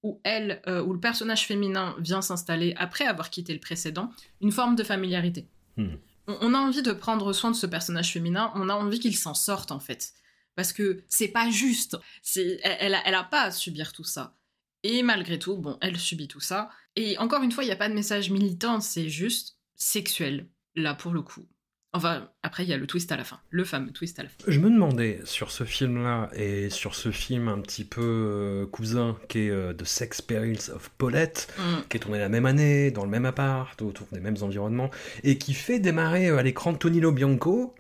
où 0.04 0.19
elle, 0.26 0.62
euh, 0.67 0.84
où 0.84 0.91
le 0.91 1.00
personnage 1.00 1.45
féminin 1.45 1.95
vient 2.00 2.21
s'installer 2.21 2.73
après 2.78 3.06
avoir 3.06 3.30
quitté 3.30 3.54
le 3.54 3.60
précédent, 3.60 4.12
une 4.41 4.52
forme 4.52 4.76
de 4.76 4.84
familiarité. 4.84 5.47
Hmm. 5.78 5.95
On, 6.28 6.38
on 6.41 6.54
a 6.54 6.58
envie 6.60 6.82
de 6.82 6.91
prendre 6.91 7.32
soin 7.32 7.52
de 7.52 7.56
ce 7.56 7.67
personnage 7.67 8.12
féminin, 8.12 8.52
on 8.56 8.67
a 8.67 8.73
envie 8.73 9.00
qu'il 9.00 9.15
s'en 9.15 9.34
sorte 9.34 9.71
en 9.71 9.80
fait. 9.80 10.13
Parce 10.58 10.74
que 10.74 11.04
c'est 11.08 11.28
pas 11.28 11.52
juste. 11.52 11.98
Elle, 12.36 12.98
elle 13.06 13.15
a 13.15 13.24
pas 13.24 13.43
à 13.43 13.52
subir 13.52 13.93
tout 13.93 14.04
ça. 14.04 14.36
Et 14.82 15.04
malgré 15.04 15.38
tout, 15.38 15.56
bon, 15.56 15.78
elle 15.82 15.98
subit 15.98 16.28
tout 16.28 16.39
ça. 16.39 16.70
Et 16.96 17.17
encore 17.20 17.43
une 17.43 17.52
fois, 17.52 17.63
il 17.63 17.67
n'y 17.67 17.74
a 17.74 17.78
pas 17.78 17.89
de 17.89 17.93
message 17.93 18.32
militant, 18.32 18.82
c'est 18.82 19.08
juste 19.08 19.60
sexuel, 19.76 20.50
là 20.76 20.96
pour 20.96 21.13
le 21.13 21.22
coup. 21.22 21.48
Enfin, 21.93 22.28
après, 22.43 22.63
il 22.63 22.69
y 22.69 22.73
a 22.73 22.78
le 22.78 22.86
twist 22.86 23.12
à 23.12 23.17
la 23.17 23.23
fin, 23.23 23.39
le 23.50 23.63
fameux 23.63 23.91
twist 23.91 24.19
à 24.19 24.23
la 24.23 24.30
fin. 24.30 24.36
Je 24.47 24.60
me 24.60 24.69
demandais 24.69 25.21
sur 25.23 25.52
ce 25.52 25.63
film-là 25.63 26.30
et 26.36 26.69
sur 26.69 26.93
ce 26.95 27.12
film 27.12 27.47
un 27.47 27.60
petit 27.60 27.86
peu 27.86 28.02
euh, 28.04 28.65
cousin 28.67 29.17
qui 29.30 29.39
est 29.39 29.50
euh, 29.50 29.73
The 29.73 29.86
Sex 29.86 30.21
Perils 30.21 30.69
of 30.76 30.89
Paulette, 30.97 31.47
Mm. 31.58 31.88
qui 31.89 31.97
est 31.97 32.00
tourné 32.02 32.19
la 32.19 32.30
même 32.30 32.45
année, 32.45 32.91
dans 32.91 33.04
le 33.04 33.10
même 33.10 33.26
appart, 33.26 33.82
autour 33.82 34.06
des 34.12 34.19
mêmes 34.19 34.36
environnements, 34.41 34.91
et 35.23 35.38
qui 35.38 35.54
fait 35.54 35.80
démarrer 35.80 36.28
euh, 36.28 36.38
à 36.38 36.43
l'écran 36.43 36.73
Tonino 36.73 37.12
Bianco, 37.12 37.73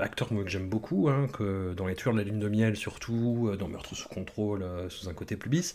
acteur 0.00 0.30
que 0.30 0.48
j'aime 0.48 0.68
beaucoup, 0.68 1.08
hein, 1.08 1.28
que 1.32 1.72
dans 1.74 1.86
Les 1.86 1.94
Tueurs 1.94 2.14
de 2.14 2.18
la 2.18 2.24
Lune 2.24 2.40
de 2.40 2.48
Miel 2.48 2.74
surtout, 2.74 3.52
dans 3.56 3.68
Meurtre 3.68 3.94
sous 3.94 4.08
contrôle, 4.08 4.64
sous 4.88 5.08
un 5.08 5.14
côté 5.14 5.36
plus 5.36 5.50
bis. 5.50 5.74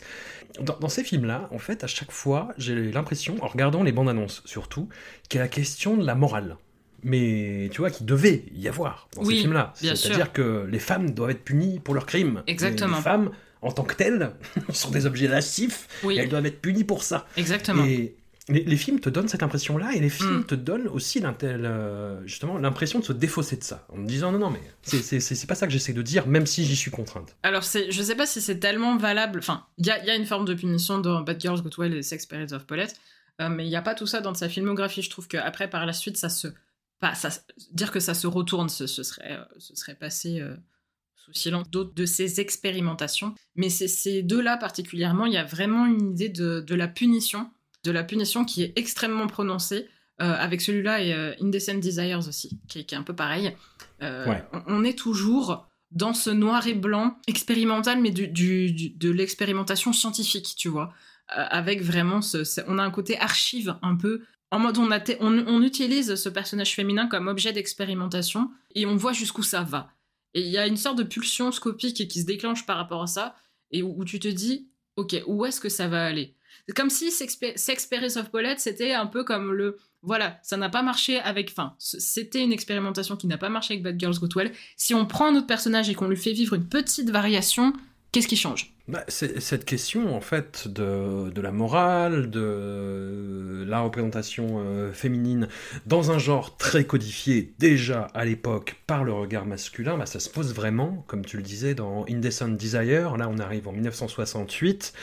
Dans, 0.60 0.76
dans 0.78 0.90
ces 0.90 1.02
films-là, 1.04 1.48
en 1.52 1.58
fait, 1.58 1.84
à 1.84 1.86
chaque 1.86 2.10
fois, 2.10 2.52
j'ai 2.58 2.74
l'impression, 2.92 3.36
en 3.42 3.46
regardant 3.46 3.82
les 3.82 3.92
bandes 3.92 4.10
annonces 4.10 4.42
surtout, 4.44 4.90
qu'il 5.30 5.38
y 5.38 5.40
a 5.40 5.44
la 5.44 5.48
question 5.48 5.96
de 5.96 6.04
la 6.04 6.14
morale. 6.14 6.58
Mais 7.02 7.68
tu 7.72 7.78
vois, 7.78 7.90
qu'il 7.90 8.06
devait 8.06 8.44
y 8.54 8.68
avoir 8.68 9.08
dans 9.14 9.22
Oui, 9.22 9.34
ces 9.36 9.40
films-là. 9.42 9.72
C'est-à-dire 9.74 10.32
que 10.32 10.66
les 10.70 10.78
femmes 10.80 11.10
doivent 11.12 11.30
être 11.30 11.44
punies 11.44 11.78
pour 11.80 11.94
leurs 11.94 12.06
crimes. 12.06 12.42
Exactement. 12.46 12.94
Et 12.94 12.96
les 12.98 13.02
femmes, 13.02 13.30
en 13.62 13.70
tant 13.72 13.84
que 13.84 13.94
telles, 13.94 14.32
sont 14.72 14.90
des 14.90 15.06
objets 15.06 15.28
lascifs 15.28 15.86
Oui, 16.02 16.16
et 16.16 16.18
elles 16.22 16.28
doivent 16.28 16.46
être 16.46 16.60
punies 16.60 16.84
pour 16.84 17.02
ça. 17.02 17.26
exactement. 17.36 17.84
Et 17.84 18.14
les, 18.50 18.64
les 18.64 18.76
films 18.76 18.98
te 18.98 19.10
donnent 19.10 19.28
cette 19.28 19.42
impression-là, 19.42 19.92
et 19.94 20.00
les 20.00 20.08
films 20.08 20.38
Mm. 20.38 20.44
te 20.46 20.54
donnent 20.54 20.88
aussi 20.88 21.22
euh, 21.42 22.20
justement 22.24 22.56
l'impression 22.58 22.98
de 22.98 23.04
se 23.04 23.12
défausser 23.12 23.56
de 23.56 23.62
ça, 23.62 23.86
en 23.90 23.96
me 23.98 24.06
disant 24.06 24.32
non, 24.32 24.38
non, 24.38 24.50
mais 24.50 24.60
c'est- 24.82 25.46
pas 25.46 25.54
ça 25.54 25.66
que 25.66 25.72
j'essaie 25.72 25.92
de 25.92 26.00
dire, 26.02 26.26
même 26.26 26.46
si 26.46 26.64
j'y 26.64 26.74
suis 26.76 26.90
contrainte. 26.90 27.36
Alors, 27.42 27.62
je 27.62 28.02
sais 28.02 28.14
pas 28.14 28.26
si 28.26 28.40
c'est 28.40 28.58
tellement 28.58 28.96
valable. 28.96 29.38
Enfin, 29.40 29.64
il 29.76 29.86
y 29.86 29.90
a, 29.90 29.98
il 30.02 30.06
y 30.06 30.10
a 30.10 30.16
une 30.16 30.24
forme 30.26 30.46
de 30.46 30.54
punition 30.54 30.98
dans 30.98 31.20
Bad 31.20 31.40
Girls 31.40 31.60
Go 31.62 31.68
Well 31.78 31.94
et 31.94 32.02
Sex 32.02 32.24
Periods 32.26 32.54
of 32.54 32.64
Paulette, 32.64 32.96
euh, 33.42 33.48
mais 33.50 33.66
il 33.66 33.68
n'y 33.68 33.76
a 33.76 33.82
pas 33.82 33.94
tout 33.94 34.06
ça 34.06 34.20
dans 34.22 34.32
sa 34.34 34.48
filmographie. 34.48 35.02
Je 35.02 35.10
trouve 35.10 35.28
qu'après, 35.28 35.68
par 35.68 35.84
la 35.86 35.92
suite, 35.92 36.16
ça 36.16 36.28
se. 36.30 36.48
Ça, 37.14 37.28
dire 37.72 37.90
que 37.92 38.00
ça 38.00 38.14
se 38.14 38.26
retourne, 38.26 38.68
ce, 38.68 38.86
ce 38.86 39.02
serait, 39.02 39.32
euh, 39.38 39.44
ce 39.58 39.74
serait 39.76 39.94
passé 39.94 40.40
euh, 40.40 40.56
sous 41.16 41.32
silence 41.32 41.70
d'autres 41.70 41.94
de 41.94 42.06
ces 42.06 42.40
expérimentations. 42.40 43.34
Mais 43.54 43.68
ces 43.70 44.22
deux-là 44.22 44.56
particulièrement, 44.56 45.26
il 45.26 45.32
y 45.32 45.36
a 45.36 45.44
vraiment 45.44 45.86
une 45.86 46.10
idée 46.12 46.28
de, 46.28 46.60
de 46.60 46.74
la 46.74 46.88
punition, 46.88 47.50
de 47.84 47.90
la 47.92 48.02
punition 48.04 48.44
qui 48.44 48.62
est 48.62 48.72
extrêmement 48.76 49.26
prononcée. 49.28 49.88
euh, 50.20 50.34
avec 50.34 50.60
celui-là 50.60 51.00
et 51.00 51.12
euh, 51.14 51.32
Indecent 51.40 51.78
Desires 51.78 52.18
aussi, 52.26 52.58
qui 52.66 52.80
est, 52.80 52.84
qui 52.84 52.96
est 52.96 52.98
un 52.98 53.04
peu 53.04 53.14
pareil. 53.14 53.54
Ouais. 54.28 54.42
on, 54.52 54.62
on 54.66 54.84
est 54.84 54.98
toujours 54.98 55.68
dans 55.92 56.12
ce 56.12 56.30
noir 56.30 56.66
et 56.66 56.74
blanc 56.74 57.16
expérimental, 57.28 58.00
mais 58.00 58.10
du, 58.10 58.26
du- 58.26 58.72
du- 58.72 58.90
de 58.90 59.10
l'expérimentation 59.12 59.92
scientifique, 59.92 60.54
tu 60.56 60.68
vois. 60.68 60.92
Avec 61.28 61.82
vraiment 61.82 62.20
ce- 62.20 62.60
On 62.66 62.78
a 62.78 62.82
un 62.82 62.90
côté 62.90 63.16
archive 63.20 63.76
un 63.82 63.94
peu. 63.96 64.22
En 64.50 64.58
mode, 64.58 64.78
on, 64.78 65.62
utilise 65.62 66.14
ce 66.14 66.28
personnage 66.28 66.74
féminin 66.74 67.06
comme 67.06 67.28
objet 67.28 67.52
d'expérimentation 67.52 68.50
et 68.74 68.86
on 68.86 68.96
voit 68.96 69.12
jusqu'où 69.12 69.42
ça 69.42 69.62
va. 69.62 69.90
Et 70.34 70.40
il 70.40 70.48
y 70.48 70.58
a 70.58 70.66
une 70.66 70.76
sorte 70.76 70.98
de 70.98 71.02
pulsion 71.02 71.52
scopique 71.52 72.08
qui 72.08 72.20
se 72.20 72.26
déclenche 72.26 72.64
par 72.64 72.78
rapport 72.78 73.02
à 73.02 73.06
ça 73.06 73.34
et 73.70 73.82
où, 73.82 74.04
tu 74.04 74.18
te 74.18 74.28
dis, 74.28 74.68
ok, 74.96 75.22
où 75.26 75.44
est-ce 75.44 75.60
que 75.60 75.68
ça 75.68 75.88
va 75.88 76.06
aller? 76.06 76.34
Comme 76.74 76.88
si 76.88 77.10
Sex 77.10 77.38
of 78.16 78.30
Paulette, 78.30 78.60
c'était 78.60 78.92
un 78.92 79.06
peu 79.06 79.24
comme 79.24 79.52
le. 79.52 79.78
Voilà, 80.02 80.38
ça 80.42 80.56
n'a 80.56 80.68
pas 80.68 80.82
marché 80.82 81.18
avec. 81.18 81.50
Enfin, 81.50 81.74
c'était 81.78 82.42
une 82.42 82.52
expérimentation 82.52 83.16
qui 83.16 83.26
n'a 83.26 83.38
pas 83.38 83.48
marché 83.48 83.74
avec 83.74 83.82
Bad 83.82 83.98
Girls 83.98 84.18
Go 84.18 84.28
Well. 84.34 84.52
Si 84.76 84.94
on 84.94 85.06
prend 85.06 85.26
un 85.26 85.36
autre 85.36 85.46
personnage 85.46 85.88
et 85.88 85.94
qu'on 85.94 86.08
lui 86.08 86.16
fait 86.16 86.32
vivre 86.32 86.54
une 86.54 86.68
petite 86.68 87.10
variation, 87.10 87.72
qu'est-ce 88.12 88.28
qui 88.28 88.36
change? 88.36 88.77
Bah, 88.88 89.04
cette 89.08 89.66
question, 89.66 90.16
en 90.16 90.22
fait, 90.22 90.66
de, 90.66 91.28
de 91.28 91.40
la 91.42 91.52
morale, 91.52 92.30
de 92.30 93.62
la 93.68 93.80
représentation 93.80 94.62
euh, 94.64 94.92
féminine 94.94 95.48
dans 95.84 96.10
un 96.10 96.18
genre 96.18 96.56
très 96.56 96.84
codifié 96.84 97.52
déjà 97.58 98.04
à 98.14 98.24
l'époque 98.24 98.76
par 98.86 99.04
le 99.04 99.12
regard 99.12 99.44
masculin, 99.44 99.98
bah, 99.98 100.06
ça 100.06 100.20
se 100.20 100.30
pose 100.30 100.54
vraiment, 100.54 101.04
comme 101.06 101.22
tu 101.22 101.36
le 101.36 101.42
disais, 101.42 101.74
dans 101.74 102.06
Indecent 102.08 102.48
Desire. 102.48 103.18
Là, 103.18 103.28
on 103.30 103.38
arrive 103.38 103.68
en 103.68 103.72
1968. 103.72 104.94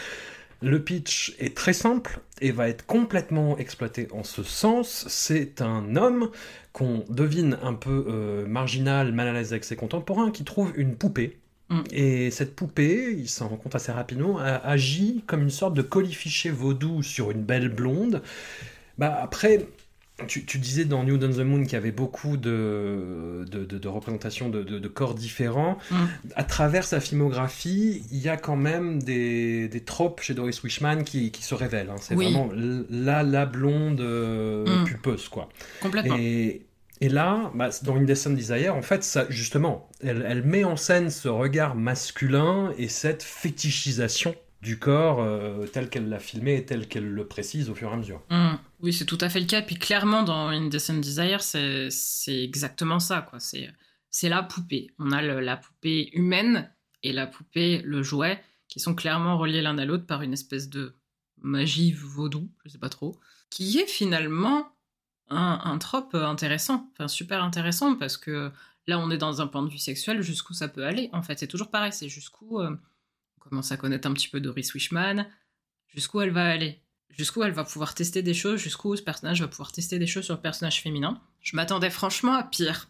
Le 0.63 0.83
pitch 0.83 1.35
est 1.37 1.55
très 1.55 1.73
simple 1.73 2.21
et 2.41 2.49
va 2.51 2.69
être 2.69 2.87
complètement 2.87 3.55
exploité 3.59 4.07
en 4.11 4.23
ce 4.23 4.41
sens. 4.41 5.05
C'est 5.09 5.61
un 5.61 5.95
homme 5.95 6.31
qu'on 6.73 7.05
devine 7.09 7.59
un 7.61 7.75
peu 7.75 8.05
euh, 8.07 8.47
marginal, 8.47 9.11
mal 9.11 9.27
à 9.27 9.33
l'aise 9.33 9.51
avec 9.51 9.63
ses 9.63 9.75
contemporains, 9.75 10.31
qui 10.31 10.43
trouve 10.43 10.73
une 10.75 10.95
poupée. 10.95 11.37
Mm. 11.69 11.81
Et 11.91 12.31
cette 12.31 12.55
poupée, 12.55 13.15
il 13.17 13.27
s'en 13.29 13.47
rend 13.47 13.57
compte 13.57 13.75
assez 13.75 13.91
rapidement, 13.91 14.37
a- 14.37 14.55
agit 14.57 15.23
comme 15.27 15.41
une 15.41 15.49
sorte 15.49 15.73
de 15.73 15.81
colifichet 15.81 16.49
vaudou 16.51 17.01
sur 17.03 17.31
une 17.31 17.41
belle 17.43 17.69
blonde. 17.69 18.21
Bah 18.97 19.17
après, 19.21 19.67
tu, 20.27 20.45
tu 20.45 20.59
disais 20.59 20.85
dans 20.85 21.03
New 21.03 21.15
on 21.15 21.29
the 21.29 21.39
Moon 21.39 21.63
qu'il 21.63 21.73
y 21.73 21.75
avait 21.75 21.91
beaucoup 21.91 22.37
de, 22.37 23.45
de, 23.51 23.65
de- 23.65 23.77
de 23.77 23.87
représentations 23.89 24.47
de, 24.49 24.87
corps 24.87 25.13
différents. 25.15 25.77
Mm. 25.91 25.95
À 26.35 26.43
travers 26.45 26.85
sa 26.85 26.99
filmographie, 27.01 28.03
il 28.11 28.19
y 28.19 28.29
a 28.29 28.37
quand 28.37 28.55
même 28.55 29.01
des, 29.03 29.67
des 29.67 29.81
tropes 29.81 30.21
chez 30.21 30.33
Doris 30.33 30.61
Wishman 30.63 31.03
qui, 31.03 31.31
qui 31.31 31.43
se 31.43 31.53
révèlent. 31.55 31.89
hein. 31.89 31.95
C'est 31.99 32.15
Oui. 32.15 32.25
vraiment 32.31 32.49
la, 32.89 33.23
la 33.23 33.45
blonde 33.45 33.99
euh, 34.01 34.81
Mm. 34.81 34.85
pulpeuse, 34.85 35.27
quoi. 35.29 35.49
Complètement. 35.81 36.15
Et, 36.17 36.61
et 37.01 37.09
là, 37.09 37.51
bah, 37.55 37.69
dans 37.83 37.95
Indecent 37.95 38.31
Desire, 38.31 38.75
en 38.75 38.81
fait, 38.81 39.03
ça, 39.03 39.25
justement, 39.29 39.89
elle, 40.01 40.43
met 40.43 40.63
en 40.63 40.77
scène 40.77 41.09
ce 41.09 41.27
regard 41.27 41.75
masculin 41.75 42.73
et 42.77 42.87
cette 42.87 43.23
fétichisation 43.23 44.35
du 44.61 44.79
corps 44.79 45.21
euh, 45.21 45.67
tel 45.67 45.89
qu'elle 45.89 46.09
l'a 46.09 46.19
filmé 46.19 46.55
et 46.55 46.65
tel 46.65 46.87
qu'elle 46.87 47.07
le 47.07 47.27
précise 47.27 47.69
au 47.69 47.75
fur 47.75 47.89
et 47.89 47.93
à 47.93 47.97
mesure. 47.97 48.23
Mm. 48.29 48.55
Oui, 48.79 48.93
c'est 48.93 49.05
tout 49.05 49.17
à 49.21 49.29
fait 49.29 49.39
le 49.39 49.45
cas. 49.45 49.61
Puis 49.61 49.75
clairement, 49.75 50.23
dans 50.23 50.47
Indecent 50.47 50.99
Desire, 50.99 51.41
c'est 51.41 51.89
exactement 52.27 52.99
ça. 52.99 53.25
quoi. 53.29 53.39
C'est 53.39 54.29
la 54.29 54.43
poupée. 54.43 54.91
On 54.97 55.11
a 55.11 55.21
la 55.21 55.57
poupée 55.57 56.09
humaine 56.13 56.71
et 57.03 57.11
la 57.11 57.27
poupée, 57.27 57.81
le 57.83 58.03
jouet, 58.03 58.41
qui 58.67 58.79
sont 58.79 58.95
clairement 58.95 59.37
reliés 59.37 59.61
l'un 59.61 59.77
à 59.77 59.85
l'autre 59.85 60.05
par 60.05 60.21
une 60.21 60.33
espèce 60.33 60.69
de 60.69 60.95
magie 61.41 61.91
vaudou, 61.91 62.49
je 62.63 62.71
sais 62.71 62.79
pas 62.79 62.89
trop, 62.89 63.19
qui 63.49 63.77
est 63.79 63.87
finalement 63.87 64.74
un, 65.29 65.77
trope 65.77 66.15
intéressant, 66.15 66.89
enfin 66.93 67.07
super 67.07 67.43
intéressant, 67.43 67.95
parce 67.95 68.17
que 68.17 68.51
là, 68.87 68.99
on 68.99 69.09
est 69.09 69.17
dans 69.17 69.41
un 69.41 69.47
point 69.47 69.63
de 69.63 69.69
vue 69.69 69.79
sexuel, 69.79 70.21
jusqu'où 70.21 70.53
ça 70.53 70.67
peut 70.67 70.85
aller. 70.85 71.09
En 71.13 71.23
fait, 71.23 71.39
c'est 71.39 71.47
toujours 71.47 71.71
pareil, 71.71 71.91
c'est 71.91 72.09
jusqu'où 72.09 72.59
euh, 72.59 72.77
on 73.37 73.49
commence 73.49 73.71
à 73.71 73.77
connaître 73.77 74.07
un 74.07 74.13
petit 74.13 74.27
peu 74.27 74.39
Doris 74.39 74.73
Wishman, 74.73 75.25
jusqu'où 75.87 76.21
elle 76.21 76.31
va 76.31 76.45
aller 76.45 76.81
jusqu'où 77.17 77.43
elle 77.43 77.51
va 77.51 77.63
pouvoir 77.63 77.95
tester 77.95 78.21
des 78.21 78.33
choses, 78.33 78.59
jusqu'où 78.59 78.95
ce 78.95 79.01
personnage 79.01 79.41
va 79.41 79.47
pouvoir 79.47 79.71
tester 79.71 79.99
des 79.99 80.07
choses 80.07 80.25
sur 80.25 80.35
le 80.35 80.41
personnage 80.41 80.81
féminin. 80.81 81.19
Je 81.41 81.55
m'attendais 81.55 81.89
franchement 81.89 82.33
à 82.33 82.43
pire, 82.43 82.89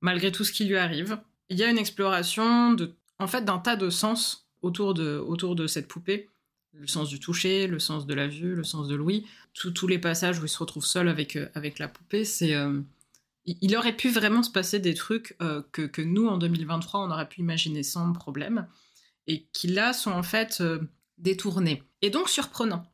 malgré 0.00 0.32
tout 0.32 0.44
ce 0.44 0.52
qui 0.52 0.64
lui 0.64 0.76
arrive. 0.76 1.18
Il 1.48 1.58
y 1.58 1.64
a 1.64 1.70
une 1.70 1.78
exploration 1.78 2.72
de, 2.72 2.94
en 3.18 3.26
fait, 3.26 3.44
d'un 3.44 3.58
tas 3.58 3.76
de 3.76 3.90
sens 3.90 4.48
autour 4.62 4.94
de, 4.94 5.18
autour 5.18 5.56
de 5.56 5.66
cette 5.66 5.88
poupée. 5.88 6.28
Le 6.80 6.86
sens 6.86 7.08
du 7.08 7.18
toucher, 7.18 7.66
le 7.66 7.78
sens 7.78 8.06
de 8.06 8.14
la 8.14 8.28
vue, 8.28 8.54
le 8.54 8.64
sens 8.64 8.86
de 8.88 8.94
l'ouïe. 8.94 9.26
Tous- 9.54 9.86
les 9.88 9.98
passages 9.98 10.38
où 10.38 10.44
il 10.44 10.48
se 10.48 10.58
retrouve 10.58 10.84
seul 10.84 11.08
avec, 11.08 11.36
euh, 11.36 11.48
avec 11.54 11.78
la 11.78 11.88
poupée, 11.88 12.24
c'est... 12.24 12.54
euh, 12.54 12.80
il 13.46 13.74
aurait 13.76 13.96
pu 13.96 14.10
vraiment 14.10 14.42
se 14.42 14.50
passer 14.50 14.78
des 14.78 14.94
trucs 14.94 15.34
euh, 15.40 15.62
que, 15.72 15.82
que 15.82 16.02
nous, 16.02 16.26
en 16.28 16.36
2023, 16.38 17.00
on 17.00 17.10
aurait 17.10 17.28
pu 17.28 17.40
imaginer 17.40 17.82
sans 17.82 18.12
problème. 18.12 18.66
et 19.26 19.46
qui 19.52 19.68
là 19.68 19.92
sont 19.92 20.10
en 20.12 20.22
fait 20.22 20.62
détournés. 21.18 21.82
Et 22.02 22.10
donc 22.10 22.28
surprenants. 22.28 22.86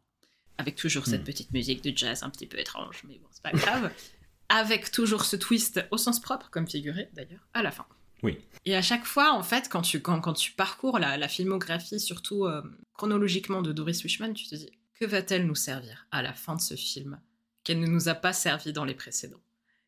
Avec 0.58 0.76
toujours 0.76 1.06
cette 1.06 1.22
Hmm. 1.22 1.24
petite 1.24 1.52
musique 1.52 1.82
de 1.82 1.96
jazz 1.96 2.22
un 2.22 2.30
petit 2.30 2.46
peu 2.46 2.58
étrange, 2.58 3.02
mais 3.08 3.18
bon, 3.18 3.26
c'est 3.32 3.42
pas 3.42 3.50
grave. 3.52 3.90
avec 4.48 4.90
toujours 4.92 5.24
ce 5.24 5.34
twist 5.36 5.84
au 5.90 5.96
sens 5.98 6.20
propre, 6.20 6.48
comme 6.50 6.68
figuré 6.68 7.08
d'ailleurs, 7.14 7.46
à 7.54 7.62
la 7.62 7.70
fin. 7.72 7.86
Oui. 8.24 8.38
Et 8.64 8.74
à 8.74 8.82
chaque 8.82 9.04
fois, 9.04 9.32
en 9.32 9.42
fait, 9.42 9.68
quand 9.68 9.82
tu, 9.82 10.00
quand, 10.00 10.20
quand 10.20 10.32
tu 10.32 10.52
parcours 10.52 10.98
la, 10.98 11.16
la 11.18 11.28
filmographie, 11.28 12.00
surtout 12.00 12.46
euh, 12.46 12.62
chronologiquement 12.94 13.60
de 13.60 13.72
Doris 13.72 14.02
Wishman, 14.02 14.32
tu 14.32 14.46
te 14.48 14.54
dis 14.54 14.70
que 14.98 15.04
va-t-elle 15.04 15.46
nous 15.46 15.54
servir 15.54 16.06
à 16.10 16.22
la 16.22 16.32
fin 16.32 16.56
de 16.56 16.60
ce 16.60 16.74
film 16.74 17.20
qu'elle 17.62 17.80
ne 17.80 17.86
nous 17.86 18.08
a 18.08 18.14
pas 18.14 18.32
servi 18.32 18.72
dans 18.72 18.84
les 18.86 18.94
précédents? 18.94 19.42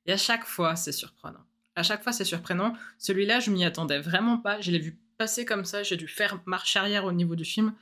Et 0.05 0.13
à 0.13 0.17
chaque 0.19 0.45
fois, 0.45 0.77
c'est 0.77 0.93
surprenant. 0.93 1.45
À 1.75 1.83
chaque 1.83 2.03
fois, 2.03 2.13
c'est 2.13 2.25
surprenant. 2.25 2.75
Celui-là, 2.99 3.41
je 3.41 3.51
m'y 3.51 3.65
attendais 3.65 3.99
vraiment 3.99 4.39
pas. 4.39 4.61
Je 4.61 4.71
l'ai 4.71 4.79
vu 4.79 5.01
passer 5.19 5.45
comme 5.45 5.65
ça. 5.65 5.83
J'ai 5.83 5.97
dû 5.97 6.07
faire 6.07 6.41
marche 6.45 6.77
arrière 6.77 7.07
au 7.07 7.13
niveau 7.13 7.37
du 7.37 7.45
film 7.45 7.75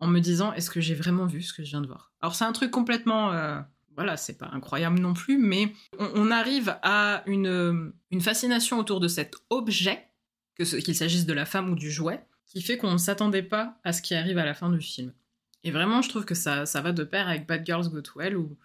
en 0.00 0.06
me 0.06 0.20
disant 0.20 0.52
est-ce 0.52 0.70
que 0.70 0.80
j'ai 0.82 0.94
vraiment 0.94 1.26
vu 1.26 1.42
ce 1.42 1.54
que 1.54 1.64
je 1.64 1.70
viens 1.70 1.80
de 1.80 1.86
voir? 1.86 2.12
Alors, 2.20 2.34
c'est 2.34 2.44
un 2.44 2.52
truc 2.52 2.70
complètement. 2.70 3.32
euh, 3.32 3.60
voilà, 3.94 4.16
c'est 4.16 4.38
pas 4.38 4.50
incroyable 4.52 4.98
non 4.98 5.14
plus, 5.14 5.38
mais 5.38 5.72
on, 5.98 6.10
on 6.14 6.30
arrive 6.30 6.76
à 6.82 7.22
une, 7.26 7.92
une 8.10 8.20
fascination 8.20 8.78
autour 8.78 9.00
de 9.00 9.08
cet 9.08 9.36
objet, 9.50 10.08
que 10.56 10.62
qu'il 10.80 10.94
s'agisse 10.94 11.26
de 11.26 11.32
la 11.32 11.46
femme 11.46 11.70
ou 11.70 11.74
du 11.74 11.90
jouet, 11.90 12.24
qui 12.46 12.62
fait 12.62 12.76
qu'on 12.76 12.92
ne 12.92 12.98
s'attendait 12.98 13.42
pas 13.42 13.78
à 13.84 13.92
ce 13.92 14.02
qui 14.02 14.14
arrive 14.14 14.38
à 14.38 14.44
la 14.44 14.54
fin 14.54 14.70
du 14.70 14.80
film. 14.80 15.12
Et 15.64 15.70
vraiment, 15.70 16.02
je 16.02 16.08
trouve 16.08 16.24
que 16.24 16.34
ça, 16.34 16.66
ça 16.66 16.80
va 16.82 16.92
de 16.92 17.04
pair 17.04 17.28
avec 17.28 17.46
Bad 17.46 17.64
Girls 17.64 17.88
Go 17.88 18.00
to 18.00 18.20
Hell, 18.20 18.36
où 18.36 18.56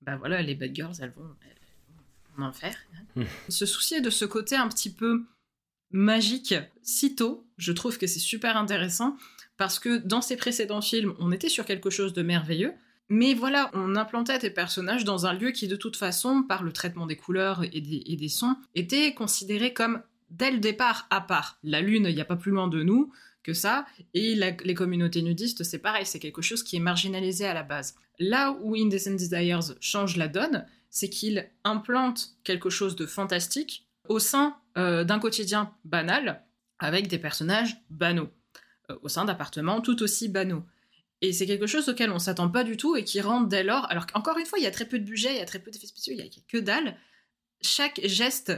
bah 0.00 0.16
voilà, 0.16 0.40
les 0.42 0.54
Bad 0.54 0.74
Girls, 0.74 0.94
elles 1.00 1.12
vont, 1.16 1.34
elles 1.42 1.58
vont 2.36 2.44
en 2.44 2.48
enfer. 2.48 2.76
Se 3.48 3.66
soucier 3.66 4.00
de 4.00 4.10
ce 4.10 4.24
côté 4.24 4.56
un 4.56 4.68
petit 4.68 4.92
peu 4.92 5.24
magique 5.90 6.54
si 6.82 7.14
tôt, 7.14 7.46
je 7.58 7.72
trouve 7.72 7.98
que 7.98 8.06
c'est 8.06 8.18
super 8.18 8.56
intéressant, 8.56 9.16
parce 9.56 9.78
que 9.78 9.98
dans 9.98 10.20
ces 10.20 10.36
précédents 10.36 10.82
films, 10.82 11.14
on 11.18 11.32
était 11.32 11.48
sur 11.48 11.64
quelque 11.64 11.90
chose 11.90 12.12
de 12.12 12.22
merveilleux, 12.22 12.74
mais 13.08 13.34
voilà, 13.34 13.70
on 13.74 13.96
implantait 13.96 14.38
tes 14.38 14.50
personnages 14.50 15.04
dans 15.04 15.26
un 15.26 15.34
lieu 15.34 15.50
qui, 15.50 15.68
de 15.68 15.76
toute 15.76 15.96
façon, 15.96 16.42
par 16.42 16.62
le 16.62 16.72
traitement 16.72 17.06
des 17.06 17.16
couleurs 17.16 17.62
et 17.62 17.80
des, 17.80 18.28
sons, 18.28 18.56
était 18.74 19.12
considéré 19.14 19.72
comme, 19.72 20.02
dès 20.30 20.50
le 20.50 20.58
départ, 20.58 21.06
à 21.10 21.20
part. 21.20 21.58
La 21.62 21.80
Lune, 21.80 22.06
il 22.08 22.14
n'y 22.14 22.20
a 22.20 22.26
pas 22.26 22.36
plus 22.36 22.52
loin 22.52 22.68
de 22.68 22.82
nous 22.82 23.12
que 23.42 23.52
ça, 23.52 23.84
et 24.14 24.34
les 24.34 24.74
communautés 24.74 25.20
nudistes, 25.20 25.64
c'est 25.64 25.78
pareil, 25.78 26.06
c'est 26.06 26.18
quelque 26.18 26.40
chose 26.40 26.62
qui 26.62 26.76
est 26.76 26.80
marginalisé 26.80 27.44
à 27.44 27.52
la 27.52 27.62
base. 27.62 27.94
Là 28.18 28.56
où 28.62 28.74
Indecent 28.74 29.16
Desires 29.16 29.74
change 29.80 30.16
la 30.16 30.28
donne, 30.28 30.64
c'est 30.88 31.10
qu'il 31.10 31.50
implante 31.64 32.36
quelque 32.42 32.70
chose 32.70 32.96
de 32.96 33.04
fantastique 33.04 33.86
au 34.08 34.18
sein 34.18 34.56
euh, 34.78 35.04
d'un 35.04 35.18
quotidien 35.18 35.74
banal, 35.84 36.42
avec 36.78 37.08
des 37.08 37.18
personnages 37.18 37.76
banaux, 37.90 38.30
euh, 38.90 38.96
au 39.02 39.08
sein 39.08 39.24
d'appartements 39.24 39.80
tout 39.80 40.02
aussi 40.02 40.28
banaux. 40.28 40.64
Et 41.24 41.32
c'est 41.32 41.46
quelque 41.46 41.66
chose 41.66 41.88
auquel 41.88 42.10
on 42.10 42.18
s'attend 42.18 42.50
pas 42.50 42.64
du 42.64 42.76
tout 42.76 42.96
et 42.96 43.02
qui 43.02 43.18
rend 43.22 43.40
dès 43.40 43.64
lors, 43.64 43.90
alors 43.90 44.06
qu'encore 44.06 44.36
une 44.36 44.44
fois, 44.44 44.58
il 44.58 44.62
y 44.62 44.66
a 44.66 44.70
très 44.70 44.84
peu 44.84 44.98
de 44.98 45.04
budget, 45.04 45.32
il 45.32 45.38
y 45.38 45.40
a 45.40 45.46
très 45.46 45.58
peu 45.58 45.70
d'effets 45.70 45.86
spéciaux, 45.86 46.12
il 46.14 46.22
y 46.22 46.22
a 46.22 46.30
que 46.46 46.58
dalle. 46.58 46.98
Chaque 47.62 47.98
geste 48.04 48.52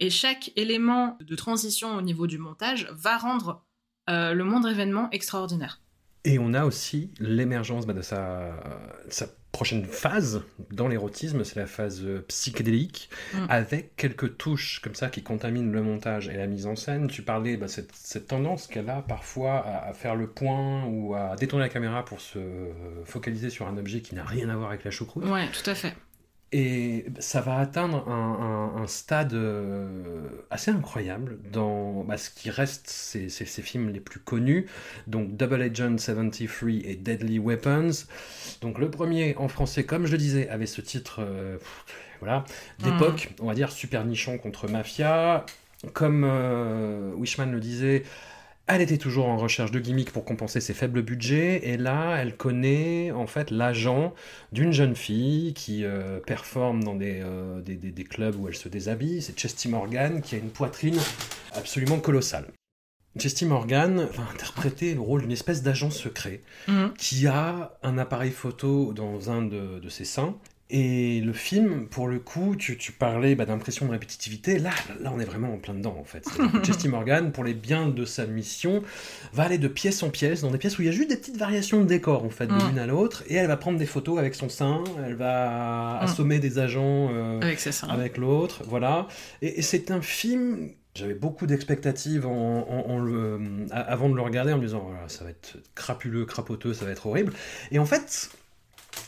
et 0.00 0.10
chaque 0.10 0.50
élément 0.56 1.16
de 1.20 1.36
transition 1.36 1.94
au 1.94 2.02
niveau 2.02 2.26
du 2.26 2.38
montage 2.38 2.88
va 2.90 3.18
rendre 3.18 3.64
euh, 4.10 4.32
le 4.32 4.42
moindre 4.42 4.68
événement 4.68 5.08
extraordinaire. 5.12 5.80
Et 6.24 6.40
on 6.40 6.54
a 6.54 6.64
aussi 6.64 7.12
l'émergence 7.20 7.86
bah, 7.86 7.92
de, 7.92 8.02
sa, 8.02 8.52
sa 9.08 9.28
prochaine 9.52 9.84
phase 9.86 10.42
dans 10.70 10.88
l'érotisme, 10.88 11.42
c'est 11.42 11.56
la 11.56 11.66
phase 11.66 12.02
euh, 12.04 12.24
psychédélique, 12.28 13.10
Mm. 13.34 13.46
avec 13.48 13.96
quelques 13.96 14.36
touches 14.36 14.80
comme 14.82 14.94
ça 14.94 15.08
qui 15.08 15.22
contaminent 15.22 15.72
le 15.72 15.82
montage 15.82 16.28
et 16.28 16.34
la 16.36 16.46
mise 16.46 16.66
en 16.66 16.76
scène. 16.76 17.08
Tu 17.08 17.22
parlais 17.22 17.56
de 17.56 17.66
cette, 17.66 17.90
cette 17.94 18.26
tendance 18.28 18.66
qu'elle 18.66 18.88
a 18.90 19.02
parfois 19.02 19.58
à, 19.66 19.88
à 19.88 19.92
faire 19.92 20.14
le 20.14 20.26
point 20.28 20.84
ou 20.86 21.14
à 21.14 21.34
détourner 21.36 21.64
la 21.64 21.68
caméra 21.70 22.04
pour 22.04 22.20
se 22.20 22.38
focaliser 23.04 23.50
sur 23.50 23.66
un 23.66 23.76
objet 23.76 24.00
qui 24.00 24.14
n'a 24.14 24.24
rien 24.24 24.48
à 24.48 24.56
voir 24.56 24.68
avec 24.70 24.84
la 24.84 24.90
choucroute. 24.90 25.24
Ouais, 25.24 25.46
tout 25.50 25.68
à 25.68 25.74
fait. 25.74 25.94
Et 26.50 27.04
ça 27.18 27.42
va 27.42 27.58
atteindre 27.58 28.08
un, 28.08 28.72
un- 28.78 28.82
un 28.82 28.86
stade 28.86 29.34
euh, 29.34 30.20
assez 30.50 30.70
incroyable 30.70 31.38
dans 31.52 32.04
bah, 32.04 32.16
ce 32.16 32.30
qui 32.30 32.48
reste 32.48 32.88
ces, 32.88 33.28
ces- 33.28 33.44
ces 33.44 33.60
films 33.60 33.90
les 33.90 34.00
plus 34.00 34.18
connus, 34.20 34.66
donc 35.06 35.36
Double 35.36 35.60
Agent 35.60 35.98
73 35.98 36.80
et 36.84 36.96
Deadly 36.96 37.38
Weapons. 37.38 37.90
Donc 38.62 38.78
le 38.78 38.90
premier 38.90 39.36
en 39.36 39.48
français, 39.48 39.84
comme 39.84 40.06
je 40.06 40.12
le 40.12 40.18
disais, 40.18 40.48
avait 40.48 40.64
ce 40.66 40.80
titre 40.80 41.18
euh, 41.20 41.58
voilà, 42.20 42.44
d'époque, 42.78 43.34
on 43.40 43.46
va 43.46 43.54
dire 43.54 43.70
super 43.70 44.04
nichon 44.06 44.38
contre 44.38 44.68
mafia. 44.68 45.44
Comme 45.92 46.24
euh, 46.24 47.12
Wishman 47.14 47.52
le 47.52 47.60
disait, 47.60 48.02
elle 48.68 48.80
était 48.82 48.98
toujours 48.98 49.26
en 49.28 49.36
recherche 49.36 49.70
de 49.70 49.80
gimmicks 49.80 50.10
pour 50.12 50.24
compenser 50.24 50.60
ses 50.60 50.74
faibles 50.74 51.02
budgets, 51.02 51.68
et 51.68 51.76
là, 51.76 52.16
elle 52.18 52.36
connaît 52.36 53.10
en 53.10 53.26
fait 53.26 53.50
l'agent 53.50 54.14
d'une 54.52 54.72
jeune 54.72 54.94
fille 54.94 55.54
qui 55.54 55.84
euh, 55.84 56.20
performe 56.20 56.84
dans 56.84 56.94
des, 56.94 57.20
euh, 57.22 57.60
des, 57.62 57.76
des- 57.76 57.90
des 57.90 58.04
clubs 58.04 58.36
où 58.38 58.46
elle 58.48 58.54
se 58.56 58.68
déshabille. 58.68 59.22
C'est 59.22 59.38
Chesty 59.38 59.68
Morgan 59.68 60.20
qui 60.20 60.34
a 60.34 60.38
une 60.38 60.50
poitrine 60.50 60.98
absolument 61.56 61.98
colossale. 61.98 62.46
Chesty 63.18 63.46
Morgan 63.46 64.06
va 64.12 64.22
interpréter 64.32 64.94
le 64.94 65.00
rôle 65.00 65.22
d'une 65.22 65.32
espèce 65.32 65.62
d'agent 65.62 65.90
secret 65.90 66.40
Mhm. 66.68 66.92
qui 66.96 67.26
a 67.26 67.76
un 67.82 67.98
appareil 67.98 68.30
photo 68.30 68.92
dans 68.92 69.30
un 69.30 69.42
de, 69.42 69.80
de 69.80 69.88
ses 69.88 70.04
seins. 70.04 70.36
Et 70.70 71.20
le 71.22 71.32
film, 71.32 71.86
pour 71.88 72.08
le 72.08 72.18
coup, 72.18 72.54
tu, 72.54 72.76
tu 72.76 72.92
parlais 72.92 73.34
bah, 73.34 73.46
d'impression 73.46 73.86
de 73.86 73.90
répétitivité. 73.90 74.58
Là, 74.58 74.70
là, 75.00 75.10
on 75.14 75.18
est 75.18 75.24
vraiment 75.24 75.54
en 75.54 75.56
plein 75.56 75.72
dedans, 75.72 75.96
en 75.98 76.04
fait. 76.04 76.26
Chesty 76.62 76.88
Morgan, 76.90 77.32
pour 77.32 77.42
les 77.42 77.54
biens 77.54 77.88
de 77.88 78.04
sa 78.04 78.26
mission, 78.26 78.82
va 79.32 79.44
aller 79.44 79.56
de 79.56 79.68
pièce 79.68 80.02
en 80.02 80.10
pièce, 80.10 80.42
dans 80.42 80.50
des 80.50 80.58
pièces 80.58 80.78
où 80.78 80.82
il 80.82 80.86
y 80.86 80.88
a 80.90 80.92
juste 80.92 81.08
des 81.08 81.16
petites 81.16 81.38
variations 81.38 81.80
de 81.80 81.86
décor, 81.86 82.22
en 82.22 82.28
fait, 82.28 82.46
de 82.48 82.52
Mm. 82.52 82.68
l'une 82.68 82.78
à 82.80 82.86
l'autre. 82.86 83.22
Et 83.28 83.34
elle 83.36 83.46
va 83.46 83.56
prendre 83.56 83.78
des 83.78 83.86
photos 83.86 84.18
avec 84.18 84.34
son 84.34 84.50
sein, 84.50 84.84
elle 85.06 85.14
va 85.14 86.00
Mm. 86.00 86.04
assommer 86.04 86.38
des 86.38 86.58
agents 86.58 87.08
euh, 87.14 87.40
Avec 87.88 88.18
l'autre, 88.18 88.62
voilà. 88.66 89.08
Et, 89.40 89.60
et 89.60 89.62
c'est 89.62 89.90
un 89.90 90.02
film. 90.02 90.68
J'avais 90.94 91.14
beaucoup 91.14 91.46
d'expectatives 91.46 92.26
en, 92.26 92.66
en- 92.68 92.90
en 92.90 92.98
le- 92.98 93.40
a- 93.70 93.80
avant 93.80 94.08
de 94.10 94.16
le 94.16 94.20
regarder 94.22 94.52
en 94.52 94.58
me 94.58 94.64
disant 94.64 94.80
voilà, 94.84 95.08
ça 95.08 95.24
va 95.24 95.30
être 95.30 95.56
crapuleux, 95.74 96.26
crapoteux, 96.26 96.74
ça 96.74 96.84
va 96.84 96.90
être 96.90 97.06
horrible. 97.06 97.32
Et 97.70 97.78
en 97.78 97.86
fait, 97.86 98.30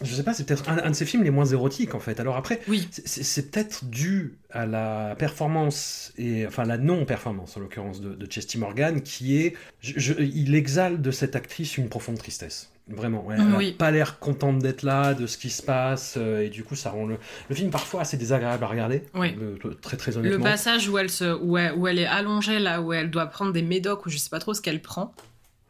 je 0.02 0.14
sais 0.14 0.22
pas, 0.22 0.32
c'est 0.34 0.44
peut-être 0.44 0.68
un, 0.68 0.78
un 0.82 0.90
de 0.90 0.94
ces 0.94 1.04
films 1.04 1.22
les 1.24 1.30
moins 1.30 1.44
érotiques 1.46 1.94
en 1.94 2.00
fait. 2.00 2.20
Alors 2.20 2.36
après, 2.36 2.60
Oui. 2.68 2.88
c'est- 3.04 3.50
peut-être 3.50 3.84
dû 3.84 4.34
à 4.50 4.66
la 4.66 5.14
performance 5.18 6.12
et 6.18 6.46
enfin 6.46 6.64
la 6.64 6.78
non-performance 6.78 7.56
en 7.56 7.60
l'occurrence 7.60 8.00
de, 8.00 8.14
de 8.14 8.30
Chesty 8.30 8.58
Morgan 8.58 9.00
qui 9.02 9.36
est, 9.38 9.54
je- 9.80 9.94
je- 9.98 10.14
il 10.20 10.54
exhale 10.54 11.00
de 11.02 11.10
cette 11.10 11.36
actrice 11.36 11.76
une 11.76 11.88
profonde 11.88 12.18
tristesse. 12.18 12.70
Vraiment, 12.88 13.24
ouais. 13.24 13.36
elle 13.38 13.54
Oui. 13.56 13.70
a 13.70 13.78
pas 13.78 13.90
l'air 13.92 14.18
contente 14.18 14.58
d'être 14.58 14.82
là, 14.82 15.14
de 15.14 15.28
ce 15.28 15.38
qui 15.38 15.48
se 15.50 15.62
passe, 15.62 16.14
euh, 16.16 16.40
et 16.42 16.48
du 16.48 16.64
coup 16.64 16.74
ça 16.74 16.90
rend 16.90 17.06
le, 17.06 17.18
le 17.48 17.54
film 17.54 17.70
parfois 17.70 18.00
assez 18.00 18.16
désagréable 18.16 18.64
à 18.64 18.66
regarder. 18.66 19.04
Oui. 19.14 19.36
euh, 19.40 19.56
très 19.80 19.96
très 19.96 20.10
Le 20.12 20.18
honnêtement. 20.18 20.42
passage 20.44 20.88
où 20.88 20.98
elle, 20.98 21.08
se, 21.10 21.38
où, 21.40 21.56
elle, 21.56 21.72
où 21.74 21.86
elle 21.86 22.00
est 22.00 22.06
allongée, 22.06 22.58
là, 22.58 22.82
où 22.82 22.92
elle 22.92 23.10
doit 23.10 23.26
prendre 23.26 23.52
des 23.52 23.62
médocs, 23.62 24.06
ou 24.06 24.10
je 24.10 24.16
sais 24.18 24.30
pas 24.30 24.40
trop 24.40 24.54
ce 24.54 24.60
qu'elle 24.60 24.82
prend, 24.82 25.14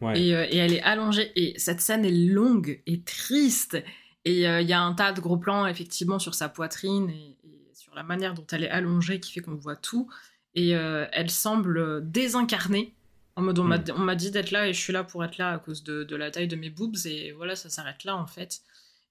Ouais. 0.00 0.18
et, 0.18 0.34
euh, 0.34 0.46
et 0.48 0.56
elle 0.56 0.72
est 0.72 0.80
allongée, 0.82 1.30
et 1.36 1.52
cette 1.58 1.82
scène 1.82 2.06
est 2.06 2.10
longue 2.10 2.80
et 2.86 3.00
triste, 3.02 3.76
et 4.24 4.48
euh, 4.48 4.60
il 4.60 4.68
y 4.68 4.72
a 4.72 4.80
un 4.80 4.92
tas 4.92 5.12
de 5.12 5.20
gros 5.20 5.36
plans, 5.36 5.66
effectivement, 5.66 6.18
sur 6.18 6.34
sa 6.34 6.48
poitrine, 6.48 7.10
et, 7.10 7.36
et 7.44 7.74
sur 7.74 7.94
la 7.94 8.02
manière 8.02 8.34
dont 8.34 8.46
elle 8.52 8.64
est 8.64 8.70
allongée, 8.70 9.20
qui 9.20 9.32
fait 9.32 9.40
qu'on 9.40 9.54
voit 9.54 9.76
tout, 9.76 10.10
et 10.54 10.76
euh, 10.76 11.06
elle 11.12 11.30
semble 11.30 12.08
désincarnée, 12.10 12.94
en 13.36 13.42
mode 13.42 13.58
on 13.58 13.64
m'a 13.64 13.78
Mm. 13.78 13.92
on 13.96 14.00
m'a 14.00 14.14
dit 14.16 14.30
d'être 14.30 14.50
là, 14.50 14.68
et 14.68 14.74
je 14.74 14.80
suis 14.80 14.92
là 14.92 15.04
pour 15.04 15.24
être 15.24 15.38
là 15.38 15.52
à 15.52 15.58
cause 15.58 15.82
de, 15.84 16.04
de 16.04 16.16
la 16.16 16.30
taille 16.30 16.48
de 16.48 16.56
mes 16.56 16.70
boobs, 16.70 16.96
et 17.06 17.32
voilà, 17.32 17.56
ça 17.56 17.70
s'arrête 17.70 18.04
là, 18.04 18.16
en 18.16 18.26
fait. 18.26 18.60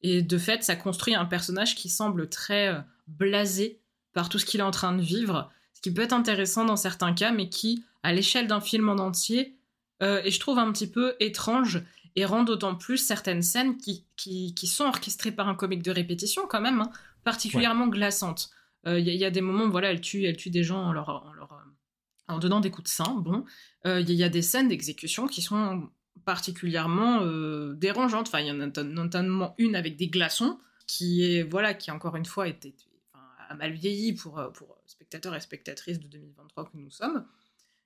Et 0.02 0.22
de 0.22 0.38
fait, 0.38 0.64
ça 0.64 0.76
construit 0.76 1.16
un 1.16 1.26
personnage 1.26 1.76
qui 1.76 1.90
semble 1.90 2.30
très 2.30 2.70
euh, 2.70 2.80
blasé 3.08 3.80
par 4.14 4.30
tout 4.30 4.40
ce 4.40 4.46
qu'il 4.46 4.60
est 4.60 4.64
en 4.64 4.72
train 4.72 4.94
de 4.94 5.02
vivre, 5.02 5.52
ce 5.74 5.82
qui 5.82 5.94
peut 5.94 6.02
être 6.02 6.14
intéressant 6.14 6.66
dans 6.66 6.76
certains 6.76 7.14
cas, 7.14 7.32
mais 7.32 7.50
qui, 7.50 7.84
à 8.04 8.14
l'échelle 8.14 8.48
d'un 8.48 8.62
film 8.62 8.90
en 8.90 8.98
entier, 8.98 9.56
euh, 10.02 10.22
et 10.24 10.32
je 10.32 10.40
trouve 10.40 10.60
un 10.60 10.72
petit 10.72 10.88
peu 10.90 11.16
étrange 11.20 11.84
et 12.20 12.26
rend 12.26 12.44
d'autant 12.44 12.76
plus 12.76 12.98
certaines 12.98 13.42
scènes 13.42 13.78
qui, 13.78 14.06
qui, 14.16 14.54
qui 14.56 14.68
sont 14.68 14.86
orchestrées 14.86 15.32
par 15.32 15.48
un 15.48 15.56
comique 15.56 15.84
de 15.84 15.92
répétition 15.92 16.44
quand 16.48 16.62
même, 16.62 16.82
hein, 16.82 16.92
particulièrement 17.24 17.88
glaçantes. 17.88 18.50
Euh, 18.88 19.00
Il 19.00 19.06
y, 19.08 19.10
a- 19.10 19.14
il 19.14 19.20
y 19.20 19.26
a 19.26 19.32
des 19.32 19.42
moments 19.42 19.66
où 19.66 19.72
voilà, 19.72 19.92
elle 19.92 20.02
tue, 20.02 20.24
elle 20.26 20.38
tue 20.38 20.50
des 20.50 20.64
gens 20.64 20.82
en 20.84 20.92
leur, 20.94 21.10
en 21.10 21.34
leur, 21.34 21.52
euh, 21.54 22.34
en 22.34 22.40
donnant 22.40 22.60
des 22.62 22.72
coups 22.72 22.90
de 22.90 22.94
sein. 22.96 23.14
Bon, 23.16 23.46
Euh, 23.86 24.00
il 24.02 24.08
y, 24.08 24.12
a- 24.12 24.14
il 24.14 24.20
y 24.20 24.24
a 24.24 24.30
des 24.30 24.42
scènes 24.42 24.68
d'exécution 24.70 25.28
qui 25.28 25.42
sont 25.42 25.90
particulièrement 26.26 27.22
euh, 27.24 27.74
dérangeantes. 27.76 28.28
Enfin, 28.28 28.40
il 28.42 28.48
y 28.48 28.52
en 28.52 28.60
a 28.62 28.84
notamment 28.84 29.56
une 29.58 29.76
avec 29.76 29.96
des 29.98 30.08
glaçons 30.08 30.60
qui 30.88 31.24
est 31.24 31.44
voilà, 31.44 31.74
qui 31.74 31.92
encore 31.92 32.16
une 32.16 32.26
fois 32.26 32.48
était 32.48 32.74
enfin, 33.14 33.24
a 33.50 33.56
mal 33.56 33.72
vieilli 33.74 34.14
pour 34.14 34.34
pour 34.54 34.78
spectateurs 34.86 35.36
et 35.36 35.40
spectatrices 35.42 36.00
de 36.00 36.08
2023 36.08 36.66
que 36.66 36.70
nous 36.78 36.92
sommes, 36.92 37.26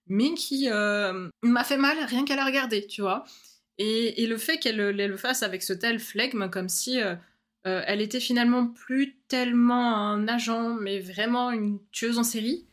mais 0.07 0.33
qui 0.33 0.67
m'a 0.69 1.63
fait 1.63 1.77
mal 1.77 1.97
rien 2.05 2.25
qu'à 2.25 2.35
la 2.35 2.45
regarder, 2.45 2.85
tu 2.87 3.01
vois. 3.01 3.23
Et, 3.77 4.23
et 4.23 4.27
le 4.27 4.37
fait 4.37 4.57
qu'elle 4.57 4.79
elle 4.79 5.09
le 5.09 5.17
fasse 5.17 5.43
avec 5.43 5.63
ce 5.63 5.73
tel 5.73 5.99
flegme, 5.99 6.49
comme 6.49 6.69
si 6.69 7.01
euh, 7.01 7.15
euh, 7.65 7.81
elle 7.85 8.01
était 8.01 8.19
finalement 8.19 8.67
plus 8.67 9.17
tellement 9.27 9.95
un 9.95 10.27
agent, 10.27 10.75
mais 10.75 10.99
vraiment 10.99 11.51
une 11.51 11.79
tueuse 11.91 12.19
en 12.19 12.23
série, 12.23 12.67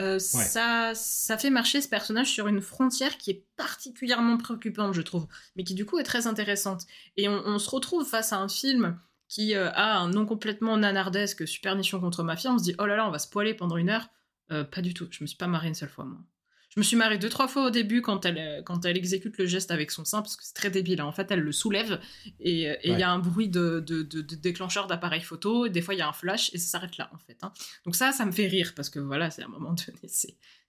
euh, 0.00 0.18
ça, 0.18 0.92
ça 0.94 1.38
fait 1.38 1.50
marcher 1.50 1.80
ce 1.80 1.88
personnage 1.88 2.30
sur 2.30 2.48
une 2.48 2.60
frontière 2.60 3.16
qui 3.16 3.30
est 3.30 3.44
particulièrement 3.56 4.36
préoccupante, 4.36 4.92
je 4.92 5.02
trouve, 5.02 5.26
mais 5.54 5.62
qui 5.62 5.74
du 5.74 5.86
coup 5.86 5.98
est 5.98 6.04
très 6.04 6.26
intéressante. 6.26 6.82
Et 7.16 7.28
on, 7.28 7.58
se 7.58 7.70
retrouve 7.70 8.04
face 8.04 8.32
à 8.32 8.38
un 8.38 8.48
film 8.48 8.98
qui 9.28 9.54
euh, 9.54 9.70
a 9.72 9.98
un 9.98 10.08
nom 10.08 10.26
complètement 10.26 10.76
nanardesque, 10.76 11.46
Supernition 11.46 12.00
contre 12.00 12.22
Mafia, 12.22 12.52
on 12.52 12.58
se 12.58 12.64
dit, 12.64 12.74
oh 12.78 12.86
là 12.86 12.96
là, 12.96 13.06
on 13.06 13.10
va 13.10 13.18
se 13.18 13.28
poiler 13.28 13.54
pendant 13.54 13.76
une 13.76 13.90
heure. 13.90 14.08
Euh, 14.50 14.64
pas 14.64 14.82
du 14.82 14.94
tout, 14.94 15.06
je 15.10 15.22
me 15.22 15.26
suis 15.26 15.38
pas 15.38 15.46
marrée 15.46 15.68
une 15.68 15.74
seule 15.74 15.88
fois, 15.88 16.04
moi. 16.04 16.18
Je 16.74 16.80
me 16.80 16.82
suis 16.82 16.96
marrée 16.96 17.18
deux, 17.18 17.28
trois 17.28 17.46
fois 17.46 17.66
au 17.66 17.70
début 17.70 18.02
quand 18.02 18.24
elle, 18.26 18.38
euh, 18.38 18.62
quand 18.62 18.84
elle 18.84 18.96
exécute 18.96 19.38
le 19.38 19.46
geste 19.46 19.70
avec 19.70 19.92
son 19.92 20.04
sein, 20.04 20.22
parce 20.22 20.36
que 20.36 20.42
c'est 20.44 20.54
très 20.54 20.70
débile. 20.70 21.00
Hein. 21.00 21.04
En 21.04 21.12
fait, 21.12 21.30
elle 21.30 21.40
le 21.40 21.52
soulève 21.52 22.00
et 22.40 22.68
euh, 22.68 22.76
il 22.82 22.98
y 22.98 23.02
a 23.02 23.10
un 23.10 23.20
bruit 23.20 23.48
de, 23.48 23.78
de, 23.78 24.02
déclencheur 24.02 24.88
d'appareil 24.88 25.20
photo. 25.20 25.66
Et 25.66 25.70
des 25.70 25.80
fois, 25.82 25.94
il 25.94 25.98
y 25.98 26.02
a 26.02 26.08
un 26.08 26.12
flash 26.12 26.52
et 26.52 26.58
ça 26.58 26.66
s'arrête 26.66 26.96
là, 26.96 27.10
en 27.14 27.18
fait. 27.18 27.38
Hein. 27.42 27.52
Donc 27.84 27.94
ça, 27.94 28.10
ça 28.10 28.26
me 28.26 28.32
fait 28.32 28.48
rire 28.48 28.72
parce 28.74 28.90
que 28.90 28.98
voilà, 28.98 29.30
c'est 29.30 29.42
à 29.42 29.44
un 29.46 29.48
moment 29.48 29.72
donné, 29.86 30.12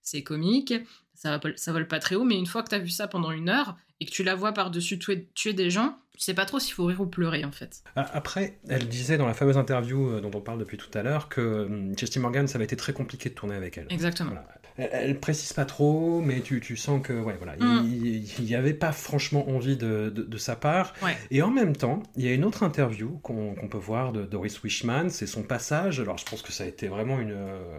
c'est 0.01 0.23
comique. 0.23 0.75
Ça, 1.15 1.39
ça 1.55 1.71
vole 1.71 1.87
pas 1.87 1.99
très 1.99 2.15
haut, 2.15 2.23
mais 2.23 2.37
une 2.37 2.45
fois 2.45 2.61
que 2.61 2.69
tu 2.69 2.75
as 2.75 2.79
vu 2.79 2.89
ça 2.89 3.07
pendant 3.07 3.31
une 3.31 3.49
heure 3.49 3.75
et 3.99 4.05
que 4.05 4.11
tu 4.11 4.23
la 4.23 4.35
vois 4.35 4.51
par-dessus 4.51 4.99
tuer, 4.99 5.29
tuer 5.33 5.53
des 5.53 5.69
gens, 5.69 5.97
tu 6.13 6.19
sais 6.19 6.33
pas 6.33 6.45
trop 6.45 6.59
s'il 6.59 6.73
faut 6.73 6.85
rire 6.85 6.99
ou 6.99 7.07
pleurer 7.07 7.45
en 7.45 7.51
fait. 7.51 7.81
Ah, 7.95 8.05
après, 8.13 8.59
elle 8.67 8.87
disait 8.89 9.17
dans 9.17 9.25
la 9.25 9.33
fameuse 9.33 9.57
interview 9.57 10.09
euh, 10.09 10.21
dont 10.21 10.31
on 10.33 10.41
parle 10.41 10.59
depuis 10.59 10.77
tout 10.77 10.89
à 10.93 11.01
l'heure 11.01 11.29
que 11.29 11.93
Chesty 11.97 12.19
Morgan, 12.19 12.47
ça 12.47 12.57
avait 12.57 12.65
été 12.65 12.75
très 12.75 12.91
compliqué 12.93 13.29
de 13.29 13.33
tourner 13.33 13.55
avec 13.55 13.77
elle. 13.77 13.87
Exactement 13.89 14.35
elle, 14.77 15.19
précise 15.19 15.53
pas 15.53 15.65
trop, 15.65 16.21
mais 16.21 16.41
tu, 16.41 16.59
tu 16.59 16.75
sens 16.75 17.01
que 17.01 17.13
ouais, 17.13 17.35
voilà, 17.37 17.55
il 17.57 18.23
n'y 18.39 18.51
mm. 18.51 18.55
avait 18.55 18.73
pas 18.73 18.91
franchement 18.91 19.47
envie 19.49 19.77
de, 19.77 20.09
de, 20.09 20.37
sa 20.37 20.55
part. 20.55 20.93
Et 21.31 21.41
en 21.41 21.49
même 21.49 21.75
temps, 21.75 22.03
il 22.17 22.25
y 22.25 22.27
a 22.27 22.33
une 22.33 22.43
autre 22.43 22.63
interview 22.63 23.19
qu'on 23.23 23.55
peut 23.69 23.77
voir 23.77 24.11
de 24.11 24.23
Doris 24.23 24.61
Wishman, 24.63 25.09
c'est 25.09 25.27
son 25.27 25.43
passage. 25.43 25.99
Alors 25.99 26.17
je 26.17 26.25
pense 26.25 26.41
que 26.41 26.51
ça 26.51 26.65
a 26.65 26.67
été 26.67 26.87
vraiment 26.87 27.19
une 27.19 27.31
euh, 27.31 27.77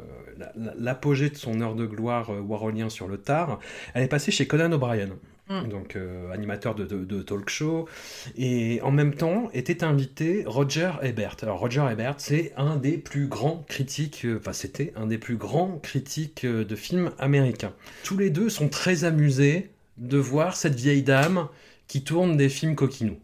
l'apogée 0.79 1.31
de 1.31 1.37
son 1.37 1.61
heure 1.61 1.75
de 1.75 1.87
gloire 1.87 2.31
euh, 2.31 2.41
warolien 2.41 2.89
sur 2.89 3.09
le 3.09 3.19
tard. 3.19 3.59
Elle 3.95 4.03
est 4.03 4.09
passée 4.09 4.31
chez 4.31 4.47
Conan 4.47 4.73
O'Brien. 4.73 5.11
Mm. 5.49 5.69
donc 5.69 5.95
euh, 5.95 6.33
animateur 6.33 6.75
de, 6.75 7.23
talk 7.23 7.49
show, 7.49 7.89
et 8.37 8.81
en 8.83 8.91
même 8.91 9.15
temps 9.15 9.49
était 9.55 9.85
invité 9.85 10.43
Roger 10.45 10.91
Ebert. 11.03 11.37
Alors 11.43 11.61
Roger 11.61 11.87
Ebert, 11.89 12.17
c'est 12.19 12.53
un 12.57 12.75
des 12.77 12.99
plus 12.99 13.29
grands 13.29 13.65
critiques, 13.69 14.25
euh, 14.25 14.39
enfin 14.41 14.53
c'était 14.53 14.93
un 14.97 15.07
des 15.07 15.19
plus 15.19 15.37
grands 15.37 15.79
critiques 15.81 16.45
euh, 16.45 16.65
de 16.65 16.75
films 16.75 17.13
américains. 17.21 17.73
Tous 18.03 18.17
les 18.17 18.31
deux 18.31 18.49
sont 18.49 18.69
très 18.69 19.05
amusés 19.05 19.71
de 19.99 20.19
voir 20.19 20.57
cette 20.57 20.75
vieille 20.75 21.05
dame 21.05 21.47
qui 21.87 22.03
tourne 22.03 22.37
des 22.37 22.49
films 22.49 22.75
coquinous. 22.75 23.19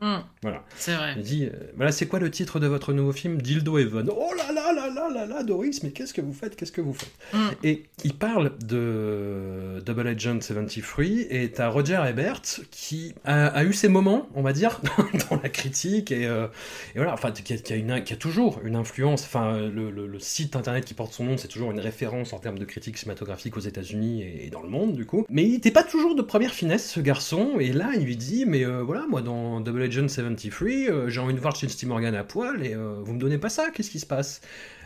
Mm. 0.00 0.18
Voilà. 0.42 0.64
C'est 0.76 0.94
vrai. 0.94 1.14
Il 1.16 1.22
dit 1.22 1.48
voilà, 1.76 1.92
c'est 1.92 2.06
quoi 2.06 2.18
le 2.18 2.30
titre 2.30 2.60
de 2.60 2.66
votre 2.66 2.92
nouveau 2.92 3.12
film 3.12 3.40
Dildo 3.40 3.78
Heaven. 3.78 4.08
Oh 4.10 4.32
là 4.36 4.52
là 4.52 4.72
là 4.72 4.88
là 4.88 5.08
là 5.12 5.26
là, 5.26 5.42
Doris, 5.42 5.82
mais 5.82 5.90
qu'est-ce 5.90 6.14
que 6.14 6.20
vous 6.20 6.32
faites? 6.32 6.56
Qu'est-ce 6.56 6.72
que 6.72 6.80
vous 6.80 6.94
faites? 6.94 7.12
Mm. 7.32 7.48
Et 7.64 7.84
il 8.04 8.14
parle 8.14 8.52
de 8.64 9.82
Double 9.84 10.06
Agent 10.06 10.40
73 10.40 11.26
et 11.30 11.50
t'as 11.50 11.68
Roger 11.68 12.00
Ebert 12.08 12.42
qui 12.70 13.14
a, 13.24 13.64
eu 13.64 13.72
ses 13.72 13.88
moments, 13.88 14.28
on 14.34 14.42
va 14.42 14.52
dire, 14.52 14.80
dans 15.30 15.40
la 15.42 15.48
critique 15.48 16.12
et, 16.12 16.26
euh, 16.26 16.46
et 16.94 16.98
voilà, 16.98 17.12
enfin, 17.14 17.32
qui 17.32 17.52
a, 17.52 17.56
qui, 17.56 17.72
a 17.72 17.76
une, 17.76 18.02
qui 18.04 18.12
a, 18.12 18.16
toujours 18.16 18.60
une 18.64 18.76
influence. 18.76 19.24
Enfin, 19.24 19.58
le, 19.58 19.90
le, 19.90 20.18
site 20.18 20.56
internet 20.56 20.84
qui 20.84 20.94
porte 20.94 21.12
son 21.12 21.24
nom, 21.24 21.36
c'est 21.36 21.48
toujours 21.48 21.70
une 21.70 21.80
référence 21.80 22.32
en 22.32 22.38
termes 22.38 22.58
de 22.58 22.64
critique 22.64 22.98
cinématographique 22.98 23.56
aux 23.56 23.60
États-Unis 23.60 24.22
et, 24.22 24.50
dans 24.50 24.62
le 24.62 24.68
monde, 24.68 24.94
du 24.94 25.06
coup. 25.06 25.24
Mais 25.28 25.44
il 25.44 25.52
n'était 25.52 25.70
pas 25.70 25.84
toujours 25.84 26.14
de 26.14 26.22
première 26.22 26.52
finesse, 26.52 26.90
ce 26.90 27.00
garçon, 27.00 27.58
et 27.60 27.72
là, 27.72 27.92
il 27.94 28.04
lui 28.04 28.16
dit 28.16 28.44
Mais 28.46 28.64
euh, 28.64 28.82
voilà, 28.82 29.06
moi, 29.08 29.22
dans 29.22 29.60
Double 29.60 29.87
Agent 29.88 30.08
73, 30.08 30.88
euh, 30.88 31.08
j'ai 31.08 31.20
envie 31.20 31.34
de 31.34 31.40
voir 31.40 31.56
Steve 31.56 31.88
Morgan 31.88 32.14
à 32.14 32.24
poil 32.24 32.64
et 32.64 32.74
vous 32.74 33.12
me 33.12 33.18
donnez 33.18 33.38
pas 33.38 33.48
ça, 33.48 33.70
qu'est-ce 33.70 33.90
qui 33.90 34.00
se 34.00 34.06
passe? 34.06 34.40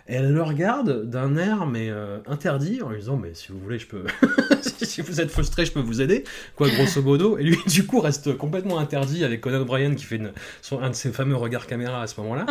Elle 0.06 0.32
le 0.32 0.42
regarde 0.42 1.08
d'un 1.08 1.36
air 1.36 1.66
mais 1.66 1.88
euh, 1.90 2.18
interdit 2.26 2.82
en 2.82 2.90
lui 2.90 2.98
disant 2.98 3.16
mais 3.16 3.34
si 3.34 3.52
vous 3.52 3.58
voulez 3.58 3.78
je 3.78 3.86
peux 3.86 4.04
si 4.62 5.00
vous 5.00 5.20
êtes 5.20 5.30
frustré 5.30 5.64
je 5.64 5.72
peux 5.72 5.80
vous 5.80 6.00
aider. 6.00 6.24
Quoi 6.56 6.68
grosso 6.70 7.02
modo. 7.02 7.38
Et 7.38 7.44
lui 7.44 7.58
du 7.66 7.86
coup 7.86 8.00
reste 8.00 8.36
complètement 8.36 8.78
interdit 8.78 9.24
avec 9.24 9.40
Conan 9.40 9.60
O'Brien 9.60 9.94
qui 9.94 10.04
fait 10.04 10.20
un 10.72 10.90
de 10.90 10.94
ses 10.94 11.12
fameux 11.12 11.36
regards 11.36 11.66
caméra 11.66 12.02
à 12.02 12.06
ce 12.06 12.20
moment-là. 12.20 12.46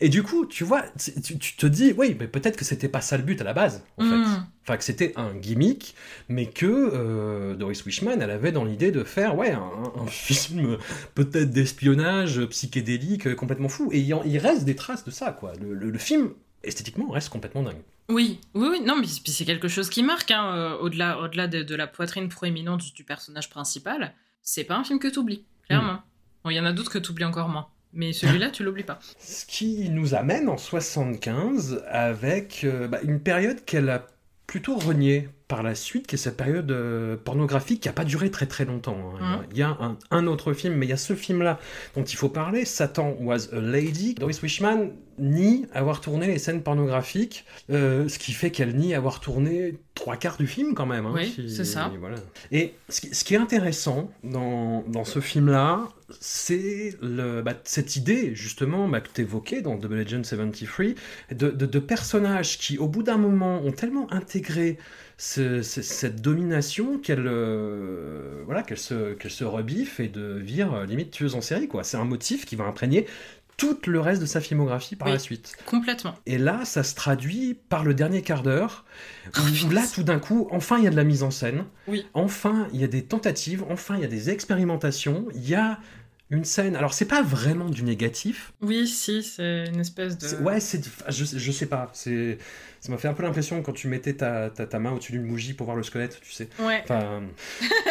Et 0.00 0.08
du 0.08 0.22
coup 0.22 0.46
tu 0.46 0.64
vois 0.64 0.84
tu, 1.16 1.56
te 1.56 1.66
dis 1.66 1.94
oui 1.96 2.16
mais 2.18 2.26
peut-être 2.26 2.56
que 2.56 2.64
c'était 2.64 2.88
pas 2.88 3.00
ça 3.00 3.16
le 3.16 3.22
but 3.22 3.40
à 3.40 3.44
la 3.44 3.52
base 3.52 3.84
en 3.98 4.04
fait. 4.04 4.16
Mm. 4.16 4.46
enfin 4.64 4.76
que 4.76 4.84
c'était 4.84 5.12
un 5.16 5.34
gimmick 5.34 5.94
mais 6.28 6.46
que 6.46 6.66
euh, 6.66 7.54
Doris 7.54 7.84
Wishman 7.84 8.20
elle 8.20 8.30
avait 8.30 8.52
dans 8.52 8.64
l'idée 8.64 8.90
de 8.90 9.04
faire 9.04 9.36
ouais 9.36 9.52
un, 9.52 10.06
film 10.06 10.78
peut-être 11.14 11.50
d'espionnage 11.50 12.44
psychédélique 12.46 13.34
complètement 13.34 13.68
fou. 13.68 13.90
Et 13.92 14.00
il, 14.00 14.38
reste 14.38 14.64
des 14.64 14.74
traces 14.74 15.04
de 15.04 15.10
ça 15.10 15.32
quoi. 15.32 15.52
Le 15.60 15.98
film 15.98 16.30
esthétiquement, 16.62 17.10
reste 17.10 17.28
complètement 17.28 17.62
dingue. 17.62 17.82
Oui, 18.08 18.40
oui, 18.54 18.68
oui, 18.70 18.80
non, 18.80 18.96
mais 18.96 19.06
c'est 19.06 19.44
quelque 19.44 19.68
chose 19.68 19.90
qui 19.90 20.02
marque, 20.02 20.30
hein, 20.30 20.54
euh, 20.54 20.78
au-delà 20.78 21.18
au 21.20 21.28
-delà 21.28 21.46
de, 21.46 21.74
la 21.74 21.86
poitrine 21.86 22.28
proéminente 22.28 22.94
du 22.94 23.04
personnage 23.04 23.50
principal, 23.50 24.14
c'est 24.42 24.64
pas 24.64 24.76
un 24.76 24.84
film 24.84 24.98
que 24.98 25.08
tu 25.08 25.18
oublies, 25.18 25.44
clairement. 25.66 25.94
Hmm. 25.94 26.02
Bon, 26.44 26.50
il 26.50 26.56
y 26.56 26.60
en 26.60 26.64
a 26.64 26.72
d'autres 26.72 26.90
que 26.90 26.98
tu 26.98 27.10
oublies 27.10 27.24
encore 27.24 27.48
moins. 27.48 27.68
Mais 27.92 28.12
celui-là, 28.12 28.50
tu 28.50 28.64
l'oublies 28.64 28.84
pas. 28.84 28.98
Ce 29.18 29.44
qui 29.46 29.88
nous 29.90 30.14
amène 30.14 30.48
en 30.48 30.58
75 30.58 31.84
avec 31.88 32.64
euh, 32.64 32.86
bah, 32.86 33.00
une 33.02 33.20
période 33.20 33.64
qu'elle 33.64 33.88
a 33.90 34.06
plutôt 34.46 34.76
reniée 34.76 35.28
par 35.48 35.62
la 35.62 35.74
suite, 35.74 36.06
qui 36.06 36.14
est 36.14 36.18
cette 36.18 36.36
période 36.36 36.70
euh, 36.70 37.16
pornographique 37.16 37.80
qui 37.80 37.88
n'a 37.88 37.94
pas 37.94 38.04
duré 38.04 38.30
très 38.30 38.46
très 38.46 38.66
longtemps. 38.66 39.14
Hein. 39.20 39.40
Il 39.50 39.56
y 39.56 39.62
a 39.62 39.70
un, 39.80 39.96
un, 40.10 40.26
autre 40.26 40.52
film, 40.52 40.74
mais 40.74 40.84
il 40.84 40.90
y 40.90 40.92
a 40.92 40.98
ce 40.98 41.14
film-là 41.14 41.58
dont 41.96 42.04
il 42.04 42.16
faut 42.16 42.28
parler, 42.28 42.66
Satan 42.66 43.16
Was 43.20 43.48
a 43.52 43.60
Lady. 43.60 44.14
Doris 44.14 44.42
Wishman 44.42 44.90
nie 45.18 45.66
avoir 45.72 46.00
tourné 46.00 46.26
les 46.26 46.38
scènes 46.38 46.62
pornographiques, 46.62 47.44
euh, 47.70 48.08
ce 48.08 48.18
qui 48.18 48.32
fait 48.32 48.50
qu'elle 48.50 48.76
nie 48.76 48.94
avoir 48.94 49.20
tourné 49.20 49.78
trois 49.94 50.16
quarts 50.16 50.36
du 50.36 50.46
film 50.46 50.74
quand 50.74 50.86
même. 50.86 51.06
Hein, 51.06 51.12
oui, 51.14 51.34
c'est 51.48 51.64
ça. 51.64 51.90
Voilà. 51.98 52.16
Et 52.52 52.74
ce 52.88 53.00
qui, 53.00 53.14
ce 53.14 53.24
qui, 53.24 53.34
est 53.34 53.38
intéressant 53.38 54.10
dans, 54.22 54.84
dans 54.86 55.04
ce 55.04 55.20
film-là, 55.20 55.88
c'est 56.20 56.94
bah, 57.02 57.54
cette 57.64 57.96
idée 57.96 58.34
justement 58.34 58.88
bah, 58.88 59.00
que 59.00 59.08
tu 59.12 59.22
évoquais 59.22 59.60
dans 59.60 59.76
Double 59.76 59.98
Agent 59.98 60.24
73, 60.24 60.94
de, 61.32 61.50
de, 61.50 61.66
de 61.66 61.78
personnages 61.78 62.58
qui 62.58 62.78
au 62.78 62.86
bout 62.86 63.02
d'un 63.02 63.18
moment 63.18 63.60
ont 63.62 63.72
tellement 63.72 64.12
intégré 64.12 64.78
cette 65.18 66.22
domination 66.22 66.98
qu'elle 66.98 67.26
euh, 67.26 68.42
voilà, 68.46 68.62
qu'elle 68.62 68.78
se, 68.78 69.14
qu'elle 69.14 69.32
se 69.32 69.44
rebiffe 69.44 69.98
et 69.98 70.08
de 70.08 70.38
vire 70.38 70.72
euh, 70.72 70.86
limite 70.86 71.10
tueuse 71.10 71.34
en 71.34 71.40
série. 71.40 71.66
quoi. 71.66 71.82
C'est 71.82 71.96
un 71.96 72.04
motif 72.04 72.46
qui 72.46 72.54
va 72.54 72.64
imprégner 72.64 73.04
tout 73.56 73.76
le 73.88 73.98
reste 73.98 74.20
de 74.20 74.26
sa 74.26 74.40
filmographie 74.40 74.94
par 74.94 75.08
la 75.08 75.18
suite. 75.18 75.56
Complètement. 75.66 76.14
Et 76.26 76.38
là, 76.38 76.64
ça 76.64 76.84
se 76.84 76.94
traduit 76.94 77.58
par 77.68 77.82
le 77.82 77.92
dernier 77.92 78.22
quart 78.22 78.44
d'heure, 78.44 78.84
où 79.36 79.70
là, 79.70 79.82
tout 79.92 80.04
d'un 80.04 80.20
coup, 80.20 80.46
enfin, 80.52 80.78
il 80.78 80.84
y 80.84 80.86
a 80.86 80.90
de 80.90 80.96
la 80.96 81.02
mise 81.02 81.24
en 81.24 81.32
scène. 81.32 81.64
Oui. 81.88 82.06
Enfin, 82.14 82.68
il 82.72 82.80
y 82.80 82.84
a 82.84 82.86
des 82.86 83.02
tentatives. 83.02 83.64
Enfin, 83.68 83.96
il 83.96 84.02
y 84.02 84.04
a 84.04 84.08
des 84.08 84.30
expérimentations. 84.30 85.26
Il 85.34 85.48
y 85.48 85.56
a 85.56 85.80
une 86.30 86.44
scène. 86.44 86.76
Alors, 86.76 86.92
c'est 86.92 87.06
pas 87.06 87.22
vraiment 87.22 87.70
du 87.70 87.82
négatif. 87.82 88.52
Oui, 88.60 88.86
si, 88.86 89.22
c'est 89.22 89.64
une 89.66 89.80
espèce 89.80 90.18
de. 90.18 90.36
Ouais, 90.42 90.60
c'est. 90.60 90.82
Je, 91.08 91.24
je 91.24 91.52
sais 91.52 91.66
pas. 91.66 91.90
C'est. 91.92 92.38
Ça 92.80 92.92
m'a 92.92 92.98
fait 92.98 93.08
un 93.08 93.14
peu 93.14 93.24
l'impression 93.24 93.60
quand 93.62 93.72
tu 93.72 93.88
mettais 93.88 94.14
ta, 94.14 94.50
ta, 94.50 94.66
ta 94.66 94.78
main 94.78 94.92
au-dessus 94.92 95.12
d'une 95.12 95.26
bougie 95.26 95.52
pour 95.52 95.64
voir 95.64 95.76
le 95.76 95.82
squelette, 95.82 96.20
tu 96.22 96.32
sais. 96.32 96.48
Ouais. 96.60 96.80
Enfin. 96.84 97.22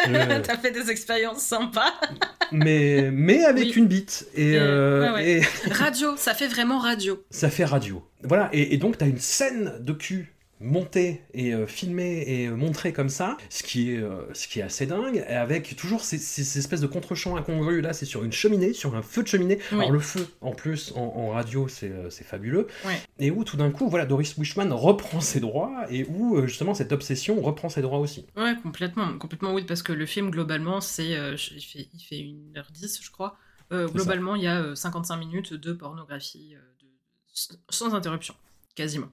T'as 0.44 0.58
fait 0.58 0.72
des 0.72 0.90
expériences 0.90 1.42
sympas. 1.42 1.94
mais, 2.52 3.10
mais 3.12 3.44
avec 3.44 3.76
une 3.76 3.88
bite. 3.88 4.28
Et, 4.34 4.58
euh, 4.58 5.18
et... 5.18 5.42
Radio, 5.72 6.16
ça 6.16 6.34
fait 6.34 6.48
vraiment 6.48 6.80
radio. 6.80 7.22
Ça 7.30 7.50
fait 7.50 7.66
radio. 7.66 8.04
Voilà, 8.24 8.50
et, 8.54 8.74
et 8.74 8.78
donc 8.78 8.98
t'as 8.98 9.08
une 9.08 9.20
scène 9.20 9.74
de 9.80 9.94
cul 9.94 10.34
monté 10.60 11.22
et 11.34 11.54
euh, 11.54 11.68
filmé 11.68 12.24
et 12.28 12.48
euh, 12.48 12.56
montré 12.56 12.94
comme 12.94 13.10
ça, 13.10 13.38
ce 13.50 13.64
qui 13.64 13.92
est, 13.92 13.98
euh, 13.98 14.22
ce 14.34 14.48
qui 14.48 14.60
est 14.60 14.64
assez 14.64 14.86
dingue, 14.86 15.24
avec 15.28 15.76
toujours 15.76 16.02
ces, 16.02 16.18
espèces 16.58 16.82
de 16.82 16.88
contre-champs 16.88 17.36
incongrus. 17.36 17.84
Là, 17.84 17.94
c'est 17.94 18.06
sur 18.06 18.24
une 18.24 18.32
cheminée, 18.32 18.74
sur 18.74 18.96
un 18.96 19.02
feu 19.02 19.24
de 19.24 19.28
cheminée. 19.28 19.60
Alors, 19.72 19.92
le 19.92 20.00
feu, 20.00 20.28
en 20.42 20.52
plus, 20.52 20.94
en, 20.96 21.30
radio, 21.30 21.68
c'est 21.68 22.24
fabuleux. 22.24 22.68
Et 23.20 23.32
où, 23.32 23.44
tout 23.44 23.58
d'un 23.58 23.72
coup, 23.72 23.90
voilà, 23.90 24.06
Doris 24.06 24.38
Wishman 24.38 24.74
reprend 24.74 25.22
ses 25.22 25.40
droits 25.40 25.86
et 25.90 26.06
où, 26.06 26.46
justement, 26.48 26.74
cette 26.74 26.92
obsession 26.92 27.42
reprend 27.42 27.70
ses 27.70 27.82
droits 27.82 28.00
aussi. 28.00 28.26
Ouais, 28.36 28.56
complètement. 28.62 29.18
Complètement, 29.18 29.54
oui, 29.54 29.64
parce 29.64 29.84
que 29.84 29.94
le 29.94 30.06
film, 30.06 30.32
globalement, 30.32 30.82
c'est. 30.82 31.10
il, 31.10 31.38
fait, 31.38 31.90
il 31.94 32.00
fait 32.00 32.60
1h10, 32.60 33.04
je 33.04 33.12
crois. 33.12 33.38
globalement, 33.72 34.36
il 34.36 34.44
y 34.44 34.48
a 34.48 34.76
55 34.76 35.18
minutes 35.18 35.54
de 35.54 35.74
pornographie 35.74 36.56
de... 36.82 37.58
sans 37.70 37.94
interruption, 37.94 38.36
quasiment 38.76 39.10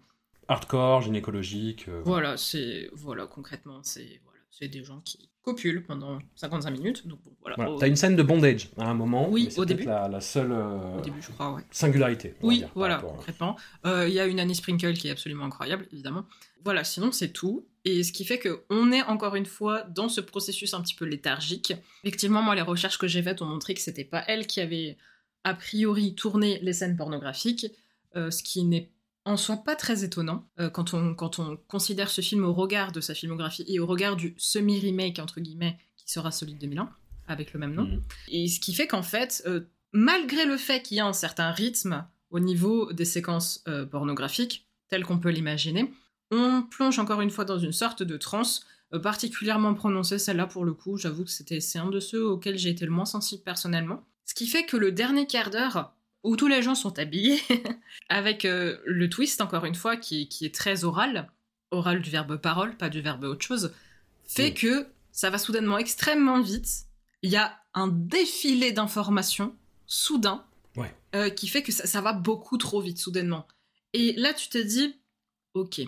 hardcore, 0.48 1.02
gynécologique. 1.02 1.88
Euh, 1.88 2.02
voilà, 2.04 2.36
c'est 2.36 2.90
voilà 2.92 3.26
concrètement, 3.26 3.80
c'est 3.82 4.20
voilà, 4.24 4.40
c'est 4.50 4.68
des 4.68 4.84
gens 4.84 5.00
qui 5.00 5.30
copulent 5.44 5.84
pendant 5.84 6.18
55 6.36 6.70
minutes. 6.70 7.06
Donc 7.06 7.20
voilà. 7.42 7.56
T'as 7.78 7.86
une 7.86 7.96
scène 7.96 8.16
de 8.16 8.22
bondage 8.22 8.70
à 8.78 8.88
un 8.88 8.94
moment. 8.94 9.28
Oui, 9.28 9.50
au 9.56 9.64
début. 9.64 9.84
La, 9.84 10.08
la 10.08 10.20
seule 10.20 10.52
euh, 10.52 10.98
au 10.98 11.00
début, 11.00 11.20
je 11.20 11.30
crois, 11.30 11.52
ouais. 11.52 11.62
singularité. 11.70 12.34
Oui, 12.42 12.64
voilà, 12.74 12.96
concrètement. 12.96 13.56
Euh, 13.84 14.08
il 14.08 14.14
y 14.14 14.20
a 14.20 14.26
une 14.26 14.40
Annie 14.40 14.54
Sprinkle 14.54 14.94
qui 14.94 15.08
est 15.08 15.10
absolument 15.10 15.44
incroyable, 15.44 15.86
évidemment. 15.92 16.24
Voilà, 16.64 16.82
sinon 16.82 17.12
c'est 17.12 17.28
tout. 17.28 17.66
Et 17.84 18.02
ce 18.02 18.12
qui 18.12 18.24
fait 18.24 18.38
qu'on 18.38 18.90
est 18.92 19.02
encore 19.02 19.34
une 19.34 19.44
fois 19.44 19.82
dans 19.82 20.08
ce 20.08 20.22
processus 20.22 20.72
un 20.72 20.80
petit 20.80 20.94
peu 20.94 21.04
léthargique. 21.04 21.74
Effectivement, 22.02 22.40
moi, 22.40 22.54
les 22.54 22.62
recherches 22.62 22.96
que 22.96 23.06
j'ai 23.06 23.22
faites 23.22 23.42
ont 23.42 23.46
montré 23.46 23.74
que 23.74 23.80
c'était 23.80 24.04
pas 24.04 24.24
elle 24.26 24.46
qui 24.46 24.60
avait 24.60 24.96
a 25.44 25.52
priori 25.52 26.14
tourné 26.14 26.58
les 26.62 26.72
scènes 26.72 26.96
pornographiques, 26.96 27.66
ce 28.14 28.42
qui 28.42 28.64
n'est 28.64 28.93
en 29.24 29.36
soi 29.36 29.56
pas 29.56 29.76
très 29.76 30.04
étonnant 30.04 30.48
euh, 30.60 30.70
quand, 30.70 30.94
on, 30.94 31.14
quand 31.14 31.38
on 31.38 31.56
considère 31.68 32.10
ce 32.10 32.20
film 32.20 32.44
au 32.44 32.52
regard 32.52 32.92
de 32.92 33.00
sa 33.00 33.14
filmographie 33.14 33.64
et 33.66 33.80
au 33.80 33.86
regard 33.86 34.16
du 34.16 34.34
semi-remake, 34.36 35.18
entre 35.18 35.40
guillemets, 35.40 35.78
qui 35.96 36.10
sera 36.10 36.30
celui 36.30 36.54
de 36.54 36.58
2001, 36.60 36.90
avec 37.26 37.52
le 37.52 37.60
même 37.60 37.74
nom. 37.74 37.84
Mhm. 37.84 38.02
Et 38.28 38.48
ce 38.48 38.60
qui 38.60 38.74
fait 38.74 38.86
qu'en 38.86 39.02
fait, 39.02 39.42
euh, 39.46 39.60
malgré 39.92 40.44
le 40.44 40.56
fait 40.56 40.82
qu'il 40.82 40.96
y 40.96 41.00
a 41.00 41.06
un 41.06 41.12
certain 41.12 41.50
rythme 41.50 42.06
au 42.30 42.40
niveau 42.40 42.92
des 42.92 43.04
séquences 43.04 43.62
euh, 43.68 43.86
pornographiques, 43.86 44.66
tel 44.88 45.04
qu'on 45.04 45.18
peut 45.18 45.30
l'imaginer, 45.30 45.92
on 46.30 46.62
plonge 46.62 46.98
encore 46.98 47.20
une 47.20 47.30
fois 47.30 47.44
dans 47.44 47.58
une 47.58 47.72
sorte 47.72 48.02
de 48.02 48.16
transe 48.16 48.66
particulièrement 49.02 49.74
prononcée, 49.74 50.20
celle-là 50.20 50.46
pour 50.46 50.64
le 50.64 50.72
coup, 50.72 50.96
j'avoue 50.96 51.24
que 51.24 51.30
c'était 51.30 51.58
c'est 51.58 51.80
un 51.80 51.90
de 51.90 51.98
ceux 51.98 52.24
auxquels 52.24 52.58
j'ai 52.58 52.68
été 52.68 52.84
le 52.84 52.92
moins 52.92 53.06
sensible 53.06 53.42
personnellement. 53.42 54.04
Ce 54.24 54.34
qui 54.34 54.46
fait 54.46 54.64
que 54.64 54.76
le 54.76 54.92
dernier 54.92 55.26
quart 55.26 55.50
d'heure, 55.50 55.92
où 56.24 56.36
tous 56.36 56.48
les 56.48 56.62
gens 56.62 56.74
sont 56.74 56.98
habillés, 56.98 57.40
avec 58.08 58.44
euh, 58.44 58.78
le 58.84 59.08
twist, 59.08 59.40
encore 59.40 59.64
une 59.66 59.74
fois, 59.76 59.96
qui, 59.96 60.28
qui 60.28 60.44
est 60.46 60.54
très 60.54 60.82
oral, 60.84 61.30
oral 61.70 62.00
du 62.02 62.10
verbe 62.10 62.36
parole, 62.38 62.76
pas 62.76 62.88
du 62.88 63.00
verbe 63.00 63.24
autre 63.24 63.44
chose, 63.46 63.72
fait 64.26 64.44
Oui. 64.46 64.54
que 64.54 64.86
ça 65.12 65.30
va 65.30 65.38
soudainement 65.38 65.78
extrêmement 65.78 66.40
vite. 66.40 66.86
Il 67.22 67.30
y 67.30 67.36
a 67.36 67.56
un 67.74 67.88
défilé 67.88 68.72
d'informations 68.72 69.54
soudain 69.86 70.44
Ouais. 70.76 70.92
euh, 71.14 71.30
qui 71.30 71.46
fait 71.46 71.62
que 71.62 71.70
ça, 71.70 71.86
ça 71.86 72.00
va 72.00 72.12
beaucoup 72.12 72.56
trop 72.58 72.80
vite 72.80 72.98
soudainement. 72.98 73.46
Et 73.92 74.12
là, 74.14 74.34
tu 74.34 74.48
te 74.48 74.58
dis, 74.58 74.96
ok, 75.54 75.82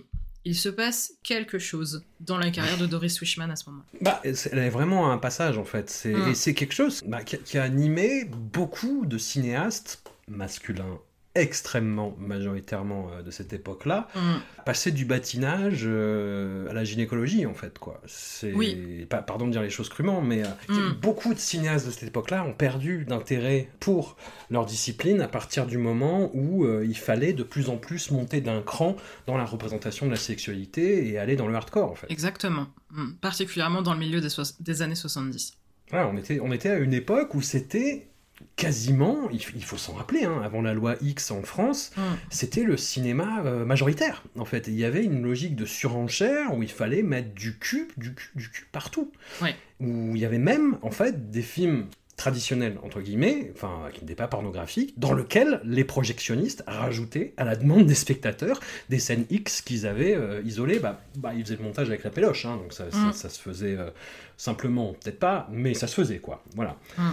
il 0.46 0.54
se 0.54 0.68
passe 0.70 1.12
quelque 1.24 1.58
chose 1.58 2.04
dans 2.20 2.38
la 2.38 2.50
carrière 2.50 2.78
de 2.78 2.86
Doris 2.86 3.20
Wishman 3.20 3.50
à 3.50 3.56
ce 3.56 3.68
moment. 3.68 3.82
Bah, 4.00 4.22
c'est- 4.32 4.50
elle 4.52 4.60
est 4.60 4.70
vraiment 4.70 5.10
un 5.12 5.18
passage 5.18 5.58
en 5.58 5.64
fait. 5.64 5.90
C'est, 5.90 6.14
Mm. 6.14 6.28
Et 6.30 6.34
c'est 6.34 6.54
quelque 6.54 6.72
chose 6.72 7.02
bah, 7.06 7.22
qui, 7.24 7.34
a- 7.34 7.38
qui 7.38 7.58
a 7.58 7.64
animé 7.64 8.24
beaucoup 8.24 9.04
de 9.06 9.18
cinéastes 9.18 10.02
masculins 10.28 10.98
extrêmement 11.40 12.14
majoritairement 12.18 13.10
euh, 13.12 13.22
de 13.22 13.30
cette 13.30 13.52
époque-là, 13.52 14.08
Mm. 14.14 14.20
passer 14.64 14.90
du 14.90 15.04
bâtinage 15.04 15.82
euh, 15.84 16.68
à 16.68 16.72
la 16.72 16.84
gynécologie 16.84 17.46
en 17.46 17.54
fait 17.54 17.78
quoi. 17.78 18.00
C'est 18.06 18.52
Oui. 18.52 19.06
pardon 19.08 19.46
de 19.46 19.52
dire 19.52 19.62
les 19.62 19.70
choses 19.70 19.88
crûment, 19.88 20.20
mais 20.22 20.42
euh, 20.42 20.48
Mm. 20.68 20.94
beaucoup 21.00 21.32
de 21.34 21.38
cinéastes 21.38 21.86
de 21.86 21.90
cette 21.92 22.08
époque-là 22.08 22.44
ont 22.44 22.52
perdu 22.54 23.04
d'intérêt 23.04 23.68
pour 23.80 24.16
leur 24.50 24.66
discipline 24.66 25.20
à 25.20 25.28
partir 25.28 25.66
du 25.66 25.78
moment 25.78 26.30
où 26.34 26.64
euh, 26.64 26.84
il 26.84 26.96
fallait 26.96 27.32
de 27.32 27.42
plus 27.42 27.68
en 27.68 27.76
plus 27.76 28.10
monter 28.10 28.40
d'un 28.40 28.62
cran 28.62 28.96
dans 29.26 29.36
la 29.36 29.44
représentation 29.44 30.06
de 30.06 30.10
la 30.10 30.16
sexualité 30.16 31.08
et 31.08 31.18
aller 31.18 31.36
dans 31.36 31.48
le 31.48 31.54
hardcore 31.54 31.90
en 31.90 31.94
fait. 31.94 32.06
Exactement. 32.10 32.66
Mm. 32.90 33.12
Particulièrement 33.20 33.82
dans 33.82 33.92
le 33.92 33.98
milieu 34.00 34.20
des, 34.20 34.82
années 34.82 34.94
70. 34.94 35.54
Voilà, 35.90 36.08
on 36.08 36.16
était, 36.16 36.40
on 36.40 36.50
était 36.52 36.70
à 36.70 36.78
une 36.78 36.92
époque 36.94 37.34
où 37.34 37.42
c'était 37.42 38.08
quasiment, 38.56 39.28
il, 39.30 39.64
faut 39.64 39.76
s'en 39.76 39.94
rappeler, 39.94 40.24
hein, 40.24 40.40
avant 40.44 40.62
la 40.62 40.74
loi 40.74 40.96
X 41.02 41.30
en 41.30 41.42
France, 41.42 41.90
Mm. 41.96 42.00
c'était 42.30 42.62
le 42.64 42.76
cinéma 42.76 43.42
euh, 43.44 43.64
majoritaire, 43.64 44.22
en 44.38 44.44
fait. 44.44 44.66
Il 44.68 44.74
y 44.74 44.84
avait 44.84 45.04
une 45.04 45.22
logique 45.22 45.56
de 45.56 45.64
surenchère 45.64 46.54
où 46.56 46.62
il 46.62 46.70
fallait 46.70 47.02
mettre 47.02 47.34
du 47.34 47.58
cul, 47.58 47.88
du 47.96 48.14
cul, 48.14 48.30
du 48.34 48.50
cul 48.50 48.66
partout. 48.72 49.10
Où 49.80 50.12
il 50.14 50.18
y 50.18 50.24
avait 50.24 50.38
même, 50.38 50.78
en 50.82 50.90
fait, 50.90 51.30
des 51.30 51.42
films 51.42 51.86
traditionnels, 52.16 52.78
entre 52.82 53.02
guillemets, 53.02 53.52
enfin, 53.54 53.90
qui 53.92 54.00
n'étaient 54.00 54.14
pas 54.14 54.26
pornographiques, 54.26 54.98
dans 54.98 55.12
lesquels 55.12 55.60
les 55.64 55.84
projectionnistes 55.84 56.64
rajoutaient, 56.66 57.34
à 57.36 57.44
la 57.44 57.56
demande 57.56 57.84
des 57.84 57.94
spectateurs, 57.94 58.60
des 58.88 58.98
scènes 58.98 59.26
X 59.28 59.60
qu'ils 59.60 59.86
avaient 59.86 60.14
euh, 60.14 60.40
isolées. 60.42 60.78
Bah, 60.78 61.02
bah, 61.18 61.32
ils 61.36 61.44
faisaient 61.44 61.56
le 61.56 61.62
montage 61.64 61.88
avec 61.88 62.04
la 62.04 62.10
péloche, 62.10 62.46
hein, 62.46 62.56
donc 62.56 62.72
ça, 62.72 62.90
ça- 62.90 63.12
ça 63.12 63.28
se 63.28 63.38
faisait 63.38 63.76
euh, 63.76 63.90
simplement, 64.38 64.94
peut-être 64.94 65.18
pas, 65.18 65.46
mais 65.52 65.74
ça 65.74 65.86
se 65.86 65.94
faisait, 65.94 66.18
quoi. 66.18 66.42
Voilà. 66.54 66.76
Mm. 66.96 67.10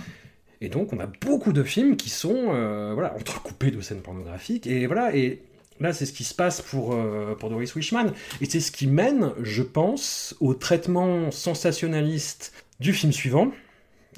Et 0.64 0.70
donc, 0.70 0.94
on 0.94 1.00
a 1.02 1.08
beaucoup 1.08 1.52
de 1.52 1.62
films 1.62 1.98
qui 1.98 2.10
sont 2.10 2.54
euh, 2.54 2.92
voilà, 2.94 3.14
entrecoupés 3.16 3.70
de 3.70 3.82
scènes 3.82 4.02
pornographiques. 4.02 4.66
Et 4.66 4.88
voilà, 4.88 5.14
et 5.14 5.42
là, 5.82 5.92
c'est 5.92 6.06
ce 6.06 6.14
qui 6.14 6.24
se 6.24 6.34
passe 6.34 6.62
pour, 6.62 6.94
euh, 6.94 7.36
pour 7.38 7.50
Doris 7.50 7.76
Wishman. 7.76 8.14
Et 8.40 8.46
c'est 8.46 8.62
ce 8.62 8.72
qui 8.72 8.88
mène, 8.88 9.34
je 9.42 9.62
pense, 9.62 10.38
au 10.40 10.54
traitement 10.54 11.32
sensationnaliste 11.32 12.54
du 12.80 12.94
film 12.94 13.12
suivant, 13.12 13.52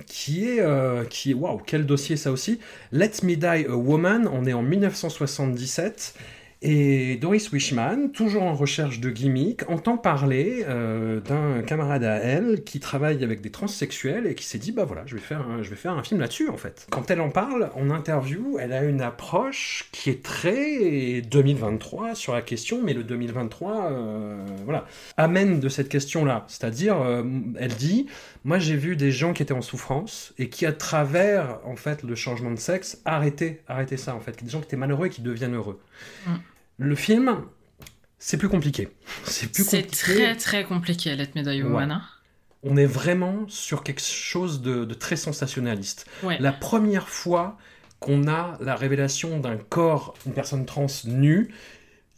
qui 0.05 0.47
est, 0.47 0.59
euh, 0.59 1.03
qui 1.05 1.31
est 1.31 1.33
waouh, 1.33 1.57
quel 1.65 1.87
dossier 1.87 2.15
ça 2.15 2.31
aussi. 2.31 2.59
Let 2.91 3.23
Me 3.23 3.35
Die 3.35 3.65
a 3.67 3.75
Woman, 3.75 4.29
on 4.31 4.45
est 4.45 4.53
en 4.53 4.61
1977. 4.61 6.13
Et 6.61 7.17
Doris 7.17 7.51
Wishman, 7.51 8.09
toujours 8.13 8.43
en 8.43 8.55
recherche 8.55 8.99
de 8.99 9.09
gimmick, 9.09 9.69
entend 9.69 9.97
parler 9.97 10.63
euh, 10.67 11.19
d'un 11.19 11.61
camarade 11.61 12.03
à 12.03 12.15
elle 12.15 12.63
qui 12.63 12.79
travaille 12.79 13.23
avec 13.23 13.41
des 13.41 13.51
transsexuels 13.51 14.25
et 14.25 14.35
qui 14.35 14.45
s'est 14.45 14.57
dit 14.57 14.71
bah 14.71 14.85
voilà, 14.85 15.03
je 15.05 15.15
vais 15.15 15.21
faire 15.21 15.41
un, 15.41 16.03
film 16.03 16.19
là-dessus 16.19 16.49
en 16.49 16.57
fait. 16.57 16.87
Quand 16.89 17.11
elle 17.11 17.21
en 17.21 17.29
parle 17.29 17.69
en 17.75 17.89
interview, 17.89 18.57
elle 18.59 18.73
a 18.73 18.83
une 18.83 19.01
approche 19.01 19.89
qui 19.91 20.09
est 20.09 20.23
très 20.23 21.21
2023 21.21 22.15
sur 22.15 22.33
la 22.33 22.41
question, 22.41 22.81
mais 22.81 22.93
le 22.93 23.03
2023 23.03 23.91
euh, 23.91 24.45
voilà 24.63 24.85
amène 25.17 25.59
de 25.59 25.69
cette 25.69 25.89
question-là, 25.89 26.45
c'est-à-dire 26.47 27.01
euh, 27.01 27.23
elle 27.59 27.73
dit 27.73 28.07
moi 28.45 28.59
j'ai 28.59 28.77
vu 28.77 28.95
des 28.95 29.11
gens 29.11 29.33
qui 29.33 29.41
étaient 29.41 29.53
en 29.53 29.63
souffrance 29.63 30.33
et 30.37 30.49
qui 30.49 30.67
à 30.67 30.71
travers 30.71 31.59
en 31.65 31.75
fait 31.75 32.03
le 32.03 32.13
changement 32.15 32.51
de 32.51 32.59
sexe 32.59 33.01
arrêtaient 33.03 33.63
arrêtaient 33.67 33.97
ça 33.97 34.15
en 34.15 34.21
fait, 34.21 34.41
des 34.41 34.49
gens 34.49 34.59
qui 34.59 34.67
étaient 34.67 34.77
malheureux 34.77 35.07
et 35.07 35.09
qui 35.09 35.21
deviennent 35.21 35.55
heureux. 35.55 35.81
Mm. 36.27 36.33
Le 36.77 36.95
film, 36.95 37.41
c'est 38.19 38.37
plus 38.37 38.47
compliqué. 38.47 38.89
C'est 39.25 39.51
plus 39.51 39.63
C'est 39.63 39.83
très 39.83 40.35
très 40.35 40.63
compliqué, 40.63 41.15
Let 41.15 41.29
Me 41.35 41.41
Die 41.41 41.61
hein. 41.61 42.01
On 42.61 42.77
est 42.77 42.85
vraiment 42.85 43.45
sur 43.47 43.83
quelque 43.83 44.01
chose 44.01 44.61
de, 44.61 44.85
de 44.85 44.93
très 44.93 45.15
sensationnaliste. 45.15 46.05
Ouais. 46.23 46.37
La 46.39 46.51
première 46.51 47.09
fois 47.09 47.57
qu'on 47.99 48.27
a 48.27 48.57
la 48.61 48.75
révélation 48.75 49.39
d'un 49.39 49.57
corps, 49.57 50.13
une 50.25 50.33
personne 50.33 50.65
trans 50.65 50.87
nue, 51.05 51.51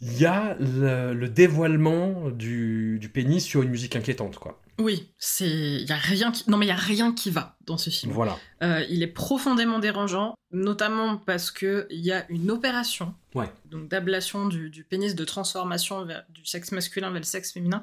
il 0.02 0.18
y 0.18 0.26
a 0.26 0.56
le, 0.60 1.14
le 1.14 1.28
dévoilement 1.28 2.30
du, 2.30 2.98
du 2.98 3.08
pénis 3.08 3.42
sur 3.42 3.62
une 3.62 3.70
musique 3.70 3.96
inquiétante, 3.96 4.38
quoi. 4.38 4.60
Oui, 4.80 5.12
c'est 5.18 5.48
il 5.48 5.88
y 5.88 5.92
a 5.92 5.96
rien 5.96 6.30
qui 6.30 6.48
non 6.48 6.56
mais 6.56 6.66
il 6.66 6.68
y 6.68 6.72
a 6.72 6.76
rien 6.76 7.12
qui 7.12 7.30
va 7.30 7.56
dans 7.66 7.78
ce 7.78 7.90
film. 7.90 8.12
Voilà. 8.12 8.38
Euh, 8.62 8.84
il 8.88 9.02
est 9.02 9.08
profondément 9.08 9.80
dérangeant, 9.80 10.34
notamment 10.52 11.16
parce 11.16 11.50
que 11.50 11.86
il 11.90 12.00
y 12.00 12.12
a 12.12 12.24
une 12.30 12.50
opération, 12.50 13.14
Ouais. 13.34 13.50
donc 13.66 13.88
d'ablation 13.88 14.46
du, 14.46 14.70
du 14.70 14.84
pénis, 14.84 15.14
de 15.14 15.24
transformation 15.24 16.04
vers- 16.04 16.24
du 16.30 16.44
sexe 16.46 16.70
masculin 16.72 17.10
vers 17.10 17.20
le 17.20 17.24
sexe 17.26 17.52
féminin, 17.52 17.82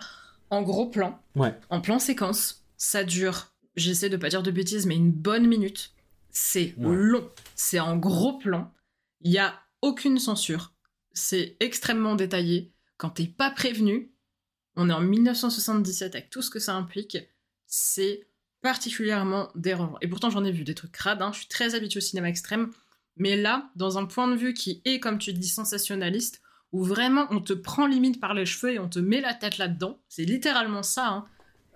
en 0.50 0.62
gros 0.62 0.88
plan, 0.90 1.20
Ouais. 1.36 1.54
en 1.70 1.82
plan 1.82 2.00
séquence. 2.00 2.64
Ça 2.78 3.04
dure, 3.04 3.48
j'essaie 3.76 4.10
de 4.10 4.18
pas 4.18 4.30
dire 4.30 4.44
de 4.44 4.52
bêtises, 4.52 4.86
mais 4.86 4.96
une 4.96 5.12
bonne 5.12 5.48
minute. 5.48 5.92
C'est 6.32 6.76
Ouais. 6.78 6.96
long, 6.96 7.30
c'est 7.56 7.80
en 7.80 7.98
gros 7.98 8.38
plan. 8.38 8.72
Il 9.22 9.32
y 9.32 9.38
a 9.38 9.54
aucune 9.82 10.20
censure. 10.20 10.74
C'est 11.14 11.56
extrêmement 11.60 12.16
détaillé. 12.16 12.72
Quand 12.98 13.10
t'es 13.10 13.28
pas 13.28 13.52
prévenu, 13.52 14.12
on 14.76 14.90
est 14.90 14.94
en 14.94 15.02
1977 15.02 16.16
avec 16.16 16.30
tout 16.30 16.42
ce 16.42 16.50
que 16.50 16.60
ça 16.60 16.76
implique. 16.76 17.18
C'est 17.68 18.28
particulièrement 18.62 19.50
dérangeant. 19.56 19.98
Et 20.02 20.08
pourtant, 20.08 20.30
j'en 20.30 20.44
ai 20.44 20.52
vu 20.52 20.64
des 20.64 20.76
trucs 20.76 20.92
crades. 20.92 21.22
hein. 21.22 21.32
Je 21.34 21.40
suis 21.40 21.48
très 21.48 21.76
habituée 21.76 22.00
au 22.00 22.02
cinéma 22.02 22.30
extrême. 22.30 22.72
Mais 23.18 23.38
là, 23.38 23.70
dans 23.76 23.98
un 23.98 24.06
point 24.06 24.28
de 24.28 24.36
vue 24.36 24.54
qui 24.54 24.82
est, 24.86 25.00
comme 25.00 25.18
tu 25.20 25.32
dis, 25.34 25.48
sensationnaliste, 25.48 26.42
où 26.72 26.84
vraiment 26.84 27.28
on 27.30 27.40
te 27.40 27.54
prend 27.54 27.88
limite 27.88 28.20
par 28.20 28.34
les 28.34 28.46
cheveux 28.46 28.74
et 28.74 28.80
on 28.80 28.90
te 28.90 29.00
met 29.00 29.22
la 29.22 29.34
tête 29.34 29.58
là-dedans, 29.58 30.02
c'est 30.10 30.26
littéralement 30.26 30.84
ça, 30.84 31.08
hein, 31.08 31.26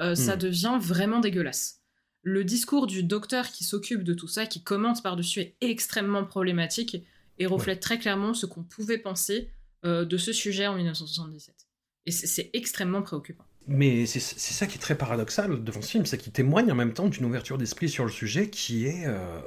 euh, 0.01 0.15
ça 0.15 0.35
Hmm. 0.35 0.39
devient 0.39 0.77
vraiment 0.81 1.19
dégueulasse. 1.21 1.81
Le 2.23 2.43
discours 2.43 2.85
du 2.87 3.03
docteur 3.03 3.49
qui 3.49 3.63
s'occupe 3.63 4.03
de 4.03 4.13
tout 4.13 4.27
ça, 4.27 4.45
qui 4.45 4.61
commente 4.61 5.01
par-dessus, 5.01 5.39
est 5.39 5.55
extrêmement 5.61 6.25
problématique 6.25 6.97
et 7.37 7.45
reflète 7.45 7.79
très 7.79 7.97
clairement 7.99 8.33
ce 8.33 8.45
qu'on 8.45 8.63
pouvait 8.63 8.97
penser 8.97 9.49
euh, 9.85 10.03
de 10.03 10.17
ce 10.17 10.33
sujet 10.33 10.67
en 10.67 10.75
1977. 10.75 11.68
Et 12.05 12.11
c'est- 12.11 12.49
extrêmement 12.53 13.01
préoccupant. 13.01 13.43
Mais 13.67 14.05
c'est 14.07 14.19
ça 14.19 14.65
qui 14.65 14.77
est 14.77 14.81
très 14.81 14.95
paradoxal 14.97 15.63
devant 15.63 15.81
ce 15.81 15.89
film, 15.91 16.05
c'est 16.05 16.17
qu'il 16.17 16.31
témoigne 16.31 16.71
en 16.71 16.75
même 16.75 16.93
temps 16.93 17.07
d'une 17.07 17.25
ouverture 17.25 17.57
d'esprit 17.59 17.87
sur 17.89 18.03
le 18.03 18.09
sujet 18.11 18.49
qui 18.49 18.87
est... 18.87 19.05
euh, 19.05 19.39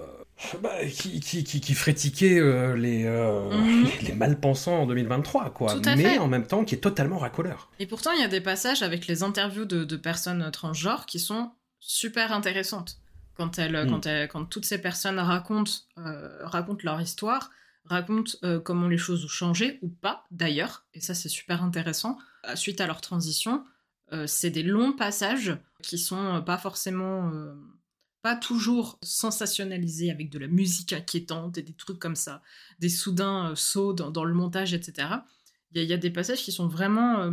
bah, 0.62 0.70
qui, 0.88 1.18
qui, 1.20 1.42
qui, 1.44 1.60
qui 1.60 1.74
ferait 1.74 1.94
tiquer 1.94 2.38
euh, 2.38 2.76
les, 2.76 3.04
euh, 3.04 3.50
Mhm. 3.50 3.84
les, 4.02 4.08
les 4.08 4.14
malpensants 4.14 4.82
en 4.82 4.86
2023, 4.86 5.50
quoi. 5.50 5.74
Tout 5.74 5.82
à 5.88 5.96
Mais 5.96 6.02
fait. 6.04 6.18
en 6.18 6.28
même 6.28 6.46
temps 6.46 6.64
qui 6.64 6.74
est 6.76 6.78
totalement 6.78 7.18
racoleur. 7.18 7.70
Et 7.80 7.86
pourtant, 7.86 8.12
il 8.12 8.20
y 8.20 8.24
a 8.24 8.28
des 8.28 8.40
passages 8.40 8.82
avec 8.82 9.06
les 9.08 9.22
interviews 9.24 9.64
de, 9.64 9.82
de 9.84 9.96
personnes 9.96 10.48
transgenres 10.52 11.06
qui 11.06 11.18
sont 11.18 11.50
super 11.80 12.32
intéressantes. 12.32 12.98
Quand, 13.34 13.58
elles, 13.58 13.86
Mm. 13.86 13.90
quand, 13.90 14.06
elles- 14.06 14.28
quand 14.28 14.44
toutes 14.44 14.66
ces 14.66 14.78
personnes 14.80 15.18
racontent, 15.18 15.72
euh, 15.98 16.28
racontent 16.46 16.82
leur 16.84 17.00
histoire, 17.00 17.50
racontent 17.86 18.32
euh, 18.44 18.60
comment 18.60 18.86
les 18.88 18.98
choses 18.98 19.24
ont 19.24 19.28
changé 19.28 19.78
ou 19.82 19.88
pas, 19.88 20.24
d'ailleurs, 20.30 20.84
et 20.94 21.00
ça 21.00 21.14
c'est 21.14 21.28
super 21.28 21.64
intéressant, 21.64 22.16
suite 22.54 22.80
à 22.80 22.86
leur 22.86 23.00
transition, 23.00 23.64
euh, 24.12 24.26
c'est 24.26 24.50
des 24.50 24.62
longs 24.62 24.92
passages 24.92 25.56
qui 25.82 25.98
sont 25.98 26.36
euh, 26.36 26.40
pas 26.40 26.58
forcément... 26.58 27.30
euh, 27.32 27.54
pas 28.22 28.36
toujours 28.36 29.00
sensationnalisés 29.02 30.10
avec 30.12 30.30
de 30.30 30.38
la 30.38 30.46
musique 30.46 30.92
inquiétante 30.92 31.58
et 31.58 31.62
des 31.62 31.72
trucs 31.72 31.98
comme 31.98 32.14
ça, 32.14 32.40
des 32.78 32.88
soudains 32.88 33.50
euh, 33.50 33.54
sauts 33.56 33.92
dans, 33.94 34.10
dans 34.12 34.24
le 34.24 34.32
montage, 34.34 34.74
etc. 34.74 35.08
Il 35.72 35.78
y, 35.78 35.80
a- 35.80 35.82
il 35.82 35.90
y 35.90 35.92
a 35.92 35.96
des 35.96 36.10
passages 36.10 36.42
qui 36.42 36.52
sont 36.52 36.68
vraiment 36.68 37.32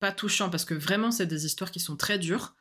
pas 0.00 0.12
touchants 0.12 0.48
parce 0.50 0.64
que 0.64 0.74
vraiment 0.74 1.10
c'est 1.10 1.26
des 1.26 1.44
histoires 1.44 1.70
qui 1.70 1.80
sont 1.80 1.96
très 1.96 2.18
dures, 2.18 2.54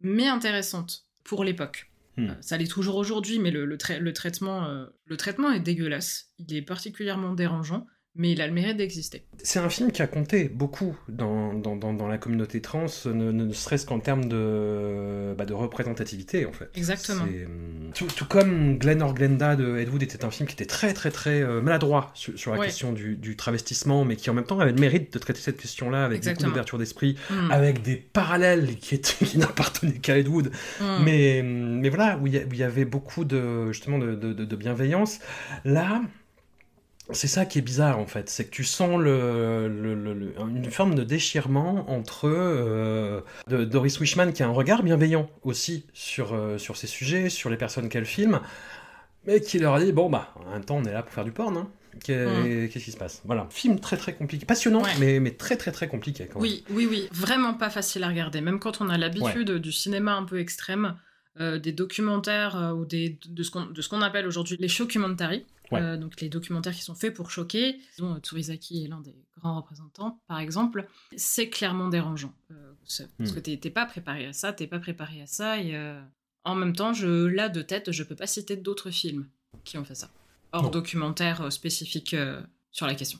mais 0.00 0.26
intéressantes 0.28 1.06
pour 1.24 1.44
l'époque. 1.44 1.90
Hmm. 2.16 2.32
Ça 2.40 2.56
l'est 2.56 2.70
toujours 2.70 2.96
aujourd'hui, 2.96 3.38
mais 3.38 3.50
le, 3.50 3.64
le 3.66 3.76
trai- 3.78 3.98
le 3.98 4.12
traitement, 4.12 4.86
le 5.04 5.16
traitement 5.16 5.50
est 5.50 5.60
dégueulasse. 5.60 6.30
Il 6.38 6.54
est 6.54 6.62
particulièrement 6.62 7.34
dérangeant, 7.34 7.86
mais 8.14 8.32
il 8.32 8.42
a 8.42 8.46
le 8.46 8.52
mérite 8.52 8.76
d'exister. 8.76 9.22
C'est 9.42 9.58
un 9.58 9.70
film 9.70 9.90
qui 9.90 10.02
a 10.02 10.06
compté 10.06 10.48
beaucoup 10.48 10.94
dans, 11.08 11.54
dans, 11.54 11.76
dans, 11.76 12.08
la 12.08 12.18
communauté 12.18 12.60
trans, 12.60 12.84
ne, 13.06 13.32
ne 13.32 13.52
serait-ce 13.52 13.86
qu'en 13.86 14.00
termes 14.00 14.26
de, 14.26 15.34
bah, 15.36 15.46
de 15.46 15.54
représentativité, 15.54 16.44
en 16.44 16.52
fait. 16.52 16.68
Exactement. 16.74 17.22
Hum, 17.22 17.90
tout, 17.94 18.06
tout, 18.06 18.26
comme 18.26 18.76
Glenn 18.78 19.00
or 19.00 19.14
Glenda 19.14 19.56
de 19.56 19.78
Ed 19.78 19.88
Wood 19.88 20.02
était 20.02 20.26
un 20.26 20.30
film 20.30 20.46
qui 20.46 20.54
était 20.54 20.66
très, 20.66 20.92
très, 20.92 21.10
très 21.10 21.40
euh, 21.40 21.62
maladroit 21.62 22.10
sur, 22.14 22.54
la 22.54 22.62
question 22.62 22.92
du, 22.92 23.16
du, 23.16 23.34
travestissement, 23.34 24.04
mais 24.04 24.16
qui 24.16 24.28
en 24.28 24.34
même 24.34 24.44
temps 24.44 24.60
avait 24.60 24.72
le 24.72 24.80
mérite 24.80 25.10
de 25.12 25.18
traiter 25.18 25.40
cette 25.40 25.56
question-là 25.56 26.04
avec 26.04 26.18
Exactement. 26.18 26.48
beaucoup 26.48 26.50
d'ouverture 26.52 26.78
d'esprit, 26.78 27.16
hmm. 27.30 27.50
avec 27.50 27.80
des 27.80 27.96
parallèles 27.96 28.76
qui, 28.76 28.94
étaient, 28.94 29.24
qui 29.24 29.38
n'appartenaient 29.38 29.98
qu'à 29.98 30.18
Ed 30.18 30.28
Wood. 30.28 30.52
Hmm. 30.80 31.02
Mais, 31.02 31.42
mais 31.42 31.88
voilà, 31.88 32.18
où 32.18 32.26
il 32.26 32.34
y, 32.34 32.62
avait 32.62 32.84
beaucoup 32.84 33.24
de, 33.24 33.72
justement, 33.72 33.98
de, 33.98 34.14
de, 34.14 34.32
de 34.32 34.56
bienveillance. 34.56 35.18
Là, 35.64 36.02
c'est 37.12 37.28
ça 37.28 37.46
qui 37.46 37.58
est 37.58 37.62
bizarre 37.62 37.98
en 37.98 38.06
fait, 38.06 38.28
c'est 38.28 38.44
que 38.44 38.50
tu 38.50 38.64
sens 38.64 38.98
le, 39.00 40.32
une 40.38 40.70
forme 40.70 40.94
de 40.94 41.04
déchirement 41.04 41.90
entre 41.90 42.28
euh, 42.28 43.20
Doris 43.48 43.98
Wishman 44.00 44.32
qui 44.32 44.42
a 44.42 44.46
un 44.46 44.52
regard 44.52 44.82
bienveillant 44.82 45.28
aussi 45.42 45.86
sur, 45.92 46.34
euh, 46.34 46.58
sur 46.58 46.76
ces 46.76 46.86
sujets, 46.86 47.28
sur 47.28 47.50
les 47.50 47.56
personnes 47.56 47.88
qu'elle 47.88 48.06
filme, 48.06 48.40
mais 49.26 49.40
qui 49.40 49.58
leur 49.58 49.78
dit 49.78 49.92
bon 49.92 50.10
bah 50.10 50.34
en 50.46 50.50
même 50.50 50.64
temps 50.64 50.76
on 50.76 50.84
est 50.84 50.92
là 50.92 51.02
pour 51.02 51.12
faire 51.12 51.24
du 51.24 51.32
porn. 51.32 51.56
Hein. 51.56 51.68
Mm. 51.94 52.68
Qu'est-ce 52.68 52.84
qui 52.84 52.92
se 52.92 52.96
passe? 52.96 53.20
Voilà, 53.24 53.46
film 53.50 53.78
très 53.78 53.96
très 53.96 54.14
compliqué, 54.14 54.46
passionnant, 54.46 54.82
mais, 54.98 55.20
mais 55.20 55.32
très 55.32 55.56
très 55.56 55.72
très 55.72 55.88
compliqué 55.88 56.26
quand 56.26 56.40
même. 56.40 56.50
Oui, 56.50 56.64
oui, 56.70 56.86
oui, 56.88 57.08
vraiment 57.12 57.54
pas 57.54 57.70
facile 57.70 58.02
à 58.04 58.08
regarder, 58.08 58.40
même 58.40 58.58
quand 58.58 58.80
on 58.80 58.88
a 58.88 58.96
l'habitude 58.96 59.50
du 59.52 59.72
cinéma 59.72 60.14
un 60.14 60.24
peu 60.24 60.40
extrême, 60.40 60.96
euh, 61.40 61.58
des 61.58 61.72
documentaires 61.72 62.74
ou 62.76 62.84
des, 62.84 63.18
de 63.26 63.42
ce 63.42 63.88
qu'on 63.88 64.02
appelle 64.02 64.26
aujourd'hui 64.26 64.56
les 64.58 64.68
shockumentaries. 64.68 65.44
Euh, 65.80 65.96
donc 65.96 66.20
les 66.20 66.28
documentaires 66.28 66.74
qui 66.74 66.82
sont 66.82 66.94
faits 66.94 67.14
pour 67.14 67.30
choquer, 67.30 67.78
dont 67.98 68.16
Tsurizaki 68.18 68.84
est 68.84 68.88
l'un 68.88 69.00
des 69.00 69.14
grands 69.38 69.56
représentants, 69.56 70.20
par 70.28 70.38
exemple, 70.38 70.86
c'est 71.16 71.48
clairement 71.48 71.88
dérangeant. 71.88 72.32
Euh, 72.50 72.72
parce 73.18 73.30
hmm. 73.30 73.34
que 73.34 73.40
t'es 73.40 73.70
pas 73.70 73.86
préparé 73.86 74.26
à 74.26 74.32
ça, 74.32 74.52
t'es 74.52 74.66
pas 74.66 74.78
préparé 74.78 75.22
à 75.22 75.26
ça, 75.26 75.58
et 75.58 75.74
euh, 75.74 76.00
en 76.44 76.54
même 76.54 76.74
temps, 76.74 76.92
je, 76.92 77.26
là, 77.26 77.48
de 77.48 77.62
tête, 77.62 77.92
je 77.92 78.02
peux 78.02 78.16
pas 78.16 78.26
citer 78.26 78.56
d'autres 78.56 78.90
films 78.90 79.28
qui 79.64 79.78
ont 79.78 79.84
fait 79.84 79.94
ça. 79.94 80.10
Hors 80.52 80.70
documentaire 80.70 81.50
spécifique 81.50 82.14
sur 82.70 82.86
la 82.86 82.94
question. 82.94 83.18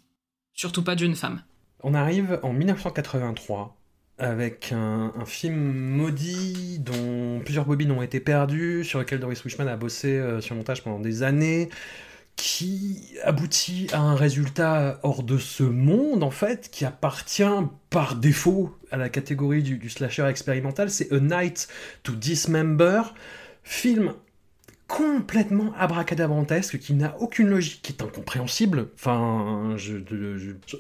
Surtout 0.52 0.82
pas 0.82 0.94
d'une 0.94 1.14
femme. 1.14 1.42
On 1.82 1.94
arrive 1.94 2.38
en 2.42 2.52
1983 2.52 3.74
avec 4.22 4.72
un, 4.72 5.12
film 5.26 5.56
maudit 5.56 6.78
dont 6.78 7.40
plusieurs 7.40 7.64
bobines 7.64 7.90
ont 7.90 8.02
été 8.02 8.20
perdues, 8.20 8.84
sur 8.84 8.98
lequel 8.98 9.20
Doris 9.20 9.44
Wishman 9.44 9.66
a 9.68 9.76
bossé 9.76 10.22
sur 10.40 10.54
le 10.54 10.58
montage 10.58 10.82
pendant 10.82 11.00
des 11.00 11.22
années 11.22 11.68
qui 12.36 13.14
aboutit 13.22 13.88
à 13.92 14.00
un 14.00 14.14
résultat 14.14 14.98
hors 15.02 15.22
de 15.22 15.38
ce 15.38 15.62
monde, 15.62 16.22
en 16.22 16.30
fait, 16.30 16.70
qui 16.70 16.84
appartient 16.84 17.42
par 17.90 18.16
défaut 18.16 18.76
à 18.90 18.96
la 18.96 19.08
catégorie 19.08 19.62
du, 19.62 19.88
slasher 19.88 20.26
expérimental, 20.26 20.90
c'est 20.90 21.12
A 21.12 21.20
Night 21.20 21.68
to 22.02 22.14
Dismember, 22.14 23.02
film 23.62 24.14
complètement 24.92 25.72
abracadabrantesque, 25.78 26.78
qui 26.78 26.92
n'a 26.92 27.16
aucune 27.18 27.48
logique, 27.48 27.80
qui 27.82 27.92
est 27.92 28.02
incompréhensible. 28.02 28.88
Enfin, 28.94 29.74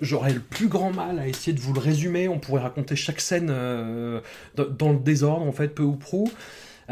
j'aurais 0.02 0.34
le 0.34 0.40
plus 0.40 0.68
grand 0.68 0.92
mal 0.92 1.18
à 1.18 1.26
essayer 1.26 1.54
de 1.54 1.60
vous 1.60 1.72
le 1.72 1.80
résumer, 1.80 2.28
on 2.28 2.38
pourrait 2.38 2.60
raconter 2.60 2.94
chaque 2.94 3.22
scène 3.22 3.48
euh, 3.50 4.20
dans 4.54 4.92
le 4.92 4.98
désordre, 4.98 5.46
en 5.46 5.52
fait, 5.52 5.68
peu 5.68 5.82
ou 5.82 5.96
prou 5.96 6.30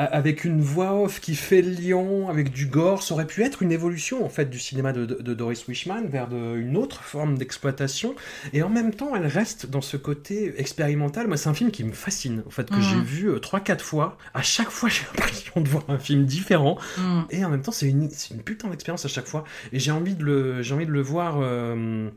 avec 0.07 0.44
une 0.44 0.62
voix 0.62 0.94
off 0.94 1.20
qui 1.20 1.34
fait 1.34 1.61
le 1.61 1.72
lion, 1.72 2.30
avec 2.30 2.51
du 2.51 2.66
gore, 2.66 3.03
ça 3.03 3.12
aurait 3.12 3.26
pu 3.26 3.42
être 3.42 3.62
une 3.62 3.70
évolution 3.70 4.24
en 4.24 4.30
fait 4.30 4.48
du 4.48 4.59
cinéma 4.59 4.94
de, 4.94 5.05
Doris 5.34 5.68
Wishman 5.68 6.07
vers 6.09 6.28
une 6.32 6.78
autre 6.78 7.03
forme 7.03 7.36
d'exploitation. 7.36 8.14
Et 8.55 8.62
en 8.62 8.70
même 8.70 8.94
temps, 8.94 9.14
elle 9.14 9.26
reste 9.26 9.66
dans 9.66 9.82
ce 9.82 9.98
côté 9.98 10.55
expérimental. 10.59 11.26
Moi, 11.26 11.36
c'est 11.36 11.51
un 11.51 11.55
film 11.55 11.70
qui 11.70 11.84
me 11.84 11.92
fascine, 11.92 12.42
en 12.46 12.51
fait, 12.51 12.70
que 12.70 12.80
j'ai 12.80 12.96
mm. 12.96 13.03
vu 13.03 13.30
3-4 13.30 13.72
euh, 13.72 13.78
fois. 13.78 14.18
À 14.32 14.42
chaque 14.42 14.70
fois, 14.70 14.88
j'ai 14.88 15.03
l'impression 15.14 15.61
de 15.61 15.68
voir 15.68 15.84
un 15.88 15.98
film 15.98 16.24
différent. 16.24 16.78
Mm. 16.96 17.20
Et 17.30 17.44
en 17.44 17.51
même 17.51 17.62
temps, 17.62 17.72
c'est 17.72 17.88
une, 17.88 18.09
une, 18.30 18.42
putain 18.42 18.68
d'expérience 18.68 19.05
à 19.05 19.09
chaque 19.09 19.26
fois. 19.26 19.44
Et 19.72 19.78
j'ai 19.78 19.90
envie 19.90 20.14
de 20.14 20.24
le, 20.24 20.62
j'ai 20.62 20.74
envie 20.74 20.86
de 20.86 20.92
le 20.92 21.03
voir. 21.03 21.36
Euh, 21.40 22.09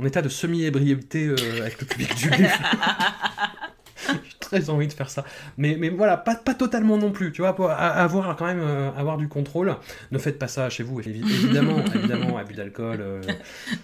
en 0.00 0.04
état 0.04 0.22
de 0.22 0.28
semi-ébriété 0.28 1.26
euh, 1.26 1.36
avec 1.60 1.80
le 1.80 1.86
public 1.86 2.14
du 2.14 2.30
livre. 2.30 2.52
J'ai 4.08 4.38
très 4.40 4.70
envie 4.70 4.86
de 4.86 4.92
faire 4.92 5.10
ça. 5.10 5.24
Mais, 5.56 5.76
mais 5.78 5.88
voilà, 5.88 6.16
pas, 6.16 6.34
pas 6.34 6.54
totalement 6.54 6.96
non 6.96 7.12
plus, 7.12 7.32
tu 7.32 7.42
vois, 7.42 7.54
pour 7.54 7.70
avoir 7.70 8.36
quand 8.36 8.46
même 8.46 8.60
euh, 8.60 8.90
avoir 8.92 9.18
du 9.18 9.28
contrôle. 9.28 9.76
Ne 10.10 10.18
faites 10.18 10.38
pas 10.38 10.48
ça 10.48 10.70
chez 10.70 10.82
vous, 10.82 11.00
évidemment, 11.00 11.84
évidemment, 11.94 12.38
abus 12.38 12.54
d'alcool, 12.54 12.98
euh, 13.00 13.22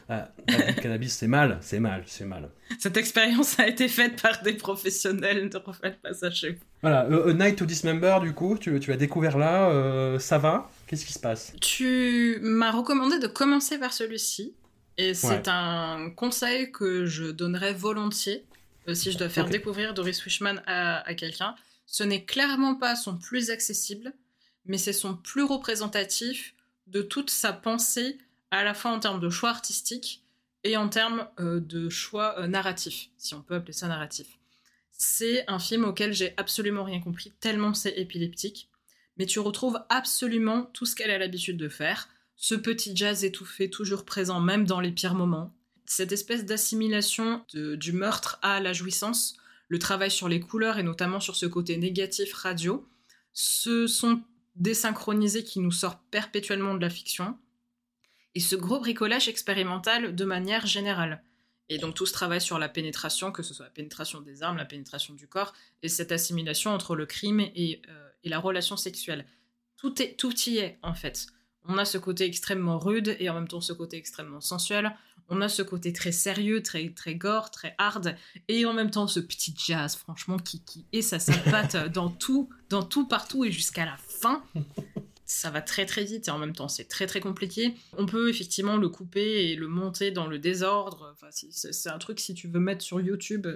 ah, 0.09 0.29
abus 0.49 0.75
de 0.75 0.81
cannabis, 0.81 1.15
c'est 1.15 1.27
mal, 1.27 1.59
c'est 1.61 1.81
mal, 1.81 2.03
c'est 2.07 2.25
mal. 2.25 2.49
Cette 2.79 2.97
expérience 2.97 3.59
a 3.59 3.69
été 3.69 3.89
faite 3.89 4.21
par 4.21 4.43
des 4.43 4.55
professionnels, 4.55 5.51
ne 5.53 5.59
refaites 5.59 6.01
pas 6.01 6.12
ça 6.15 6.31
chez 6.31 6.51
vous. 6.51 6.61
Voilà, 6.83 7.01
A 7.01 7.33
Night 7.33 7.57
to 7.57 7.67
Dismember, 7.67 8.19
du 8.23 8.33
coup, 8.33 8.57
tu, 8.59 8.79
tu 8.81 8.93
as 8.93 8.97
découvert 8.97 9.39
là, 9.39 9.71
euh, 9.71 10.19
ça 10.19 10.39
va? 10.39 10.71
Qu'est-ce 10.87 11.05
qui 11.07 11.12
se 11.12 11.19
passe? 11.19 11.53
Tu 11.61 12.39
m'as 12.43 12.71
recommandé 12.71 13.19
de 13.19 13.27
commencer 13.27 13.79
par 13.79 13.93
celui-ci. 13.93 14.55
Et 14.97 15.12
c'est 15.15 15.49
un 15.49 16.11
conseil 16.15 16.71
que 16.71 17.05
je 17.05 17.25
donnerais 17.25 17.73
volontiers 17.73 18.45
euh, 18.45 18.54
si 18.93 19.12
je 19.12 19.18
dois 19.18 19.28
faire 19.28 19.49
découvrir 19.49 19.95
Doris 19.95 20.24
Wishman 20.24 20.62
à, 20.66 21.14
quelqu'un. 21.14 21.55
Ce 21.87 22.03
n'est 22.03 22.24
clairement 22.24 22.74
pas 22.74 22.97
son 22.97 23.16
plus 23.16 23.51
accessible, 23.51 24.12
mais 24.66 24.78
c'est 24.78 24.93
son 24.93 25.16
plus 25.16 25.43
représentatif 25.43 26.55
de 26.87 27.03
toute 27.03 27.30
sa 27.30 27.53
pensée, 27.53 28.18
à 28.51 28.64
la 28.64 28.74
fois 28.74 28.91
en 28.91 29.01
termes 29.01 29.20
de 29.20 29.30
choix 29.30 29.51
artistiques 29.51 30.22
et 30.64 30.76
en 30.76 30.89
termes 30.89 31.26
euh, 31.41 31.61
de 31.61 31.89
choix 31.89 32.39
euh, 32.39 32.47
narratifs, 32.47 33.09
si 33.16 33.35
on 33.35 33.43
peut 33.43 33.55
appeler 33.55 33.72
ça 33.72 33.89
narratif. 33.89 34.39
C'est 34.91 35.45
un 35.49 35.59
film 35.59 35.85
auquel 35.85 36.12
j'ai 36.12 36.35
absolument 36.37 36.85
rien 36.85 37.01
compris, 37.01 37.32
tellement 37.41 37.74
c'est 37.74 37.99
épileptique, 37.99 38.68
mais 39.16 39.26
tu 39.26 39.39
retrouves 39.39 39.80
absolument 39.89 40.64
tout 40.72 40.87
ce 40.87 40.95
qu'elle 40.95 41.11
a 41.11 41.18
l'habitude 41.18 41.57
de 41.57 41.68
faire, 41.68 42.09
ce 42.37 42.55
petit 42.55 42.97
jazz 42.97 43.24
étouffé 43.24 43.70
toujours 43.70 44.05
présent 44.05 44.41
même 44.41 44.66
dans 44.66 44.80
les 44.80 44.93
pires 44.93 45.14
moments, 45.14 45.55
cette 45.85 46.12
espèce 46.12 46.45
d'assimilation 46.45 47.45
du 47.53 47.93
meurtre 47.93 48.39
à 48.43 48.61
la 48.61 48.72
jouissance, 48.72 49.37
le 49.68 49.78
travail 49.78 50.11
sur 50.11 50.28
les 50.28 50.41
couleurs 50.41 50.78
et 50.78 50.82
notamment 50.82 51.20
sur 51.20 51.37
ce 51.37 51.47
côté 51.47 51.76
négatif 51.76 52.32
radio, 52.32 52.87
ce 53.32 53.87
sont 53.87 54.22
désynchronisés 54.57 55.45
qui 55.45 55.61
nous 55.61 55.72
sortent 55.72 56.03
perpétuellement 56.11 56.74
de 56.74 56.80
la 56.80 56.91
fiction, 56.91 57.39
et 58.35 58.41
ce 58.41 58.57
gros 58.57 58.80
bricolage 58.80 59.28
expérimental 59.28 60.14
de 60.14 60.24
manière 60.24 60.66
générale. 60.66 61.22
Et 61.68 61.78
donc 61.78 61.95
tout 61.95 62.07
ce 62.07 62.12
travail 62.12 62.41
sur 62.41 62.59
la 62.59 62.68
pénétration, 62.68 63.32
que 63.32 63.43
ce 63.43 63.55
soit 63.55 63.66
la 63.66 63.70
pénétration 63.70 64.20
des 64.20 64.43
armes, 64.43 64.59
la 64.59 64.64
pénétration 64.64 65.14
du 65.14 65.26
corps, 65.26 65.55
et 65.82 65.89
cette 65.89 66.12
assimilation 66.12 66.72
entre 66.72 66.95
le 66.95 67.07
crime 67.07 67.41
et, 67.41 67.80
euh, 67.89 68.09
et 68.22 68.28
la 68.28 68.39
relation 68.39 68.76
sexuelle. 68.76 69.26
Tout, 69.76 70.03
est, 70.03 70.16
tout 70.16 70.35
y 70.47 70.59
est, 70.59 70.78
en 70.82 70.95
fait. 70.95 71.26
On 71.64 71.78
a 71.78 71.85
ce 71.85 71.97
côté 71.97 72.24
extrêmement 72.24 72.78
rude 72.78 73.16
et 73.18 73.30
en 73.30 73.35
même 73.35 73.49
temps 73.49 73.62
ce 73.62 73.72
côté 73.72 73.97
extrêmement 73.97 74.41
sensuel 74.41 74.95
on 75.29 75.41
a 75.41 75.49
ce 75.49 75.62
côté 75.62 75.93
très 75.93 76.12
sérieux, 76.12 76.62
très, 76.62 76.91
très 76.91 77.14
gore, 77.14 77.51
très 77.51 77.75
hard, 77.79 78.16
et 78.49 78.64
en 78.66 78.72
même 78.72 78.91
temps 78.91 79.07
ce 79.07 79.20
petit 79.20 79.55
jazz, 79.57 79.97
franchement, 79.97 80.39
qui, 80.39 80.61
qui 80.61 80.87
est 80.93 81.03
sa 81.03 81.18
patte 81.51 81.77
dans 81.93 82.11
tout, 82.11 82.49
dans 82.68 82.83
tout, 82.83 83.07
partout 83.07 83.45
et 83.45 83.53
jusqu'à 83.53 83.85
la 83.85 83.97
fin. 83.97 84.43
Ça 85.27 85.51
va 85.51 85.62
très 85.62 85.87
très 85.87 86.05
vite 86.05 86.29
et 86.29 86.31
en 86.31 86.39
même 86.39 86.55
temps 86.55 86.68
c'est 86.68 86.85
très 86.85 87.07
très 87.07 87.20
compliqué. 87.20 87.75
On 87.97 88.05
peut 88.05 88.29
effectivement 88.29 88.77
le 88.77 88.91
couper 88.91 89.51
et 89.51 89.57
le 89.57 89.68
monter 89.68 90.11
dans 90.11 90.27
le 90.27 90.39
désordre. 90.39 91.14
Enfin, 91.14 91.29
c'est 91.31 91.89
un 91.89 91.99
truc 91.99 92.20
si 92.20 92.35
tu 92.35 92.47
veux 92.47 92.61
mettre 92.61 92.83
sur 92.83 93.01
YouTube. 93.01 93.47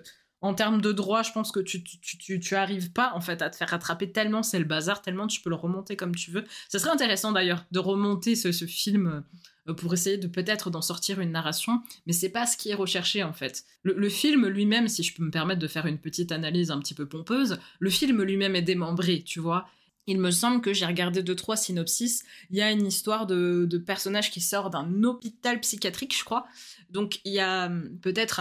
En 0.40 0.54
termes 0.54 0.80
de 0.80 0.92
droit, 0.92 1.22
je 1.22 1.32
pense 1.32 1.50
que 1.50 1.58
tu, 1.58 1.82
tu, 1.82 2.38
tu, 2.38 2.54
arrives 2.54 2.92
pas 2.92 3.12
en 3.14 3.20
fait 3.20 3.42
à 3.42 3.50
te 3.50 3.56
faire 3.56 3.70
rattraper 3.70 4.12
tellement 4.12 4.44
c'est 4.44 4.60
le 4.60 4.64
bazar, 4.64 5.02
tellement 5.02 5.26
tu 5.26 5.40
peux 5.40 5.50
le 5.50 5.56
remonter 5.56 5.96
comme 5.96 6.14
tu 6.14 6.30
veux. 6.30 6.44
Ça 6.68 6.78
serait 6.78 6.92
intéressant 6.92 7.32
d'ailleurs 7.32 7.64
de 7.72 7.80
remonter 7.80 8.36
ce, 8.36 8.52
ce 8.52 8.64
film 8.64 9.24
euh, 9.68 9.74
pour 9.74 9.92
essayer 9.92 10.16
de 10.16 10.28
peut-être 10.28 10.70
d'en 10.70 10.82
sortir 10.82 11.20
une 11.20 11.32
narration, 11.32 11.82
mais 12.06 12.12
c'est 12.12 12.28
pas 12.28 12.46
ce 12.46 12.56
qui 12.56 12.70
est 12.70 12.74
recherché 12.74 13.22
en 13.22 13.32
fait. 13.32 13.64
Le, 13.82 14.08
film 14.08 14.46
lui-même, 14.46 14.88
si 14.88 15.02
je 15.02 15.14
peux 15.14 15.24
me 15.24 15.30
permettre 15.30 15.60
de 15.60 15.68
faire 15.68 15.86
une 15.86 15.98
petite 15.98 16.32
analyse 16.32 16.70
un 16.70 16.78
petit 16.78 16.94
peu 16.94 17.06
pompeuse, 17.06 17.58
le 17.78 17.90
film 17.90 18.22
lui-même 18.22 18.56
est 18.56 18.62
démembré, 18.62 19.22
tu 19.22 19.40
vois. 19.40 19.66
Il 20.06 20.18
me 20.20 20.30
semble 20.30 20.62
que 20.62 20.72
j'ai 20.72 20.86
regardé 20.86 21.22
deux 21.22 21.36
trois 21.36 21.56
synopsis. 21.56 22.24
Il 22.50 22.56
y 22.56 22.62
a 22.62 22.70
une 22.70 22.86
histoire 22.86 23.26
de, 23.26 23.66
de 23.68 23.78
personnage 23.78 24.30
qui 24.30 24.40
sort 24.40 24.70
d'un 24.70 25.02
hôpital 25.02 25.60
psychiatrique, 25.60 26.16
je 26.16 26.24
crois. 26.24 26.46
Donc 26.90 27.20
il 27.24 27.32
y 27.32 27.40
a 27.40 27.66
hum, 27.66 27.98
peut-être 28.02 28.40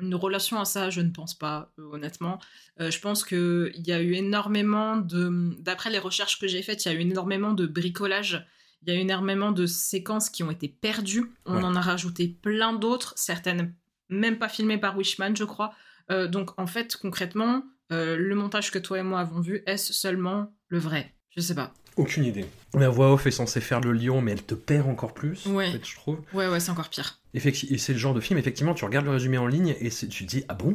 une 0.00 0.14
relation 0.14 0.60
à 0.60 0.64
ça. 0.64 0.90
Je 0.90 1.00
ne 1.00 1.10
pense 1.10 1.34
pas, 1.34 1.72
euh, 1.78 1.82
honnêtement. 1.92 2.38
Euh, 2.80 2.90
je 2.90 3.00
pense 3.00 3.24
qu'il 3.24 3.72
y 3.86 3.92
a 3.92 4.00
eu 4.00 4.14
énormément 4.14 4.96
de, 4.96 5.54
d'après 5.60 5.90
les 5.90 5.98
recherches 5.98 6.38
que 6.38 6.48
j'ai 6.48 6.62
faites, 6.62 6.84
il 6.84 6.92
y 6.92 6.94
a 6.94 6.94
eu 6.94 7.00
énormément 7.00 7.52
de 7.52 7.66
bricolage 7.66 8.46
il 8.82 8.92
y 8.92 8.96
a 8.96 8.98
énormément 8.98 9.52
de 9.52 9.66
séquences 9.66 10.30
qui 10.30 10.42
ont 10.42 10.50
été 10.50 10.66
perdues. 10.68 11.30
On 11.44 11.62
en 11.62 11.76
a 11.76 11.80
rajouté 11.80 12.28
plein 12.28 12.72
d'autres, 12.72 13.12
certaines 13.16 13.74
même 14.08 14.38
pas 14.38 14.48
filmées 14.48 14.78
par 14.78 14.96
Wishman, 14.96 15.36
je 15.36 15.44
crois. 15.44 15.74
Euh, 16.10 16.26
donc 16.26 16.58
en 16.58 16.66
fait, 16.66 16.96
concrètement, 16.96 17.62
euh, 17.92 18.16
le 18.16 18.34
montage 18.34 18.70
que 18.70 18.78
toi 18.78 18.98
et 18.98 19.02
moi 19.02 19.20
avons 19.20 19.40
vu, 19.40 19.62
est-ce 19.66 19.92
seulement 19.92 20.52
le 20.68 20.78
vrai? 20.78 21.14
Je 21.36 21.40
sais 21.40 21.54
pas. 21.54 21.72
Aucune 21.96 22.24
idée. 22.24 22.46
La 22.74 22.88
voix 22.88 23.12
off 23.12 23.26
est 23.26 23.30
censée 23.30 23.60
faire 23.60 23.80
le 23.80 23.92
lion, 23.92 24.20
mais 24.20 24.32
elle 24.32 24.42
te 24.42 24.54
perd 24.54 24.88
encore 24.88 25.12
plus, 25.12 25.46
Ouais. 25.46 25.68
en 25.68 25.72
fait, 25.72 25.86
je 25.86 25.94
trouve. 25.96 26.20
Ouais, 26.32 26.48
ouais, 26.48 26.58
c'est 26.58 26.70
encore 26.70 26.88
pire. 26.88 27.19
Effecti- 27.32 27.72
et 27.72 27.78
c'est 27.78 27.92
le 27.92 27.98
genre 27.98 28.12
de 28.14 28.20
film, 28.20 28.38
effectivement, 28.40 28.74
tu 28.74 28.84
regardes 28.84 29.06
le 29.06 29.12
résumé 29.12 29.38
en 29.38 29.46
ligne 29.46 29.76
et 29.80 29.88
c'est- 29.90 30.08
tu 30.08 30.24
te 30.26 30.30
dis, 30.30 30.44
ah 30.48 30.54
bon? 30.54 30.74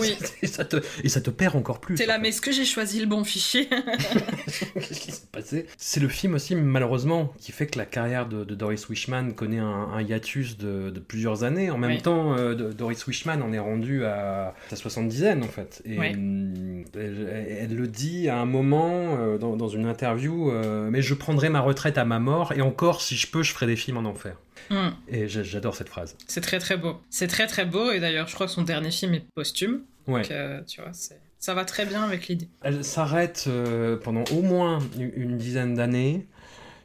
Oui. 0.00 0.16
et, 0.42 0.46
ça 0.46 0.64
te, 0.64 0.76
et 1.04 1.08
ça 1.10 1.20
te 1.20 1.28
perd 1.28 1.56
encore 1.56 1.78
plus. 1.80 1.96
T'es 1.96 2.04
en 2.04 2.08
là, 2.08 2.14
fait. 2.14 2.20
mais 2.22 2.28
est-ce 2.30 2.40
que 2.40 2.52
j'ai 2.52 2.64
choisi 2.64 3.00
le 3.00 3.06
bon 3.06 3.22
fichier? 3.22 3.68
Qu'est-ce 4.74 5.00
qui 5.00 5.12
s'est 5.12 5.26
passé? 5.30 5.66
C'est 5.76 6.00
le 6.00 6.08
film 6.08 6.34
aussi, 6.34 6.54
malheureusement, 6.54 7.32
qui 7.38 7.52
fait 7.52 7.66
que 7.66 7.78
la 7.78 7.84
carrière 7.84 8.26
de, 8.26 8.44
de 8.44 8.54
Doris 8.54 8.88
Wishman 8.88 9.32
connaît 9.32 9.58
un, 9.58 9.66
un 9.92 10.00
hiatus 10.02 10.56
de, 10.58 10.90
de 10.90 11.00
plusieurs 11.00 11.44
années. 11.44 11.70
En 11.70 11.78
même 11.78 11.90
Oui. 11.90 12.02
temps, 12.02 12.34
euh, 12.36 12.54
Doris 12.72 13.06
Wishman 13.06 13.42
en 13.42 13.52
est 13.52 13.58
rendue 13.58 14.04
à 14.04 14.54
sa 14.70 14.76
soixante-dizaine, 14.76 15.42
en 15.42 15.48
fait. 15.48 15.82
Et 15.84 15.98
hum, 15.98 16.84
elle, 16.94 17.56
elle 17.60 17.76
le 17.76 17.86
dit 17.86 18.28
à 18.30 18.38
un 18.38 18.46
moment 18.46 19.16
euh, 19.18 19.36
dans, 19.38 19.54
dans 19.56 19.68
une 19.68 19.84
interview, 19.86 20.50
euh, 20.50 20.88
mais 20.90 21.02
je 21.02 21.12
prendrai 21.14 21.50
ma 21.50 21.60
retraite 21.60 21.98
à 21.98 22.04
ma 22.06 22.18
mort, 22.20 22.52
et 22.52 22.62
encore, 22.62 23.02
si 23.02 23.16
je 23.16 23.26
peux, 23.26 23.42
je 23.42 23.52
ferai 23.52 23.66
des 23.66 23.76
films 23.76 23.98
en 23.98 24.04
enfer. 24.08 24.36
Hmm, 24.70 24.90
Et 25.08 25.26
j'a- 25.26 25.42
j'adore 25.42 25.74
cette 25.74 25.88
phrase. 25.90 26.16
C'est 26.26 26.40
très 26.40 26.58
très 26.58 26.76
beau. 26.76 27.00
C'est 27.10 27.26
très 27.26 27.46
très 27.46 27.64
beau, 27.64 27.90
et 27.90 28.00
d'ailleurs, 28.00 28.28
je 28.28 28.34
crois 28.34 28.46
que 28.46 28.52
son 28.52 28.62
dernier 28.62 28.90
film 28.90 29.14
est 29.14 29.24
posthume. 29.34 29.82
Ouais. 30.06 30.22
Donc, 30.22 30.30
euh, 30.30 30.62
tu 30.66 30.80
vois, 30.80 30.92
ça 31.38 31.54
va 31.54 31.64
très 31.64 31.86
bien 31.86 32.02
avec 32.02 32.28
l'idée. 32.28 32.48
Elle 32.62 32.84
s'arrête 32.84 33.44
euh, 33.48 33.96
pendant 33.96 34.24
au 34.32 34.42
moins 34.42 34.78
une 34.98 35.12
une 35.14 35.36
dizaine 35.38 35.74
d'années. 35.74 36.26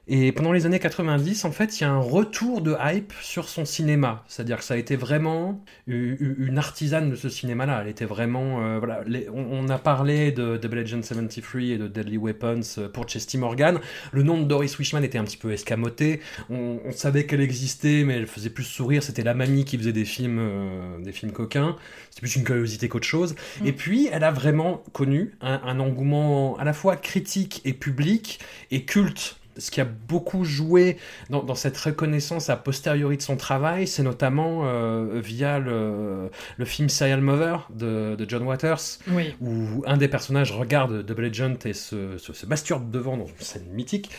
Et 0.07 0.31
pendant 0.31 0.51
les 0.51 0.67
années 0.67 0.79
90, 0.79 1.45
en 1.45 1.51
fait, 1.51 1.79
il 1.79 1.83
y 1.83 1.83
a 1.85 1.91
un 1.91 1.97
retour 1.99 2.61
de 2.61 2.75
hype 2.79 3.11
sur 3.21 3.49
son 3.49 3.65
cinéma. 3.65 4.23
C'est-à-dire 4.27 4.57
que 4.59 4.63
ça 4.63 4.75
a 4.75 4.77
été 4.77 4.95
vraiment 4.95 5.63
une 5.87 6.57
artisane 6.59 7.09
de 7.09 7.15
ce 7.15 7.27
cinéma-là. 7.27 7.79
Elle 7.81 7.87
était 7.89 8.05
vraiment... 8.05 8.63
euh, 8.63 8.77
voilà, 8.77 9.01
les- 9.07 9.27
on, 9.29 9.47
on 9.51 9.69
a 9.69 9.79
parlé 9.79 10.31
de 10.31 10.57
Double 10.57 10.77
Agent 10.79 11.01
73 11.01 11.71
et 11.71 11.77
de 11.79 11.87
Deadly 11.87 12.17
Weapons 12.17 12.61
euh, 12.77 12.87
pour 12.87 13.09
Chesty 13.09 13.37
Morgan. 13.39 13.79
Le 14.11 14.21
nom 14.21 14.39
de 14.39 14.45
Doris 14.45 14.77
Wishman 14.77 15.03
était 15.03 15.17
un 15.17 15.23
petit 15.23 15.37
peu 15.37 15.51
escamoté. 15.51 16.19
On, 16.51 16.79
on 16.85 16.91
savait 16.91 17.25
qu'elle 17.25 17.41
existait, 17.41 18.03
mais 18.03 18.13
elle 18.13 18.27
faisait 18.27 18.51
plus 18.51 18.63
sourire. 18.63 19.01
C'était 19.01 19.23
la 19.23 19.33
mamie 19.33 19.65
qui 19.65 19.75
faisait 19.77 19.91
des 19.93 20.05
films, 20.05 20.37
euh, 20.39 20.99
des 21.01 21.13
films 21.13 21.31
coquins. 21.31 21.75
C'était 22.11 22.21
plus 22.21 22.35
une 22.35 22.43
curiosité 22.43 22.87
qu'autre 22.89 23.07
chose. 23.07 23.35
Mm. 23.61 23.65
Et 23.67 23.71
puis, 23.73 24.07
elle 24.11 24.23
a 24.23 24.31
vraiment 24.31 24.83
connu 24.93 25.31
un, 25.41 25.61
un 25.63 25.79
engouement 25.79 26.57
à 26.59 26.63
la 26.63 26.73
fois 26.73 26.95
critique 26.95 27.61
et 27.65 27.73
public 27.73 28.39
et 28.69 28.85
culte. 28.85 29.37
Ce 29.57 29.71
qui 29.71 29.79
a 29.81 29.85
beaucoup 29.85 30.43
joué 30.43 30.97
dans, 31.29 31.41
dans 31.43 31.55
cette 31.55 31.77
reconnaissance 31.77 32.49
a 32.49 32.57
posteriori 32.57 33.17
de 33.17 33.21
son 33.21 33.37
travail, 33.37 33.87
c'est 33.87 34.03
notamment 34.03 34.63
euh, 34.65 35.19
via 35.23 35.59
le, 35.59 36.29
le 36.57 36.65
film 36.65 36.89
Serial 36.89 37.21
Mother 37.21 37.67
de, 37.73 38.15
de 38.15 38.29
John 38.29 38.43
Waters, 38.43 38.81
Oui. 39.09 39.33
où 39.41 39.83
un 39.87 39.97
des 39.97 40.07
personnages 40.07 40.51
regarde 40.51 41.03
Double 41.05 41.25
Agent 41.25 41.55
et 41.65 41.73
se, 41.73 42.17
se, 42.17 42.33
se 42.33 42.45
masturbe 42.45 42.91
devant 42.91 43.17
dans 43.17 43.27
une 43.27 43.39
scène 43.39 43.65
mythique. 43.71 44.09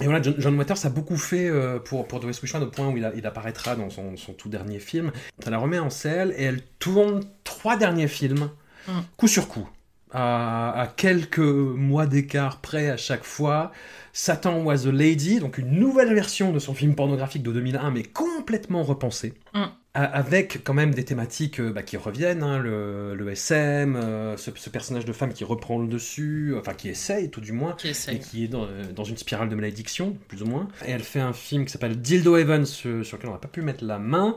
Et 0.00 0.04
voilà, 0.04 0.22
John, 0.22 0.34
John 0.38 0.56
Waters 0.58 0.84
a 0.84 0.88
beaucoup 0.90 1.16
fait 1.16 1.48
euh, 1.48 1.78
pour, 1.78 2.06
pour 2.06 2.20
Doris 2.20 2.40
Wishman 2.42 2.62
au 2.62 2.66
point 2.68 2.88
où 2.88 2.96
il, 2.96 3.04
a- 3.04 3.12
il 3.16 3.26
apparaîtra 3.26 3.76
dans 3.76 3.90
son, 3.90 4.16
son 4.16 4.32
tout 4.32 4.48
dernier 4.48 4.78
film. 4.78 5.10
Ça 5.42 5.50
la 5.50 5.58
remet 5.58 5.78
en 5.78 5.90
selle 5.90 6.34
et 6.36 6.44
elle 6.44 6.62
tourne 6.78 7.20
trois 7.44 7.76
derniers 7.76 8.08
films, 8.08 8.48
Mm. 8.86 8.92
coup 9.16 9.28
sur 9.28 9.48
coup. 9.48 9.66
À, 10.12 10.78
à 10.82 10.86
quelques 10.86 11.38
mois 11.38 12.06
d'écart 12.06 12.60
près 12.60 12.90
à 12.90 12.96
chaque 12.96 13.24
fois. 13.24 13.72
Satan 14.16 14.62
Was 14.62 14.86
a 14.86 14.92
Lady, 14.92 15.40
donc 15.40 15.58
une 15.58 15.72
nouvelle 15.72 16.14
version 16.14 16.52
de 16.52 16.60
son 16.60 16.72
film 16.72 16.94
pornographique 16.94 17.42
de 17.42 17.50
2001, 17.50 17.90
mais 17.90 18.04
complètement 18.04 18.84
repensée. 18.84 19.34
Mm. 19.52 19.64
Avec 19.96 20.64
quand 20.64 20.74
même 20.74 20.92
des 20.92 21.04
thématiques 21.04 21.60
euh, 21.60 21.72
bah, 21.72 21.84
qui 21.84 21.96
reviennent, 21.96 22.42
hein, 22.42 22.58
le, 22.58 23.14
le 23.14 23.28
SM, 23.30 23.94
euh, 23.94 24.36
ce, 24.36 24.50
ce 24.54 24.68
personnage 24.68 25.04
de 25.04 25.12
femme 25.12 25.32
qui 25.32 25.44
reprend 25.44 25.78
le 25.78 25.86
dessus, 25.86 26.52
enfin 26.58 26.74
qui 26.74 26.88
essaye 26.88 27.30
tout 27.30 27.40
du 27.40 27.52
moins, 27.52 27.74
Qui 27.74 27.90
et 27.90 28.18
qui 28.18 28.44
est 28.44 28.48
dans, 28.48 28.64
euh, 28.64 28.92
dans 28.92 29.04
une 29.04 29.16
spirale 29.16 29.48
de 29.48 29.54
malédiction, 29.54 30.16
plus 30.26 30.42
ou 30.42 30.46
moins. 30.46 30.66
Et 30.84 30.90
elle 30.90 31.04
fait 31.04 31.20
un 31.20 31.32
film 31.32 31.64
qui 31.64 31.70
s'appelle 31.70 32.00
Dildo 32.00 32.36
Heaven, 32.36 32.66
sur, 32.66 33.04
sur 33.04 33.18
lequel 33.18 33.30
on 33.30 33.34
n'a 33.34 33.38
pas 33.38 33.48
pu 33.48 33.62
mettre 33.62 33.84
la 33.84 34.00
main. 34.00 34.36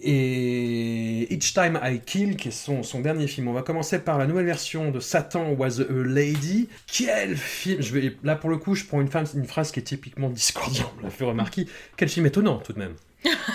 Et 0.00 1.26
Each 1.34 1.52
Time 1.54 1.78
I 1.82 2.00
Kill, 2.00 2.36
qui 2.36 2.48
est 2.48 2.50
son, 2.50 2.82
dernier 3.00 3.26
film. 3.26 3.48
On 3.48 3.52
va 3.52 3.62
commencer 3.62 3.98
par 3.98 4.16
la 4.18 4.26
nouvelle 4.26 4.46
version 4.46 4.90
de 4.92 5.00
Satan 5.00 5.50
Was 5.58 5.80
a 5.80 5.84
Lady. 5.90 6.68
Quel 6.86 7.36
film 7.36 7.82
je 7.82 8.12
Là, 8.22 8.36
pour 8.36 8.50
le 8.50 8.58
coup, 8.58 8.74
je 8.76 8.84
prends 8.84 9.00
une, 9.00 9.08
phrase- 9.08 9.34
une 9.34 9.46
phrase 9.46 9.72
qui 9.72 9.80
est 9.80 9.84
typiquement 9.84 10.30
discordiante, 10.30 10.92
on 11.00 11.04
l'a 11.04 11.10
fait 11.10 11.24
remarquer. 11.24 11.66
Quel 11.96 12.08
film 12.08 12.26
étonnant, 12.26 12.58
tout 12.58 12.72
de 12.72 12.78
même. 12.78 12.94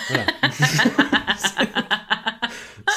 Voilà. 0.09 0.25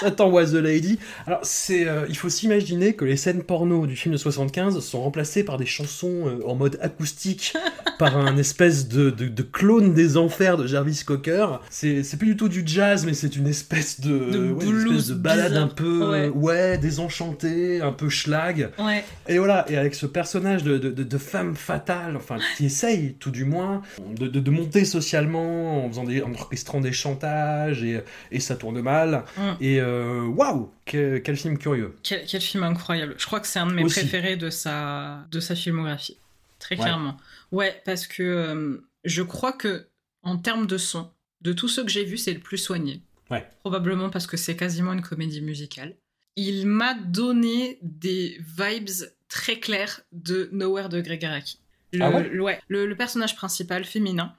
Satan 0.00 0.28
Was 0.30 0.54
a 0.54 0.60
Lady. 0.60 0.98
Alors, 1.26 1.40
c'est, 1.42 1.86
euh, 1.88 2.04
il 2.08 2.16
faut 2.16 2.28
s'imaginer 2.28 2.94
que 2.94 3.04
les 3.04 3.16
scènes 3.16 3.42
porno 3.42 3.86
du 3.86 3.96
film 3.96 4.12
de 4.12 4.18
75 4.18 4.78
sont 4.80 5.00
remplacées 5.02 5.44
par 5.44 5.56
des 5.56 5.66
chansons 5.66 6.26
euh, 6.26 6.40
en 6.46 6.54
mode 6.54 6.78
acoustique 6.82 7.54
par 7.98 8.16
un 8.18 8.36
espèce 8.36 8.88
de, 8.88 9.10
de, 9.10 9.28
de 9.28 9.42
clone 9.42 9.94
des 9.94 10.16
enfers 10.16 10.56
de 10.56 10.66
Jarvis 10.66 11.02
Cocker. 11.04 11.46
C'est, 11.70 12.02
c'est 12.02 12.16
plus 12.16 12.26
du 12.28 12.36
tout 12.36 12.48
du 12.48 12.62
jazz, 12.66 13.04
mais 13.06 13.14
c'est 13.14 13.36
une 13.36 13.46
espèce 13.46 14.00
de, 14.00 14.30
De 14.30 14.52
ouais, 14.52 14.64
une 14.66 14.86
espèce 14.88 15.06
de 15.08 15.14
balade 15.14 15.48
bizarre. 15.52 15.64
un 15.64 15.68
peu, 15.68 16.10
Ouais. 16.10 16.28
ouais, 16.28 16.78
désenchantée, 16.78 17.80
un 17.80 17.92
peu 17.92 18.08
schlag. 18.08 18.70
Ouais. 18.78 19.04
Et 19.28 19.38
voilà, 19.38 19.64
et 19.70 19.76
avec 19.76 19.94
ce 19.94 20.06
personnage 20.06 20.62
de, 20.62 20.76
de, 20.78 21.18
femme 21.18 21.56
fatale, 21.56 22.16
enfin, 22.16 22.36
qui 22.56 22.66
essaye 22.66 23.14
tout 23.14 23.30
du 23.30 23.44
moins 23.44 23.80
de, 24.18 24.26
de, 24.26 24.40
de 24.40 24.50
monter 24.50 24.84
socialement 24.84 25.84
en, 25.84 25.88
faisant 25.88 26.04
des, 26.04 26.22
en 26.22 26.32
orchestrant 26.34 26.80
des 26.80 26.92
chantages, 26.92 27.82
et, 27.82 28.00
et 28.30 28.40
ça 28.40 28.56
tourne 28.56 28.80
mal. 28.80 29.24
Mm. 29.36 29.40
Et 29.60 29.80
euh, 29.80 29.85
waouh, 30.28 30.70
que- 30.84 31.18
quel 31.18 31.36
film 31.36 31.58
curieux. 31.58 31.96
Quel, 32.02 32.24
quel 32.26 32.40
film 32.40 32.62
incroyable. 32.64 33.14
Je 33.18 33.26
crois 33.26 33.40
que 33.40 33.46
c'est 33.46 33.58
un 33.58 33.66
de 33.66 33.72
mes 33.74 33.84
Aussi. 33.84 34.00
préférés 34.00 34.36
de 34.36 34.50
sa, 34.50 35.26
de 35.30 35.40
sa 35.40 35.54
filmographie. 35.54 36.16
Très 36.58 36.76
Ouais. 36.76 36.82
clairement. 36.82 37.16
Ouais, 37.52 37.80
parce 37.84 38.06
que 38.06 38.22
euh, 38.22 38.78
je 39.04 39.22
crois 39.22 39.52
que 39.52 39.86
en 40.22 40.36
termes 40.38 40.66
de 40.66 40.78
son, 40.78 41.10
de 41.42 41.52
tous 41.52 41.68
ceux 41.68 41.84
que 41.84 41.90
j'ai 41.90 42.04
vus, 42.04 42.18
c'est 42.18 42.32
le 42.34 42.40
plus 42.40 42.58
soigné. 42.58 43.02
Ouais. 43.30 43.46
Probablement 43.60 44.08
parce 44.10 44.26
que 44.26 44.36
c'est 44.36 44.56
quasiment 44.56 44.92
une 44.92 45.02
comédie 45.02 45.42
musicale. 45.42 45.94
Il 46.36 46.66
m'a 46.66 46.94
donné 46.94 47.78
des 47.82 48.38
vibes 48.58 48.88
très 49.28 49.58
claires 49.58 50.00
de 50.12 50.48
Nowhere 50.52 50.88
de 50.88 51.00
Greg 51.00 51.24
Araki. 51.24 51.58
Le, 51.92 52.02
Ah 52.04 52.10
ouais 52.10 52.28
le- 52.28 52.42
ouais, 52.42 52.60
le- 52.68 52.86
le 52.86 52.96
personnage 52.96 53.36
principal 53.36 53.84
féminin 53.84 54.32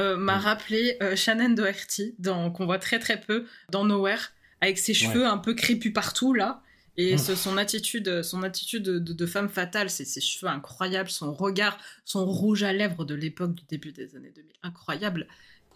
euh, 0.00 0.16
m'a 0.16 0.36
Mm. 0.38 0.40
rappelé 0.40 0.96
euh, 1.02 1.14
Shannon 1.16 1.50
Doherty, 1.50 2.16
qu'on 2.54 2.64
voit 2.66 2.78
très 2.78 2.98
très 2.98 3.20
peu 3.20 3.46
dans 3.70 3.84
Nowhere, 3.84 4.32
avec 4.64 4.78
ses 4.78 4.94
cheveux 4.94 5.26
un 5.26 5.38
peu 5.38 5.54
crépus 5.54 5.92
partout 5.92 6.34
là. 6.34 6.62
Et 6.96 7.18
ce- 7.18 7.34
son 7.34 7.56
attitude, 7.56 8.22
son 8.22 8.42
attitude 8.44 8.84
de, 8.84 8.98
de 8.98 9.26
femme 9.26 9.48
fatale, 9.48 9.90
c'est 9.90 10.04
ses 10.04 10.20
cheveux 10.20 10.50
incroyables, 10.50 11.10
son 11.10 11.32
regard, 11.32 11.76
son 12.04 12.24
rouge 12.24 12.62
à 12.62 12.72
lèvres 12.72 13.04
de 13.04 13.14
l'époque 13.16 13.54
du 13.54 13.64
début 13.68 13.90
des 13.92 14.14
années 14.14 14.32
2000, 14.34 14.52
incroyable. 14.62 15.26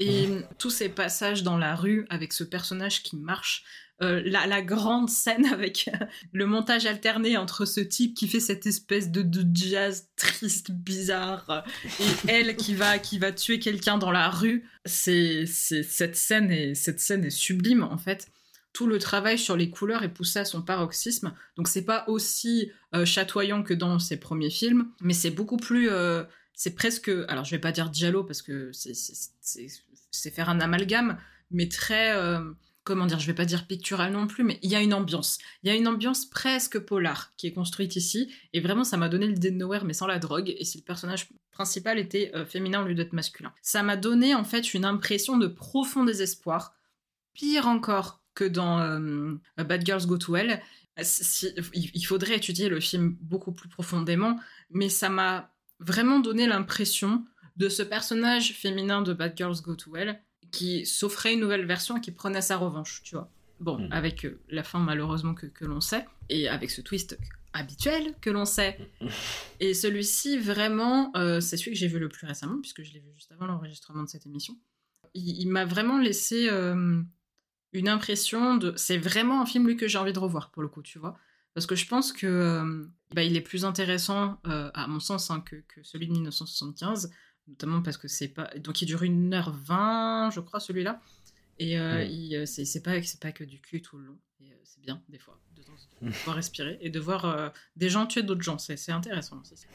Et 0.00 0.28
tous 0.58 0.70
ces 0.70 0.88
passages 0.88 1.42
dans 1.42 1.58
la 1.58 1.74
rue 1.74 2.06
avec 2.08 2.32
ce 2.32 2.44
personnage 2.44 3.02
qui 3.02 3.16
marche, 3.16 3.64
euh, 4.00 4.22
la, 4.24 4.46
la 4.46 4.62
grande 4.62 5.10
scène 5.10 5.44
avec 5.52 5.90
euh, 5.92 6.06
le 6.32 6.46
montage 6.46 6.86
alterné 6.86 7.36
entre 7.36 7.64
ce 7.64 7.80
type 7.80 8.14
qui 8.14 8.28
fait 8.28 8.38
cette 8.38 8.64
espèce 8.66 9.10
de, 9.10 9.22
de 9.22 9.44
jazz 9.52 10.06
triste, 10.14 10.70
bizarre, 10.70 11.50
euh, 11.50 11.60
et 12.28 12.28
elle 12.30 12.54
qui 12.54 12.74
va, 12.74 13.00
qui 13.00 13.18
va 13.18 13.32
tuer 13.32 13.58
quelqu'un 13.58 13.98
dans 13.98 14.12
la 14.12 14.30
rue, 14.30 14.64
c'est, 14.84 15.46
cette, 15.46 16.14
scène 16.14 16.52
est, 16.52 16.76
cette 16.76 17.00
scène 17.00 17.24
est 17.24 17.30
sublime 17.30 17.82
en 17.82 17.98
fait 17.98 18.28
tout 18.72 18.86
le 18.86 18.98
travail 18.98 19.38
sur 19.38 19.56
les 19.56 19.70
couleurs 19.70 20.02
est 20.02 20.12
poussé 20.12 20.38
à 20.40 20.44
son 20.44 20.62
paroxysme. 20.62 21.34
Donc 21.56 21.68
c'est 21.68 21.84
pas 21.84 22.04
aussi 22.06 22.70
euh, 22.94 23.04
chatoyant 23.04 23.62
que 23.62 23.74
dans 23.74 23.98
ses 23.98 24.18
premiers 24.18 24.50
films, 24.50 24.88
mais 25.00 25.14
c'est 25.14 25.30
beaucoup 25.30 25.56
plus. 25.56 25.88
euh, 25.90 26.24
c'est 26.54 26.74
presque. 26.74 27.10
Alors 27.28 27.44
je 27.44 27.50
vais 27.52 27.58
pas 27.60 27.72
dire 27.72 27.92
giallo 27.92 28.24
parce 28.24 28.42
que 28.42 28.70
c'est- 28.72 30.30
faire 30.30 30.48
un 30.50 30.60
amalgame, 30.60 31.18
mais 31.50 31.68
très. 31.68 32.14
euh, 32.16 32.40
comment 32.84 33.06
dire 33.06 33.18
Je 33.20 33.26
vais 33.26 33.34
pas 33.34 33.44
dire 33.44 33.66
pictural 33.66 34.12
non 34.12 34.26
plus, 34.26 34.44
mais 34.44 34.58
il 34.62 34.70
y 34.70 34.74
a 34.76 34.80
une 34.80 34.94
ambiance. 34.94 35.38
Il 35.62 35.68
y 35.68 35.72
a 35.72 35.74
une 35.76 35.86
ambiance 35.88 36.24
presque 36.26 36.78
polar 36.78 37.32
qui 37.36 37.46
est 37.46 37.52
construite 37.52 37.96
ici, 37.96 38.32
et 38.54 38.60
vraiment 38.60 38.84
ça 38.84 38.96
m'a 38.96 39.08
donné 39.10 39.26
l'idée 39.26 39.50
de 39.50 39.56
Nowhere, 39.56 39.84
mais 39.84 39.92
sans 39.92 40.06
la 40.06 40.18
drogue, 40.18 40.54
et 40.56 40.64
si 40.64 40.78
le 40.78 40.84
personnage 40.84 41.28
principal 41.52 41.98
était 41.98 42.32
féminin 42.46 42.82
au 42.82 42.86
lieu 42.86 42.94
d'être 42.94 43.12
masculin. 43.12 43.52
Ça 43.62 43.82
m'a 43.82 43.96
donné 43.96 44.34
en 44.34 44.44
fait 44.44 44.72
une 44.74 44.84
impression 44.86 45.36
de 45.36 45.48
profond 45.48 46.04
désespoir, 46.04 46.74
pire 47.34 47.66
encore 47.66 48.17
que 48.38 48.44
dans 48.44 48.78
euh, 48.80 49.34
Bad 49.56 49.84
Girls 49.84 50.06
Go 50.06 50.16
to 50.18 50.36
Hell. 50.36 50.60
Si- 51.02 51.52
il 51.74 52.02
faudrait 52.06 52.36
étudier 52.36 52.68
le 52.68 52.80
film 52.80 53.16
beaucoup 53.20 53.52
plus 53.52 53.68
profondément, 53.68 54.34
mais 54.70 54.88
ça 54.88 55.08
m'a 55.08 55.52
vraiment 55.80 56.18
donné 56.20 56.46
l'impression 56.46 57.24
de 57.56 57.68
ce 57.68 57.82
personnage 57.82 58.52
féminin 58.54 59.00
de 59.02 59.12
Bad 59.12 59.34
Girls 59.36 59.60
Go 59.62 59.74
to 59.76 59.94
Hell 59.96 60.20
qui 60.50 60.86
s'offrait 60.86 61.34
une 61.34 61.40
nouvelle 61.40 61.66
version 61.66 61.96
et 61.98 62.00
qui 62.00 62.10
prenait 62.12 62.40
sa 62.42 62.56
revanche, 62.56 63.02
tu 63.04 63.14
vois. 63.16 63.30
Bon, 63.60 63.78
Mhm. 63.78 63.92
avec 63.92 64.24
euh, 64.24 64.40
la 64.48 64.62
fin 64.62 64.78
malheureusement 64.80 65.34
que, 65.34 65.46
que 65.46 65.64
l'on 65.64 65.80
sait, 65.80 66.04
et 66.28 66.48
avec 66.48 66.70
ce 66.70 66.80
twist 66.80 67.18
habituel 67.52 68.14
que 68.20 68.30
l'on 68.30 68.44
sait. 68.44 68.78
Et 69.60 69.74
celui-ci, 69.74 70.38
vraiment, 70.38 71.10
euh, 71.16 71.40
c'est 71.40 71.56
celui 71.56 71.72
que 71.72 71.78
j'ai 71.78 71.88
vu 71.88 71.98
le 71.98 72.08
plus 72.08 72.26
récemment, 72.26 72.58
puisque 72.60 72.82
je 72.82 72.92
l'ai 72.92 73.00
vu 73.00 73.10
juste 73.14 73.30
avant 73.32 73.46
l'enregistrement 73.46 74.02
de 74.04 74.08
cette 74.08 74.26
émission. 74.26 74.54
Il, 75.14 75.40
il 75.42 75.48
m'a 75.48 75.64
vraiment 75.64 75.98
laissé 75.98 76.48
euh, 76.50 77.00
une 77.72 77.88
impression 77.88 78.56
de... 78.56 78.72
C'est 78.76 78.98
vraiment 78.98 79.40
un 79.42 79.46
film, 79.46 79.66
lui, 79.66 79.76
que 79.76 79.88
j'ai 79.88 79.98
envie 79.98 80.12
de 80.12 80.18
revoir, 80.18 80.50
pour 80.50 80.62
le 80.62 80.68
coup, 80.68 80.82
tu 80.82 80.98
vois. 80.98 81.18
parce 81.54 81.66
que 81.66 81.74
je 81.76 81.86
pense 81.86 82.12
que 82.12 82.26
euh, 82.26 82.84
bah, 83.14 83.22
il 83.24 83.36
est 83.36 83.40
plus 83.42 83.64
intéressant, 83.64 84.40
euh, 84.46 84.70
à 84.74 84.86
mon 84.86 85.00
sens, 85.00 85.30
hein, 85.30 85.40
que, 85.40 85.56
que 85.68 85.82
celui 85.82 86.06
de 86.06 86.12
1975, 86.12 87.10
notamment 87.48 87.82
parce 87.82 87.96
que 87.96 88.08
c'est 88.08 88.28
pas. 88.28 88.50
Donc 88.58 88.80
il 88.82 88.86
dure 88.86 89.02
1h20, 89.02 90.32
je 90.32 90.40
crois, 90.40 90.60
celui-là. 90.60 91.00
Et 91.58 91.78
euh, 91.78 91.96
Ouais. 91.96 92.36
euh, 92.36 92.46
c'est 92.46 92.82
pas, 92.82 93.02
c'est 93.02 93.20
pas 93.20 93.32
que 93.32 93.44
du 93.44 93.60
cul 93.60 93.82
tout 93.82 93.98
le 93.98 94.04
long. 94.06 94.18
Et 94.40 94.52
c'est 94.64 94.80
bien, 94.80 95.02
des 95.08 95.18
fois, 95.18 95.40
de, 95.56 95.62
temps, 95.62 95.72
de 96.02 96.10
pouvoir 96.18 96.36
respirer 96.36 96.78
et 96.80 96.90
de 96.90 97.00
voir 97.00 97.52
des 97.74 97.88
gens 97.90 98.06
tuer 98.06 98.22
d'autres 98.22 98.42
gens. 98.42 98.58
C'est 98.58 98.92
intéressant 98.92 99.40
aussi. 99.40 99.66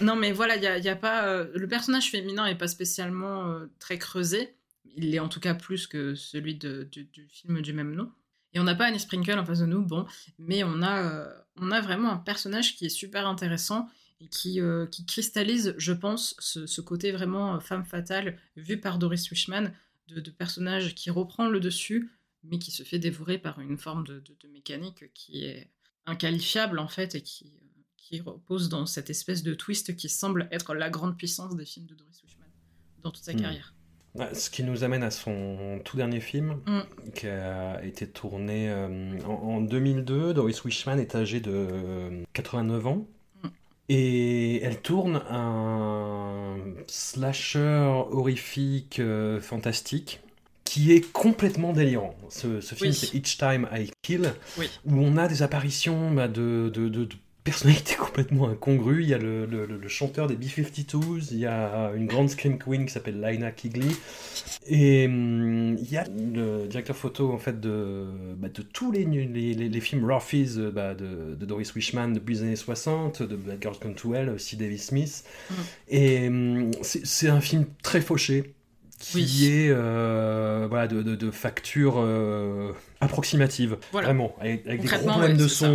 Non, 0.00 0.14
mais 0.16 0.30
voilà, 0.32 0.56
il 0.56 0.62
y 0.62 0.66
a, 0.68 0.78
il 0.78 0.84
y 0.84 0.88
a 0.88 0.96
pas. 0.96 1.42
le 1.42 1.66
personnage 1.66 2.10
féminin 2.10 2.46
est 2.46 2.54
pas 2.54 2.68
spécialement 2.68 3.58
très 3.80 3.98
creusé. 3.98 4.54
Il 4.84 5.10
l'est 5.10 5.18
en 5.18 5.28
tout 5.28 5.40
cas 5.40 5.54
plus 5.54 5.86
que 5.86 6.14
celui 6.14 6.54
de- 6.56 6.84
du, 6.84 7.04
du 7.04 7.26
film 7.28 7.60
du 7.62 7.72
même 7.72 7.94
nom. 7.94 8.10
Et 8.52 8.60
on 8.60 8.64
n'a 8.64 8.74
pas 8.76 8.86
Annie 8.86 9.00
Sprinkle 9.00 9.38
en 9.38 9.44
face 9.44 9.58
de 9.60 9.66
nous, 9.66 9.82
bon, 9.82 10.06
mais 10.38 10.62
on 10.62 10.80
a, 10.82 11.02
euh, 11.02 11.34
on 11.56 11.70
a 11.72 11.80
vraiment 11.80 12.10
un 12.12 12.18
personnage 12.18 12.76
qui 12.76 12.86
est 12.86 12.88
super 12.90 13.26
intéressant 13.26 13.88
et 14.20 14.28
qui, 14.28 14.60
euh, 14.60 14.86
qui 14.86 15.04
cristallise, 15.06 15.74
je 15.78 15.92
pense, 15.92 16.36
ce, 16.38 16.66
ce 16.66 16.80
côté 16.80 17.10
vraiment 17.10 17.56
euh, 17.56 17.60
femme 17.60 17.84
fatale 17.84 18.38
vu 18.56 18.78
par 18.78 18.98
Doris 19.00 19.28
Wishman, 19.30 19.72
de, 20.06 20.20
de 20.20 20.30
personnage 20.30 20.94
qui 20.94 21.10
reprend 21.10 21.48
le 21.48 21.58
dessus, 21.58 22.10
mais 22.44 22.58
qui 22.60 22.70
se 22.70 22.82
fait 22.84 22.98
dévorer 23.00 23.38
par 23.38 23.58
une 23.60 23.78
forme 23.78 24.06
de, 24.06 24.20
de- 24.20 24.48
mécanique 24.48 25.12
qui 25.14 25.44
est 25.44 25.70
inqualifiable 26.06 26.78
en 26.78 26.86
fait 26.88 27.14
et 27.16 27.22
qui, 27.22 27.46
euh, 27.46 27.82
qui 27.96 28.20
repose 28.20 28.68
dans 28.68 28.86
cette 28.86 29.10
espèce 29.10 29.42
de 29.42 29.54
twist 29.54 29.96
qui 29.96 30.08
semble 30.08 30.46
être 30.52 30.74
la 30.74 30.90
grande 30.90 31.16
puissance 31.18 31.56
des 31.56 31.64
films 31.64 31.86
de 31.86 31.94
Doris 31.94 32.22
Wishman 32.22 32.46
dans 33.02 33.10
toute 33.10 33.24
sa 33.24 33.32
Hmm. 33.32 33.40
carrière. 33.40 33.74
Ouais, 34.16 34.32
Ce 34.32 34.48
qui 34.48 34.62
nous 34.62 34.84
amène 34.84 35.02
à 35.02 35.10
son 35.10 35.80
tout 35.84 35.96
dernier 35.96 36.20
film, 36.20 36.58
Mm. 36.66 36.80
qui 37.14 37.26
a 37.26 37.82
été 37.84 38.06
tourné 38.06 38.68
euh, 38.70 39.18
en, 39.26 39.56
en 39.56 39.60
2002. 39.60 40.32
Doris 40.34 40.62
Wishman 40.64 40.98
est 40.98 41.14
âgée 41.16 41.40
de 41.40 41.50
euh, 41.52 42.22
89 42.32 42.86
ans. 42.86 43.06
Mm. 43.42 43.48
Et 43.88 44.62
elle 44.62 44.80
tourne 44.80 45.16
un 45.28 46.56
slasher 46.86 47.90
horrifique 48.10 48.98
euh, 49.00 49.40
fantastique 49.40 50.20
qui 50.64 50.92
est 50.92 51.12
complètement 51.12 51.72
délirant. 51.72 52.14
Ce, 52.30 52.60
ce 52.60 52.74
film, 52.74 52.90
Oui. 52.90 52.94
c'est 52.96 53.14
Each 53.16 53.36
Time 53.36 53.68
I 53.72 53.90
Kill, 54.02 54.32
Oui. 54.58 54.70
où 54.86 54.94
on 54.98 55.16
a 55.18 55.28
des 55.28 55.42
apparitions 55.42 56.10
bah, 56.12 56.26
de, 56.28 56.70
de, 56.72 56.88
de- 56.88 57.04
de 57.04 57.16
personnalités 57.44 57.94
complètement 57.96 58.48
incongrues. 58.48 59.02
Il 59.02 59.08
y 59.08 59.14
a 59.14 59.18
le, 59.18 59.44
le- 59.46 59.66
le- 59.66 59.76
le 59.78 59.88
chanteur 59.88 60.26
des 60.26 60.34
B-52s, 60.34 61.28
il 61.30 61.38
y 61.38 61.46
a 61.46 61.92
une 61.94 62.06
grande 62.06 62.30
scream 62.30 62.58
queen 62.58 62.86
qui 62.86 62.92
s'appelle 62.92 63.20
Lina 63.20 63.52
Kigley, 63.52 63.86
et 64.66 65.06
hum, 65.06 65.76
il 65.78 65.90
y 65.92 65.96
a 65.98 66.04
le 66.04 66.66
directeur 66.66 66.96
photo 66.96 67.32
en 67.32 67.38
fait 67.38 67.60
de, 67.60 68.06
bah, 68.38 68.48
de 68.48 68.62
tous 68.62 68.90
les, 68.90 69.04
les, 69.04 69.26
les- 69.54 69.68
les 69.68 69.80
films 69.80 70.10
Ruffies 70.10 70.54
euh, 70.56 70.70
bah, 70.70 70.94
de, 70.94 71.34
de 71.34 71.46
Doris 71.46 71.74
Wishman 71.74 72.08
depuis 72.14 72.36
les 72.36 72.42
années 72.42 72.56
60, 72.56 73.22
de 73.22 73.36
Black 73.36 73.60
Girls 73.62 73.76
Gone 73.80 73.94
to 73.94 74.14
Hell, 74.14 74.30
aussi 74.30 74.56
David 74.56 74.80
Smith. 74.80 75.24
Mhm. 75.50 75.56
Et 75.88 76.28
hum, 76.28 76.70
c'est 76.82 77.28
un 77.28 77.40
film 77.42 77.66
très 77.82 78.00
fauché 78.00 78.54
qui 78.98 79.16
Oui. 79.16 79.46
est 79.52 79.68
euh, 79.70 80.66
voilà, 80.70 80.86
de, 80.88 81.02
de, 81.02 81.14
de 81.14 81.30
facture 81.30 81.96
euh, 81.98 82.72
approximative, 83.00 83.76
Voilà. 83.92 84.06
vraiment, 84.08 84.34
avec, 84.40 84.66
avec 84.66 84.80
des 84.80 84.86
gros 84.86 84.98
problèmes 85.10 85.32
ouais, 85.32 85.36
de 85.36 85.46
ça. 85.48 85.70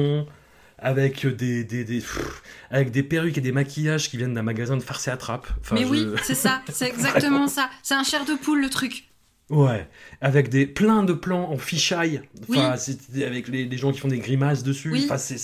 Avec 0.81 1.25
des, 1.27 1.63
des, 1.63 1.83
des- 1.83 1.99
pff, 1.99 2.41
avec 2.69 2.91
des 2.91 3.03
perruques 3.03 3.37
et 3.37 3.41
des 3.41 3.51
maquillages 3.51 4.09
qui 4.09 4.17
viennent 4.17 4.33
d'un 4.33 4.43
magasin 4.43 4.77
de 4.77 4.83
farce 4.83 5.07
et 5.07 5.11
attrape. 5.11 5.47
Enfin, 5.61 5.75
mais 5.75 5.81
je- 5.83 5.87
oui, 5.87 6.07
c'est 6.23 6.35
ça, 6.35 6.61
c'est 6.71 6.87
exactement 6.87 7.47
ça. 7.47 7.69
C'est 7.83 7.95
un 7.95 8.03
chair 8.03 8.25
de 8.25 8.33
poule 8.33 8.61
le 8.61 8.69
truc. 8.69 9.05
Ouais, 9.49 9.89
avec 10.21 10.49
des 10.49 10.67
plein 10.67 11.01
de 11.03 11.13
plans 11.13 11.49
en 11.51 11.57
enfin, 11.57 12.21
Oui. 12.49 12.59
avec 13.23 13.47
les, 13.47 13.65
les 13.65 13.77
gens 13.77 13.91
qui 13.91 13.99
font 13.99 14.07
des 14.07 14.19
grimaces 14.19 14.61
dessus, 14.61 14.91
Oui. 14.91 15.05
enfin, 15.05 15.17
c'est 15.17 15.37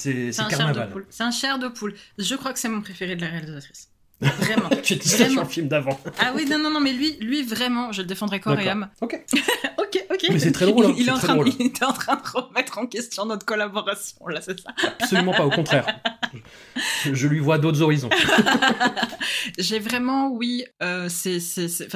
carnaval. 0.47 0.91
C'est 1.09 1.23
un 1.23 1.31
chair 1.31 1.57
de 1.57 1.67
poule. 1.69 1.95
Je 2.19 2.35
crois 2.35 2.53
que 2.53 2.59
c'est 2.59 2.69
mon 2.69 2.81
préféré 2.81 3.15
de 3.15 3.21
la 3.21 3.29
réalisatrice. 3.29 3.89
Vraiment. 4.21 4.69
Tu 4.83 4.95
dis 4.97 5.09
ça 5.09 5.27
sur 5.29 5.41
le 5.41 5.47
film 5.47 5.67
d'avant. 5.67 5.99
Ah 6.19 6.31
oui, 6.35 6.45
non, 6.47 6.59
non, 6.59 6.69
non, 6.69 6.79
mais 6.79 6.93
lui, 6.93 7.17
lui 7.19 7.41
vraiment, 7.41 7.91
je 7.91 8.01
le 8.03 8.07
défendrai 8.07 8.39
corps 8.39 8.59
et 8.59 8.69
âme. 8.69 8.87
Ok. 9.01 9.19
ok, 9.79 10.05
ok. 10.11 10.25
Mais 10.29 10.39
c'est 10.39 10.51
très 10.51 10.67
drôle, 10.67 10.85
hein, 10.85 10.93
Il, 10.95 11.07
est 11.07 11.11
en 11.11 11.17
train, 11.17 11.33
drôle. 11.33 11.49
il 11.59 11.65
était 11.65 11.85
en 11.85 11.91
train 11.91 12.15
de 12.15 12.21
remettre 12.21 12.77
en 12.77 12.85
question 12.85 13.25
notre 13.25 13.45
collaboration, 13.45 14.27
là, 14.27 14.41
c'est 14.41 14.59
ça. 14.59 14.69
Absolument 14.99 15.33
pas, 15.33 15.45
au 15.45 15.49
contraire. 15.49 15.87
Je, 17.03 17.13
je 17.15 17.27
lui 17.27 17.39
vois 17.39 17.57
d'autres 17.57 17.81
horizons. 17.81 18.09
J'ai 19.57 19.79
vraiment, 19.79 20.29
oui, 20.31 20.65
euh, 20.83 21.07
c'est 21.09 21.39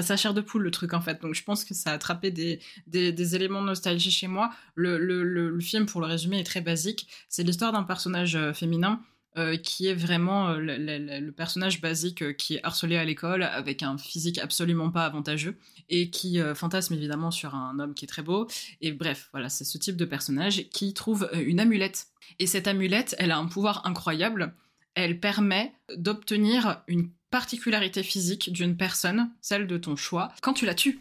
la 0.09 0.17
chair 0.17 0.33
de 0.33 0.41
poule 0.41 0.63
le 0.63 0.71
truc 0.71 0.93
en 0.93 1.01
fait. 1.01 1.21
Donc 1.21 1.35
je 1.35 1.43
pense 1.43 1.63
que 1.63 1.73
ça 1.73 1.91
a 1.91 1.93
attrapé 1.93 2.31
des, 2.31 2.59
des, 2.87 3.11
des 3.11 3.35
éléments 3.35 3.61
de 3.61 3.67
nostalgie 3.67 4.11
chez 4.11 4.27
moi. 4.27 4.49
Le, 4.75 4.97
le, 4.97 5.23
le, 5.23 5.49
le 5.49 5.59
film, 5.61 5.85
pour 5.85 6.01
le 6.01 6.07
résumer, 6.07 6.39
est 6.39 6.43
très 6.43 6.61
basique. 6.61 7.07
C'est 7.27 7.43
l'histoire 7.43 7.71
d'un 7.71 7.83
personnage 7.83 8.35
euh, 8.35 8.53
féminin. 8.53 9.01
Euh, 9.37 9.57
qui 9.57 9.87
est 9.87 9.93
vraiment 9.93 10.49
euh, 10.49 10.57
le, 10.57 10.77
le- 10.77 10.97
le- 10.97 11.19
le 11.19 11.31
personnage 11.31 11.81
basique 11.81 12.21
euh, 12.23 12.33
qui 12.33 12.55
est 12.55 12.63
harcelé 12.63 12.97
à 12.97 13.05
l'école 13.05 13.43
avec 13.43 13.83
un 13.83 13.97
physique 13.97 14.39
absolument 14.39 14.89
pas 14.89 15.05
avantageux 15.05 15.57
et 15.89 16.09
qui 16.09 16.39
euh, 16.39 16.55
fantasme 16.55 16.93
évidemment 16.95 17.29
sur 17.31 17.53
un 17.55 17.77
homme 17.79 17.93
qui 17.93 18.05
est 18.05 18.07
très 18.07 18.23
beau. 18.23 18.47
Et 18.81 18.91
bref, 18.91 19.29
voilà, 19.31 19.49
c'est 19.49 19.65
ce 19.65 19.77
type 19.77 19.95
de 19.97 20.05
personnage 20.05 20.67
qui 20.69 20.93
trouve 20.93 21.29
une 21.33 21.59
amulette. 21.59 22.07
Et 22.39 22.47
cette 22.47 22.67
amulette, 22.67 23.15
elle 23.19 23.31
a 23.31 23.37
un 23.37 23.45
pouvoir 23.45 23.85
incroyable. 23.85 24.53
Elle 24.95 25.19
permet 25.19 25.73
d'obtenir 25.95 26.81
une 26.87 27.09
particularité 27.29 28.01
physique 28.03 28.51
d'une 28.51 28.75
personne, 28.75 29.29
celle 29.41 29.67
de 29.67 29.77
ton 29.77 29.95
choix, 29.95 30.29
quand 30.41 30.53
tu 30.53 30.65
la 30.65 30.73
tues. 30.73 30.99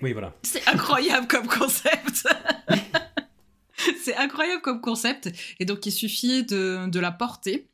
Oui, 0.00 0.12
voilà. 0.12 0.32
C'est 0.42 0.66
incroyable 0.68 1.26
comme 1.26 1.46
concept. 1.46 2.26
c'est 4.02 4.16
incroyable 4.16 4.62
comme 4.62 4.80
concept. 4.80 5.30
Et 5.58 5.64
donc, 5.64 5.86
il 5.86 5.92
suffit 5.92 6.44
de, 6.44 6.88
de 6.88 7.00
la 7.00 7.10
porter 7.10 7.68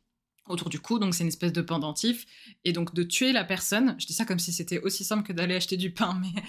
autour 0.48 0.68
du 0.68 0.78
cou, 0.78 0.98
donc 0.98 1.14
c'est 1.14 1.22
une 1.22 1.28
espèce 1.28 1.52
de 1.52 1.62
pendentif, 1.62 2.26
et 2.64 2.72
donc 2.72 2.94
de 2.94 3.02
tuer 3.02 3.32
la 3.32 3.44
personne. 3.44 3.96
Je 3.98 4.06
dis 4.06 4.12
ça 4.12 4.24
comme 4.24 4.38
si 4.38 4.52
c'était 4.52 4.78
aussi 4.80 5.04
simple 5.04 5.26
que 5.26 5.32
d'aller 5.32 5.54
acheter 5.54 5.76
du 5.76 5.90
pain, 5.90 6.20
mais 6.20 6.42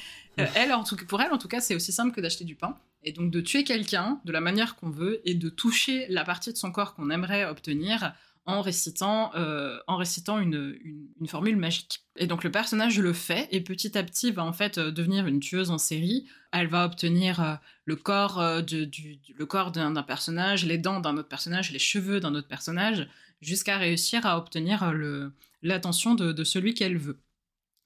euh, 0.44 0.48
elle, 0.56 0.74
en 0.74 0.84
tout, 0.84 0.98
pour 0.98 1.22
elle, 1.22 1.32
en 1.32 1.38
tout 1.38 1.48
cas, 1.48 1.62
c'est 1.62 1.76
aussi 1.76 1.92
simple 1.92 2.14
que 2.14 2.22
d'acheter 2.22 2.44
du 2.44 2.56
pain. 2.56 2.78
Et 3.04 3.12
donc 3.12 3.30
de 3.30 3.40
tuer 3.40 3.64
quelqu'un 3.64 4.20
de 4.26 4.32
la 4.32 4.42
manière 4.42 4.76
qu'on 4.76 4.90
veut 4.90 5.22
et 5.26 5.36
de 5.36 5.48
toucher 5.50 6.08
la 6.10 6.24
partie 6.24 6.52
de 6.52 6.58
son 6.58 6.72
corps 6.72 6.96
qu'on 6.96 7.12
aimerait 7.12 7.46
obtenir 7.46 8.14
en 8.46 8.62
récitant, 8.62 9.32
euh, 9.36 9.80
en 9.88 9.98
récitant 9.98 10.40
une, 10.40 10.78
une, 11.20 11.28
formule 11.28 11.58
magique. 11.58 12.06
Et 12.16 12.28
donc 12.28 12.44
le 12.44 12.52
personnage 12.52 13.00
le 13.00 13.12
fait 13.12 13.48
et 13.52 13.62
petit 13.62 13.98
à 13.98 14.04
petit 14.04 14.32
va 14.32 14.44
en 14.46 14.54
fait 14.54 14.78
euh, 14.78 14.92
devenir 14.92 15.26
une 15.26 15.40
tueuse 15.40 15.72
en 15.72 15.80
série. 15.80 16.28
Elle 16.52 16.68
va 16.68 16.86
obtenir 16.86 17.42
euh, 17.42 17.56
le 17.86 17.96
corps 17.96 18.38
de- 18.64 18.86
du, 18.86 19.20
le 19.36 19.46
corps 19.46 19.72
d'un 19.72 19.94
personnage, 20.04 20.66
les 20.66 20.78
dents 20.78 21.00
d'un 21.00 21.18
autre 21.18 21.28
personnage, 21.28 21.72
les 21.72 21.80
cheveux 21.80 22.20
d'un 22.20 22.36
autre 22.36 22.48
personnage, 22.48 23.08
jusqu'à 23.42 23.78
réussir 23.78 24.26
à 24.26 24.38
obtenir 24.38 24.94
l'attention 25.62 26.16
de 26.16 26.44
celui 26.44 26.74
qu'elle 26.74 26.98
veut. 26.98 27.20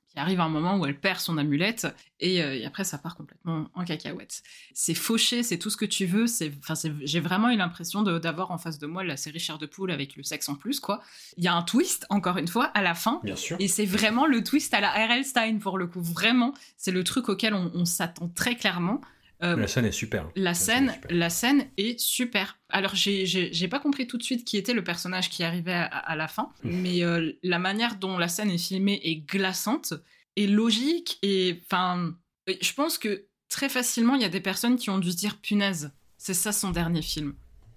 Puis 0.10 0.20
arrive 0.20 0.39
un 0.39 0.49
moment 0.49 0.78
où 0.78 0.86
elle 0.86 0.99
perd 0.99 1.20
son 1.20 1.38
amulette 1.38 1.88
et, 2.20 2.41
euh, 2.41 2.55
et 2.55 2.66
après 2.66 2.84
ça 2.84 2.97
part 2.97 3.16
complètement 3.16 3.68
en 3.76 3.86
cacahuète. 3.86 4.41
C'est 4.74 4.95
fauché, 4.95 5.43
c'est 5.43 5.60
tout 5.60 5.70
ce 5.70 5.78
que 5.78 5.86
tu 5.86 6.05
veux. 6.05 6.26
C'est, 6.26 6.51
enfin, 6.60 6.74
j'ai 7.03 7.20
vraiment 7.20 7.51
eu 7.51 7.57
l'impression 7.57 8.01
d'avoir 8.01 8.49
en 8.51 8.57
face 8.57 8.80
de 8.80 8.88
moi 8.88 9.03
la 9.03 9.18
série 9.18 9.39
Chair 9.39 9.60
de 9.60 9.68
poule 9.68 9.91
avec 9.91 10.16
le 10.16 10.24
sexe 10.24 10.49
en 10.49 10.55
plus, 10.55 10.80
quoi. 10.80 11.01
Il 11.38 11.43
y 11.43 11.47
a 11.47 11.53
un 11.53 11.62
twist, 11.62 12.07
encore 12.10 12.38
une 12.38 12.47
fois, 12.47 12.66
à 12.66 12.82
la 12.82 12.95
fin. 12.95 13.22
Bien 13.24 13.36
sûr. 13.36 13.57
Et 13.60 13.68
c'est 13.68 13.86
vraiment 13.86 14.26
le 14.26 14.43
twist 14.43 14.74
à 14.74 14.82
la 14.82 14.89
R.L. 14.89 15.24
Stein 15.24 15.60
pour 15.60 15.78
le 15.78 15.86
coup. 15.86 16.01
Vraiment, 16.01 16.53
c'est 16.76 16.91
le 16.91 17.03
truc 17.03 17.30
auquel 17.30 17.53
on, 17.53 17.72
on 17.76 17.86
s'attend 17.86 18.30
très 18.30 18.55
clairement. 18.55 19.01
Euh, 19.41 19.55
La 19.55 19.67
scène 19.67 19.85
est 19.85 19.91
super. 19.93 20.29
la 20.35 20.53
scène, 20.53 20.91
super. 20.91 21.11
la 21.15 21.29
scène 21.29 21.69
est 21.77 21.97
super. 21.99 22.59
Alors 22.69 22.93
j'ai 22.95 23.67
pas 23.69 23.79
compris 23.79 24.05
tout 24.05 24.17
de 24.17 24.23
suite 24.23 24.43
qui 24.45 24.57
était 24.57 24.73
le 24.73 24.83
personnage 24.83 25.29
qui 25.29 25.43
arrivait 25.43 25.71
à, 25.73 25.85
à 25.85 26.15
la 26.17 26.27
fin, 26.27 26.51
mais 26.63 27.03
euh, 27.03 27.31
la 27.43 27.57
manière 27.59 27.95
dont 27.95 28.17
la 28.17 28.27
scène 28.27 28.51
est 28.51 28.57
filmée 28.57 28.99
est 29.03 29.15
glaçante 29.15 29.93
et 30.35 30.45
logique 30.47 31.19
et 31.21 31.61
enfin, 31.65 32.13
je 32.47 32.73
pense 32.73 32.97
que 32.97 33.25
très 33.47 33.69
facilement 33.69 34.15
il 34.15 34.21
y 34.21 34.25
a 34.25 34.29
des 34.29 34.41
personnes 34.41 34.75
qui 34.75 34.89
ont 34.89 34.99
dû 34.99 35.11
se 35.11 35.17
dire 35.17 35.37
punaise, 35.37 35.91
c'est 36.17 36.33
ça 36.33 36.51
son 36.51 36.71
dernier 36.71 37.01
film. 37.01 37.33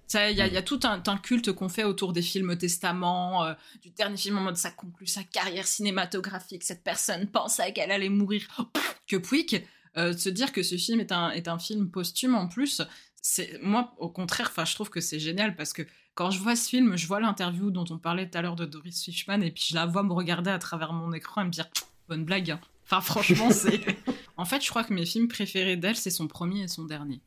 Ça, 0.09 0.31
Il 0.31 0.37
y, 0.37 0.43
a- 0.43 0.47
il 0.49 0.53
y 0.53 0.59
a 0.59 0.63
tout 0.63 0.81
un, 0.83 1.01
un 1.07 1.17
culte 1.17 1.53
qu'on 1.53 1.69
fait 1.71 1.85
autour 1.85 2.13
des 2.13 2.21
films 2.23 2.59
Testament, 2.59 3.45
euh, 3.45 3.55
du 3.81 3.91
dernier 3.91 4.17
film 4.19 4.37
en 4.37 4.43
mode 4.43 4.57
ça 4.57 4.71
conclut 4.73 5.07
sa 5.07 5.23
carrière 5.23 5.67
cinématographique, 5.67 6.65
cette 6.65 6.83
personne 6.83 7.29
pensait 7.29 7.73
qu'elle 7.73 7.91
allait 7.93 8.09
mourir. 8.11 8.47
Pff, 8.75 8.97
que 9.07 9.17
pouic 9.17 9.63
de 9.97 10.13
se 10.13 10.29
dire 10.29 10.53
que 10.53 10.63
ce 10.63 10.77
film 10.77 11.01
est 11.01 11.13
un, 11.13 11.31
est 11.31 11.49
un 11.49 11.59
film 11.59 11.91
posthume 11.91 12.35
en 12.35 12.49
plus, 12.49 12.83
c'est 13.21 13.59
moi 13.63 13.95
au 13.99 14.09
contraire, 14.09 14.49
enfin 14.51 14.65
je 14.65 14.75
trouve 14.75 14.91
que 14.91 15.01
c'est 15.01 15.21
génial 15.21 15.55
parce 15.55 15.73
que 15.73 15.83
quand 16.15 16.31
je 16.31 16.39
vois 16.41 16.57
ce 16.57 16.69
film, 16.69 16.97
je 16.97 17.07
vois 17.07 17.21
l'interview 17.21 17.71
dont 17.71 17.85
on 17.91 17.99
parlait 17.99 18.29
tout 18.29 18.37
à 18.37 18.43
l'heure 18.43 18.57
de 18.57 18.65
Doris 18.67 19.03
Fishman 19.05 19.41
et 19.43 19.51
puis 19.51 19.65
je 19.71 19.75
la 19.75 19.87
vois 19.87 20.03
me 20.03 20.13
regarder 20.13 20.51
à 20.51 20.59
travers 20.59 20.93
mon 20.93 21.13
écran 21.13 21.43
et 21.43 21.45
me 21.45 21.51
dire 21.51 21.69
bonne 22.09 22.25
blague. 22.25 22.51
hein. 22.51 22.61
Enfin 22.85 23.01
franchement 23.13 23.51
c'est. 23.51 23.81
en 24.37 24.45
fait, 24.45 24.63
je 24.63 24.69
crois 24.71 24.85
que 24.85 24.93
mes 24.93 25.07
films 25.07 25.29
préférés 25.29 25.77
d'elle 25.77 25.97
c'est 25.97 26.11
son 26.11 26.27
premier 26.29 26.63
et 26.63 26.69
son 26.69 26.85
dernier 26.85 27.21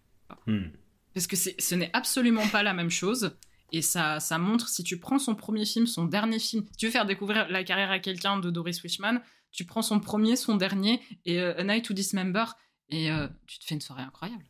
Hmm. 0.48 0.70
parce 1.14 1.28
que 1.28 1.36
ce 1.36 1.76
n'est 1.76 1.92
absolument 1.94 2.48
pas 2.48 2.64
la 2.64 2.74
même 2.74 2.90
chose. 2.90 3.36
Et 3.72 3.82
ça, 3.82 4.20
ça 4.20 4.38
montre, 4.38 4.70
si 4.70 4.84
tu 4.84 5.00
prends 5.00 5.20
son 5.20 5.36
premier 5.36 5.66
film, 5.66 5.86
son 5.88 6.06
dernier 6.06 6.40
film, 6.40 6.64
si 6.72 6.78
tu 6.78 6.86
veux 6.88 6.92
faire 6.92 7.06
découvrir 7.06 7.48
la 7.50 7.64
carrière 7.64 7.92
à 7.92 8.00
quelqu'un 8.00 8.38
de 8.40 8.50
Doris 8.50 8.82
Wishman, 8.84 9.22
tu 9.56 9.66
prends 9.66 9.82
son 9.82 10.00
premier, 10.00 10.36
son 10.36 10.56
dernier, 10.56 11.02
et 11.26 11.40
euh, 11.40 11.58
A 11.58 11.64
Night 11.64 11.86
to 11.86 11.94
Dismember, 11.94 12.46
et 12.90 13.12
euh, 13.12 13.28
tu 13.48 13.60
te 13.60 13.66
fais 13.66 13.76
une 13.76 13.82
soirée 13.82 14.04
incroyable. 14.04 14.46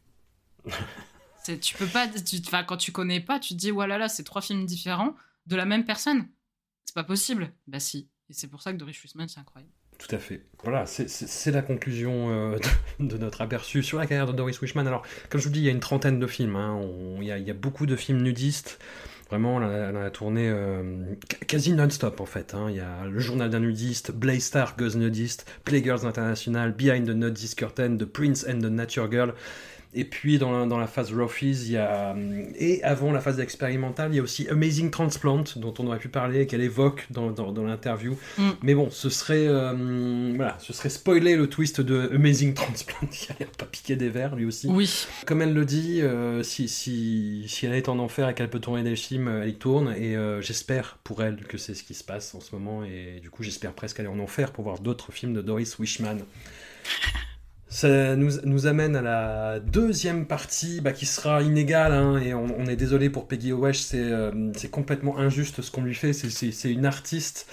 Tu 1.61 1.75
peux 1.75 1.85
pas, 1.85 2.07
tu, 2.07 2.41
quand 2.41 2.77
tu 2.77 2.91
connais 2.91 3.19
pas, 3.19 3.39
tu 3.39 3.53
te 3.53 3.59
dis, 3.59 3.69
voilà, 3.69 3.99
là, 3.99 4.09
c'est 4.09 4.23
trois 4.23 4.41
films 4.41 4.65
différents 4.65 5.15
de 5.45 5.55
la 5.55 5.65
même 5.65 5.85
personne. 5.85 6.27
C'est 6.85 6.95
pas 6.95 7.03
possible. 7.03 7.53
Bah 7.67 7.79
si. 7.79 8.09
Et 8.31 8.33
c'est 8.33 8.47
pour 8.47 8.63
ça 8.63 8.73
que 8.73 8.77
Doris 8.77 8.95
Schussman, 8.95 9.27
c'est 9.27 9.39
incroyable. 9.39 9.71
Tout 9.97 10.13
à 10.13 10.19
fait. 10.19 10.41
Voilà, 10.63 10.85
c'est 10.85 11.51
la 11.51 11.61
conclusion 11.61 12.29
euh, 12.29 12.57
de, 12.99 13.17
notre 13.17 13.41
aperçu 13.41 13.81
sur 13.81 13.97
la 13.97 14.07
carrière 14.07 14.27
de 14.27 14.33
Doris 14.33 14.59
Wishman. 14.59 14.85
Alors, 14.85 15.03
comme 15.29 15.39
je 15.39 15.47
vous 15.47 15.53
dis, 15.53 15.59
il 15.59 15.65
y 15.65 15.69
a 15.69 15.71
une 15.71 15.79
trentaine 15.79 16.19
de 16.19 16.27
films. 16.27 16.55
Hein. 16.55 16.81
Il 17.21 17.27
y, 17.27 17.51
a 17.51 17.53
beaucoup 17.53 17.85
de 17.85 17.95
films 17.95 18.21
nudistes. 18.21 18.79
Vraiment, 19.29 19.59
elle 19.59 19.97
a, 19.97 20.09
tourné 20.11 20.49
euh, 20.49 20.83
quasi 21.47 21.73
non-stop 21.73 22.21
en 22.21 22.25
fait. 22.25 22.53
Hein. 22.53 22.67
Il 22.69 22.75
y 22.75 22.79
a 22.79 23.05
Le 23.09 23.19
Journal 23.19 23.49
d'un 23.49 23.59
nudiste, 23.59 24.11
Blaze 24.11 24.43
Star 24.43 24.75
Goes 24.77 24.95
Nudiste, 24.95 25.45
Playgirls 25.63 26.05
International, 26.05 26.71
Behind 26.71 27.07
the 27.07 27.15
Nudist 27.15 27.57
Curtain, 27.57 27.97
The 27.97 28.05
Prince 28.05 28.45
and 28.47 28.61
the 28.61 28.69
Nature 28.69 29.07
Girl. 29.07 29.33
Et 29.95 30.03
puis 30.03 30.37
dans 30.37 30.51
la, 30.51 30.65
dans 30.65 30.77
la 30.77 30.87
phase 30.87 31.13
Roughies, 31.13 31.63
il 31.65 31.71
y 31.71 31.77
a 31.77 32.15
et 32.57 32.83
avant 32.83 33.11
la 33.11 33.21
phase 33.21 33.39
expérimentale, 33.39 34.11
il 34.11 34.17
y 34.17 34.19
a 34.19 34.23
aussi 34.23 34.47
Amazing 34.49 34.91
Transplant 34.91 35.45
dont 35.55 35.73
on 35.79 35.87
aurait 35.87 35.99
pu 35.99 36.09
parler, 36.09 36.47
qu'elle 36.47 36.61
évoque 36.61 37.07
dans, 37.09 37.31
dans, 37.31 37.63
l'interview. 37.63 38.17
Mm. 38.37 38.49
Mais 38.61 38.75
bon, 38.75 38.89
ce 38.91 39.09
serait 39.09 39.47
euh, 39.47 40.33
voilà, 40.35 40.57
ce 40.59 40.73
serait 40.73 40.89
spoiler 40.89 41.35
le 41.35 41.47
twist 41.47 41.79
de 41.79 42.11
Amazing 42.13 42.53
Transplant. 42.53 43.07
il 43.39 43.43
a 43.43 43.47
pas 43.57 43.65
piqué 43.65 43.95
des 43.95 44.09
verres 44.09 44.35
lui 44.35 44.45
aussi. 44.45 44.67
Oui. 44.67 45.07
Comme 45.25 45.41
elle 45.41 45.53
le 45.53 45.65
dit, 45.65 46.01
euh, 46.01 46.43
si, 46.43 46.67
si, 46.67 47.45
si 47.47 47.65
elle 47.65 47.73
est 47.73 47.89
en 47.89 47.99
enfer 47.99 48.29
et 48.29 48.33
qu'elle 48.33 48.49
peut 48.49 48.59
tourner 48.59 48.83
des 48.83 48.95
films, 48.95 49.29
elle 49.43 49.49
y 49.49 49.55
tourne. 49.55 49.95
Et 49.97 50.15
euh, 50.15 50.41
j'espère 50.41 50.97
pour 51.03 51.23
elle 51.23 51.37
que 51.37 51.57
c'est 51.57 51.73
ce 51.73 51.83
qui 51.83 51.93
se 51.93 52.03
passe 52.03 52.35
en 52.35 52.41
ce 52.41 52.53
moment. 52.53 52.83
Et 52.83 53.19
du 53.21 53.29
coup, 53.29 53.43
j'espère 53.43 53.73
presque 53.73 53.99
aller 53.99 54.09
en 54.09 54.19
enfer 54.19 54.51
pour 54.51 54.65
voir 54.65 54.79
d'autres 54.79 55.11
films 55.11 55.33
de 55.33 55.41
Doris 55.41 55.79
Wishman. 55.79 56.17
Ça 57.75 58.15
nous, 58.15 58.67
amène 58.67 58.95
à 58.95 59.01
la 59.01 59.59
deuxième 59.59 60.27
partie 60.27 60.79
bah, 60.79 60.93
qui 60.93 61.05
sera 61.05 61.41
inégale, 61.41 61.91
hein, 61.91 62.17
et 62.19 62.33
on, 62.33 62.65
est 62.67 62.77
désolé 62.77 63.09
pour 63.09 63.27
Peggy 63.27 63.51
Owesh, 63.51 63.87
euh, 63.95 64.53
c'est 64.55 64.71
complètement 64.71 65.17
injuste 65.17 65.61
ce 65.61 65.71
qu'on 65.71 65.81
lui 65.81 65.93
fait, 65.93 66.13
c'est 66.13 66.71
une 66.71 66.85
artiste, 66.85 67.47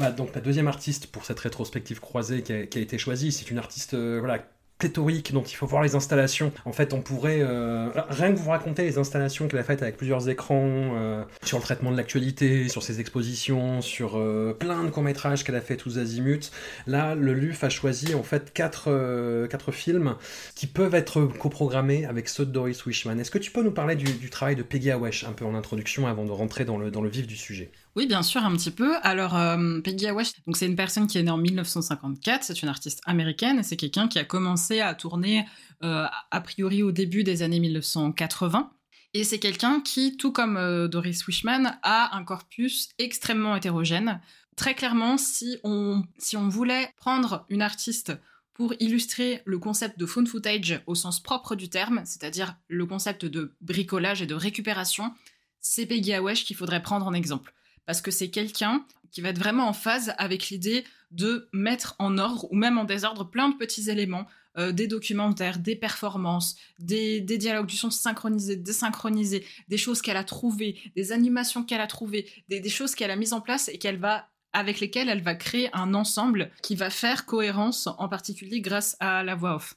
bah, 0.00 0.10
donc 0.10 0.34
la 0.34 0.40
deuxième 0.40 0.66
artiste 0.66 1.06
pour 1.06 1.24
cette 1.24 1.38
rétrospective 1.38 2.00
croisée 2.00 2.42
qui 2.42 2.52
a, 2.52 2.66
qui 2.66 2.78
a 2.78 2.80
été 2.80 2.98
choisie, 2.98 3.30
c'est 3.30 3.48
une 3.48 3.58
artiste 3.58 3.94
euh, 3.94 4.18
voilà, 4.18 4.44
pléthorique 4.80 5.32
dont 5.32 5.42
il 5.42 5.54
faut 5.54 5.66
voir 5.66 5.82
les 5.82 5.94
installations. 5.94 6.52
En 6.64 6.72
fait, 6.72 6.92
on 6.92 7.02
pourrait 7.02 7.40
euh, 7.42 7.88
rien 8.08 8.32
que 8.32 8.38
vous 8.38 8.50
raconter 8.50 8.82
les 8.82 8.98
installations 8.98 9.46
qu'elle 9.46 9.60
a 9.60 9.62
faites 9.62 9.82
avec 9.82 9.96
plusieurs 9.96 10.28
écrans 10.28 10.94
euh, 10.96 11.22
sur 11.44 11.58
le 11.58 11.62
traitement 11.62 11.92
de 11.92 11.96
l'actualité, 11.96 12.68
sur 12.68 12.82
ses 12.82 12.98
expositions, 12.98 13.82
sur 13.82 14.18
euh, 14.18 14.56
plein 14.58 14.82
de 14.82 14.90
courts 14.90 15.02
métrages 15.02 15.44
qu'elle 15.44 15.54
a 15.54 15.60
fait 15.60 15.76
tous 15.76 15.98
azimuts. 15.98 16.50
Là, 16.86 17.14
le 17.14 17.34
LUF 17.34 17.62
a 17.62 17.68
choisi 17.68 18.14
en 18.14 18.22
fait 18.22 18.52
quatre, 18.52 19.46
quatre 19.48 19.70
films 19.70 20.16
qui 20.54 20.66
peuvent 20.66 20.94
être 20.94 21.26
coprogrammés 21.38 22.06
avec 22.06 22.28
ceux 22.28 22.46
de 22.46 22.50
Doris 22.50 22.84
Wishman. 22.86 23.18
Est-ce 23.18 23.30
que 23.30 23.38
tu 23.38 23.50
peux 23.50 23.62
nous 23.62 23.70
parler 23.70 23.94
du, 23.94 24.30
travail 24.30 24.56
de 24.56 24.62
Peggy 24.62 24.90
Awesh 24.90 25.24
un 25.24 25.32
peu 25.32 25.44
en 25.44 25.54
introduction 25.54 26.06
avant 26.06 26.24
de 26.24 26.32
rentrer 26.32 26.64
dans 26.64 26.78
le, 26.78 26.90
dans 26.90 27.02
le 27.02 27.10
vif 27.10 27.26
du 27.26 27.36
sujet? 27.36 27.70
Oui, 27.96 28.06
bien 28.06 28.22
sûr, 28.22 28.44
un 28.44 28.52
petit 28.56 28.70
peu. 28.70 28.96
Alors, 29.02 29.36
euh, 29.36 29.80
Peggy 29.80 30.06
Awesh, 30.06 30.32
donc 30.46 30.56
c'est 30.56 30.66
une 30.66 30.76
personne 30.76 31.08
qui 31.08 31.18
est 31.18 31.22
née 31.24 31.30
en 31.30 31.38
1954, 31.38 32.44
c'est 32.44 32.62
une 32.62 32.68
artiste 32.68 33.00
américaine, 33.04 33.64
c'est 33.64 33.76
quelqu'un 33.76 34.06
qui 34.06 34.20
a 34.20 34.24
commencé 34.24 34.80
à 34.80 34.94
tourner 34.94 35.44
euh, 35.82 36.06
a 36.30 36.40
priori 36.40 36.84
au 36.84 36.92
début 36.92 37.24
des 37.24 37.42
années 37.42 37.58
1980. 37.58 38.70
Et 39.12 39.24
c'est 39.24 39.40
quelqu'un 39.40 39.80
qui, 39.80 40.16
tout 40.16 40.30
comme 40.30 40.56
euh, 40.56 40.86
Doris 40.86 41.26
Wishman, 41.26 41.78
a 41.82 42.16
un 42.16 42.22
corpus 42.22 42.90
extrêmement 42.98 43.56
hétérogène. 43.56 44.20
Très 44.54 44.74
clairement, 44.74 45.18
si 45.18 45.58
on, 45.64 46.04
si 46.16 46.36
on 46.36 46.48
voulait 46.48 46.92
prendre 46.96 47.44
une 47.48 47.62
artiste 47.62 48.12
pour 48.54 48.72
illustrer 48.78 49.42
le 49.46 49.58
concept 49.58 49.98
de 49.98 50.06
phone 50.06 50.28
footage 50.28 50.80
au 50.86 50.94
sens 50.94 51.20
propre 51.20 51.56
du 51.56 51.68
terme, 51.68 52.02
c'est-à-dire 52.04 52.54
le 52.68 52.86
concept 52.86 53.24
de 53.24 53.56
bricolage 53.60 54.22
et 54.22 54.26
de 54.26 54.34
récupération, 54.34 55.12
c'est 55.60 55.86
Peggy 55.86 56.12
Awesh 56.12 56.44
qu'il 56.44 56.56
faudrait 56.56 56.82
prendre 56.82 57.06
en 57.06 57.14
exemple 57.14 57.52
parce 57.90 58.02
que 58.02 58.12
c'est 58.12 58.30
quelqu'un 58.30 58.86
qui 59.10 59.20
va 59.20 59.30
être 59.30 59.40
vraiment 59.40 59.66
en 59.66 59.72
phase 59.72 60.14
avec 60.16 60.50
l'idée 60.50 60.84
de 61.10 61.48
mettre 61.52 61.96
en 61.98 62.18
ordre 62.18 62.46
ou 62.52 62.54
même 62.54 62.78
en 62.78 62.84
désordre 62.84 63.28
plein 63.28 63.48
de 63.48 63.56
petits 63.56 63.90
éléments, 63.90 64.28
euh, 64.58 64.70
des 64.70 64.86
documentaires, 64.86 65.58
des 65.58 65.74
performances, 65.74 66.54
des, 66.78 67.20
dialogues 67.20 67.66
du 67.66 67.76
son 67.76 67.90
synchronisés, 67.90 68.54
désynchronisés, 68.54 69.44
des 69.66 69.76
choses 69.76 70.02
qu'elle 70.02 70.16
a 70.16 70.22
trouvées, 70.22 70.78
des 70.94 71.10
animations 71.10 71.64
qu'elle 71.64 71.80
a 71.80 71.88
trouvées, 71.88 72.30
des, 72.48 72.68
choses 72.68 72.94
qu'elle 72.94 73.10
a 73.10 73.16
mises 73.16 73.32
en 73.32 73.40
place 73.40 73.68
et 73.68 73.78
qu'elle 73.78 73.98
va 73.98 74.28
avec 74.52 74.78
lesquelles 74.78 75.08
elle 75.08 75.24
va 75.24 75.34
créer 75.34 75.68
un 75.72 75.92
ensemble 75.92 76.52
qui 76.62 76.76
va 76.76 76.90
faire 76.90 77.26
cohérence, 77.26 77.88
en 77.98 78.08
particulier 78.08 78.60
grâce 78.60 78.96
à 79.00 79.24
la 79.24 79.34
voix 79.34 79.56
off. 79.56 79.74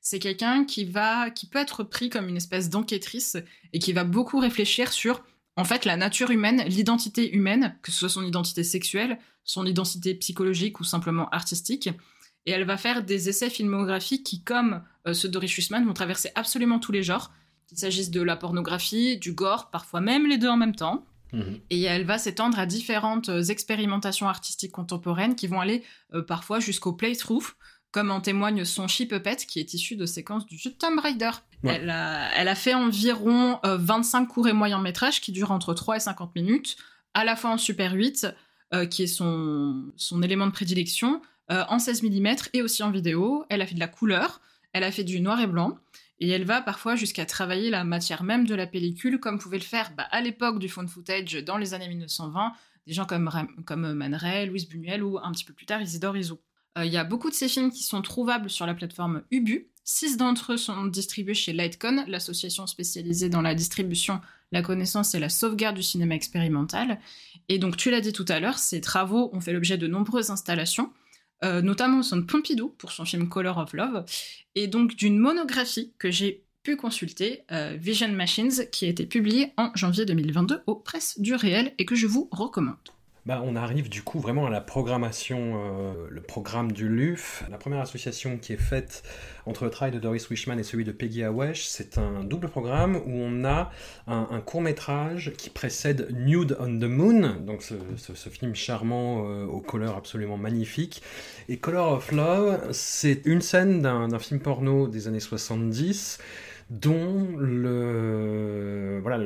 C'est 0.00 0.20
quelqu'un 0.20 0.64
qui 0.64 0.84
va, 0.84 1.30
qui 1.30 1.48
peut 1.48 1.58
être 1.58 1.82
pris 1.82 2.10
comme 2.10 2.28
une 2.28 2.36
espèce 2.36 2.70
d'enquêtrice 2.70 3.36
et 3.72 3.80
qui 3.80 3.92
va 3.92 4.04
beaucoup 4.04 4.38
réfléchir 4.38 4.92
sur 4.92 5.24
en 5.56 5.64
fait, 5.64 5.84
la 5.84 5.96
nature 5.96 6.30
humaine, 6.30 6.62
l'identité 6.66 7.34
humaine, 7.34 7.76
que 7.82 7.90
ce 7.90 8.00
soit 8.00 8.08
son 8.08 8.24
identité 8.24 8.62
sexuelle, 8.62 9.18
son 9.44 9.64
identité 9.64 10.14
psychologique 10.14 10.80
ou 10.80 10.84
simplement 10.84 11.28
artistique, 11.30 11.88
et 12.44 12.52
elle 12.52 12.64
va 12.64 12.76
faire 12.76 13.02
des 13.02 13.28
essais 13.28 13.50
filmographiques 13.50 14.24
qui, 14.24 14.42
comme 14.42 14.82
euh, 15.06 15.14
ceux 15.14 15.28
de 15.28 15.46
Schussman, 15.46 15.84
vont 15.84 15.94
traverser 15.94 16.30
absolument 16.34 16.78
tous 16.78 16.92
les 16.92 17.02
genres, 17.02 17.32
qu'il 17.66 17.78
s'agisse 17.78 18.10
de 18.10 18.22
la 18.22 18.36
pornographie, 18.36 19.18
du 19.18 19.32
gore, 19.32 19.70
parfois 19.70 20.00
même 20.00 20.26
les 20.26 20.38
deux 20.38 20.48
en 20.48 20.56
même 20.56 20.76
temps. 20.76 21.04
Mhm. 21.32 21.58
Et 21.70 21.82
elle 21.82 22.04
va 22.04 22.18
s'étendre 22.18 22.58
à 22.58 22.66
différentes 22.66 23.28
euh, 23.30 23.42
expérimentations 23.42 24.28
artistiques 24.28 24.72
contemporaines 24.72 25.34
qui 25.34 25.48
vont 25.48 25.60
aller 25.60 25.82
euh, 26.14 26.22
parfois 26.22 26.60
jusqu'au 26.60 26.92
playthrough, 26.92 27.56
comme 27.96 28.10
en 28.10 28.20
témoigne 28.20 28.66
son 28.66 28.88
She 28.88 29.08
Puppet, 29.08 29.36
qui 29.48 29.58
est 29.58 29.72
issu 29.72 29.96
de 29.96 30.04
séquences 30.04 30.44
du 30.44 30.58
jeu 30.58 30.70
Tomb 30.70 30.98
Raider. 30.98 31.30
Elle, 31.64 31.88
a, 31.88 32.54
fait 32.54 32.74
environ 32.74 33.58
25 33.64 34.20
euh, 34.20 34.26
courts 34.26 34.48
et 34.48 34.52
moyens 34.52 34.82
métrages 34.82 35.22
qui 35.22 35.32
durent 35.32 35.50
entre 35.50 35.72
3 35.72 35.96
et 35.96 36.00
50 36.00 36.34
minutes, 36.34 36.76
à 37.14 37.24
la 37.24 37.36
fois 37.36 37.52
en 37.52 37.56
Super 37.56 37.94
8, 37.94 38.26
euh, 38.74 38.84
qui 38.84 39.04
est 39.04 39.06
son, 39.06 39.90
son 39.96 40.22
élément 40.22 40.46
de 40.46 40.52
prédilection, 40.52 41.22
euh, 41.50 41.64
en 41.70 41.78
16 41.78 42.02
mm 42.02 42.34
et 42.52 42.60
aussi 42.60 42.82
en 42.82 42.90
vidéo. 42.90 43.46
Elle 43.48 43.62
a 43.62 43.66
fait 43.66 43.74
de 43.74 43.80
la 43.80 43.88
couleur, 43.88 44.42
elle 44.74 44.84
a 44.84 44.92
fait 44.92 45.02
du 45.02 45.22
noir 45.22 45.40
et 45.40 45.46
blanc. 45.46 45.78
Et 46.20 46.28
elle 46.28 46.44
va 46.44 46.60
parfois 46.60 46.96
jusqu'à 46.96 47.24
travailler 47.24 47.70
la 47.70 47.82
matière 47.84 48.24
même 48.24 48.46
de 48.46 48.54
la 48.54 48.66
pellicule, 48.66 49.20
comme 49.20 49.38
pouvait 49.38 49.56
le 49.56 49.64
faire 49.64 49.92
bah, 49.96 50.06
à 50.10 50.20
l'époque 50.20 50.58
du 50.58 50.68
phone 50.68 50.88
footage 50.88 51.32
dans 51.46 51.56
les 51.56 51.72
années 51.72 51.88
1920, 51.88 52.52
des 52.86 52.92
gens 52.92 53.06
comme, 53.06 53.30
comme 53.64 53.94
Man 53.94 54.14
Ray, 54.14 54.44
Louise 54.44 54.68
Buñuel 54.68 55.02
ou 55.02 55.18
un 55.18 55.32
petit 55.32 55.46
peu 55.46 55.54
plus 55.54 55.64
tard 55.64 55.80
Isidore 55.80 56.18
Iso. 56.18 56.38
Euh, 56.76 56.84
il 56.84 56.92
y 56.92 56.96
a 56.96 57.04
beaucoup 57.04 57.30
de 57.30 57.34
ces 57.34 57.48
films 57.48 57.70
qui 57.70 57.82
sont 57.82 58.02
trouvables 58.02 58.50
sur 58.50 58.66
la 58.66 58.74
plateforme 58.74 59.22
Ubu. 59.30 59.68
Six 59.84 60.16
d'entre 60.16 60.54
eux 60.54 60.56
sont 60.56 60.86
distribués 60.86 61.34
chez 61.34 61.52
Lightcon, 61.52 62.04
l'association 62.08 62.66
spécialisée 62.66 63.28
dans 63.28 63.42
la 63.42 63.54
distribution, 63.54 64.20
la 64.50 64.62
connaissance 64.62 65.14
et 65.14 65.20
la 65.20 65.28
sauvegarde 65.28 65.76
du 65.76 65.82
cinéma 65.82 66.14
expérimental. 66.14 66.98
Et 67.48 67.58
donc, 67.58 67.76
tu 67.76 67.90
l'as 67.90 68.00
dit 68.00 68.12
tout 68.12 68.24
à 68.28 68.40
l'heure, 68.40 68.58
ces 68.58 68.80
travaux 68.80 69.30
ont 69.32 69.40
fait 69.40 69.52
l'objet 69.52 69.78
de 69.78 69.86
nombreuses 69.86 70.30
installations, 70.30 70.92
euh, 71.44 71.62
notamment 71.62 72.00
au 72.00 72.02
centre 72.02 72.26
Pompidou 72.26 72.70
pour 72.70 72.90
son 72.90 73.04
film 73.04 73.28
Color 73.28 73.58
of 73.58 73.72
Love, 73.74 74.04
et 74.56 74.66
donc 74.66 74.96
d'une 74.96 75.18
monographie 75.18 75.92
que 75.98 76.10
j'ai 76.10 76.42
pu 76.64 76.76
consulter, 76.76 77.44
euh, 77.52 77.76
Vision 77.78 78.08
Machines, 78.08 78.68
qui 78.72 78.86
a 78.86 78.88
été 78.88 79.06
publiée 79.06 79.52
en 79.56 79.70
janvier 79.76 80.04
2022 80.04 80.62
aux 80.66 80.74
presses 80.74 81.20
du 81.20 81.36
réel 81.36 81.72
et 81.78 81.84
que 81.84 81.94
je 81.94 82.08
vous 82.08 82.28
recommande. 82.32 82.95
Bah, 83.26 83.42
on 83.44 83.56
arrive 83.56 83.88
du 83.88 84.02
coup 84.02 84.20
vraiment 84.20 84.46
à 84.46 84.50
la 84.50 84.60
programmation, 84.60 85.54
euh, 85.56 86.06
le 86.08 86.20
programme 86.20 86.70
du 86.70 86.88
LUF. 86.88 87.42
La 87.50 87.58
première 87.58 87.80
association 87.80 88.38
qui 88.38 88.52
est 88.52 88.56
faite 88.56 89.02
entre 89.46 89.64
le 89.64 89.70
travail 89.70 89.92
de 89.92 89.98
Doris 89.98 90.30
Wishman 90.30 90.60
et 90.60 90.62
celui 90.62 90.84
de 90.84 90.92
Peggy 90.92 91.24
Awesh, 91.24 91.66
c'est 91.66 91.98
un 91.98 92.22
double 92.22 92.48
programme 92.48 92.94
où 92.94 93.10
on 93.10 93.44
a 93.44 93.72
un, 94.06 94.40
court 94.40 94.60
métrage 94.60 95.32
qui 95.36 95.50
précède 95.50 96.08
Nude 96.12 96.56
on 96.60 96.78
the 96.78 96.84
Moon, 96.84 97.40
donc 97.44 97.64
ce, 97.64 98.28
film 98.28 98.54
charmant 98.54 99.26
euh, 99.28 99.44
aux 99.44 99.60
couleurs 99.60 99.96
absolument 99.96 100.36
magnifiques. 100.36 101.02
Et 101.48 101.56
Color 101.56 101.94
of 101.94 102.12
Love, 102.12 102.68
c'est 102.70 103.22
une 103.24 103.40
scène 103.40 103.82
d'un 103.82 104.18
film 104.20 104.38
porno 104.38 104.86
des 104.86 105.08
années 105.08 105.18
70 105.18 106.18
dont 106.68 107.28
le, 107.38 108.98
voilà, 109.00 109.24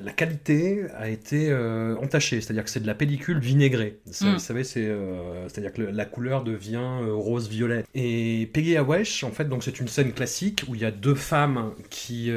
la, 0.00 0.12
qualité 0.12 0.84
a 0.96 1.08
été 1.08 1.50
euh, 1.50 1.96
entachée, 1.96 2.40
c'est-à-dire 2.40 2.62
que 2.62 2.70
c'est 2.70 2.80
de 2.80 2.86
la 2.86 2.94
pellicule 2.94 3.40
vinaigrée. 3.40 3.98
Mm. 4.06 4.32
Vous 4.32 4.38
savez, 4.38 4.62
c'est, 4.62 4.86
euh, 4.86 5.46
à 5.46 5.60
dire 5.60 5.72
que 5.72 5.82
la 5.82 6.04
couleur 6.04 6.44
devient 6.44 6.76
euh, 6.76 7.12
rose-violet. 7.14 7.84
Et 7.94 8.48
Peggy 8.52 8.76
Awesh, 8.76 9.24
en 9.24 9.32
fait, 9.32 9.46
donc 9.46 9.64
c'est 9.64 9.80
une 9.80 9.88
scène 9.88 10.12
classique 10.12 10.62
où 10.68 10.76
il 10.76 10.80
y 10.80 10.84
a 10.84 10.92
deux 10.92 11.16
femmes 11.16 11.72
qui 11.90 12.30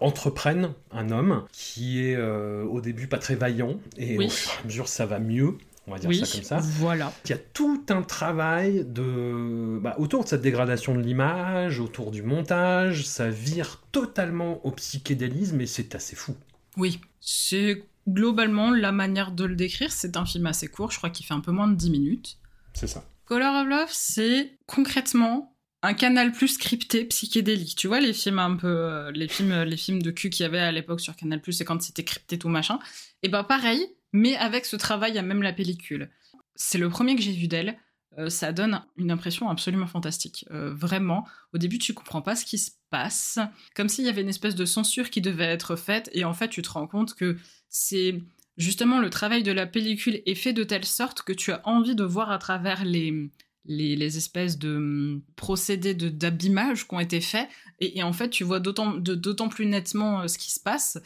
entreprennent 0.00 0.70
un 0.90 1.10
homme 1.10 1.44
qui 1.52 2.04
est 2.04 2.16
au 2.16 2.80
début 2.80 3.06
pas 3.06 3.18
très 3.18 3.34
vaillant 3.34 3.78
et 3.96 4.18
au 4.18 4.28
fur 4.28 4.52
et 4.52 4.62
à 4.62 4.66
mesure 4.66 4.88
ça 4.88 5.06
va 5.06 5.18
mieux 5.18 5.56
on 5.86 5.92
va 5.92 5.98
dire 5.98 6.26
ça 6.26 6.32
comme 6.32 6.44
ça. 6.44 6.58
Voilà. 6.58 7.12
Il 7.24 7.30
y 7.30 7.34
a 7.34 7.38
tout 7.38 7.84
un 7.90 8.02
travail 8.02 8.84
de, 8.86 9.78
bah, 9.80 9.94
autour 9.98 10.24
de 10.24 10.28
cette 10.28 10.42
dégradation 10.42 10.94
de 10.94 11.00
l'image, 11.00 11.80
autour 11.80 12.10
du 12.10 12.22
montage, 12.22 13.06
ça 13.06 13.28
vire 13.28 13.82
totalement 13.92 14.64
au 14.66 14.70
psychédélisme 14.70 15.60
et 15.60 15.66
c'est 15.66 15.94
assez 15.94 16.16
fou. 16.16 16.34
Oui, 16.76 17.00
c'est 17.20 17.84
globalement 18.08 18.70
la 18.70 18.92
manière 18.92 19.32
de 19.32 19.44
le 19.44 19.56
décrire. 19.56 19.92
C'est 19.92 20.16
un 20.16 20.24
film 20.24 20.46
assez 20.46 20.68
court, 20.68 20.90
je 20.90 20.98
crois 20.98 21.10
qu'il 21.10 21.26
fait 21.26 21.34
un 21.34 21.40
peu 21.40 21.52
moins 21.52 21.68
de 21.68 21.74
10 21.74 21.90
minutes. 21.90 22.38
C'est 22.72 22.86
ça. 22.86 23.04
Color 23.26 23.62
of 23.62 23.68
Love, 23.68 23.88
c'est 23.90 24.58
concrètement 24.66 25.54
un 25.82 25.92
canal 25.92 26.32
plus 26.32 26.56
crypté, 26.56 27.04
psychédélique. 27.04 27.76
Tu 27.76 27.88
vois 27.88 28.00
les 28.00 28.14
films 28.14 28.38
un 28.38 28.56
peu, 28.56 28.66
euh, 28.66 29.10
les 29.12 29.28
films, 29.28 29.62
les 29.64 29.76
films 29.76 30.00
de 30.00 30.10
cul 30.10 30.30
qu'il 30.30 30.44
y 30.44 30.46
avait 30.46 30.58
à 30.58 30.72
l'époque 30.72 31.00
sur 31.00 31.14
Canal 31.14 31.42
Plus 31.42 31.60
et 31.60 31.64
quand 31.66 31.80
c'était 31.82 32.04
crypté 32.04 32.38
tout 32.38 32.48
machin. 32.48 32.78
Et 33.22 33.28
ben 33.28 33.44
pareil, 33.44 33.86
mais 34.14 34.36
avec 34.36 34.64
ce 34.64 34.76
travail 34.76 35.18
à 35.18 35.22
même 35.22 35.42
la 35.42 35.52
pellicule. 35.52 36.08
C'est 36.54 36.78
le 36.78 36.88
premier 36.88 37.16
que 37.16 37.20
j'ai 37.20 37.32
vu 37.32 37.48
d'elle. 37.48 37.76
Euh, 38.16 38.30
ça 38.30 38.52
donne 38.52 38.80
une 38.96 39.10
impression 39.10 39.50
absolument 39.50 39.88
fantastique. 39.88 40.46
Euh, 40.52 40.72
vraiment, 40.72 41.26
au 41.52 41.58
début, 41.58 41.78
tu 41.78 41.94
comprends 41.94 42.22
pas 42.22 42.36
ce 42.36 42.44
qui 42.44 42.56
se 42.56 42.70
passe, 42.90 43.40
comme 43.74 43.88
s'il 43.88 44.04
y 44.04 44.08
avait 44.08 44.22
une 44.22 44.28
espèce 44.28 44.54
de 44.54 44.64
censure 44.64 45.10
qui 45.10 45.20
devait 45.20 45.44
être 45.44 45.74
faite, 45.74 46.10
et 46.12 46.24
en 46.24 46.32
fait, 46.32 46.48
tu 46.48 46.62
te 46.62 46.70
rends 46.70 46.86
compte 46.86 47.14
que 47.14 47.36
c'est 47.68 48.22
justement 48.56 49.00
le 49.00 49.10
travail 49.10 49.42
de 49.42 49.50
la 49.50 49.66
pellicule 49.66 50.22
est 50.26 50.36
fait 50.36 50.52
de 50.52 50.62
telle 50.62 50.84
sorte 50.84 51.22
que 51.22 51.32
tu 51.32 51.50
as 51.50 51.60
envie 51.66 51.96
de 51.96 52.04
voir 52.04 52.30
à 52.30 52.38
travers 52.38 52.84
les, 52.84 53.32
les, 53.64 54.16
espèces 54.16 54.60
de 54.60 54.76
hum, 54.76 55.22
procédés 55.34 55.94
d'abîmage 55.94 56.86
qui 56.86 56.94
ont 56.94 57.00
été 57.00 57.20
faits, 57.20 57.48
et, 57.80 58.00
en 58.04 58.12
fait, 58.12 58.30
tu 58.30 58.44
vois 58.44 58.60
d'autant 58.60 59.48
plus 59.48 59.66
nettement 59.66 60.20
euh, 60.20 60.28
ce 60.28 60.38
qui 60.38 60.52
se 60.52 60.60
passe. 60.60 60.98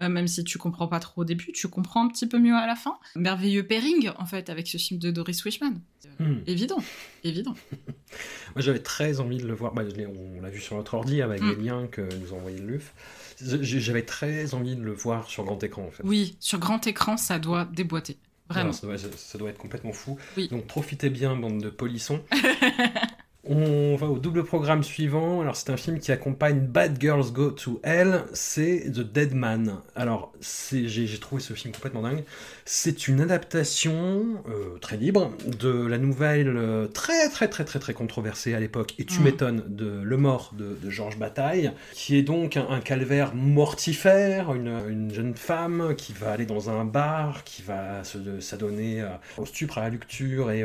Euh, 0.00 0.08
même 0.08 0.26
si 0.26 0.42
tu 0.42 0.58
comprends 0.58 0.88
pas 0.88 1.00
trop 1.00 1.20
au 1.20 1.24
début, 1.24 1.52
tu 1.52 1.68
comprends 1.68 2.04
un 2.04 2.08
petit 2.08 2.26
peu 2.26 2.38
mieux 2.38 2.54
à 2.54 2.66
la 2.66 2.74
fin. 2.74 2.98
Merveilleux 3.14 3.66
pairing, 3.66 4.10
en 4.16 4.26
fait, 4.26 4.50
avec 4.50 4.66
ce 4.66 4.78
film 4.78 4.98
de 4.98 5.10
Doris 5.10 5.44
Wishman. 5.44 5.74
Hmm. 6.18 6.38
Évident, 6.46 6.78
évident. 7.24 7.54
Moi, 8.54 8.62
j'avais 8.62 8.80
très 8.80 9.20
envie 9.20 9.38
de 9.38 9.46
le 9.46 9.54
voir. 9.54 9.74
Bah, 9.74 9.82
on 9.86 10.40
l'a 10.40 10.50
vu 10.50 10.60
sur 10.60 10.76
notre 10.76 10.94
ordi 10.94 11.22
avec 11.22 11.40
hmm. 11.40 11.50
les 11.50 11.56
liens 11.56 11.86
que 11.86 12.02
nous 12.16 12.32
a 12.32 12.36
envoyé 12.36 12.58
Luf. 12.58 12.94
J'avais 13.40 14.02
très 14.02 14.54
envie 14.54 14.76
de 14.76 14.82
le 14.82 14.92
voir 14.92 15.28
sur 15.28 15.44
grand 15.44 15.62
écran, 15.62 15.84
en 15.86 15.90
fait. 15.90 16.02
Oui, 16.04 16.36
sur 16.40 16.58
grand 16.58 16.86
écran, 16.86 17.16
ça 17.16 17.38
doit 17.38 17.64
déboîter. 17.64 18.18
Vraiment. 18.48 18.72
ça, 18.72 19.38
doit, 19.38 19.50
être 19.50 19.58
complètement 19.58 19.92
fou. 19.92 20.18
Donc 20.50 20.66
profitez 20.66 21.10
bien, 21.10 21.36
bande 21.36 21.62
de 21.62 21.70
polissons. 21.70 22.22
On 23.54 23.96
va 23.96 24.06
au 24.06 24.18
double 24.18 24.44
programme 24.44 24.82
suivant. 24.82 25.42
Alors, 25.42 25.56
c'est 25.56 25.68
un 25.68 25.76
film 25.76 25.98
qui 25.98 26.10
accompagne 26.10 26.60
Bad 26.60 26.96
Girls 26.98 27.32
Go 27.32 27.50
to 27.50 27.82
Hell. 27.84 28.24
C'est 28.32 28.90
The 28.90 29.00
Dead 29.00 29.34
Man. 29.34 29.76
Alors, 29.94 30.32
j'ai 30.72 31.18
trouvé 31.18 31.42
ce 31.42 31.52
film 31.52 31.74
complètement 31.74 32.00
dingue. 32.00 32.24
C'est 32.64 33.08
une 33.08 33.20
adaptation 33.20 34.42
euh, 34.48 34.78
très 34.80 34.96
libre 34.96 35.32
de 35.60 35.68
la 35.68 35.98
nouvelle 35.98 36.56
euh, 36.56 36.86
très, 36.86 37.28
très, 37.28 37.48
très, 37.48 37.64
très, 37.64 37.78
très 37.78 37.92
controversée 37.92 38.54
à 38.54 38.60
l'époque. 38.60 38.94
Et 38.98 39.04
tu 39.04 39.20
mm. 39.20 39.22
m'étonnes 39.22 39.64
de 39.66 40.00
Le 40.02 40.16
Mort 40.16 40.54
de, 40.56 40.78
Georges 40.88 41.18
Bataille, 41.18 41.72
qui 41.92 42.16
est 42.16 42.22
donc 42.22 42.56
un, 42.56 42.80
calvaire 42.80 43.34
mortifère. 43.34 44.54
Une, 44.54 45.12
jeune 45.12 45.34
femme 45.34 45.94
qui 45.94 46.14
va 46.14 46.30
aller 46.30 46.46
dans 46.46 46.70
un 46.70 46.86
bar, 46.86 47.44
qui 47.44 47.60
va 47.60 48.02
s'adonner 48.02 49.04
au 49.36 49.44
stupre, 49.44 49.76
à 49.76 49.82
la 49.82 49.90
lecture 49.90 50.50
et, 50.50 50.64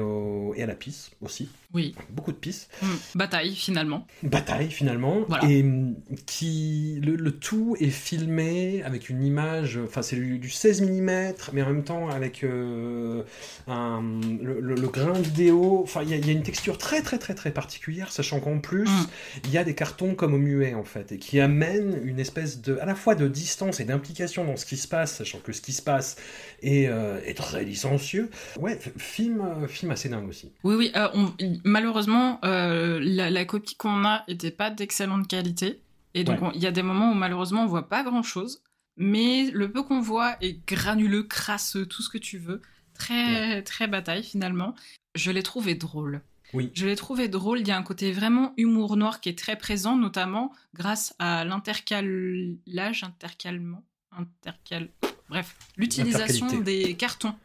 et 0.55 0.63
à 0.63 0.65
la 0.65 0.75
pisse 0.75 1.11
aussi. 1.21 1.49
Oui. 1.73 1.95
Beaucoup 2.09 2.31
de 2.31 2.37
pistes. 2.37 2.69
Mm. 2.81 2.87
Bataille, 3.15 3.53
finalement. 3.53 4.07
Bataille, 4.23 4.71
finalement. 4.71 5.25
Et 5.43 5.63
mm, 5.63 5.95
qui, 6.25 7.01
le, 7.03 7.31
tout 7.31 7.75
est 7.79 7.89
filmé 7.89 8.83
avec 8.83 9.09
une 9.09 9.21
image, 9.21 9.77
enfin, 9.83 10.01
c'est 10.01 10.15
du, 10.15 10.49
16 10.49 10.81
mm, 10.81 11.33
mais 11.51 11.61
en 11.61 11.67
même 11.67 11.83
temps 11.83 12.09
avec 12.09 12.43
euh, 12.43 13.23
un, 13.67 14.01
le, 14.41 14.75
grain 14.87 15.11
vidéo. 15.11 15.81
Enfin, 15.83 16.03
il 16.03 16.09
y, 16.09 16.29
a 16.29 16.31
une 16.31 16.43
texture 16.43 16.77
très, 16.77 17.01
très, 17.01 17.17
très, 17.17 17.35
très 17.35 17.51
particulière, 17.51 18.13
sachant 18.13 18.39
qu'en 18.39 18.59
plus, 18.59 18.89
mm. 18.89 19.07
il 19.45 19.51
y 19.51 19.57
a 19.57 19.65
des 19.65 19.75
cartons 19.75 20.15
comme 20.15 20.33
au 20.33 20.39
muet, 20.39 20.73
en 20.73 20.85
fait, 20.85 21.11
et 21.11 21.17
qui 21.17 21.41
amènent 21.41 21.99
une 22.05 22.19
espèce 22.19 22.61
de, 22.61 22.77
à 22.77 22.85
la 22.85 22.95
fois 22.95 23.15
de 23.15 23.27
distance 23.27 23.81
et 23.81 23.83
d'implication 23.83 24.45
dans 24.45 24.55
ce 24.55 24.65
qui 24.65 24.77
se 24.77 24.87
passe, 24.87 25.15
sachant 25.17 25.39
que 25.39 25.51
ce 25.51 25.61
qui 25.61 25.73
se 25.73 25.81
passe 25.81 26.15
est, 26.63 26.87
euh, 26.87 27.19
est 27.25 27.35
très 27.35 27.65
licencieux. 27.65 28.29
Ouais, 28.57 28.79
film, 28.97 29.41
euh, 29.41 29.67
film 29.67 29.91
assez 29.91 30.07
dingue 30.07 30.29
aussi. 30.29 30.53
Oui, 30.63 30.75
oui, 30.75 30.91
on 31.13 31.33
malheureusement, 31.63 32.39
euh, 32.43 32.99
la, 33.01 33.45
copie 33.45 33.75
qu'on 33.75 34.05
a 34.05 34.23
n'était 34.27 34.51
pas 34.51 34.69
d'excellente 34.69 35.27
qualité. 35.27 35.81
Et 36.13 36.23
donc, 36.23 36.39
il 36.55 36.61
y 36.61 36.67
a 36.67 36.71
des 36.71 36.83
moments 36.83 37.11
où 37.11 37.13
malheureusement, 37.13 37.63
on 37.63 37.67
voit 37.67 37.89
pas 37.89 38.03
grand 38.03 38.23
chose. 38.23 38.61
Mais 38.97 39.51
le 39.51 39.71
peu 39.71 39.83
qu'on 39.83 40.01
voit 40.01 40.35
est 40.41 40.65
granuleux, 40.67 41.23
crasseux, 41.23 41.85
tout 41.85 42.01
ce 42.01 42.09
que 42.09 42.17
tu 42.17 42.39
veux. 42.39 42.61
Très, 42.95 43.61
très 43.61 43.87
bataille 43.87 44.23
finalement. 44.23 44.73
Je 45.13 45.29
l'ai 45.29 45.43
trouvé 45.43 45.75
drôle. 45.75 46.21
Oui. 46.53 46.71
Je 46.73 46.87
l'ai 46.87 46.95
trouvé 46.95 47.27
drôle. 47.27 47.59
Il 47.59 47.67
y 47.67 47.71
a 47.71 47.77
un 47.77 47.83
côté 47.83 48.11
vraiment 48.11 48.53
humour 48.57 48.97
noir 48.97 49.21
qui 49.21 49.29
est 49.29 49.37
très 49.37 49.55
présent, 49.55 49.95
notamment 49.95 50.51
grâce 50.73 51.13
à 51.19 51.45
l'intercalage, 51.45 53.03
intercalement, 53.03 53.83
intercal. 54.11 54.89
Bref, 55.29 55.55
l'utilisation 55.75 56.47
des 56.61 56.95
cartons 56.95 57.35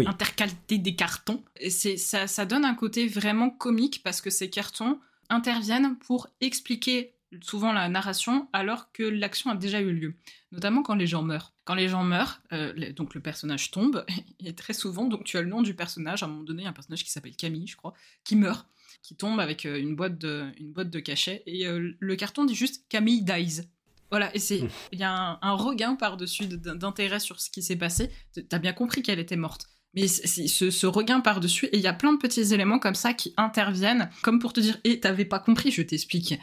oui. 0.00 0.06
intercalité 0.08 0.78
des 0.78 0.94
cartons. 0.94 1.42
C'est 1.68 1.96
ça, 1.96 2.26
ça 2.26 2.44
donne 2.44 2.64
un 2.64 2.74
côté 2.74 3.06
vraiment 3.06 3.50
comique 3.50 4.02
parce 4.02 4.20
que 4.20 4.30
ces 4.30 4.50
cartons 4.50 4.98
interviennent 5.28 5.96
pour 5.98 6.28
expliquer 6.40 7.14
souvent 7.42 7.72
la 7.72 7.88
narration 7.88 8.48
alors 8.52 8.92
que 8.92 9.02
l'action 9.02 9.50
a 9.50 9.54
déjà 9.54 9.80
eu 9.80 9.92
lieu, 9.92 10.14
notamment 10.52 10.82
quand 10.82 10.94
les 10.94 11.06
gens 11.06 11.22
meurent. 11.22 11.52
Quand 11.64 11.74
les 11.74 11.88
gens 11.88 12.02
meurent, 12.02 12.40
euh, 12.52 12.92
donc 12.92 13.14
le 13.14 13.20
personnage 13.20 13.70
tombe, 13.70 14.04
et 14.40 14.54
très 14.54 14.72
souvent, 14.72 15.04
donc 15.04 15.24
tu 15.24 15.36
as 15.36 15.42
le 15.42 15.48
nom 15.48 15.62
du 15.62 15.74
personnage, 15.74 16.22
à 16.22 16.26
un 16.26 16.28
moment 16.28 16.42
donné, 16.42 16.66
un 16.66 16.72
personnage 16.72 17.04
qui 17.04 17.10
s'appelle 17.10 17.36
Camille, 17.36 17.68
je 17.68 17.76
crois, 17.76 17.94
qui 18.24 18.36
meurt, 18.36 18.66
qui 19.02 19.14
tombe 19.14 19.38
avec 19.38 19.66
euh, 19.66 19.78
une, 19.78 19.94
boîte 19.94 20.18
de, 20.18 20.50
une 20.58 20.72
boîte 20.72 20.90
de 20.90 21.00
cachet, 21.00 21.42
et 21.46 21.66
euh, 21.66 21.92
le 21.98 22.16
carton 22.16 22.44
dit 22.44 22.54
juste 22.54 22.84
Camille 22.88 23.22
dies. 23.22 23.62
Voilà, 24.10 24.34
et 24.34 24.40
c'est 24.40 24.62
il 24.90 24.98
y 24.98 25.04
a 25.04 25.38
un, 25.40 25.52
regain 25.52 25.94
par-dessus 25.94 26.48
d'intérêt 26.48 27.20
sur 27.20 27.40
ce 27.40 27.48
qui 27.48 27.62
s'est 27.62 27.76
passé. 27.76 28.10
T'as 28.48 28.58
bien 28.58 28.72
compris 28.72 29.02
qu'elle 29.02 29.20
était 29.20 29.36
morte 29.36 29.68
mais 29.94 30.06
ce, 30.08 30.86
regain 30.86 31.20
par-dessus, 31.20 31.66
et 31.66 31.76
il 31.76 31.82
y 31.82 31.88
a 31.88 31.92
plein 31.92 32.12
de 32.12 32.18
petits 32.18 32.54
éléments 32.54 32.78
comme 32.78 32.94
ça 32.94 33.12
qui 33.12 33.34
interviennent, 33.36 34.10
comme 34.22 34.38
pour 34.38 34.52
te 34.52 34.60
dire, 34.60 34.78
et 34.84 35.00
t'avais 35.00 35.24
pas 35.24 35.38
compris, 35.38 35.70
je 35.70 35.82
t'explique. 35.82 36.38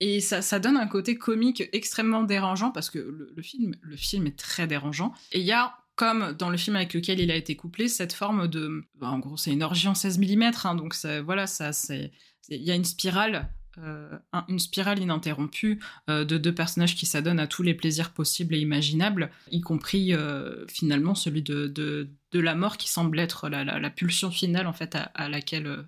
Et 0.00 0.20
ça, 0.20 0.42
ça 0.42 0.58
donne 0.58 0.76
un 0.76 0.86
côté 0.86 1.16
comique 1.16 1.68
extrêmement 1.72 2.22
dérangeant, 2.22 2.70
parce 2.70 2.88
que 2.88 2.98
le, 2.98 3.42
film, 3.42 3.74
le 3.82 3.96
film 3.96 4.26
est 4.26 4.38
très 4.38 4.66
dérangeant. 4.66 5.12
Et 5.32 5.40
il 5.40 5.46
y 5.46 5.52
a, 5.52 5.74
comme 5.96 6.32
dans 6.32 6.50
le 6.50 6.56
film 6.56 6.76
avec 6.76 6.94
lequel 6.94 7.20
il 7.20 7.30
a 7.30 7.36
été 7.36 7.56
couplé, 7.56 7.88
cette 7.88 8.12
forme 8.12 8.48
de... 8.48 8.84
Bah, 8.94 9.10
en 9.10 9.18
gros, 9.18 9.36
c'est 9.36 9.52
une 9.52 9.62
orgie 9.62 9.88
en 9.88 9.94
16 9.94 10.18
mm, 10.18 10.50
hein, 10.64 10.74
donc 10.74 10.94
voilà, 11.24 11.46
ça, 11.46 11.72
c'est... 11.72 12.12
Il 12.48 12.62
y 12.62 12.70
a 12.70 12.74
une 12.74 12.84
spirale 12.84 13.52
euh, 13.84 14.18
une 14.48 14.58
spirale 14.58 14.98
ininterrompue 14.98 15.80
euh, 16.08 16.24
de 16.24 16.38
deux 16.38 16.54
personnages 16.54 16.96
qui 16.96 17.06
s'adonnent 17.06 17.40
à 17.40 17.46
tous 17.46 17.62
les 17.62 17.74
plaisirs 17.74 18.12
possibles 18.12 18.54
et 18.54 18.58
imaginables, 18.58 19.30
y 19.50 19.60
compris 19.60 20.14
euh, 20.14 20.66
finalement 20.68 21.14
celui 21.14 21.42
de, 21.42 22.08
la 22.32 22.54
mort 22.54 22.76
qui 22.76 22.88
semble 22.88 23.18
être 23.18 23.48
la, 23.48 23.90
pulsion 23.90 24.30
finale 24.30 24.66
en 24.66 24.72
fait 24.72 24.96
à, 25.14 25.28
laquelle 25.28 25.86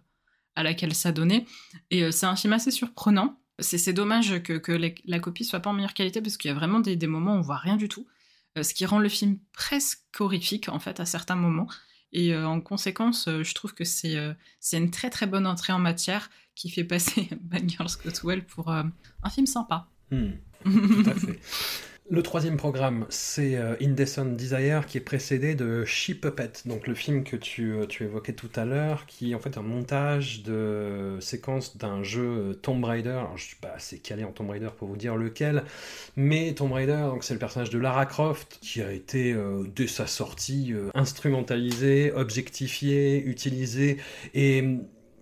à 0.56 0.62
laquelle 0.62 0.94
s'adonner. 0.94 1.46
Et 1.90 2.10
c'est 2.12 2.26
un 2.26 2.36
film 2.36 2.52
assez 2.52 2.70
surprenant. 2.70 3.40
C'est 3.58 3.92
dommage 3.92 4.42
que, 4.42 4.54
que 4.54 4.72
la 5.04 5.18
copie 5.20 5.44
soit 5.44 5.60
pas 5.60 5.70
en 5.70 5.74
meilleure 5.74 5.94
qualité 5.94 6.22
parce 6.22 6.36
qu'il 6.36 6.48
y 6.48 6.52
a 6.52 6.54
vraiment 6.54 6.80
des, 6.80 6.96
des, 6.96 7.06
moments 7.06 7.34
où 7.34 7.38
on 7.38 7.42
voit 7.42 7.58
rien 7.58 7.76
du 7.76 7.88
tout, 7.88 8.06
ce 8.60 8.72
qui 8.74 8.86
rend 8.86 8.98
le 8.98 9.08
film 9.08 9.38
presque 9.52 10.00
horrifique 10.18 10.68
en 10.68 10.78
fait 10.78 10.98
à 10.98 11.06
certains 11.06 11.36
moments. 11.36 11.68
Et 12.12 12.36
en 12.36 12.60
conséquence, 12.60 13.28
je 13.28 13.54
trouve 13.54 13.72
que 13.72 13.84
c'est 13.84 14.16
c'est 14.58 14.78
une 14.78 14.90
très 14.90 15.10
très 15.10 15.26
bonne 15.26 15.46
entrée 15.46 15.72
en 15.72 15.78
matière 15.78 16.28
qui 16.60 16.68
fait 16.68 16.84
passer 16.84 17.28
Bad 17.40 17.68
Girls 17.68 17.90
Go 18.04 18.32
pour 18.46 18.70
euh, 18.70 18.82
un 19.22 19.30
film 19.30 19.46
sympa. 19.46 19.88
Hmm. 20.10 20.32
tout 20.64 21.04
à 21.06 21.14
fait. 21.14 21.40
Le 22.12 22.24
troisième 22.24 22.56
programme, 22.56 23.06
c'est 23.08 23.54
euh, 23.54 23.76
Indecent 23.80 24.24
Desire, 24.34 24.86
qui 24.86 24.98
est 24.98 25.00
précédé 25.00 25.54
de 25.54 25.84
She 25.84 26.10
Puppet, 26.12 26.50
donc 26.66 26.88
le 26.88 26.96
film 26.96 27.22
que 27.22 27.36
tu, 27.36 27.72
euh, 27.72 27.86
tu 27.86 28.02
évoquais 28.02 28.32
tout 28.32 28.50
à 28.56 28.64
l'heure, 28.64 29.06
qui 29.06 29.30
est 29.30 29.34
en 29.36 29.38
fait 29.38 29.56
un 29.56 29.62
montage 29.62 30.42
de 30.42 31.18
séquence 31.20 31.76
d'un 31.76 32.02
jeu 32.02 32.58
Tomb 32.62 32.82
Raider. 32.82 33.10
Alors, 33.10 33.38
je 33.38 33.44
suis 33.44 33.56
pas 33.56 33.74
assez 33.76 34.00
calé 34.00 34.24
en 34.24 34.32
Tomb 34.32 34.50
Raider 34.50 34.70
pour 34.76 34.88
vous 34.88 34.96
dire 34.96 35.14
lequel, 35.14 35.62
mais 36.16 36.52
Tomb 36.52 36.72
Raider, 36.72 37.06
donc 37.12 37.22
c'est 37.22 37.34
le 37.34 37.38
personnage 37.38 37.70
de 37.70 37.78
Lara 37.78 38.06
Croft, 38.06 38.58
qui 38.60 38.82
a 38.82 38.90
été, 38.90 39.36
dès 39.76 39.86
sa 39.86 40.08
sortie, 40.08 40.74
instrumentalisé, 40.94 42.10
objectifié, 42.10 43.22
utilisé, 43.24 43.98
et 44.34 44.64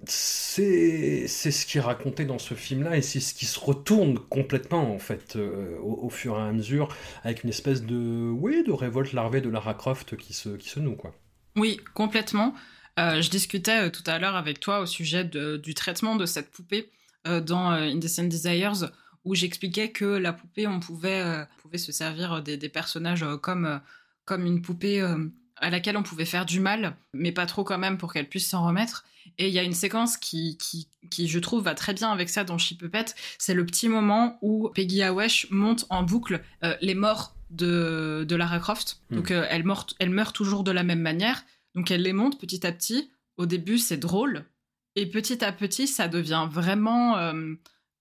c'est 0.05 1.27
ce 1.27 1.67
qui 1.67 1.79
est 1.79 1.83
raconté 1.83 2.25
dans 2.25 2.39
ce 2.39 2.55
film-là 2.55 2.97
et 2.97 3.03
c'est 3.03 3.21
ce 3.21 3.35
qui 3.35 3.47
se 3.47 3.59
retourne 3.59 4.19
complètement 4.19 4.95
en 4.95 4.99
fait 4.99 5.37
euh, 5.37 5.79
au, 5.81 6.09
fur 6.09 6.39
et 6.39 6.43
à 6.43 6.53
mesure 6.53 6.89
avec 7.25 7.43
une 7.43 7.51
espèce 7.51 7.83
de 7.83 8.31
oui 8.31 8.63
de 8.65 8.73
révolte 8.73 9.13
larvée 9.13 9.41
de 9.41 9.49
Lara 9.49 9.75
Croft 9.75 10.17
qui 10.17 10.33
se 10.33 10.51
qui 10.51 10.69
se 10.69 10.81
noue 10.81 10.97
quoi. 10.97 11.15
Oui, 11.57 11.81
complètement. 11.95 12.55
Euh, 12.99 13.21
je 13.21 13.31
discutais 13.31 13.87
euh, 13.87 13.91
tout 13.91 14.05
à 14.07 14.19
l'heure 14.19 14.37
avec 14.37 14.61
toi 14.61 14.81
au 14.81 14.87
sujet 14.87 15.25
du 15.25 15.75
traitement 15.75 16.17
de 16.17 16.27
cette 16.27 16.51
poupée 16.51 16.91
dans 17.25 17.71
Indecent 17.71 18.25
Desires 18.25 18.91
où 19.25 19.35
j'expliquais 19.35 19.91
que 19.91 20.05
la 20.05 20.33
poupée 20.33 20.67
on 20.67 20.81
pouvait 20.81 21.45
pouvait 21.59 21.77
se 21.77 21.93
servir 21.93 22.43
des, 22.43 22.57
des 22.57 22.69
personnages 22.71 23.27
comme 23.43 23.81
comme 24.25 24.47
une 24.47 24.63
poupée 24.63 25.03
à 25.57 25.71
laquelle 25.71 25.97
on 25.97 26.03
pouvait 26.03 26.25
faire 26.25 26.47
du 26.47 26.61
mal, 26.61 26.97
mais 27.13 27.33
pas 27.33 27.47
trop 27.47 27.65
quand 27.65 27.79
même 27.79 27.99
pour 27.99 28.13
qu'elle 28.13 28.29
puisse 28.29 28.49
s'en 28.49 28.65
remettre. 28.65 29.05
Et 29.39 29.49
il 29.49 29.55
y 29.55 29.59
a 29.59 29.63
une 29.63 29.73
séquence 29.73 30.17
qui, 30.17 30.59
qui, 30.59 30.89
qui, 31.11 31.29
je 31.29 31.39
trouve, 31.39 31.63
va 31.63 31.75
très 31.75 31.95
bien 31.95 32.11
avec 32.11 32.29
ça 32.29 32.45
dans 32.45 32.57
Puppet. 32.57 33.07
C'est 33.39 33.55
le 33.55 33.65
petit 33.65 33.89
moment 33.89 34.39
où 34.43 34.69
Peggy 34.71 35.03
Awesh 35.03 35.47
monte 35.51 35.87
en 35.91 36.03
boucle 36.03 36.43
euh, 36.65 36.77
les 36.81 36.95
morts 36.95 37.37
de, 37.51 38.25
de 38.29 38.37
Lara 38.37 38.59
Croft. 38.59 39.01
Hmm. 39.11 39.17
Donc 39.17 39.31
euh, 39.31 39.47
elle, 39.49 39.65
meurt, 39.65 39.95
elle 39.99 40.11
meurt 40.11 40.35
toujours 40.35 40.65
de 40.65 40.71
la 40.71 40.83
même 40.83 41.01
manière. 41.01 41.45
Donc 41.75 41.91
elle 41.91 42.03
les 42.03 42.13
monte 42.13 42.41
petit 42.41 42.67
à 42.67 42.73
petit. 42.73 43.11
Au 43.37 43.47
début, 43.47 43.79
c'est 43.79 43.97
drôle. 43.97 44.45
Et 44.97 45.07
petit 45.07 45.45
à 45.45 45.53
petit, 45.53 45.87
ça 45.87 46.09
devient 46.09 46.49
vraiment 46.51 47.17
euh, 47.19 47.55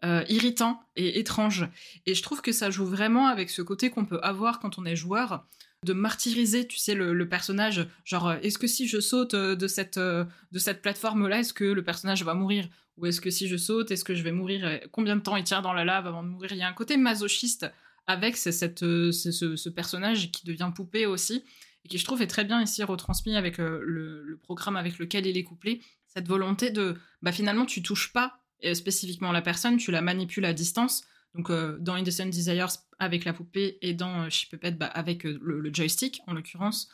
euh, 0.03 0.23
irritant 0.29 0.79
et 0.95 1.19
étrange. 1.19 1.67
Et 2.05 2.15
je 2.15 2.23
trouve 2.23 2.41
que 2.41 2.51
ça 2.51 2.71
joue 2.71 2.85
vraiment 2.85 3.27
avec 3.27 3.49
ce 3.49 3.61
côté 3.61 3.89
qu'on 3.89 4.05
peut 4.05 4.19
avoir 4.23 4.59
quand 4.59 4.79
on 4.79 4.85
est 4.85 4.95
joueur, 4.95 5.45
de 5.85 5.93
martyriser, 5.93 6.67
tu 6.67 6.77
sais, 6.77 6.95
le, 6.95 7.29
personnage. 7.29 7.87
Genre, 8.03 8.27
euh, 8.27 8.37
est-ce 8.41 8.57
que 8.57 8.67
si 8.67 8.87
je 8.87 8.99
saute 8.99 9.35
de 9.35 9.67
cette, 9.67 9.99
de 9.99 10.27
cette 10.59 10.81
plateforme-là, 10.81 11.39
est-ce 11.39 11.53
que 11.53 11.63
le 11.63 11.83
personnage 11.83 12.23
va 12.23 12.33
mourir? 12.33 12.67
Ou 12.97 13.05
est-ce 13.05 13.21
que 13.21 13.29
si 13.29 13.47
je 13.47 13.57
saute, 13.57 13.91
est-ce 13.91 14.03
que 14.03 14.15
je 14.15 14.23
vais 14.23 14.31
mourir? 14.31 14.79
Combien 14.91 15.15
de 15.15 15.21
temps 15.21 15.35
il 15.35 15.43
tient 15.43 15.61
dans 15.61 15.73
la 15.73 15.85
lave 15.85 16.07
avant 16.07 16.23
de 16.23 16.29
mourir? 16.29 16.51
Il 16.51 16.57
y 16.57 16.63
a 16.63 16.67
un 16.67 16.73
côté 16.73 16.97
masochiste 16.97 17.71
avec 18.07 18.37
cette, 18.37 18.79
ce, 18.79 19.69
personnage 19.69 20.31
qui 20.31 20.45
devient 20.47 20.71
poupée 20.73 21.05
aussi, 21.05 21.43
et 21.85 21.89
qui 21.89 21.99
je 21.99 22.05
trouve 22.05 22.21
est 22.21 22.27
très 22.27 22.43
bien 22.43 22.61
ici 22.61 22.83
retransmis 22.83 23.35
avec 23.35 23.59
le 23.59 24.39
programme 24.41 24.77
avec 24.77 24.97
lequel 24.97 25.27
il 25.27 25.37
est 25.37 25.43
couplé 25.43 25.81
cette 26.17 26.27
volonté 26.27 26.71
de, 26.71 26.95
bah 27.21 27.31
finalement, 27.31 27.65
tu 27.65 27.83
touches 27.83 28.11
pas 28.11 28.39
euh, 28.65 28.73
spécifiquement 28.73 29.31
la 29.31 29.43
personne, 29.43 29.77
tu 29.77 29.91
la 29.91 30.01
manipules 30.01 30.45
à 30.45 30.53
distance. 30.53 31.03
Donc 31.37 31.51
euh, 31.51 31.77
dans 31.79 31.93
Indecent 31.93 32.25
Desires 32.25 32.69
avec 32.99 33.23
la 33.23 33.31
poupée 33.31 33.77
et 33.81 33.93
dans 33.93 34.23
euh, 34.23 34.29
Puppet 34.49 34.71
bah, 34.71 34.87
avec 34.87 35.25
euh, 35.25 35.39
le, 35.41 35.73
joystick 35.73 36.21
en 36.27 36.33
l'occurrence, 36.33 36.89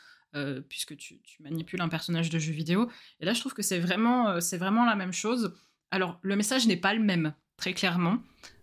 puisque 0.68 0.96
tu, 0.96 1.20
manipules 1.38 1.80
un 1.80 1.88
personnage 1.88 2.28
de 2.28 2.40
jeu 2.40 2.52
vidéo. 2.52 2.90
Et 3.20 3.24
là, 3.24 3.34
je 3.34 3.40
trouve 3.40 3.54
que 3.54 3.62
c'est 3.62 3.78
vraiment, 3.78 4.40
c'est 4.40 4.56
vraiment 4.56 4.84
la 4.84 4.96
même 4.96 5.12
chose. 5.12 5.54
Alors 5.92 6.18
le 6.22 6.34
message 6.34 6.66
n'est 6.66 6.76
pas 6.76 6.92
le 6.92 7.00
même, 7.00 7.34
très 7.56 7.72
clairement. 7.72 8.18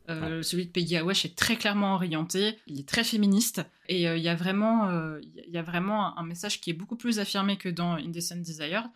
Celui 0.10 0.66
de 0.66 0.72
Peggy 0.72 0.98
Awesh 0.98 1.24
est 1.24 1.38
très 1.38 1.56
clairement 1.56 1.96
orienté, 1.96 2.58
il 2.68 2.82
est 2.82 2.90
très 2.90 3.06
féministe 3.06 3.62
et 3.88 4.02
il 4.04 4.22
y 4.22 4.28
a 4.28 4.36
vraiment, 4.36 4.92
y 5.48 5.58
a 5.58 5.62
vraiment 5.62 6.18
un, 6.20 6.24
message 6.24 6.60
qui 6.60 6.72
est 6.72 6.74
beaucoup 6.74 6.98
plus 6.98 7.20
affirmé 7.20 7.56
que 7.56 7.70
dans 7.70 7.94
Indecent 7.94 8.42
Desire. 8.42 8.90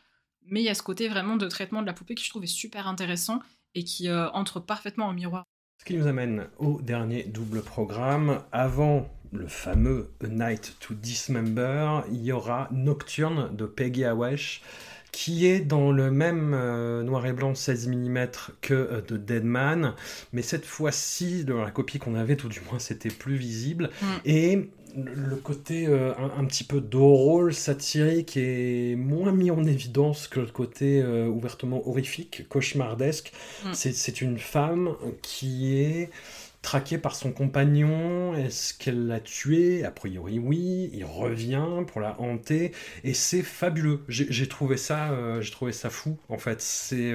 Mais 0.47 0.59
il 0.59 0.65
y 0.65 0.69
a 0.69 0.73
ce 0.73 0.83
côté 0.83 1.07
vraiment 1.07 1.37
de 1.37 1.47
traitement 1.47 1.81
de 1.81 1.87
la 1.87 1.93
poupée 1.93 2.15
qui 2.15 2.25
je 2.25 2.29
trouve 2.29 2.43
est 2.43 2.47
super 2.47 2.89
intéressant 2.89 3.39
et 3.73 3.85
qui 3.85 4.11
entre 4.11 4.59
parfaitement 4.59 5.07
au 5.07 5.13
miroir. 5.13 5.45
Ce 5.85 5.93
qui 5.93 5.99
nous 5.99 6.07
amène 6.07 6.47
au 6.57 6.81
dernier 6.81 7.21
double 7.21 7.61
programme. 7.61 8.41
Avant 8.51 9.07
le 9.31 9.45
fameux 9.45 10.09
A 10.23 10.27
Night 10.27 10.77
to 10.79 10.95
Dismember, 10.95 12.01
il 12.11 12.23
y 12.23 12.31
aura 12.31 12.69
Nocturne 12.71 13.55
de 13.55 13.67
Peggy 13.67 14.03
Awesh 14.03 14.63
qui 15.11 15.45
est 15.45 15.59
dans 15.59 15.91
le 15.91 16.09
même 16.09 16.55
euh, 16.55 17.03
noir 17.03 17.27
et 17.27 17.33
blanc 17.33 17.53
16 17.53 17.87
mm 17.89 18.27
que 18.61 18.73
euh, 18.73 19.01
de 19.01 19.15
Deadman, 19.15 19.93
mais 20.33 20.41
cette 20.41 20.65
fois-ci, 20.65 21.45
dans 21.45 21.61
la 21.61 21.69
copie 21.69 21.99
qu'on 21.99 22.15
avait, 22.15 22.35
tout 22.35 22.49
du 22.49 22.61
moins, 22.61 22.79
c'était 22.79 23.09
plus 23.09 23.35
visible. 23.35 23.91
Mm. 24.01 24.07
Et 24.25 24.69
le 24.95 25.35
côté 25.35 25.87
euh, 25.87 26.13
un, 26.37 26.45
petit 26.45 26.63
peu 26.63 26.79
drôle, 26.79 27.53
satirique 27.53 28.37
est 28.37 28.95
moins 28.95 29.31
mis 29.31 29.51
en 29.51 29.63
évidence 29.65 30.27
que 30.27 30.39
le 30.39 30.47
côté 30.47 31.01
euh, 31.01 31.27
ouvertement 31.27 31.87
horrifique, 31.87 32.47
cauchemardesque. 32.47 33.31
Mm. 33.65 33.73
C'est 33.73 34.21
une 34.21 34.37
femme 34.37 34.95
qui 35.21 35.77
est 35.77 36.09
traquée 36.61 36.97
par 36.97 37.15
son 37.15 37.31
compagnon. 37.31 38.35
Est-ce 38.35 38.73
qu'elle 38.73 39.07
l'a 39.07 39.19
tué? 39.19 39.83
A 39.83 39.91
priori, 39.91 40.39
oui. 40.39 40.89
Il 40.93 41.05
revient 41.05 41.83
pour 41.87 41.99
la 41.99 42.19
hanter 42.19 42.71
et 43.03 43.13
c'est 43.13 43.43
fabuleux. 43.43 44.01
J'ai 44.07 44.47
trouvé 44.47 44.77
ça, 44.77 45.11
euh, 45.11 45.41
j'ai 45.41 45.51
trouvé 45.51 45.73
ça 45.73 45.89
fou. 45.89 46.17
En 46.29 46.37
fait, 46.37 46.61
c'est 46.61 47.11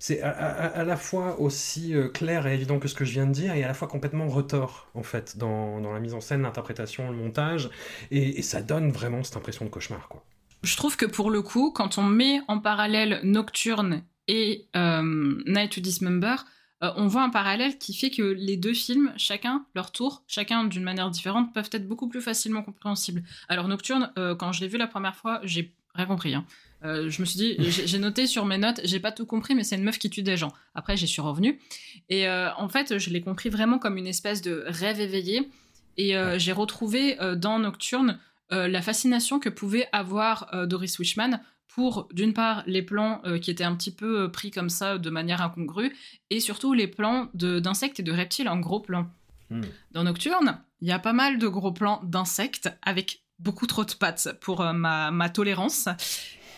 c'est 0.00 0.22
à, 0.22 0.82
la 0.82 0.96
fois 0.96 1.38
aussi 1.40 1.94
euh, 1.94 2.08
clair 2.08 2.46
et 2.46 2.54
évident 2.54 2.78
que 2.78 2.88
ce 2.88 2.94
que 2.94 3.04
je 3.04 3.12
viens 3.12 3.26
de 3.26 3.32
dire, 3.32 3.52
et 3.52 3.62
à 3.62 3.68
la 3.68 3.74
fois 3.74 3.86
complètement 3.86 4.28
retort, 4.28 4.88
en 4.94 5.02
fait, 5.02 5.36
dans, 5.36 5.78
la 5.78 6.00
mise 6.00 6.14
en 6.14 6.22
scène, 6.22 6.40
l'interprétation, 6.40 7.10
le 7.10 7.16
montage, 7.16 7.68
et, 8.10 8.40
ça 8.40 8.62
donne 8.62 8.90
vraiment 8.90 9.22
cette 9.22 9.36
impression 9.36 9.66
de 9.66 9.70
cauchemar, 9.70 10.08
quoi. 10.08 10.24
Je 10.62 10.74
trouve 10.76 10.96
que 10.96 11.04
pour 11.04 11.30
le 11.30 11.42
coup, 11.42 11.70
quand 11.70 11.98
on 11.98 12.02
met 12.02 12.40
en 12.48 12.58
parallèle 12.58 13.20
Nocturne 13.24 14.02
et 14.26 14.66
euh, 14.74 15.42
Night 15.46 15.72
to 15.72 15.82
Dismember, 15.82 16.36
euh, 16.82 16.90
on 16.96 17.06
voit 17.06 17.22
un 17.22 17.30
parallèle 17.30 17.76
qui 17.76 17.92
fait 17.92 18.10
que 18.10 18.22
les 18.22 18.56
deux 18.56 18.74
films, 18.74 19.12
chacun 19.18 19.66
leur 19.74 19.92
tour, 19.92 20.22
chacun 20.26 20.64
d'une 20.64 20.82
manière 20.82 21.10
différente, 21.10 21.52
peuvent 21.52 21.70
être 21.72 21.86
beaucoup 21.86 22.08
plus 22.08 22.22
facilement 22.22 22.62
compréhensibles. 22.62 23.22
Alors 23.48 23.68
Nocturne, 23.68 24.12
quand 24.38 24.52
je 24.52 24.60
l'ai 24.60 24.68
vu 24.68 24.78
la 24.78 24.86
première 24.86 25.16
fois, 25.16 25.40
j'ai 25.44 25.72
rien 25.94 26.06
compris. 26.06 26.34
Hein. 26.34 26.44
Euh, 26.84 27.10
je 27.10 27.20
me 27.20 27.26
suis 27.26 27.38
dit, 27.38 27.56
j'ai 27.70 27.98
noté 27.98 28.26
sur 28.26 28.44
mes 28.44 28.58
notes, 28.58 28.80
j'ai 28.84 29.00
pas 29.00 29.12
tout 29.12 29.26
compris, 29.26 29.54
mais 29.54 29.64
c'est 29.64 29.76
une 29.76 29.84
meuf 29.84 29.98
qui 29.98 30.10
tue 30.10 30.22
des 30.22 30.36
gens. 30.36 30.52
Après, 30.74 30.96
j'y 30.96 31.08
suis 31.08 31.22
revenue. 31.22 31.60
Et 32.08 32.28
euh, 32.28 32.52
en 32.56 32.68
fait, 32.68 32.98
je 32.98 33.10
l'ai 33.10 33.20
compris 33.20 33.48
vraiment 33.48 33.78
comme 33.78 33.96
une 33.96 34.06
espèce 34.06 34.42
de 34.42 34.64
rêve 34.66 35.00
éveillé. 35.00 35.48
Et 35.96 36.16
euh, 36.16 36.38
j'ai 36.38 36.52
retrouvé 36.52 37.16
dans 37.36 37.58
Nocturne 37.58 38.18
la 38.52 38.82
fascination 38.82 39.38
que 39.38 39.48
pouvait 39.48 39.86
avoir 39.92 40.66
Doris 40.66 40.98
Wishman 40.98 41.40
pour, 41.68 42.08
d'une 42.12 42.34
part, 42.34 42.64
les 42.66 42.82
plans 42.82 43.22
qui 43.40 43.52
étaient 43.52 43.62
un 43.62 43.76
petit 43.76 43.92
peu 43.92 44.28
pris 44.28 44.50
comme 44.50 44.68
ça 44.68 44.98
de 44.98 45.08
manière 45.08 45.40
incongrue, 45.40 45.94
et 46.30 46.40
surtout 46.40 46.72
les 46.72 46.88
plans 46.88 47.28
d'insectes 47.32 48.00
et 48.00 48.02
de 48.02 48.10
reptiles 48.10 48.48
en 48.48 48.58
gros 48.58 48.80
plans. 48.80 49.08
Hmm. 49.50 49.60
Dans 49.92 50.02
Nocturne, 50.02 50.60
il 50.80 50.88
y 50.88 50.90
a 50.90 50.98
pas 50.98 51.12
mal 51.12 51.38
de 51.38 51.46
gros 51.46 51.70
plans 51.70 52.00
d'insectes 52.02 52.68
avec 52.82 53.22
beaucoup 53.38 53.68
trop 53.68 53.84
de 53.84 53.92
pattes 53.92 54.36
pour 54.40 54.64
ma, 54.64 55.12
ma, 55.12 55.28
tolérance. 55.28 55.88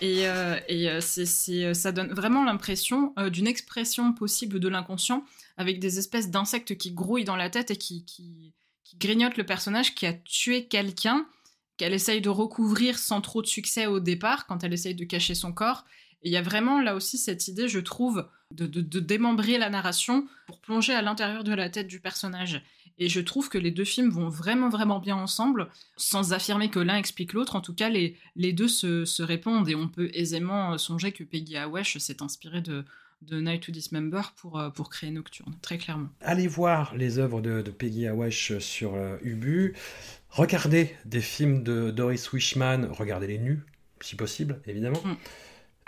Et, 0.03 0.27
euh, 0.27 0.59
euh, 0.69 1.01
euh, 1.49 1.75
ça 1.75 1.93
donne 1.93 2.13
vraiment 2.13 2.45
l'impression 2.45 3.15
d'une 3.31 3.47
expression 3.47 4.13
possible 4.13 4.59
de 4.59 4.69
l'inconscient 4.69 5.25
avec 5.57 5.79
des 5.79 6.01
espèces 6.01 6.29
d'insectes 6.29 6.77
qui 6.77 6.91
grouillent 6.91 7.25
dans 7.25 7.37
la 7.37 7.49
tête 7.49 7.71
et 7.71 7.77
qui, 7.77 8.53
grignotent 8.99 9.39
le 9.39 9.47
personnage 9.47 9.95
qui 9.95 10.05
a 10.05 10.13
tué 10.13 10.67
quelqu'un, 10.67 11.27
qu'elle 11.79 11.95
essaye 11.95 12.21
de 12.21 12.29
recouvrir 12.29 12.99
sans 12.99 13.23
trop 13.23 13.41
de 13.41 13.47
succès 13.47 13.87
au 13.87 14.01
départ 14.01 14.47
quand 14.47 14.65
elle 14.65 14.73
essaye 14.75 14.95
de 14.95 15.05
cacher 15.05 15.35
son 15.35 15.53
corps. 15.53 15.85
Et 16.23 16.29
il 16.29 16.33
y 16.33 16.37
a 16.37 16.43
vraiment 16.43 16.81
là 16.81 16.95
aussi 16.95 17.17
cette 17.17 17.49
idée, 17.49 17.69
je 17.69 17.79
trouve, 17.79 18.29
de, 18.51 18.67
de 18.67 19.01
démembrer 19.01 19.57
la 19.57 19.71
narration 19.71 20.27
pour 20.47 20.61
plonger 20.61 20.93
à 20.93 21.01
l'intérieur 21.01 21.43
de 21.43 21.55
la 21.55 21.71
tête 21.71 21.87
du 21.87 22.01
personnage. 22.01 22.63
Et 22.99 23.09
je 23.09 23.21
trouve 23.21 23.49
que 23.49 23.59
les 23.59 23.71
deux 23.71 23.85
films 23.85 24.11
vont 24.11 24.29
vraiment, 24.29 24.69
vraiment 24.69 24.99
bien 24.99 25.17
ensemble, 25.17 25.69
sans 25.97 26.33
affirmer 26.33 26.71
que 26.71 26.79
l'un 26.79 26.97
explique 26.97 27.33
l'autre. 27.33 27.57
En 27.57 27.61
tout 27.61 27.75
cas, 27.75 27.89
les, 27.89 28.17
les 28.37 28.53
deux 28.53 28.69
se, 28.69 29.23
répondent 29.23 29.69
et 29.69 29.75
on 29.75 29.89
peut 29.89 30.11
aisément 30.15 30.77
songer 30.79 31.13
que 31.13 31.25
Peggy 31.25 31.57
Awesh 31.57 31.99
s'est 31.99 32.23
inspirée 32.23 32.61
de, 32.61 32.85
de 33.23 33.41
Night 33.41 33.63
to 33.63 33.73
Dismember 33.73 34.23
pour, 34.37 34.59
euh, 34.59 34.71
pour 34.71 34.91
créer 34.91 35.11
Nocturne, 35.11 35.55
très 35.63 35.79
clairement. 35.79 36.09
Allez 36.21 36.49
voir 36.49 36.95
les 36.97 37.19
œuvres 37.19 37.41
de, 37.41 37.63
Peggy 37.63 38.07
Awesh 38.07 38.59
sur 38.59 38.95
euh, 38.95 39.17
Ubu. 39.23 39.75
Regardez 40.31 40.95
des 41.05 41.21
films 41.21 41.63
de 41.63 41.91
Doris 41.91 42.33
Wishman, 42.33 42.89
regardez 42.91 43.27
les 43.27 43.39
nus, 43.39 43.61
si 44.01 44.17
possible, 44.17 44.61
évidemment. 44.67 45.01
Mm. 45.05 45.15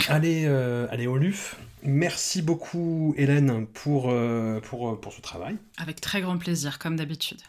Allez, 0.08 0.44
euh, 0.46 0.86
allez 0.90 1.06
au 1.06 1.16
LUF. 1.16 1.56
Merci 1.82 2.42
beaucoup 2.42 3.14
Hélène 3.16 3.66
pour, 3.66 4.10
euh, 4.10 4.60
pour, 4.60 4.90
euh, 4.90 5.00
pour 5.00 5.12
ce 5.12 5.20
travail. 5.20 5.56
Avec 5.76 6.00
très 6.00 6.20
grand 6.20 6.38
plaisir, 6.38 6.78
comme 6.78 6.96
d'habitude. 6.96 7.40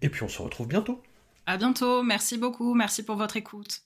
Et 0.00 0.08
puis 0.08 0.22
on 0.22 0.28
se 0.28 0.40
retrouve 0.40 0.68
bientôt. 0.68 1.00
À 1.46 1.56
bientôt, 1.56 2.02
merci 2.02 2.38
beaucoup, 2.38 2.74
merci 2.74 3.02
pour 3.02 3.16
votre 3.16 3.36
écoute. 3.36 3.82